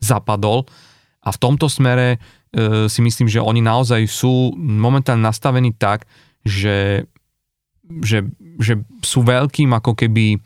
zapadol. 0.00 0.64
A 1.24 1.32
v 1.32 1.40
tomto 1.40 1.66
smere 1.68 2.16
e, 2.16 2.88
si 2.88 3.00
myslím, 3.00 3.28
že 3.28 3.44
oni 3.44 3.60
naozaj 3.60 4.06
sú 4.08 4.54
momentálne 4.56 5.24
nastavení 5.24 5.74
tak, 5.74 6.06
že, 6.46 7.04
že, 8.00 8.28
že 8.62 8.80
sú 9.02 9.26
veľkým 9.26 9.74
ako 9.74 9.98
keby 9.98 10.36
e, 10.36 10.38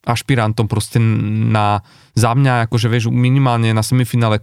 ašpirantom 0.00 0.64
proste 0.64 0.96
na, 0.98 1.84
za 2.16 2.32
mňa, 2.32 2.66
akože 2.66 2.88
vieš, 2.88 3.12
minimálne 3.12 3.76
na 3.76 3.84
semifinále, 3.84 4.40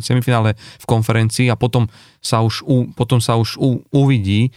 semifinále 0.00 0.56
v 0.56 0.84
konferencii 0.88 1.52
a 1.52 1.60
potom 1.60 1.92
sa 2.24 2.40
už, 2.40 2.64
u, 2.64 2.88
potom 2.96 3.20
sa 3.20 3.36
už 3.36 3.60
u, 3.60 3.84
uvidí, 3.92 4.48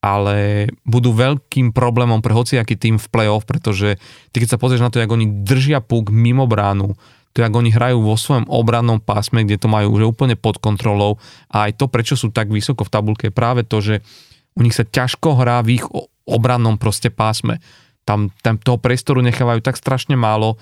ale 0.00 0.68
budú 0.88 1.12
veľkým 1.12 1.76
problémom 1.76 2.24
pre 2.24 2.32
hociaký 2.32 2.76
tým 2.76 2.96
v 2.96 3.06
play-off, 3.12 3.44
pretože 3.44 4.00
ty 4.32 4.40
keď 4.40 4.56
sa 4.56 4.60
pozrieš 4.60 4.84
na 4.84 4.90
to, 4.92 5.00
jak 5.00 5.12
oni 5.12 5.44
držia 5.44 5.84
puk 5.84 6.08
mimo 6.08 6.48
bránu, 6.48 6.96
to 7.30 7.44
jak 7.44 7.52
oni 7.52 7.70
hrajú 7.70 8.02
vo 8.02 8.16
svojom 8.18 8.48
obrannom 8.50 8.98
pásme, 8.98 9.46
kde 9.46 9.60
to 9.60 9.70
majú 9.70 9.94
už 9.94 10.16
úplne 10.16 10.34
pod 10.34 10.58
kontrolou 10.58 11.20
a 11.52 11.68
aj 11.70 11.78
to, 11.78 11.86
prečo 11.86 12.18
sú 12.18 12.32
tak 12.34 12.50
vysoko 12.50 12.82
v 12.82 12.92
tabulke, 12.92 13.24
je 13.30 13.34
práve 13.36 13.62
to, 13.62 13.78
že 13.78 14.02
u 14.58 14.66
nich 14.66 14.74
sa 14.74 14.82
ťažko 14.82 15.38
hrá 15.38 15.62
v 15.62 15.78
ich 15.78 15.86
obrannom 16.26 16.74
proste 16.80 17.12
pásme. 17.12 17.62
Tam, 18.02 18.32
tam 18.42 18.58
toho 18.58 18.80
priestoru 18.80 19.22
nechávajú 19.22 19.62
tak 19.62 19.78
strašne 19.78 20.18
málo, 20.18 20.58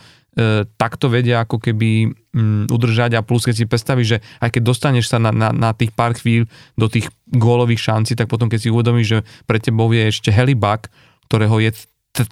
takto 0.79 1.11
vedia 1.11 1.43
ako 1.43 1.59
keby 1.59 2.15
mm, 2.31 2.71
udržať 2.71 3.19
a 3.19 3.27
plus 3.27 3.43
keď 3.43 3.55
si 3.59 3.65
predstavíš, 3.67 4.09
že 4.17 4.19
aj 4.39 4.55
keď 4.55 4.63
dostaneš 4.63 5.11
sa 5.11 5.19
na, 5.19 5.35
na, 5.35 5.51
na 5.51 5.75
tých 5.75 5.91
pár 5.91 6.15
chvíľ 6.15 6.47
do 6.79 6.87
tých 6.87 7.11
gólových 7.27 7.83
šancí, 7.83 8.15
tak 8.15 8.31
potom 8.31 8.47
keď 8.47 8.59
si 8.63 8.69
uvedomíš, 8.71 9.09
že 9.09 9.19
pre 9.51 9.59
tebou 9.59 9.91
je 9.91 10.07
ešte 10.07 10.31
helibak, 10.31 10.95
ktorého, 11.27 11.59
je, 11.59 11.75
t, 12.15 12.23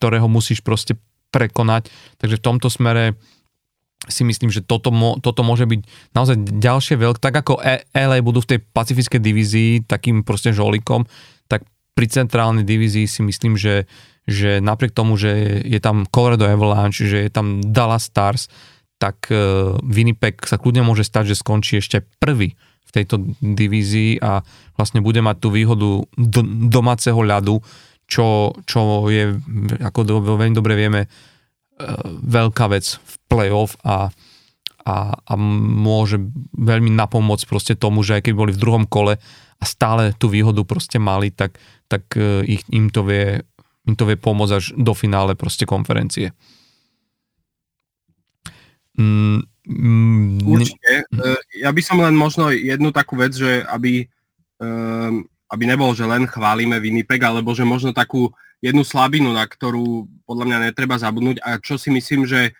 ktorého 0.00 0.24
musíš 0.24 0.64
proste 0.64 0.96
prekonať, 1.28 1.92
takže 2.16 2.40
v 2.40 2.44
tomto 2.46 2.72
smere 2.72 3.18
si 4.08 4.24
myslím, 4.24 4.52
že 4.52 4.60
toto, 4.64 4.92
mo, 4.92 5.16
toto 5.20 5.40
môže 5.44 5.64
byť 5.64 5.80
naozaj 6.12 6.36
ďalšie 6.60 6.96
veľké, 7.00 7.20
tak 7.20 7.34
ako 7.44 7.60
e, 7.60 7.84
LA 7.92 8.20
budú 8.20 8.44
v 8.44 8.56
tej 8.56 8.58
pacifickej 8.60 9.20
divízii 9.20 9.70
takým 9.88 10.24
proste 10.24 10.52
žolikom, 10.52 11.08
tak 11.48 11.64
pri 11.96 12.06
centrálnej 12.08 12.68
divízii 12.68 13.08
si 13.08 13.20
myslím, 13.24 13.56
že 13.56 13.88
že 14.24 14.60
napriek 14.64 14.96
tomu, 14.96 15.20
že 15.20 15.60
je 15.64 15.80
tam 15.80 16.08
Colorado 16.08 16.48
Avalanche, 16.48 17.04
že 17.04 17.28
je 17.28 17.30
tam 17.30 17.60
Dallas 17.60 18.08
Stars, 18.08 18.48
tak 18.96 19.28
e, 19.28 19.36
Winnipeg 19.84 20.40
sa 20.48 20.56
kľudne 20.56 20.80
môže 20.80 21.04
stať, 21.04 21.34
že 21.34 21.40
skončí 21.40 21.80
ešte 21.80 22.00
prvý 22.16 22.56
v 22.88 22.90
tejto 22.90 23.20
divízii 23.42 24.22
a 24.22 24.40
vlastne 24.78 25.04
bude 25.04 25.20
mať 25.20 25.36
tú 25.44 25.48
výhodu 25.52 26.08
domáceho 26.72 27.20
ľadu, 27.20 27.60
čo, 28.08 28.56
čo 28.64 29.08
je, 29.12 29.36
ako 29.80 30.00
do, 30.04 30.14
veľmi 30.24 30.56
dobre 30.56 30.76
vieme, 30.78 31.00
e, 31.04 31.08
veľká 32.24 32.72
vec 32.72 32.96
v 32.96 33.14
playoff 33.28 33.76
a, 33.84 34.08
a, 34.88 34.96
a 35.20 35.32
môže 35.36 36.16
veľmi 36.56 36.92
napomôcť 36.96 37.44
proste 37.44 37.74
tomu, 37.76 38.00
že 38.00 38.20
aj 38.20 38.30
keď 38.30 38.34
boli 38.36 38.52
v 38.56 38.62
druhom 38.62 38.84
kole 38.88 39.20
a 39.60 39.64
stále 39.64 40.16
tú 40.16 40.32
výhodu 40.32 40.64
proste 40.64 40.96
mali, 40.96 41.28
tak, 41.28 41.60
tak 41.92 42.08
e, 42.16 42.44
ich, 42.44 42.64
im 42.72 42.88
to 42.88 43.04
vie 43.04 43.44
im 43.84 43.94
to 43.94 44.08
vie 44.08 44.16
pomôcť 44.16 44.52
až 44.56 44.64
do 44.76 44.92
finále 44.96 45.36
proste 45.36 45.68
konferencie. 45.68 46.32
Mm, 48.94 49.42
mm, 49.66 50.46
Určite. 50.46 51.04
Mm. 51.10 51.36
Ja 51.60 51.70
by 51.74 51.82
som 51.82 51.98
len 52.00 52.14
možno 52.14 52.54
jednu 52.54 52.94
takú 52.94 53.18
vec, 53.18 53.34
že 53.34 53.66
aby, 53.66 54.06
um, 54.62 55.26
aby 55.50 55.62
nebol, 55.66 55.92
že 55.92 56.06
len 56.06 56.30
chválime 56.30 56.78
Winnipeg, 56.78 57.20
alebo 57.20 57.52
že 57.52 57.66
možno 57.66 57.90
takú 57.90 58.30
jednu 58.64 58.86
slabinu, 58.86 59.34
na 59.34 59.44
ktorú 59.44 60.08
podľa 60.24 60.44
mňa 60.48 60.58
netreba 60.70 60.96
zabudnúť 60.96 61.42
a 61.44 61.60
čo 61.60 61.76
si 61.76 61.92
myslím, 61.92 62.24
že 62.24 62.56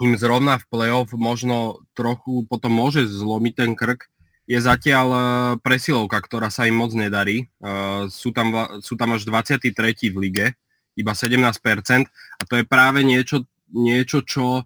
im 0.00 0.16
zrovna 0.16 0.56
v 0.56 0.68
play-off 0.70 1.12
možno 1.12 1.84
trochu 1.92 2.48
potom 2.48 2.72
môže 2.72 3.04
zlomiť 3.04 3.52
ten 3.52 3.70
krk, 3.76 4.08
je 4.50 4.58
zatiaľ 4.58 5.08
e, 5.14 5.20
presilovka, 5.62 6.18
ktorá 6.18 6.50
sa 6.50 6.66
im 6.66 6.74
moc 6.74 6.90
nedarí. 6.90 7.46
E, 7.46 7.70
sú 8.10 8.34
tam, 8.34 8.50
sú 8.82 8.98
tam 8.98 9.14
až 9.14 9.22
23. 9.22 9.70
v 10.10 10.16
lige, 10.18 10.46
iba 10.98 11.14
17%. 11.14 11.38
A 12.10 12.42
to 12.42 12.58
je 12.58 12.66
práve 12.66 13.06
niečo, 13.06 13.46
niečo 13.70 14.26
čo 14.26 14.58
e, 14.58 14.62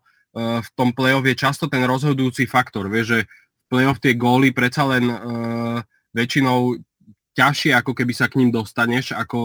v 0.65 0.69
tom 0.73 0.97
play-off 0.97 1.28
je 1.28 1.36
často 1.36 1.69
ten 1.69 1.85
rozhodujúci 1.85 2.48
faktor. 2.48 2.89
Vieš, 2.89 3.06
že 3.12 3.20
v 3.28 3.65
play-off 3.69 4.01
tie 4.01 4.16
góly 4.16 4.56
predsa 4.56 4.89
len 4.89 5.05
väčšinou 6.16 6.81
ťažšie, 7.35 7.74
ako 7.74 7.93
keby 7.93 8.12
sa 8.15 8.31
k 8.31 8.39
ním 8.40 8.55
dostaneš, 8.55 9.12
ako 9.12 9.39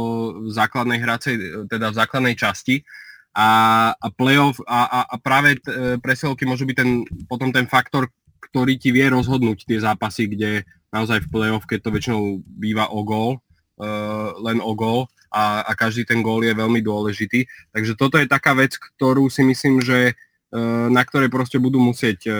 v 0.46 0.50
základnej 0.54 1.02
hracej, 1.02 1.36
teda 1.68 1.90
v 1.90 1.98
základnej 2.00 2.36
časti. 2.38 2.86
A, 3.34 3.48
a 3.96 4.08
playoff 4.14 4.60
a, 4.68 4.86
a, 4.86 5.00
a 5.10 5.16
práve 5.18 5.58
presilovky 6.04 6.46
môžu 6.46 6.68
byť 6.68 6.78
ten, 6.78 7.08
potom 7.26 7.50
ten 7.50 7.66
faktor, 7.66 8.12
ktorý 8.40 8.80
ti 8.80 8.90
vie 8.96 9.12
rozhodnúť 9.12 9.68
tie 9.68 9.80
zápasy, 9.80 10.32
kde 10.32 10.64
naozaj 10.90 11.28
v 11.28 11.32
play-off, 11.32 11.70
keď 11.70 11.80
to 11.86 11.94
väčšinou 11.94 12.22
býva 12.46 12.90
o 12.90 13.06
gól, 13.06 13.40
uh, 13.80 14.34
len 14.42 14.58
o 14.64 14.74
gól 14.74 15.06
a, 15.30 15.62
a 15.62 15.72
každý 15.78 16.08
ten 16.08 16.26
gól 16.26 16.42
je 16.42 16.58
veľmi 16.58 16.82
dôležitý. 16.82 17.46
Takže 17.76 17.94
toto 17.94 18.18
je 18.18 18.26
taká 18.26 18.58
vec, 18.58 18.74
ktorú 18.76 19.30
si 19.30 19.46
myslím, 19.46 19.84
že 19.84 20.18
uh, 20.18 20.88
na 20.90 21.06
ktorej 21.06 21.30
proste 21.30 21.62
budú 21.62 21.78
musieť 21.78 22.20
uh, 22.26 22.36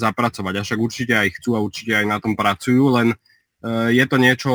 zapracovať. 0.00 0.54
A 0.56 0.64
však 0.64 0.80
určite 0.80 1.12
aj 1.12 1.28
chcú 1.40 1.58
a 1.58 1.64
určite 1.64 1.92
aj 2.00 2.06
na 2.08 2.18
tom 2.18 2.32
pracujú, 2.32 2.96
len 2.96 3.12
uh, 3.12 3.92
je 3.92 4.04
to 4.08 4.16
niečo, 4.16 4.52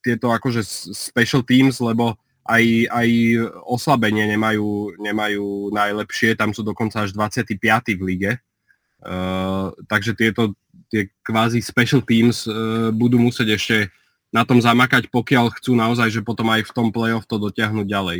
tieto 0.00 0.30
akože 0.30 0.62
special 0.94 1.42
teams, 1.42 1.82
lebo 1.82 2.14
aj, 2.46 2.62
aj 2.94 3.08
oslabenie 3.66 4.30
nemajú, 4.30 4.94
nemajú 5.02 5.74
najlepšie, 5.74 6.38
tam 6.38 6.54
sú 6.54 6.62
dokonca 6.62 7.02
až 7.02 7.10
25. 7.10 7.58
v 7.98 8.02
lige, 8.06 8.32
Uh, 9.04 9.76
takže 9.86 10.16
tieto 10.16 10.56
tie 10.88 11.12
kvázi 11.20 11.60
special 11.60 12.00
teams 12.00 12.48
uh, 12.48 12.88
budú 12.94 13.20
musieť 13.20 13.58
ešte 13.58 13.76
na 14.32 14.42
tom 14.42 14.58
zamakať, 14.58 15.12
pokiaľ 15.12 15.52
chcú 15.60 15.76
naozaj, 15.76 16.10
že 16.10 16.24
potom 16.24 16.48
aj 16.50 16.66
v 16.66 16.74
tom 16.74 16.88
playoff 16.90 17.28
to 17.28 17.36
dotiahnuť 17.38 17.86
ďalej. 17.86 18.18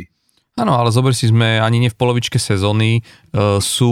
Áno, 0.57 0.73
ale 0.73 0.89
zober 0.89 1.13
si, 1.13 1.29
sme 1.29 1.61
ani 1.61 1.77
nie 1.77 1.93
v 1.93 1.99
polovičke 1.99 2.41
sezóny, 2.41 3.01
uh, 3.01 3.61
sú 3.61 3.91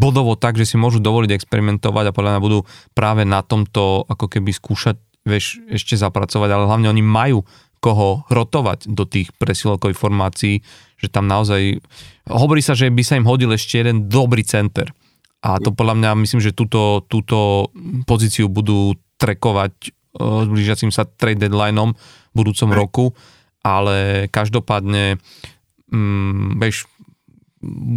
bodovo 0.00 0.36
tak, 0.36 0.56
že 0.56 0.64
si 0.64 0.76
môžu 0.80 1.00
dovoliť 1.00 1.34
experimentovať 1.34 2.08
a 2.08 2.14
podľa 2.16 2.30
mňa 2.36 2.44
budú 2.44 2.58
práve 2.96 3.24
na 3.28 3.44
tomto 3.44 4.08
ako 4.08 4.28
keby 4.28 4.52
skúšať 4.52 4.96
vieš, 5.28 5.60
ešte 5.68 5.92
zapracovať, 5.96 6.48
ale 6.48 6.64
hlavne 6.64 6.88
oni 6.88 7.04
majú 7.04 7.44
koho 7.78 8.26
rotovať 8.26 8.90
do 8.90 9.06
tých 9.06 9.30
presilovkových 9.38 10.00
formácií, 10.00 10.54
že 10.98 11.08
tam 11.12 11.30
naozaj, 11.30 11.78
hovorí 12.26 12.58
sa, 12.58 12.74
že 12.74 12.90
by 12.90 13.02
sa 13.06 13.14
im 13.20 13.28
hodil 13.28 13.54
ešte 13.54 13.78
jeden 13.78 14.10
dobrý 14.10 14.42
center 14.42 14.90
a 15.38 15.62
to 15.62 15.70
podľa 15.70 15.94
mňa, 15.94 16.22
myslím, 16.26 16.40
že 16.42 16.56
túto, 16.56 17.06
túto 17.06 17.70
pozíciu 18.10 18.50
budú 18.50 18.98
trekovať 19.22 19.72
uh, 20.18 20.42
s 20.42 20.48
blížiacim 20.50 20.90
sa 20.90 21.06
trade 21.06 21.38
deadlineom 21.38 21.94
v 21.94 22.34
budúcom 22.34 22.70
roku, 22.74 23.04
ale 23.62 24.26
každopádne 24.34 25.22
um, 25.94 26.58
vieš, 26.58 26.90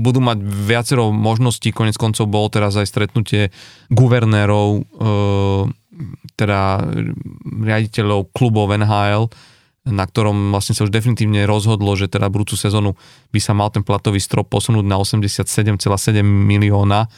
budú 0.02 0.22
mať 0.22 0.42
viacero 0.42 1.10
možností, 1.14 1.74
konec 1.74 1.98
koncov 1.98 2.30
bolo 2.30 2.50
teraz 2.50 2.78
aj 2.78 2.90
stretnutie 2.90 3.50
guvernérov, 3.90 4.70
uh, 4.82 5.66
teda 6.38 6.82
riaditeľov 7.62 8.34
klubov 8.34 8.74
NHL, 8.74 9.30
na 9.82 10.06
ktorom 10.06 10.54
vlastne 10.54 10.78
sa 10.78 10.86
už 10.86 10.94
definitívne 10.94 11.50
rozhodlo, 11.50 11.98
že 11.98 12.06
teda 12.06 12.30
budúcu 12.30 12.54
sezónu 12.54 12.94
by 13.34 13.40
sa 13.42 13.58
mal 13.58 13.74
ten 13.74 13.82
platový 13.82 14.22
strop 14.22 14.54
posunúť 14.54 14.86
na 14.86 15.02
87,7 15.02 16.22
milióna, 16.22 17.10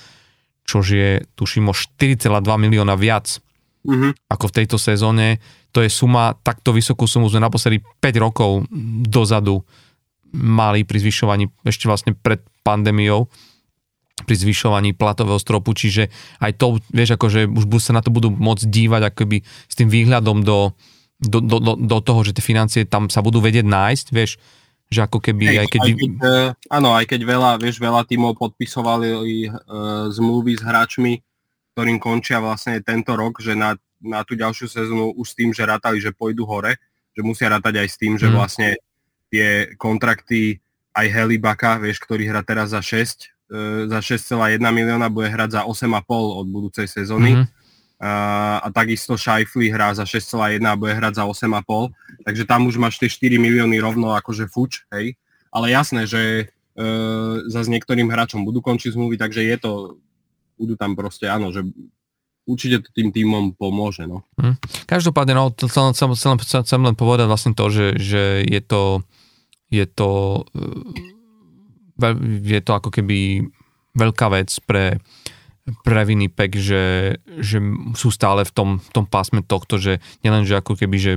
čož 0.64 0.86
je 0.96 1.10
tuším 1.36 1.68
o 1.68 1.76
4,2 1.76 2.24
milióna 2.40 2.96
viac 2.96 3.44
uh-huh. 3.84 4.16
ako 4.32 4.46
v 4.48 4.56
tejto 4.64 4.78
sezóne. 4.80 5.44
To 5.76 5.84
je 5.84 5.92
suma, 5.92 6.40
takto 6.40 6.72
vysokú 6.72 7.04
sumu 7.04 7.28
sme 7.28 7.44
naposledy 7.44 7.84
5 8.00 8.24
rokov 8.24 8.64
dozadu 9.04 9.60
mali 10.32 10.88
pri 10.88 10.98
zvyšovaní 11.04 11.52
ešte 11.68 11.86
vlastne 11.92 12.16
pred 12.16 12.40
pandémiou 12.64 13.28
pri 14.14 14.36
zvyšovaní 14.38 14.94
platového 14.94 15.42
stropu, 15.42 15.74
čiže 15.74 16.08
aj 16.38 16.62
to, 16.62 16.78
vieš, 16.94 17.18
akože 17.18 17.50
už 17.50 17.66
sa 17.82 17.98
na 17.98 18.06
to 18.06 18.14
budú 18.14 18.30
môcť 18.30 18.70
dívať 18.70 19.02
akoby 19.10 19.42
s 19.44 19.74
tým 19.74 19.90
výhľadom 19.90 20.46
do, 20.46 20.72
do, 21.24 21.40
do, 21.40 21.58
do, 21.60 21.74
do 21.80 22.00
toho, 22.04 22.22
že 22.28 22.36
tie 22.36 22.44
financie 22.44 22.84
tam 22.84 23.08
sa 23.08 23.24
budú 23.24 23.40
vedieť 23.40 23.64
nájsť, 23.64 24.08
vieš, 24.12 24.38
že 24.92 25.00
ako 25.02 25.18
keby, 25.24 25.44
Hej, 25.50 25.58
aj 25.58 25.68
keď... 25.72 25.82
Aj 25.82 25.94
keď 25.96 26.12
uh, 26.22 26.50
áno, 26.70 26.90
aj 26.94 27.06
keď 27.10 27.22
veľa, 27.26 27.52
vieš, 27.58 27.82
veľa 27.82 28.06
tímov 28.06 28.38
podpisovali 28.38 29.10
uh, 29.16 29.52
zmluvy 30.14 30.54
s 30.60 30.64
hráčmi, 30.64 31.14
ktorým 31.74 31.98
končia 31.98 32.38
vlastne 32.38 32.78
tento 32.86 33.18
rok, 33.18 33.42
že 33.42 33.58
na, 33.58 33.74
na 33.98 34.22
tú 34.22 34.38
ďalšiu 34.38 34.70
sezónu 34.70 35.18
už 35.18 35.34
s 35.34 35.38
tým, 35.38 35.50
že 35.50 35.66
rátali, 35.66 35.98
že 35.98 36.14
pôjdu 36.14 36.46
hore, 36.46 36.78
že 37.18 37.26
musia 37.26 37.50
rátať 37.50 37.82
aj 37.82 37.88
s 37.90 37.98
tým, 37.98 38.14
že 38.20 38.30
mm. 38.30 38.34
vlastne 38.38 38.70
tie 39.34 39.74
kontrakty 39.82 40.62
aj 40.94 41.10
Helibaka, 41.10 41.82
vieš, 41.82 41.98
ktorý 42.06 42.30
hrá 42.30 42.46
teraz 42.46 42.78
za 42.78 42.86
6, 42.86 43.50
uh, 43.50 43.90
za 43.90 44.00
6,1 44.06 44.62
milióna 44.62 45.10
bude 45.10 45.32
hrať 45.34 45.58
za 45.58 45.62
8,5 45.66 46.06
od 46.14 46.48
budúcej 46.52 46.86
sezóny. 46.86 47.42
Mm-hmm. 47.42 47.63
A 48.04 48.68
takisto 48.76 49.16
Šajfli 49.16 49.72
hrá 49.72 49.96
za 49.96 50.04
6,1 50.04 50.60
a 50.68 50.76
bude 50.76 50.92
hrať 50.92 51.22
za 51.22 51.24
8,5, 51.24 51.96
takže 52.28 52.44
tam 52.44 52.68
už 52.68 52.76
máš 52.76 53.00
tie 53.00 53.08
4 53.08 53.40
milióny 53.40 53.80
rovno 53.80 54.12
akože 54.12 54.52
fuč, 54.52 54.84
hej. 54.92 55.16
Ale 55.54 55.72
jasné, 55.72 56.04
že 56.04 56.52
uh, 56.76 57.48
za 57.48 57.62
s 57.64 57.72
niektorým 57.72 58.12
hráčom 58.12 58.44
budú 58.44 58.60
končiť 58.60 58.98
zmluvy, 58.98 59.16
takže 59.16 59.48
je 59.48 59.56
to, 59.56 59.72
budú 60.60 60.76
tam 60.76 61.00
proste, 61.00 61.32
áno, 61.32 61.56
že 61.56 61.64
určite 62.44 62.84
to 62.84 62.90
tým 62.92 63.16
týmom 63.16 63.56
pomôže, 63.56 64.04
no. 64.04 64.28
Hmm. 64.36 64.60
Každopádne, 64.84 65.34
no, 65.36 65.56
chcem, 65.56 66.12
chcem, 66.16 66.36
chcem, 66.44 66.82
len 66.84 66.96
povedať 66.96 67.28
vlastne 67.28 67.56
to, 67.56 67.72
že, 67.72 67.96
že 67.96 68.44
je 68.44 68.60
to, 68.60 69.00
je 69.72 69.86
to, 69.88 70.44
je 72.44 72.60
to 72.60 72.72
ako 72.76 72.90
keby 72.92 73.48
veľká 73.96 74.28
vec 74.34 74.50
pre, 74.66 75.00
pre 75.64 76.04
Winnipeg, 76.04 76.60
že, 76.60 77.16
že 77.40 77.64
sú 77.96 78.12
stále 78.12 78.44
v 78.44 78.52
tom, 78.52 78.70
tom 78.92 79.08
pásme 79.08 79.40
tohto, 79.40 79.80
že 79.80 80.04
nielen, 80.20 80.44
že 80.44 80.60
ako 80.60 80.76
keby, 80.76 80.98
že 81.00 81.14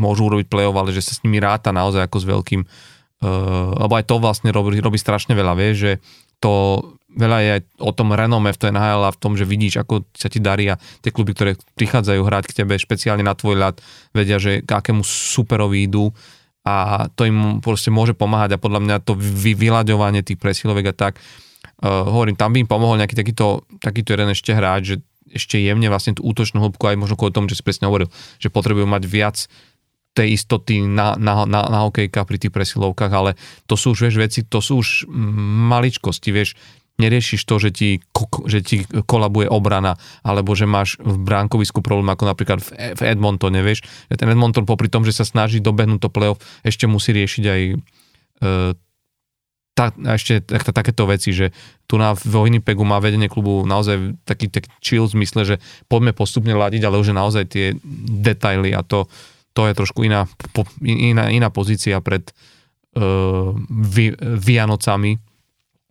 môžu 0.00 0.32
urobiť 0.32 0.48
play-off, 0.48 0.76
ale 0.80 0.96
že 0.96 1.04
sa 1.04 1.12
s 1.12 1.20
nimi 1.20 1.36
ráta 1.36 1.68
naozaj 1.68 2.08
ako 2.08 2.16
s 2.16 2.26
veľkým, 2.26 2.60
uh, 2.64 3.76
lebo 3.76 3.92
aj 4.00 4.08
to 4.08 4.16
vlastne 4.16 4.48
robí, 4.48 4.80
robí 4.80 4.96
strašne 4.96 5.36
veľa, 5.36 5.52
vie, 5.60 5.76
že 5.76 5.92
to 6.40 6.80
veľa 7.12 7.38
je 7.44 7.50
aj 7.60 7.62
o 7.84 7.92
tom 7.92 8.16
renome 8.16 8.48
v 8.48 8.60
tej 8.60 8.72
NHL 8.72 9.02
a 9.04 9.12
v 9.12 9.20
tom, 9.20 9.36
že 9.36 9.44
vidíš, 9.44 9.84
ako 9.84 10.08
sa 10.16 10.32
ti 10.32 10.40
darí 10.40 10.72
a 10.72 10.80
tie 11.04 11.12
kluby, 11.12 11.36
ktoré 11.36 11.60
prichádzajú 11.76 12.20
hrať 12.22 12.44
k 12.48 12.56
tebe 12.64 12.80
špeciálne 12.80 13.20
na 13.20 13.36
tvoj 13.36 13.60
ľad, 13.60 13.76
vedia, 14.16 14.40
že 14.40 14.64
k 14.64 14.70
akému 14.72 15.04
superovi 15.04 15.84
idú 15.84 16.16
a 16.64 17.04
to 17.12 17.28
im 17.28 17.60
proste 17.60 17.92
môže 17.92 18.16
pomáhať 18.16 18.56
a 18.56 18.62
podľa 18.62 18.80
mňa 18.88 18.96
to 19.04 19.12
vy, 19.20 19.52
vyľaďovanie 19.52 20.24
tých 20.24 20.40
presilovek 20.40 20.92
a 20.92 20.94
tak, 20.96 21.20
uh, 21.20 21.49
hovorím, 21.84 22.36
tam 22.36 22.52
by 22.52 22.64
im 22.64 22.68
pomohol 22.68 23.00
nejaký 23.00 23.16
takýto, 23.16 23.64
takýto 23.80 24.16
jeden 24.16 24.32
ešte 24.32 24.52
hráč, 24.52 24.82
že 24.84 24.96
ešte 25.30 25.56
jemne 25.62 25.86
vlastne 25.86 26.18
tú 26.18 26.26
útočnú 26.26 26.58
hĺbku 26.58 26.90
aj 26.90 26.98
možno 26.98 27.14
kvôli 27.14 27.32
tomu, 27.32 27.46
že 27.46 27.62
si 27.62 27.64
presne 27.64 27.86
hovoril, 27.86 28.10
že 28.42 28.50
potrebujú 28.50 28.84
mať 28.84 29.02
viac 29.06 29.36
tej 30.10 30.34
istoty 30.34 30.82
na, 30.82 31.14
na, 31.14 31.46
na, 31.46 31.70
na 31.70 31.78
hokejka 31.86 32.26
pri 32.26 32.36
tých 32.42 32.50
presilovkách, 32.50 33.12
ale 33.14 33.38
to 33.70 33.78
sú 33.78 33.94
už 33.94 34.10
vieš, 34.10 34.16
veci, 34.18 34.42
to 34.42 34.58
sú 34.58 34.82
už 34.82 35.06
maličkosti, 35.70 36.34
vieš, 36.34 36.58
neriešiš 36.98 37.40
to, 37.48 37.56
že 37.56 37.70
ti, 37.72 37.90
že 38.44 38.58
ti 38.60 38.84
kolabuje 38.84 39.48
obrana, 39.48 39.96
alebo 40.20 40.52
že 40.52 40.68
máš 40.68 41.00
v 41.00 41.16
bránkovisku 41.16 41.80
problém, 41.80 42.10
ako 42.12 42.28
napríklad 42.28 42.58
v 42.60 43.00
Edmontone, 43.00 43.64
vieš, 43.64 43.86
že 44.12 44.20
ten 44.20 44.28
Edmonton 44.28 44.68
popri 44.68 44.92
tom, 44.92 45.06
že 45.06 45.16
sa 45.16 45.24
snaží 45.24 45.62
dobehnúť 45.64 46.04
to 46.04 46.10
playoff, 46.12 46.42
ešte 46.60 46.84
musí 46.84 47.16
riešiť 47.16 47.44
aj 47.46 47.60
e, 47.70 47.76
tá, 49.80 49.96
ešte 50.12 50.44
tak, 50.44 50.68
takéto 50.68 51.08
veci, 51.08 51.32
že 51.32 51.56
tu 51.88 51.96
na 51.96 52.12
Winnipegu 52.12 52.84
má 52.84 53.00
vedenie 53.00 53.32
klubu 53.32 53.64
naozaj 53.64 54.20
taký, 54.28 54.52
taký 54.52 54.68
chill 54.84 55.08
v 55.08 55.16
zmysle, 55.16 55.40
že 55.48 55.56
poďme 55.88 56.12
postupne 56.12 56.52
ladiť, 56.52 56.84
ale 56.84 57.00
už 57.00 57.16
naozaj 57.16 57.48
tie 57.48 57.72
detaily 58.20 58.76
a 58.76 58.84
to, 58.84 59.08
to 59.56 59.64
je 59.64 59.72
trošku 59.72 60.04
iná, 60.04 60.28
po, 60.52 60.68
iná, 60.84 61.32
iná 61.32 61.48
pozícia 61.48 61.96
pred 62.04 62.28
uh, 63.00 63.56
vi, 63.72 64.12
Vianocami, 64.20 65.16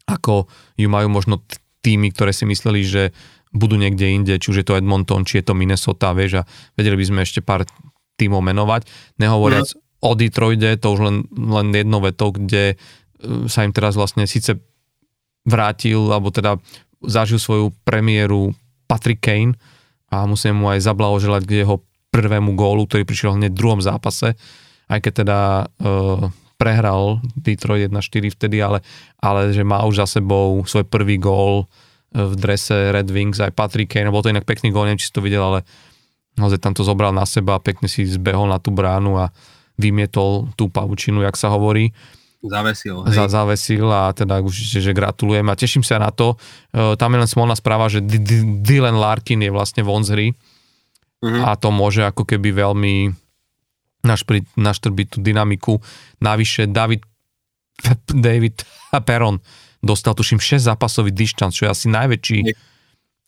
ako 0.06 0.46
ju 0.78 0.88
majú 0.88 1.10
možno 1.10 1.42
týmy, 1.82 2.14
ktoré 2.14 2.30
si 2.30 2.46
mysleli, 2.46 2.86
že 2.86 3.10
budú 3.50 3.74
niekde 3.82 4.06
inde, 4.06 4.38
či 4.38 4.54
už 4.54 4.62
je 4.62 4.68
to 4.70 4.78
Edmonton, 4.78 5.26
či 5.26 5.42
je 5.42 5.50
to 5.50 5.58
Minnesota, 5.58 6.14
vieš, 6.14 6.46
a 6.46 6.48
vedeli 6.78 7.02
by 7.02 7.06
sme 7.10 7.20
ešte 7.26 7.42
pár 7.42 7.66
týmov 8.22 8.46
menovať. 8.46 8.86
Nehovoriac 9.18 9.74
no. 9.74 9.82
o 10.06 10.12
Detroide, 10.14 10.78
to 10.78 10.94
už 10.94 11.00
len, 11.02 11.18
len 11.34 11.74
jedno 11.74 11.98
veto, 11.98 12.30
kde 12.30 12.78
sa 13.52 13.68
im 13.68 13.76
teraz 13.76 14.00
vlastne 14.00 14.24
síce 14.24 14.56
vrátil, 15.44 16.00
alebo 16.12 16.32
teda 16.32 16.60
zažil 17.04 17.40
svoju 17.40 17.72
premiéru 17.84 18.52
Patrick 18.88 19.24
Kane 19.24 19.56
a 20.12 20.26
musím 20.26 20.60
mu 20.60 20.72
aj 20.72 20.84
zablahoželať 20.84 21.44
k 21.46 21.64
jeho 21.64 21.84
prvému 22.10 22.58
gólu, 22.58 22.90
ktorý 22.90 23.06
prišiel 23.06 23.38
hneď 23.38 23.54
v 23.54 23.60
druhom 23.60 23.82
zápase, 23.84 24.34
aj 24.90 25.00
keď 25.00 25.14
teda 25.24 25.40
uh, 25.80 26.28
prehral 26.60 27.24
Detroit 27.40 27.88
1-4 27.88 28.36
vtedy, 28.36 28.60
ale, 28.60 28.84
ale 29.24 29.56
že 29.56 29.64
má 29.64 29.86
už 29.88 30.04
za 30.04 30.20
sebou 30.20 30.60
svoj 30.68 30.84
prvý 30.84 31.16
gól 31.16 31.64
e, 32.12 32.20
v 32.20 32.36
drese 32.36 32.92
Red 32.92 33.08
Wings 33.08 33.40
aj 33.40 33.56
Patrick 33.56 33.88
Kane, 33.88 34.12
bol 34.12 34.20
to 34.20 34.28
inak 34.28 34.44
pekný 34.44 34.68
gól, 34.76 34.84
neviem, 34.84 35.00
či 35.00 35.08
si 35.08 35.16
to 35.16 35.24
videl, 35.24 35.40
ale 35.40 35.64
naozaj 36.36 36.60
tam 36.60 36.76
to 36.76 36.84
zobral 36.84 37.16
na 37.16 37.24
seba, 37.24 37.64
pekne 37.64 37.88
si 37.88 38.04
zbehol 38.04 38.52
na 38.52 38.60
tú 38.60 38.76
bránu 38.76 39.16
a 39.16 39.32
vymietol 39.80 40.52
tú 40.60 40.68
pavučinu, 40.68 41.24
jak 41.24 41.40
sa 41.40 41.48
hovorí. 41.48 41.96
Zavesil. 42.40 43.04
Hej. 43.04 43.16
Za, 43.20 43.26
zavesil 43.28 43.84
a 43.92 44.16
teda 44.16 44.40
už 44.40 44.80
že 44.80 44.96
gratulujem 44.96 45.44
a 45.52 45.60
teším 45.60 45.84
sa 45.84 46.00
na 46.00 46.08
to. 46.08 46.40
E, 46.72 46.96
tam 46.96 47.12
je 47.12 47.20
len 47.20 47.28
smolná 47.28 47.52
správa, 47.60 47.92
že 47.92 48.00
Dylan 48.64 48.96
Larkin 48.96 49.44
je 49.44 49.52
vlastne 49.52 49.84
von 49.84 50.08
z 50.08 50.10
hry 50.16 50.28
uh-huh. 50.32 51.52
a 51.52 51.60
to 51.60 51.68
môže 51.76 52.00
ako 52.08 52.24
keby 52.24 52.56
veľmi 52.56 53.12
naštrbiť 54.56 55.08
tú 55.12 55.20
dynamiku. 55.20 55.84
Navyše 56.24 56.72
David, 56.72 57.04
David 58.08 58.64
Peron 59.04 59.44
dostal 59.84 60.16
tuším 60.16 60.40
6 60.40 60.64
zápasový 60.64 61.12
dištanc, 61.12 61.52
čo 61.52 61.68
je 61.68 61.72
asi 61.76 61.92
najväčší, 61.92 62.40
Je. 62.48 62.56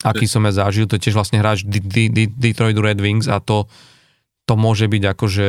aký 0.08 0.24
som 0.24 0.44
ja 0.48 0.56
zažil. 0.56 0.88
To 0.88 0.96
je 0.96 1.04
tiež 1.04 1.16
vlastne 1.16 1.40
hráč 1.40 1.68
D- 1.68 1.84
D- 1.84 2.08
D- 2.08 2.32
Detroit 2.32 2.80
Red 2.80 3.00
Wings 3.00 3.28
a 3.28 3.44
to, 3.44 3.68
to 4.48 4.56
môže 4.56 4.88
byť 4.88 5.02
akože 5.04 5.48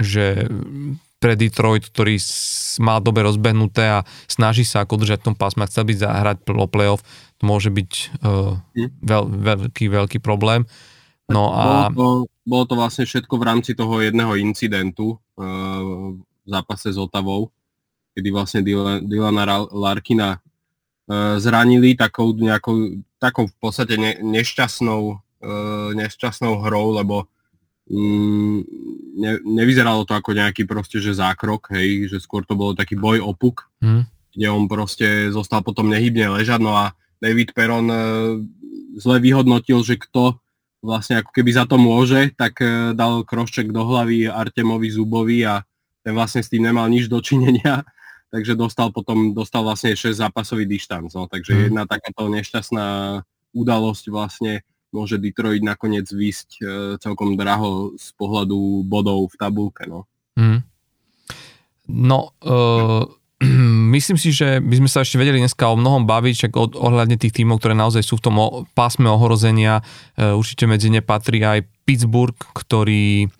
že 0.00 0.48
pre 1.20 1.36
Detroit, 1.36 1.84
ktorý 1.84 2.16
má 2.80 2.96
dobe 2.98 3.20
rozbehnuté 3.20 4.00
a 4.00 4.08
snaží 4.24 4.64
sa 4.64 4.82
ako 4.82 5.04
držať 5.04 5.20
v 5.20 5.26
tom 5.30 5.36
pásme, 5.36 5.68
chcel 5.68 5.84
byť 5.84 5.98
zahrať 6.00 6.36
o 6.48 6.66
playoff, 6.66 7.04
to 7.36 7.44
môže 7.44 7.68
byť 7.68 7.90
uh, 8.24 8.56
veľ, 9.04 9.24
veľký, 9.28 9.86
veľký 9.92 10.18
problém. 10.24 10.64
No 11.28 11.52
a... 11.52 11.92
Bolo 11.92 12.24
to, 12.24 12.32
bolo 12.42 12.64
to 12.66 12.74
vlastne 12.74 13.04
všetko 13.04 13.34
v 13.36 13.46
rámci 13.46 13.76
toho 13.76 14.00
jedného 14.00 14.34
incidentu 14.40 15.14
uh, 15.14 16.16
v 16.16 16.48
zápase 16.48 16.90
s 16.90 16.98
Otavou, 16.98 17.52
kedy 18.16 18.28
vlastne 18.32 18.60
Dylana 19.04 19.68
Larkina 19.70 20.40
uh, 20.40 21.36
zranili 21.36 21.94
takou 21.94 22.32
nejakou, 22.32 23.04
takou 23.20 23.46
v 23.46 23.56
podstate 23.60 23.94
ne, 24.00 24.18
nešťastnou, 24.24 25.02
uh, 25.14 25.88
nešťastnou 25.94 26.64
hrou, 26.64 26.96
lebo 26.96 27.28
mm, 27.90 28.58
ne, 29.18 29.32
nevyzeralo 29.42 30.06
to 30.06 30.14
ako 30.14 30.32
nejaký 30.32 30.64
proste, 30.64 31.02
že 31.02 31.18
zákrok, 31.18 31.74
hej, 31.74 32.06
že 32.06 32.22
skôr 32.22 32.46
to 32.46 32.54
bolo 32.54 32.72
taký 32.72 32.94
boj 32.94 33.18
o 33.20 33.34
puk, 33.34 33.66
hmm. 33.82 34.06
kde 34.32 34.46
on 34.48 34.70
proste 34.70 35.28
zostal 35.34 35.60
potom 35.66 35.90
nehybne 35.90 36.30
ležať, 36.40 36.62
no 36.62 36.72
a 36.78 36.94
David 37.20 37.52
Peron 37.52 37.90
e, 37.90 37.98
zle 38.96 39.16
vyhodnotil, 39.20 39.82
že 39.84 40.00
kto 40.00 40.40
vlastne 40.80 41.20
ako 41.20 41.30
keby 41.36 41.50
za 41.52 41.68
to 41.68 41.76
môže, 41.76 42.32
tak 42.38 42.62
e, 42.64 42.96
dal 42.96 43.26
krošček 43.26 43.68
do 43.68 43.84
hlavy 43.84 44.30
Artemovi 44.30 44.88
Zubovi 44.88 45.44
a 45.44 45.60
ten 46.00 46.16
vlastne 46.16 46.40
s 46.40 46.48
tým 46.48 46.64
nemal 46.64 46.88
nič 46.88 47.10
dočinenia, 47.12 47.84
takže 48.32 48.56
dostal 48.56 48.88
potom, 48.94 49.36
dostal 49.36 49.66
vlastne 49.66 49.92
6 49.92 50.16
zápasový 50.16 50.64
dištanc, 50.64 51.12
no, 51.12 51.28
takže 51.28 51.52
hmm. 51.52 51.62
jedna 51.68 51.82
takáto 51.84 52.30
nešťastná 52.30 53.20
udalosť 53.50 54.04
vlastne 54.14 54.62
môže 54.90 55.16
Detroit 55.18 55.62
nakoniec 55.62 56.06
výsť 56.10 56.48
e, 56.58 56.60
celkom 56.98 57.38
draho 57.38 57.94
z 57.94 58.08
pohľadu 58.18 58.82
bodov 58.86 59.30
v 59.30 59.38
tabulke. 59.38 59.86
No, 59.86 60.06
mm. 60.38 60.60
no 61.88 62.34
e, 62.42 62.50
myslím 63.96 64.18
si, 64.20 64.34
že 64.34 64.60
by 64.60 64.74
sme 64.84 64.90
sa 64.90 65.00
ešte 65.00 65.16
vedeli 65.16 65.40
dneska 65.40 65.70
o 65.70 65.78
mnohom 65.78 66.04
baviť, 66.04 66.34
čak 66.48 66.52
od, 66.58 66.76
ohľadne 66.76 67.16
tých 67.16 67.40
tímov, 67.40 67.62
ktoré 67.62 67.72
naozaj 67.72 68.04
sú 68.04 68.20
v 68.20 68.24
tom 68.28 68.36
o, 68.36 68.46
pásme 68.76 69.08
ohrozenia. 69.08 69.80
E, 70.14 70.34
určite 70.34 70.68
medzi 70.68 70.92
ne 70.92 71.00
patrí 71.00 71.40
aj 71.40 71.64
Pittsburgh, 71.88 72.36
ktorý, 72.36 73.30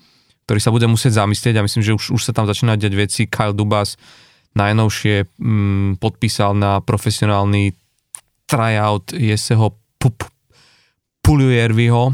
ktorý 0.48 0.60
sa 0.62 0.72
bude 0.72 0.88
musieť 0.88 1.20
zamyslieť 1.20 1.60
a 1.60 1.66
myslím, 1.66 1.82
že 1.84 1.92
už, 1.92 2.04
už 2.16 2.22
sa 2.24 2.32
tam 2.32 2.48
začínajú 2.48 2.78
deť 2.80 2.94
veci. 2.96 3.22
Kyle 3.28 3.52
Dubas 3.52 4.00
najnovšie 4.56 5.38
mm, 5.38 6.02
podpísal 6.02 6.58
na 6.58 6.82
profesionálny 6.82 7.76
tryout 8.50 9.14
Jeseho 9.14 9.78
pup, 10.00 10.26
Puljuerviho, 11.30 12.10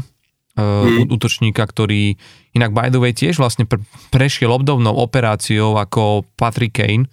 mm. 0.53 1.09
útočníka, 1.09 1.65
ktorý 1.65 2.13
inak 2.53 2.69
by 2.69 2.93
the 2.93 3.01
way 3.01 3.17
tiež 3.17 3.41
vlastne 3.41 3.65
pre, 3.65 3.81
prešiel 4.13 4.53
obdobnou 4.53 4.93
operáciou 4.93 5.81
ako 5.81 6.21
Patrick 6.37 6.77
Kane. 6.77 7.09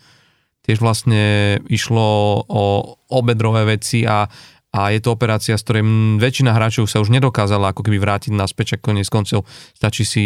Tiež 0.65 0.85
vlastne 0.85 1.57
išlo 1.69 2.41
o 2.45 2.65
obedrové 3.09 3.81
veci 3.81 4.05
a, 4.05 4.29
a 4.73 4.81
je 4.93 5.01
to 5.01 5.17
operácia, 5.17 5.57
z 5.57 5.65
ktorej 5.65 5.85
väčšina 6.21 6.53
hráčov 6.53 6.89
sa 6.89 7.01
už 7.01 7.09
nedokázala 7.09 7.73
ako 7.73 7.89
keby 7.89 7.97
vrátiť 8.01 8.33
naspäť, 8.37 8.77
ako 8.77 8.93
konec 8.93 9.09
koncov 9.09 9.49
stačí 9.73 10.05
si 10.05 10.25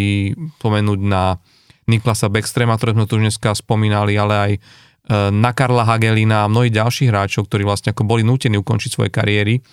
pomenúť 0.59 0.99
na, 0.99 1.39
Niklasa 1.89 2.29
Backstrema, 2.29 2.77
ktoré 2.77 2.93
sme 2.93 3.09
tu 3.09 3.17
už 3.17 3.25
dneska 3.25 3.57
spomínali, 3.57 4.13
ale 4.21 4.35
aj 4.37 4.53
e, 4.53 4.61
na 5.33 5.57
Karla 5.57 5.89
Hagelina 5.89 6.45
a 6.45 6.53
mnohých 6.53 6.77
ďalších 6.77 7.09
hráčov, 7.09 7.49
ktorí 7.49 7.65
vlastne 7.65 7.97
ako 7.97 8.05
boli 8.05 8.21
nútení 8.21 8.61
ukončiť 8.61 8.91
svoje 8.93 9.11
kariéry. 9.11 9.65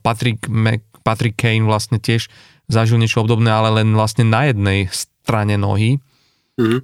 Patrick, 0.00 0.46
Mac, 0.48 0.80
Patrick 1.02 1.34
Kane 1.36 1.66
vlastne 1.66 1.98
tiež 1.98 2.30
zažil 2.70 2.96
niečo 2.96 3.20
obdobné, 3.20 3.52
ale 3.52 3.82
len 3.82 3.92
vlastne 3.92 4.24
na 4.24 4.48
jednej 4.48 4.88
strane 4.88 5.60
nohy. 5.60 6.00
Mm-hmm. 6.56 6.80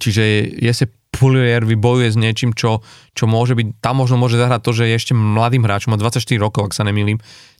Čiže 0.00 0.24
je 0.58 0.72
sa 0.72 0.86
Pulier 1.16 1.64
vybojuje 1.64 2.12
s 2.12 2.16
niečím, 2.20 2.52
čo, 2.52 2.84
čo 3.16 3.24
môže 3.24 3.56
byť, 3.56 3.80
tam 3.80 4.04
možno 4.04 4.20
môže 4.20 4.36
zahrať 4.36 4.60
to, 4.60 4.70
že 4.76 4.84
je 4.86 4.94
ešte 4.94 5.12
mladým 5.16 5.64
hráčom, 5.64 5.96
má 5.96 5.98
24 5.98 6.20
rokov, 6.36 6.68
ak 6.68 6.76
sa 6.76 6.84
nemýlim, 6.84 7.16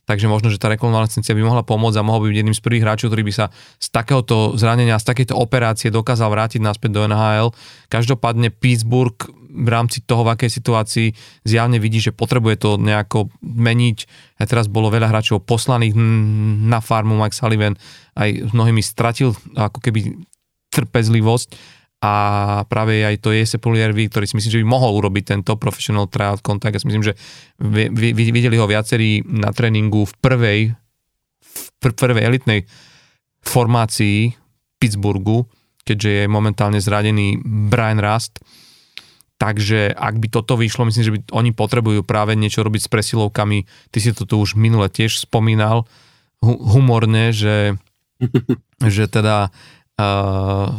takže 0.07 0.29
možno, 0.31 0.47
že 0.47 0.61
tá 0.61 0.71
rekonvalescencia 0.71 1.35
by 1.35 1.43
mohla 1.43 1.67
pomôcť 1.67 1.99
a 1.99 2.07
mohol 2.07 2.25
by 2.25 2.27
byť 2.31 2.37
jedným 2.39 2.55
z 2.55 2.63
prvých 2.63 2.83
hráčov, 2.87 3.11
ktorý 3.11 3.23
by 3.27 3.33
sa 3.35 3.45
z 3.81 3.87
takéhoto 3.91 4.55
zranenia, 4.55 5.01
z 5.01 5.05
takéto 5.09 5.35
operácie 5.35 5.91
dokázal 5.91 6.31
vrátiť 6.31 6.61
naspäť 6.63 6.95
do 6.95 7.01
NHL. 7.09 7.51
Každopádne 7.91 8.53
Pittsburgh 8.55 9.19
v 9.57 9.69
rámci 9.73 10.05
toho, 10.05 10.21
v 10.23 10.37
akej 10.37 10.51
situácii 10.53 11.07
zjavne 11.43 11.81
vidí, 11.81 11.97
že 11.97 12.15
potrebuje 12.15 12.55
to 12.61 12.69
nejako 12.77 13.33
meniť. 13.41 13.97
A 14.39 14.45
teraz 14.45 14.69
bolo 14.69 14.93
veľa 14.93 15.09
hráčov 15.09 15.43
poslaných 15.43 15.97
na 16.69 16.79
farmu, 16.79 17.17
Mike 17.17 17.35
Sullivan 17.35 17.75
aj 18.15 18.53
mnohými 18.53 18.85
stratil 18.85 19.33
ako 19.57 19.81
keby 19.81 20.13
trpezlivosť 20.71 21.76
a 21.97 22.13
práve 22.69 23.01
aj 23.01 23.17
to 23.25 23.33
je 23.33 23.41
Sepuliervi, 23.41 24.05
ktorý 24.05 24.29
si 24.29 24.37
myslím, 24.37 24.53
že 24.53 24.61
by 24.61 24.67
mohol 24.69 25.01
urobiť 25.01 25.33
tento 25.33 25.57
professional 25.57 26.05
tryout 26.05 26.45
contact. 26.45 26.77
Ja 26.77 26.81
si 26.81 26.89
myslím, 26.93 27.05
že 27.09 27.17
videli 28.13 28.57
ho 28.61 28.69
viacerí 28.69 29.25
na 29.25 29.49
tréningu 29.49 30.05
v 30.05 30.13
prvej, 30.21 30.59
v 31.41 31.61
prvej 31.81 32.21
elitnej 32.21 32.69
formácii 33.41 34.29
Pittsburghu, 34.77 35.49
keďže 35.81 36.09
je 36.09 36.25
momentálne 36.29 36.77
zradený 36.77 37.41
Brian 37.41 37.97
Rust. 37.97 38.45
Takže 39.37 39.93
ak 39.93 40.21
by 40.21 40.27
toto 40.29 40.57
vyšlo, 40.57 40.85
myslím, 40.89 41.05
že 41.05 41.13
by 41.13 41.19
oni 41.33 41.51
potrebujú 41.53 42.05
práve 42.05 42.37
niečo 42.37 42.61
robiť 42.61 42.85
s 42.85 42.91
presilovkami. 42.93 43.65
Ty 43.89 43.97
si 44.01 44.13
to 44.13 44.29
tu 44.29 44.37
už 44.37 44.53
minule 44.53 44.85
tiež 44.89 45.17
spomínal 45.17 45.89
humorne, 46.45 47.33
že, 47.33 47.77
že 48.85 49.09
teda 49.09 49.49
uh, 49.97 50.69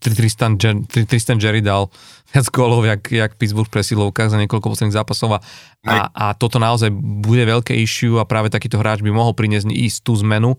Tristan, 0.00 0.56
Tristan 0.88 1.36
Jerry 1.36 1.60
dal 1.60 1.92
viac 2.32 2.48
gólov, 2.48 2.88
jak, 2.88 3.04
jak 3.12 3.36
Pittsburgh 3.36 3.68
v 3.68 3.76
presilovkách 3.76 4.32
za 4.32 4.40
niekoľko 4.40 4.72
posledných 4.72 4.96
zápasov 4.96 5.36
a, 5.36 5.40
a, 5.84 5.96
a 6.08 6.26
toto 6.32 6.56
naozaj 6.56 6.88
bude 6.96 7.44
veľké 7.44 7.76
issue 7.76 8.16
a 8.16 8.24
práve 8.24 8.48
takýto 8.48 8.80
hráč 8.80 9.04
by 9.04 9.12
mohol 9.12 9.36
priniesť 9.36 9.68
istú 9.68 10.16
zmenu. 10.24 10.56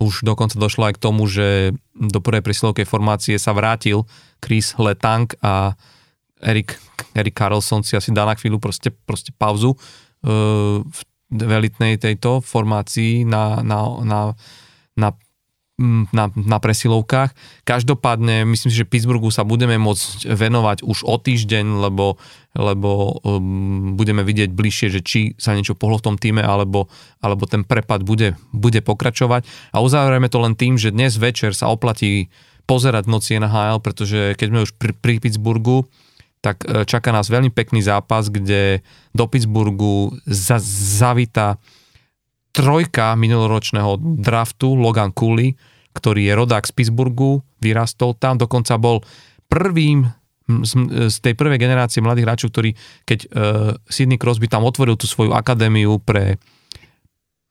Už 0.00 0.24
dokonca 0.24 0.56
došlo 0.56 0.88
aj 0.88 0.96
k 0.96 1.02
tomu, 1.04 1.28
že 1.28 1.76
do 1.92 2.20
prvej 2.20 2.40
presilovkej 2.40 2.88
formácie 2.88 3.36
sa 3.36 3.52
vrátil 3.52 4.08
Chris 4.40 4.72
Letang 4.80 5.28
a 5.44 5.76
Erik, 6.40 6.76
Erik 7.16 7.36
Carlson 7.36 7.84
si 7.84 7.96
asi 7.96 8.12
dá 8.12 8.28
na 8.28 8.36
chvíľu 8.36 8.60
proste, 8.60 8.88
proste 8.88 9.32
pauzu 9.36 9.72
uh, 9.72 10.80
v 10.84 11.00
velitnej 11.32 11.96
tejto 11.96 12.44
formácii 12.44 13.24
na, 13.24 13.64
na, 13.64 13.84
na, 14.04 14.20
na 14.96 15.08
na, 15.78 16.32
na 16.32 16.56
presilovkách. 16.56 17.36
Každopádne 17.68 18.48
myslím 18.48 18.70
si, 18.72 18.80
že 18.80 18.88
Pittsburghu 18.88 19.28
sa 19.28 19.44
budeme 19.44 19.76
môcť 19.76 20.24
venovať 20.24 20.80
už 20.80 21.04
o 21.04 21.20
týždeň, 21.20 21.84
lebo, 21.84 22.16
lebo 22.56 23.20
um, 23.20 23.92
budeme 23.92 24.24
vidieť 24.24 24.56
bližšie, 24.56 24.88
že 24.88 25.00
či 25.04 25.20
sa 25.36 25.52
niečo 25.52 25.76
pohlo 25.76 26.00
v 26.00 26.06
tom 26.08 26.16
týme, 26.16 26.40
alebo, 26.40 26.88
alebo 27.20 27.44
ten 27.44 27.60
prepad 27.60 28.08
bude, 28.08 28.40
bude 28.56 28.80
pokračovať. 28.80 29.44
A 29.76 29.84
uzavrieme 29.84 30.32
to 30.32 30.40
len 30.40 30.56
tým, 30.56 30.80
že 30.80 30.96
dnes 30.96 31.20
večer 31.20 31.52
sa 31.52 31.68
oplatí 31.68 32.32
pozerať 32.64 33.04
noci 33.06 33.36
NHL, 33.36 33.84
pretože 33.84 34.32
keď 34.40 34.46
sme 34.48 34.64
už 34.64 34.72
pri, 34.80 34.92
pri 34.96 35.20
Pittsburghu, 35.20 35.84
tak 36.40 36.64
e, 36.64 36.88
čaká 36.88 37.12
nás 37.12 37.28
veľmi 37.28 37.52
pekný 37.52 37.84
zápas, 37.84 38.32
kde 38.32 38.80
do 39.12 39.24
Pittsburghu 39.28 40.16
za, 40.24 40.56
zavita 40.62 41.60
trojka 42.56 43.12
minuloročného 43.20 44.00
draftu, 44.24 44.72
Logan 44.72 45.12
Cooley, 45.12 45.52
ktorý 45.92 46.24
je 46.24 46.32
rodák 46.32 46.64
z 46.64 46.72
Pittsburghu, 46.72 47.44
vyrastol 47.60 48.16
tam, 48.16 48.40
dokonca 48.40 48.80
bol 48.80 49.04
prvým 49.52 50.08
z 51.10 51.16
tej 51.20 51.34
prvej 51.34 51.58
generácie 51.58 51.98
mladých 51.98 52.24
hráčov, 52.24 52.48
ktorý, 52.54 52.70
keď 53.02 53.18
uh, 53.26 53.74
Sidney 53.90 54.14
Crosby 54.14 54.46
tam 54.46 54.62
otvoril 54.62 54.94
tú 54.94 55.10
svoju 55.10 55.34
akadémiu 55.34 55.98
pre 55.98 56.38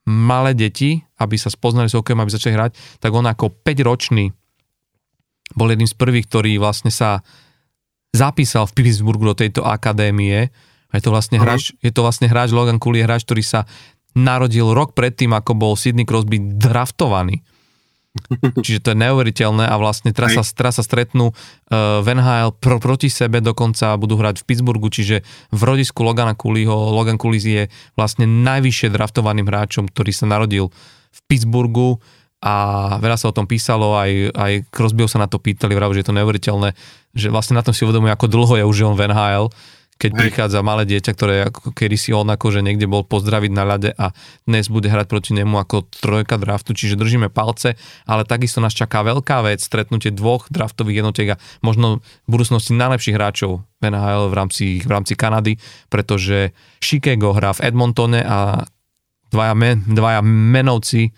malé 0.08 0.56
deti, 0.56 1.04
aby 1.20 1.36
sa 1.36 1.52
spoznali 1.52 1.92
s 1.92 1.98
hokejom, 1.98 2.24
aby 2.24 2.32
začali 2.32 2.56
hrať, 2.56 2.72
tak 3.04 3.12
on 3.12 3.28
ako 3.28 3.52
5-ročný 3.66 4.32
bol 5.60 5.68
jedným 5.70 5.90
z 5.90 5.98
prvých, 5.98 6.26
ktorý 6.32 6.58
vlastne 6.58 6.90
sa 6.90 7.20
zapísal 8.16 8.64
v 8.72 8.80
Pittsburghu 8.80 9.34
do 9.34 9.36
tejto 9.36 9.62
akadémie. 9.68 10.50
A 10.90 10.94
je 10.96 11.04
to 11.04 11.12
vlastne 11.12 11.36
hráč, 11.36 11.76
je 11.84 11.92
to 11.92 12.06
vlastne 12.06 12.32
hráč 12.32 12.56
Logan 12.56 12.80
Cooley, 12.80 13.04
hráč, 13.04 13.28
ktorý 13.28 13.44
sa 13.44 13.68
narodil 14.16 14.72
rok 14.72 14.96
predtým, 14.96 15.36
ako 15.36 15.52
bol 15.54 15.74
Sidney 15.76 16.08
Crosby 16.08 16.40
draftovaný. 16.40 17.44
Čiže 18.66 18.80
to 18.80 18.88
je 18.96 19.02
neuveriteľné 19.04 19.68
a 19.68 19.76
vlastne 19.76 20.16
teraz 20.16 20.40
sa, 20.40 20.44
teraz 20.56 20.80
sa 20.80 20.84
stretnú 20.88 21.36
uh, 21.36 22.00
v 22.00 22.08
NHL 22.16 22.56
pro, 22.56 22.80
proti 22.80 23.12
sebe, 23.12 23.44
dokonca 23.44 23.92
budú 24.00 24.16
hrať 24.16 24.40
v 24.40 24.48
Pittsburghu, 24.48 24.88
čiže 24.88 25.28
v 25.52 25.62
rodisku 25.62 26.00
Logana 26.00 26.32
Cooleyho, 26.32 26.96
Logan 26.96 27.20
Cooley 27.20 27.44
je 27.44 27.64
vlastne 28.00 28.24
najvyššie 28.24 28.88
draftovaným 28.88 29.52
hráčom, 29.52 29.92
ktorý 29.92 30.16
sa 30.16 30.32
narodil 30.32 30.72
v 31.12 31.20
Pittsburghu 31.28 32.00
a 32.46 32.56
veľa 33.02 33.18
sa 33.18 33.32
o 33.32 33.36
tom 33.36 33.50
písalo, 33.50 33.98
aj, 33.98 34.32
aj 34.32 34.52
Crosbyho 34.70 35.10
sa 35.10 35.20
na 35.20 35.28
to 35.28 35.42
pýtali, 35.42 35.74
vravo, 35.74 35.92
že 35.98 36.06
je 36.06 36.08
to 36.08 36.18
neuveriteľné, 36.20 36.78
že 37.16 37.28
vlastne 37.34 37.58
na 37.58 37.66
tom 37.66 37.74
si 37.74 37.88
uvedomuje, 37.88 38.14
ako 38.14 38.32
dlho 38.32 38.54
je 38.62 38.66
už 38.68 38.78
on 38.86 38.96
v 38.96 39.10
NHL, 39.10 39.50
keď 39.96 40.12
Hej. 40.12 40.20
prichádza 40.20 40.60
malé 40.60 40.84
dieťa, 40.84 41.12
ktoré 41.16 41.36
ako 41.48 41.72
kedy 41.72 41.96
si 41.96 42.12
on 42.12 42.28
akože 42.28 42.60
niekde 42.60 42.84
bol 42.84 43.08
pozdraviť 43.08 43.52
na 43.56 43.64
ľade 43.64 43.90
a 43.96 44.12
dnes 44.44 44.68
bude 44.68 44.92
hrať 44.92 45.08
proti 45.08 45.32
nemu 45.32 45.56
ako 45.56 45.88
trojka 45.88 46.36
draftu, 46.36 46.76
čiže 46.76 47.00
držíme 47.00 47.32
palce, 47.32 47.80
ale 48.04 48.28
takisto 48.28 48.60
nás 48.60 48.76
čaká 48.76 49.08
veľká 49.08 49.40
vec, 49.48 49.64
stretnutie 49.64 50.12
dvoch 50.12 50.52
draftových 50.52 51.00
jednotiek 51.00 51.28
a 51.36 51.40
možno 51.64 52.04
v 52.28 52.30
budúcnosti 52.30 52.76
najlepších 52.76 53.16
hráčov 53.16 53.64
v 53.80 53.84
NHL 53.88 54.28
v 54.28 54.36
rámci, 54.36 54.66
v 54.84 54.92
rámci 54.92 55.14
Kanady, 55.16 55.54
pretože 55.88 56.52
Chicago 56.84 57.32
hrá 57.32 57.56
v 57.56 57.64
Edmontone 57.72 58.20
a 58.20 58.68
dvaja, 59.32 59.56
men, 59.56 59.80
dvaja 59.88 60.20
menovci 60.24 61.16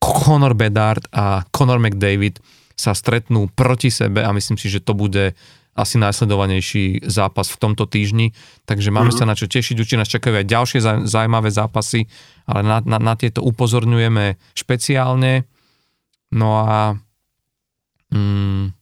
Conor 0.00 0.56
Bedard 0.56 1.04
a 1.12 1.44
Conor 1.52 1.78
McDavid 1.78 2.40
sa 2.72 2.96
stretnú 2.96 3.52
proti 3.52 3.92
sebe 3.92 4.24
a 4.24 4.32
myslím 4.32 4.56
si, 4.56 4.66
že 4.72 4.82
to 4.82 4.96
bude 4.96 5.36
asi 5.72 5.96
najsledovanejší 5.96 7.08
zápas 7.08 7.48
v 7.48 7.60
tomto 7.60 7.88
týždni, 7.88 8.36
takže 8.68 8.92
máme 8.92 9.08
mm-hmm. 9.08 9.24
sa 9.24 9.30
na 9.30 9.32
čo 9.32 9.48
tešiť, 9.48 9.80
určite 9.80 10.00
nás 10.00 10.12
čakajú 10.12 10.44
aj 10.44 10.46
ďalšie 10.46 10.78
zaujímavé 11.08 11.48
zápasy, 11.48 12.12
ale 12.44 12.60
na, 12.60 12.78
na, 12.84 13.00
na 13.00 13.14
tieto 13.16 13.40
upozorňujeme 13.40 14.36
špeciálne. 14.52 15.48
No 16.32 16.48
a 16.60 17.00
mm, 18.12 18.76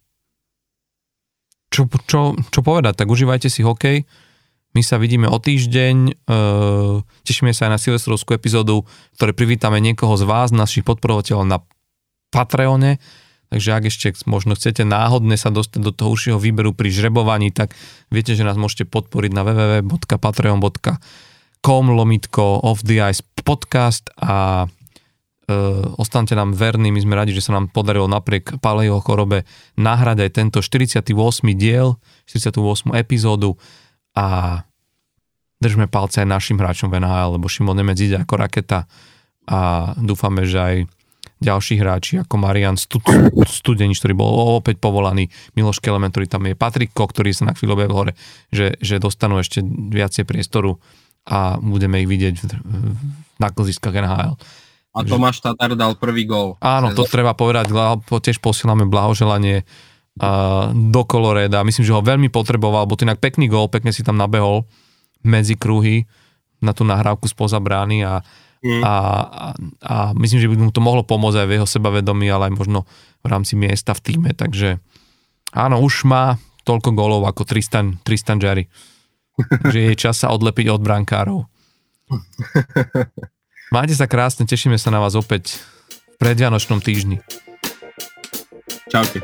čo, 1.70 1.86
čo, 2.10 2.34
čo 2.34 2.60
povedať, 2.66 2.98
tak 2.98 3.06
užívajte 3.06 3.46
si 3.46 3.62
hokej, 3.62 4.02
my 4.70 4.82
sa 4.86 5.02
vidíme 5.02 5.26
o 5.26 5.38
týždeň, 5.38 5.96
e, 6.10 6.12
tešíme 7.26 7.50
sa 7.50 7.66
aj 7.66 7.72
na 7.74 7.80
silvestrovskú 7.82 8.38
epizódu, 8.38 8.86
v 8.86 9.16
ktorej 9.18 9.34
privítame 9.34 9.82
niekoho 9.82 10.14
z 10.14 10.26
vás, 10.26 10.54
našich 10.54 10.86
podporovateľov 10.86 11.46
na 11.46 11.58
Patreone, 12.30 13.02
Takže 13.50 13.74
ak 13.74 13.90
ešte 13.90 14.14
možno 14.30 14.54
chcete 14.54 14.86
náhodne 14.86 15.34
sa 15.34 15.50
dostať 15.50 15.82
do 15.82 15.90
toho 15.90 16.14
užšieho 16.14 16.38
výberu 16.38 16.70
pri 16.70 16.94
žrebovaní, 16.94 17.50
tak 17.50 17.74
viete, 18.06 18.38
že 18.38 18.46
nás 18.46 18.54
môžete 18.54 18.86
podporiť 18.86 19.34
na 19.34 19.42
www.patreon.com 19.42 21.84
lomitko 21.90 22.62
off 22.62 22.86
the 22.86 23.02
ice 23.02 23.26
podcast 23.42 24.06
a 24.22 24.70
e, 25.50 25.58
ostaňte 25.98 26.38
nám 26.38 26.54
verní, 26.54 26.94
my 26.94 27.02
sme 27.02 27.18
radi, 27.18 27.34
že 27.34 27.42
sa 27.42 27.58
nám 27.58 27.74
podarilo 27.74 28.06
napriek 28.06 28.62
palejho 28.62 29.02
chorobe 29.02 29.42
nahrať 29.74 30.22
aj 30.24 30.30
tento 30.30 30.62
48. 30.62 31.10
diel, 31.58 31.98
48. 32.30 32.54
epizódu 32.94 33.58
a 34.14 34.62
držme 35.58 35.90
palce 35.90 36.22
aj 36.22 36.30
našim 36.30 36.54
hráčom 36.54 36.86
v 36.86 37.02
NHL, 37.02 37.34
lebo 37.34 37.50
Šimon 37.50 37.74
Nemec 37.74 37.98
ide 37.98 38.22
ako 38.22 38.38
raketa 38.38 38.86
a 39.50 39.90
dúfame, 39.98 40.46
že 40.46 40.62
aj 40.62 40.86
ďalší 41.40 41.80
hráči 41.80 42.20
ako 42.20 42.36
Marian 42.36 42.76
Stud, 42.76 43.02
Studenič, 43.48 43.98
ktorý 44.04 44.14
bol 44.14 44.60
opäť 44.60 44.76
povolaný, 44.76 45.32
Miloš 45.56 45.80
Kelemen, 45.80 46.12
ktorý 46.12 46.28
tam 46.28 46.44
je, 46.44 46.54
Patrik 46.54 46.92
Ko, 46.92 47.08
ktorý 47.08 47.32
sa 47.32 47.48
na 47.48 47.56
chvíľu 47.56 47.80
objavil 47.80 47.96
hore, 47.96 48.12
že, 48.52 48.76
že 48.78 49.00
dostanú 49.00 49.40
ešte 49.40 49.64
viacej 49.64 50.28
priestoru 50.28 50.76
a 51.24 51.56
budeme 51.56 52.04
ich 52.04 52.08
vidieť 52.08 52.34
v, 52.36 52.44
na 53.40 53.48
klziskách 53.48 53.96
NHL. 53.96 54.36
A 54.90 55.06
Tomáš 55.06 55.40
Tatar 55.40 55.72
dal 55.78 55.94
prvý 55.96 56.26
gól. 56.26 56.58
Áno, 56.58 56.90
to 56.92 57.06
treba 57.06 57.32
povedať, 57.32 57.70
tiež 58.04 58.42
posielame 58.42 58.90
blahoželanie 58.90 59.62
do 60.74 61.02
Coloreda. 61.06 61.62
Myslím, 61.62 61.86
že 61.86 61.94
ho 61.94 62.02
veľmi 62.02 62.28
potreboval, 62.28 62.84
bo 62.90 62.98
to 62.98 63.06
inak 63.06 63.22
pekný 63.22 63.46
gól, 63.46 63.70
pekne 63.70 63.94
si 63.94 64.02
tam 64.02 64.18
nabehol 64.18 64.66
medzi 65.22 65.54
kruhy 65.54 66.04
na 66.60 66.76
tú 66.76 66.84
nahrávku 66.84 67.24
spoza 67.30 67.62
brány 67.62 68.04
a 68.04 68.20
mm. 68.64 68.82
a, 68.84 68.94
a, 69.80 69.96
myslím, 70.16 70.40
že 70.40 70.50
by 70.50 70.56
mu 70.56 70.72
to 70.72 70.84
mohlo 70.84 71.04
pomôcť 71.04 71.44
aj 71.44 71.48
v 71.48 71.54
jeho 71.60 71.68
sebavedomí, 71.68 72.26
ale 72.28 72.52
aj 72.52 72.54
možno 72.56 72.78
v 73.20 73.26
rámci 73.28 73.56
miesta 73.56 73.92
v 73.92 74.04
týme, 74.04 74.30
takže 74.32 74.80
áno, 75.52 75.80
už 75.82 76.08
má 76.08 76.40
toľko 76.64 76.92
gólov 76.92 77.22
ako 77.26 77.48
Tristan, 77.48 77.98
Tristan 78.04 78.38
Jerry. 78.38 78.68
že 79.72 79.92
je 79.92 79.94
čas 79.96 80.20
sa 80.20 80.32
odlepiť 80.32 80.68
od 80.68 80.80
brankárov. 80.84 81.48
Majte 83.74 83.94
sa 83.94 84.10
krásne, 84.10 84.44
tešíme 84.44 84.76
sa 84.76 84.90
na 84.90 84.98
vás 84.98 85.14
opäť 85.14 85.56
v 86.14 86.16
predvianočnom 86.18 86.82
týždni. 86.82 87.22
Čaute. 88.90 89.22